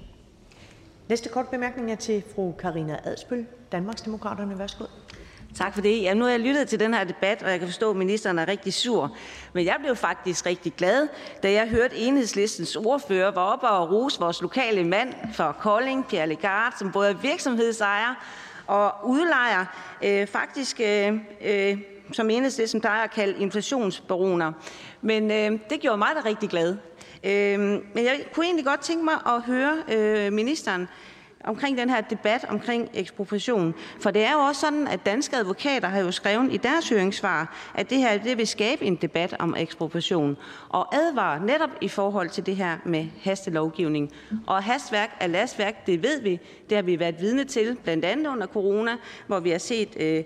Næste 1.09 1.29
kort 1.29 1.49
bemærkning 1.49 1.93
er 1.93 1.97
til 1.97 2.23
fru 2.35 2.53
Karina 2.53 2.99
Adsbøl, 3.05 3.47
Danmarksdemokraterne. 3.73 4.59
Værsgo. 4.59 4.85
Tak 5.55 5.75
for 5.75 5.81
det. 5.81 6.03
Ja, 6.03 6.15
nu 6.15 6.25
har 6.25 6.31
jeg 6.31 6.41
lyttet 6.41 6.69
til 6.69 6.81
den 6.81 6.95
her 6.95 7.05
debat, 7.05 7.43
og 7.43 7.51
jeg 7.51 7.59
kan 7.59 7.69
forstå, 7.69 7.91
at 7.91 7.97
ministeren 7.97 8.39
er 8.39 8.49
rigtig 8.49 8.73
sur. 8.75 9.17
Men 9.53 9.65
jeg 9.65 9.77
blev 9.81 9.97
faktisk 9.97 10.47
rigtig 10.47 10.73
glad, 10.73 11.09
da 11.43 11.53
jeg 11.53 11.69
hørte 11.69 11.97
enhedslistens 11.97 12.77
ordfører 12.77 13.31
var 13.31 13.43
oppe 13.43 13.69
og 13.69 13.93
rose 13.93 14.21
vores 14.21 14.43
lokale 14.43 14.85
mand 14.85 15.15
for 15.35 15.57
Kolding, 15.61 16.09
Pierre 16.09 16.29
Legard, 16.29 16.75
som 16.79 16.93
både 16.93 17.11
er 17.11 17.15
virksomhedsejer 17.15 18.15
og 18.67 19.09
udlejer, 19.09 19.65
øh, 20.05 20.27
faktisk 20.27 20.81
øh, 20.81 21.19
øh, 21.45 21.79
som 22.13 22.31
enhedslisten 22.31 22.81
plejer 22.81 23.05
at 23.05 23.11
kalde 23.11 23.39
inflationsbaroner. 23.39 24.53
Men 25.03 25.31
øh, 25.31 25.59
det 25.71 25.81
gjorde 25.81 25.99
mig 25.99 26.09
da 26.17 26.29
rigtig 26.29 26.49
glad. 26.49 26.77
Øh, 27.25 27.61
men 27.61 28.05
jeg 28.05 28.21
kunne 28.33 28.47
egentlig 28.47 28.65
godt 28.65 28.81
tænke 28.81 29.05
mig 29.05 29.15
at 29.27 29.43
høre 29.43 29.83
øh, 29.93 30.33
ministeren 30.33 30.89
omkring 31.45 31.79
den 31.79 31.91
her 31.91 32.01
debat 32.01 32.45
omkring 32.49 32.91
ekspropriation. 32.95 33.75
For 34.01 34.11
det 34.11 34.25
er 34.25 34.33
jo 34.33 34.39
også 34.39 34.61
sådan, 34.61 34.89
at 34.89 35.07
danske 35.07 35.37
advokater 35.37 35.89
har 35.89 36.01
jo 36.01 36.11
skrevet 36.11 36.53
i 36.53 36.57
deres 36.57 36.89
høringssvar, 36.89 37.57
at 37.75 37.91
det 37.91 37.99
her 37.99 38.19
det 38.19 38.39
vil 38.39 38.47
skabe 38.47 38.85
en 38.85 38.97
debat 38.97 39.37
om 39.39 39.55
ekspropriation 39.59 40.37
og 40.69 40.95
advarer 40.95 41.41
netop 41.41 41.71
i 41.81 41.89
forhold 41.89 42.29
til 42.31 42.47
det 42.47 42.57
her 42.57 42.77
med 42.85 43.07
hastelovgivning. 43.23 44.13
Og 44.47 44.63
hastværk 44.63 45.17
er 45.21 45.27
lastværk, 45.27 45.87
det 45.87 46.03
ved 46.03 46.23
vi. 46.23 46.41
Det 46.69 46.77
har 46.77 46.83
vi 46.83 46.99
været 46.99 47.21
vidne 47.21 47.45
til, 47.45 47.77
blandt 47.85 48.05
andet 48.05 48.27
under 48.27 48.47
corona, 48.47 48.97
hvor 49.27 49.41
vi 49.41 49.51
har 49.51 49.59
set 49.59 49.97
øh, 50.01 50.25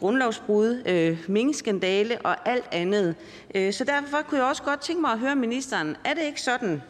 grundlovsbrud, 0.00 0.82
øh, 0.86 1.18
minkskandale 1.28 2.18
og 2.24 2.48
alt 2.48 2.68
andet. 2.72 3.14
Øh, 3.54 3.72
så 3.72 3.84
derfor 3.84 4.22
kunne 4.28 4.40
jeg 4.40 4.48
også 4.48 4.62
godt 4.62 4.80
tænke 4.80 5.00
mig 5.00 5.12
at 5.12 5.18
høre 5.18 5.36
ministeren, 5.36 5.96
er 6.04 6.14
det 6.14 6.22
ikke 6.22 6.40
sådan, 6.40 6.82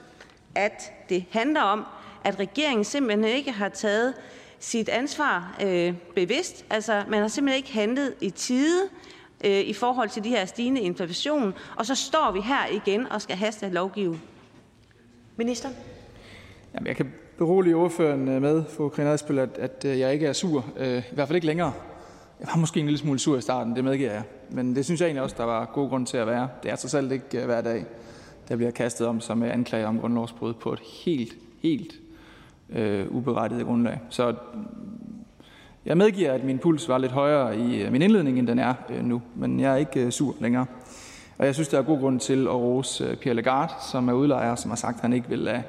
at 0.55 0.93
det 1.09 1.25
handler 1.31 1.61
om, 1.61 1.85
at 2.25 2.39
regeringen 2.39 2.85
simpelthen 2.85 3.25
ikke 3.25 3.53
har 3.53 3.69
taget 3.69 4.15
sit 4.59 4.89
ansvar 4.89 5.57
øh, 5.63 5.95
bevidst? 6.15 6.65
Altså, 6.71 7.03
man 7.09 7.21
har 7.21 7.29
simpelthen 7.29 7.57
ikke 7.57 7.73
handlet 7.73 8.15
i 8.21 8.31
tide 8.31 8.89
øh, 9.45 9.61
i 9.61 9.73
forhold 9.73 10.09
til 10.09 10.25
de 10.25 10.29
her 10.29 10.45
stigende 10.45 10.81
inflation, 10.81 11.55
og 11.77 11.87
så 11.87 11.95
står 11.95 12.33
vi 12.33 12.41
her 12.41 12.67
igen 12.73 13.07
og 13.13 13.23
skal 13.23 13.37
haste 13.37 13.69
lovgive. 13.69 14.21
Minister? 15.37 15.69
Jamen, 16.75 16.87
jeg 16.87 16.97
kan 16.97 17.13
berolige 17.39 17.77
ordføreren 17.77 18.29
øh, 18.29 18.43
med, 18.43 18.65
fru 18.77 18.89
Karina 18.89 19.13
Adspil, 19.13 19.39
at, 19.39 19.59
at 19.59 19.99
jeg 19.99 20.13
ikke 20.13 20.27
er 20.27 20.33
sur. 20.33 20.65
Øh, 20.77 20.99
I 20.99 21.15
hvert 21.15 21.29
fald 21.29 21.37
ikke 21.37 21.47
længere. 21.47 21.73
Jeg 22.41 22.49
var 22.49 22.57
måske 22.57 22.81
en 22.81 22.87
lille 22.87 22.99
smule 22.99 23.19
sur 23.19 23.37
i 23.37 23.41
starten, 23.41 23.77
det 23.77 23.85
medgiver 23.85 24.13
jeg. 24.13 24.23
Men 24.51 24.77
det 24.77 24.85
synes 24.85 25.01
jeg 25.01 25.07
egentlig 25.07 25.23
også, 25.23 25.37
der 25.39 25.45
var 25.45 25.71
god 25.75 25.89
grund 25.89 26.07
til 26.07 26.17
at 26.17 26.27
være. 26.27 26.49
Det 26.63 26.71
er 26.71 26.77
så 26.77 26.89
selv 26.89 27.13
ikke 27.13 27.41
øh, 27.41 27.45
hver 27.45 27.61
dag, 27.61 27.85
der 28.49 28.57
bliver 28.57 28.71
kastet 28.71 29.07
om 29.07 29.21
sig 29.21 29.39
med 29.39 29.51
anklager 29.51 29.87
om 29.87 30.01
grundlovsbrud 30.01 30.55
på 30.55 30.73
et 30.73 30.81
helt, 31.05 31.37
helt 31.63 31.93
øh, 32.71 33.07
uberettiget 33.11 33.67
grundlag. 33.67 34.01
Så 34.09 34.31
mm, 34.31 34.67
jeg 35.85 35.97
medgiver, 35.97 36.33
at 36.33 36.45
min 36.45 36.59
puls 36.59 36.89
var 36.89 36.99
lidt 36.99 37.13
højere 37.13 37.59
i 37.59 37.83
øh, 37.83 37.93
min 37.93 38.03
indledning, 38.03 38.39
end 38.39 38.47
den 38.47 38.59
er 38.59 38.75
øh, 38.91 39.05
nu. 39.05 39.23
Men 39.35 39.61
jeg 39.61 39.73
er 39.73 39.77
ikke 39.77 40.05
øh, 40.05 40.11
sur 40.11 40.35
længere. 40.41 40.67
Og 41.39 41.47
jeg 41.47 41.55
synes, 41.55 41.69
der 41.69 41.79
er 41.79 41.83
god 41.83 42.01
grund 42.01 42.21
til 42.21 42.47
at 42.47 42.55
rose 42.55 43.05
øh, 43.05 43.17
Pierre 43.17 43.37
Lagarde, 43.37 43.73
som 43.93 44.09
er 44.09 44.13
udlejer, 44.13 44.55
som 44.55 44.71
har 44.71 44.77
sagt, 44.77 44.97
at 44.97 45.03
han 45.03 45.13
ikke 45.13 45.29
vil 45.29 45.39
lade 45.39 45.63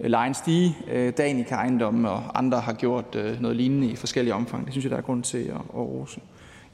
Øh, 0.00 0.10
lejen 0.10 0.34
stige. 0.34 0.76
Øh, 0.90 1.12
Danica 1.18 1.54
Ejendomme 1.54 2.10
og 2.10 2.38
andre 2.38 2.60
har 2.60 2.72
gjort 2.72 3.14
øh, 3.14 3.40
noget 3.40 3.56
lignende 3.56 3.86
i 3.86 3.96
forskellige 3.96 4.34
omfang. 4.34 4.64
Det 4.64 4.72
synes 4.72 4.84
jeg, 4.84 4.90
der 4.90 4.96
er 4.96 5.02
grund 5.02 5.22
til 5.22 5.38
at, 5.38 5.54
at 5.54 5.74
rose. 5.74 6.20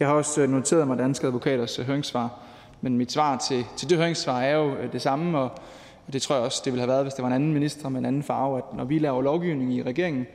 Jeg 0.00 0.08
har 0.08 0.14
også 0.14 0.42
øh, 0.42 0.50
noteret 0.50 0.86
mig 0.86 0.98
Danske 0.98 1.26
Advokaters 1.26 1.76
høringssvar, 1.76 2.38
men 2.80 2.98
mit 2.98 3.12
svar 3.12 3.36
til, 3.36 3.64
til 3.76 3.90
det 3.90 3.98
høringssvar 3.98 4.40
er 4.40 4.56
jo 4.56 4.74
det 4.92 5.02
samme, 5.02 5.38
og 5.38 5.50
det 6.12 6.22
tror 6.22 6.34
jeg 6.34 6.44
også, 6.44 6.62
det 6.64 6.72
ville 6.72 6.80
have 6.80 6.88
været, 6.88 7.04
hvis 7.04 7.14
det 7.14 7.22
var 7.22 7.28
en 7.28 7.34
anden 7.34 7.52
minister 7.52 7.88
med 7.88 8.00
en 8.00 8.06
anden 8.06 8.22
farve, 8.22 8.58
at 8.58 8.64
når 8.76 8.84
vi 8.84 8.98
laver 8.98 9.22
lovgivning 9.22 9.74
i 9.74 9.82
regeringen, 9.82 10.26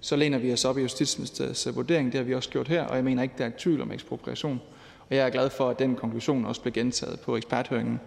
så 0.00 0.16
læner 0.16 0.38
vi 0.38 0.52
os 0.52 0.64
op 0.64 0.78
i 0.78 0.80
Justitsministeriets 0.80 1.68
vurdering. 1.74 2.12
Det 2.12 2.18
har 2.18 2.24
vi 2.24 2.34
også 2.34 2.50
gjort 2.50 2.68
her, 2.68 2.84
og 2.84 2.96
jeg 2.96 3.04
mener 3.04 3.22
ikke, 3.22 3.34
der 3.38 3.44
er 3.46 3.50
tvivl 3.58 3.80
om 3.80 3.92
ekspropriation. 3.92 4.60
Og 5.10 5.16
jeg 5.16 5.26
er 5.26 5.30
glad 5.30 5.50
for, 5.50 5.68
at 5.68 5.78
den 5.78 5.94
konklusion 5.94 6.44
også 6.44 6.60
blev 6.60 6.72
gentaget 6.72 7.20
på 7.20 7.36
eksperthøringen 7.36 8.00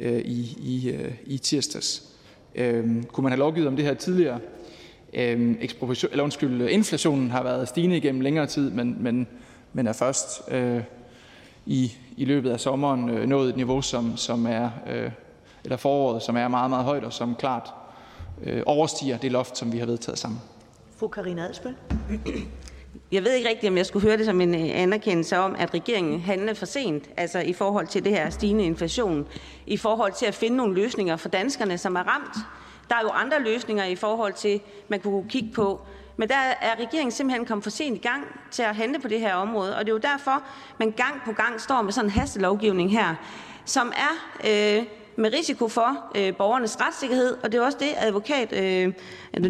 øh, 0.00 0.18
i, 0.18 0.56
i, 0.60 0.90
øh, 0.90 1.14
i 1.24 1.38
tirsdags. 1.38 2.11
Øh, 2.54 3.04
kunne 3.04 3.22
man 3.22 3.32
have 3.32 3.38
lovgivet 3.38 3.68
om 3.68 3.76
det 3.76 3.84
her 3.84 3.94
tidligere? 3.94 4.38
Øh, 5.14 5.54
eller 6.12 6.22
undskyld, 6.22 6.68
inflationen 6.68 7.30
har 7.30 7.42
været 7.42 7.68
stigende 7.68 7.96
igennem 7.96 8.20
længere 8.20 8.46
tid, 8.46 8.70
men, 8.70 8.96
men, 9.00 9.26
men 9.72 9.86
er 9.86 9.92
først 9.92 10.42
øh, 10.50 10.82
i, 11.66 11.92
i 12.16 12.24
løbet 12.24 12.50
af 12.50 12.60
sommeren 12.60 13.10
øh, 13.10 13.28
nået 13.28 13.48
et 13.48 13.56
niveau, 13.56 13.82
som, 13.82 14.16
som 14.16 14.46
er, 14.46 14.70
øh, 14.90 15.10
eller 15.64 15.76
foråret, 15.76 16.22
som 16.22 16.36
er 16.36 16.48
meget, 16.48 16.70
meget 16.70 16.84
højt, 16.84 17.04
og 17.04 17.12
som 17.12 17.34
klart 17.34 17.70
øh, 18.42 18.62
overstiger 18.66 19.18
det 19.18 19.32
loft, 19.32 19.58
som 19.58 19.72
vi 19.72 19.78
har 19.78 19.86
vedtaget 19.86 20.18
sammen. 20.18 20.40
Fru 20.96 21.08
Karina 21.08 21.46
Adsbøl. 21.46 21.74
Jeg 23.12 23.24
ved 23.24 23.34
ikke 23.34 23.48
rigtigt, 23.48 23.70
om 23.70 23.76
jeg 23.76 23.86
skulle 23.86 24.08
høre 24.08 24.16
det 24.16 24.26
som 24.26 24.40
en 24.40 24.54
øh, 24.54 24.70
anerkendelse 24.74 25.38
om, 25.38 25.54
at 25.58 25.74
regeringen 25.74 26.20
handlede 26.20 26.54
for 26.54 26.66
sent, 26.66 27.10
altså 27.16 27.38
i 27.38 27.52
forhold 27.52 27.86
til 27.86 28.04
det 28.04 28.12
her 28.12 28.30
stigende 28.30 28.64
inflation, 28.64 29.26
i 29.66 29.76
forhold 29.76 30.12
til 30.12 30.26
at 30.26 30.34
finde 30.34 30.56
nogle 30.56 30.74
løsninger 30.74 31.16
for 31.16 31.28
danskerne, 31.28 31.78
som 31.78 31.96
er 31.96 32.02
ramt. 32.02 32.36
Der 32.88 32.96
er 32.96 33.00
jo 33.02 33.08
andre 33.08 33.42
løsninger 33.42 33.84
i 33.84 33.96
forhold 33.96 34.32
til, 34.32 34.60
man 34.88 35.00
kunne 35.00 35.28
kigge 35.28 35.50
på. 35.54 35.80
Men 36.16 36.28
der 36.28 36.36
er 36.60 36.74
regeringen 36.78 37.10
simpelthen 37.10 37.46
kommet 37.46 37.62
for 37.62 37.70
sent 37.70 37.96
i 37.96 38.00
gang 38.00 38.24
til 38.50 38.62
at 38.62 38.76
handle 38.76 39.00
på 39.00 39.08
det 39.08 39.20
her 39.20 39.34
område, 39.34 39.76
og 39.76 39.80
det 39.80 39.88
er 39.88 39.94
jo 39.94 39.98
derfor, 39.98 40.42
man 40.78 40.90
gang 40.90 41.22
på 41.24 41.32
gang 41.32 41.60
står 41.60 41.82
med 41.82 41.92
sådan 41.92 42.06
en 42.06 42.10
hastelovgivning 42.10 42.90
her, 42.90 43.14
som 43.64 43.92
er 43.96 44.38
øh, 44.78 44.84
med 45.16 45.32
risiko 45.32 45.68
for 45.68 46.12
øh, 46.14 46.36
borgernes 46.36 46.80
retssikkerhed, 46.80 47.36
og 47.42 47.52
det 47.52 47.58
er 47.58 47.64
også 47.64 47.78
det, 47.80 47.88
advokat 47.96 48.52
øh, 48.52 48.92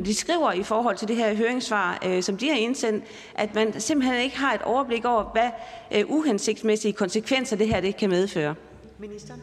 de 0.04 0.14
skriver 0.14 0.52
i 0.52 0.62
forhold 0.62 0.96
til 0.96 1.08
det 1.08 1.16
her 1.16 1.34
høringssvar, 1.34 1.98
øh, 2.06 2.22
som 2.22 2.36
de 2.36 2.48
har 2.48 2.56
indsendt, 2.56 3.04
at 3.34 3.54
man 3.54 3.80
simpelthen 3.80 4.20
ikke 4.20 4.38
har 4.38 4.54
et 4.54 4.62
overblik 4.62 5.04
over, 5.04 5.22
hvad 5.22 5.50
øh, 5.90 6.04
uhensigtsmæssige 6.08 6.92
konsekvenser 6.92 7.56
det 7.56 7.68
her 7.68 7.80
det 7.80 7.96
kan 7.96 8.10
medføre. 8.10 8.54
Ministeren? 8.98 9.40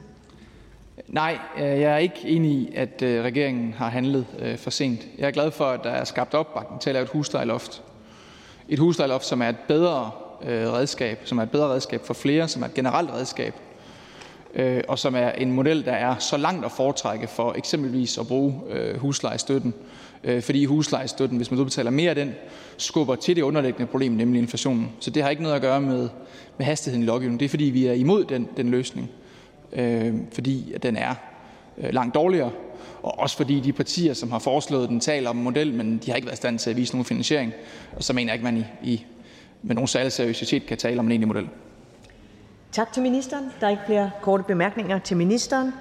Nej, 1.07 1.39
jeg 1.57 1.81
er 1.93 1.97
ikke 1.97 2.19
enig 2.25 2.51
i, 2.51 2.71
at 2.75 3.01
øh, 3.01 3.23
regeringen 3.23 3.73
har 3.73 3.89
handlet 3.89 4.25
øh, 4.39 4.57
for 4.57 4.69
sent. 4.69 5.01
Jeg 5.17 5.27
er 5.27 5.31
glad 5.31 5.51
for, 5.51 5.65
at 5.65 5.83
der 5.83 5.89
er 5.89 6.03
skabt 6.03 6.33
opbakning 6.33 6.81
til 6.81 6.89
at 6.89 6.93
lave 6.93 7.03
et 7.03 7.09
huslejeloft. 7.09 7.81
Et 8.69 8.79
huslejeloft, 8.79 9.25
som 9.25 9.41
er 9.41 9.49
et 9.49 9.59
bedre 9.67 10.11
redskab, 10.43 11.19
som 11.25 11.37
er 11.37 11.43
et 11.43 11.51
bedre 11.51 11.67
redskab 11.67 12.05
for 12.05 12.13
flere, 12.13 12.47
som 12.47 12.61
er 12.61 12.65
et 12.65 12.73
generelt 12.73 13.11
redskab, 13.11 13.53
Øh, 14.55 14.81
og 14.87 14.99
som 14.99 15.15
er 15.15 15.29
en 15.29 15.51
model, 15.51 15.85
der 15.85 15.91
er 15.91 16.15
så 16.17 16.37
langt 16.37 16.65
at 16.65 16.71
foretrække 16.71 17.27
for 17.27 17.53
eksempelvis 17.57 18.17
at 18.17 18.27
bruge 18.27 18.61
øh, 18.69 18.97
huslejestøtten. 18.97 19.73
Øh, 20.23 20.41
fordi 20.41 20.65
huslejestøtten, 20.65 21.37
hvis 21.37 21.51
man 21.51 21.59
udbetaler 21.59 21.91
mere 21.91 22.09
af 22.09 22.15
den, 22.15 22.35
skubber 22.77 23.15
til 23.15 23.35
det 23.35 23.41
underliggende 23.41 23.87
problem, 23.87 24.11
nemlig 24.11 24.41
inflationen. 24.41 24.91
Så 24.99 25.09
det 25.09 25.23
har 25.23 25.29
ikke 25.29 25.43
noget 25.43 25.55
at 25.55 25.61
gøre 25.61 25.81
med, 25.81 26.09
med 26.57 26.65
hastigheden 26.65 27.03
i 27.03 27.05
lovgivningen. 27.05 27.39
Det 27.39 27.45
er 27.45 27.49
fordi, 27.49 27.63
vi 27.63 27.85
er 27.85 27.93
imod 27.93 28.25
den, 28.25 28.47
den 28.57 28.69
løsning 28.69 29.09
øh, 29.73 30.13
fordi 30.31 30.73
den 30.83 30.95
er 30.95 31.15
langt 31.77 32.15
dårligere, 32.15 32.51
og 33.03 33.19
også 33.19 33.37
fordi 33.37 33.59
de 33.59 33.73
partier, 33.73 34.13
som 34.13 34.31
har 34.31 34.39
foreslået 34.39 34.89
den, 34.89 34.99
taler 34.99 35.29
om 35.29 35.37
en 35.37 35.43
model, 35.43 35.73
men 35.73 35.97
de 35.97 36.11
har 36.11 36.15
ikke 36.15 36.25
været 36.25 36.35
i 36.35 36.37
stand 36.37 36.59
til 36.59 36.69
at 36.69 36.75
vise 36.75 36.93
nogen 36.93 37.05
finansiering. 37.05 37.53
Og 37.95 38.03
så 38.03 38.13
mener 38.13 38.33
jeg 38.33 38.35
ikke, 38.39 38.47
at 38.47 38.53
man 38.53 38.65
i, 38.83 38.93
i, 38.93 39.05
med 39.61 39.75
nogen 39.75 39.87
særlig 39.87 40.11
seriøsitet 40.11 40.65
kan 40.65 40.77
tale 40.77 40.99
om 40.99 41.05
en 41.05 41.11
egentlig 41.11 41.27
model. 41.27 41.47
Tak 42.71 42.93
til 42.93 43.03
ministeren. 43.03 43.51
Der 43.59 43.65
er 43.67 43.71
ikke 43.71 43.83
flere 43.85 44.11
korte 44.21 44.43
bemærkninger 44.43 44.99
til 44.99 45.17
ministeren. 45.17 45.73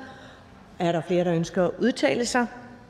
Er 0.79 0.93
der 0.93 1.01
flere, 1.01 1.25
der 1.25 1.35
ønsker 1.35 1.65
at 1.65 1.71
udtale 1.79 2.27
sig? 2.27 2.47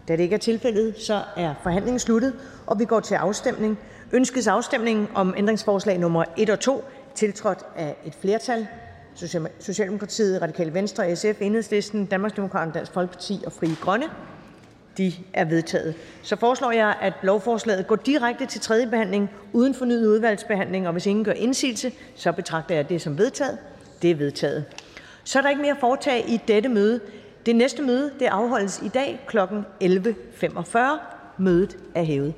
Da 0.08 0.16
det 0.16 0.22
ikke 0.22 0.34
er 0.34 0.38
tilfældet, 0.38 0.98
så 0.98 1.22
er 1.36 1.54
forhandlingen 1.62 1.98
sluttet, 1.98 2.34
og 2.66 2.78
vi 2.78 2.84
går 2.84 3.00
til 3.00 3.14
afstemning. 3.14 3.78
Ønskes 4.12 4.46
afstemning 4.46 5.10
om 5.14 5.34
ændringsforslag 5.36 5.98
nummer 5.98 6.24
1 6.36 6.50
og 6.50 6.60
2, 6.60 6.84
tiltrådt 7.14 7.58
af 7.76 7.96
et 8.04 8.14
flertal 8.14 8.66
Socialdemokratiet, 9.60 10.42
Radikale 10.42 10.74
Venstre, 10.74 11.16
SF, 11.16 11.40
Enhedslisten, 11.40 12.06
Danmarksdemokraterne, 12.06 12.72
Dansk 12.72 12.92
Folkeparti 12.92 13.42
og 13.46 13.52
Frie 13.52 13.76
Grønne? 13.80 14.06
De 14.98 15.12
er 15.34 15.44
vedtaget. 15.44 15.94
Så 16.22 16.36
foreslår 16.36 16.70
jeg, 16.70 16.94
at 17.00 17.12
lovforslaget 17.22 17.86
går 17.86 17.96
direkte 17.96 18.46
til 18.46 18.60
tredje 18.60 18.86
behandling 18.86 19.30
uden 19.52 19.74
fornyet 19.74 20.06
udvalgsbehandling, 20.06 20.86
og 20.86 20.92
hvis 20.92 21.06
ingen 21.06 21.24
gør 21.24 21.32
indsigelse, 21.32 21.92
så 22.14 22.32
betragter 22.32 22.74
jeg 22.74 22.88
det 22.88 23.02
som 23.02 23.18
vedtaget. 23.18 23.58
Det 24.02 24.10
er 24.10 24.14
vedtaget. 24.14 24.64
Så 25.24 25.38
er 25.38 25.42
der 25.42 25.50
ikke 25.50 25.62
mere 25.62 25.74
at 25.74 25.80
foretage 25.80 26.28
i 26.28 26.40
dette 26.48 26.68
møde. 26.68 27.00
Det 27.46 27.56
næste 27.56 27.82
møde 27.82 28.10
det 28.18 28.26
afholdes 28.26 28.82
i 28.84 28.88
dag 28.88 29.20
kl. 29.26 29.38
11.45. 29.38 30.78
Mødet 31.38 31.78
er 31.94 32.02
hævet. 32.02 32.34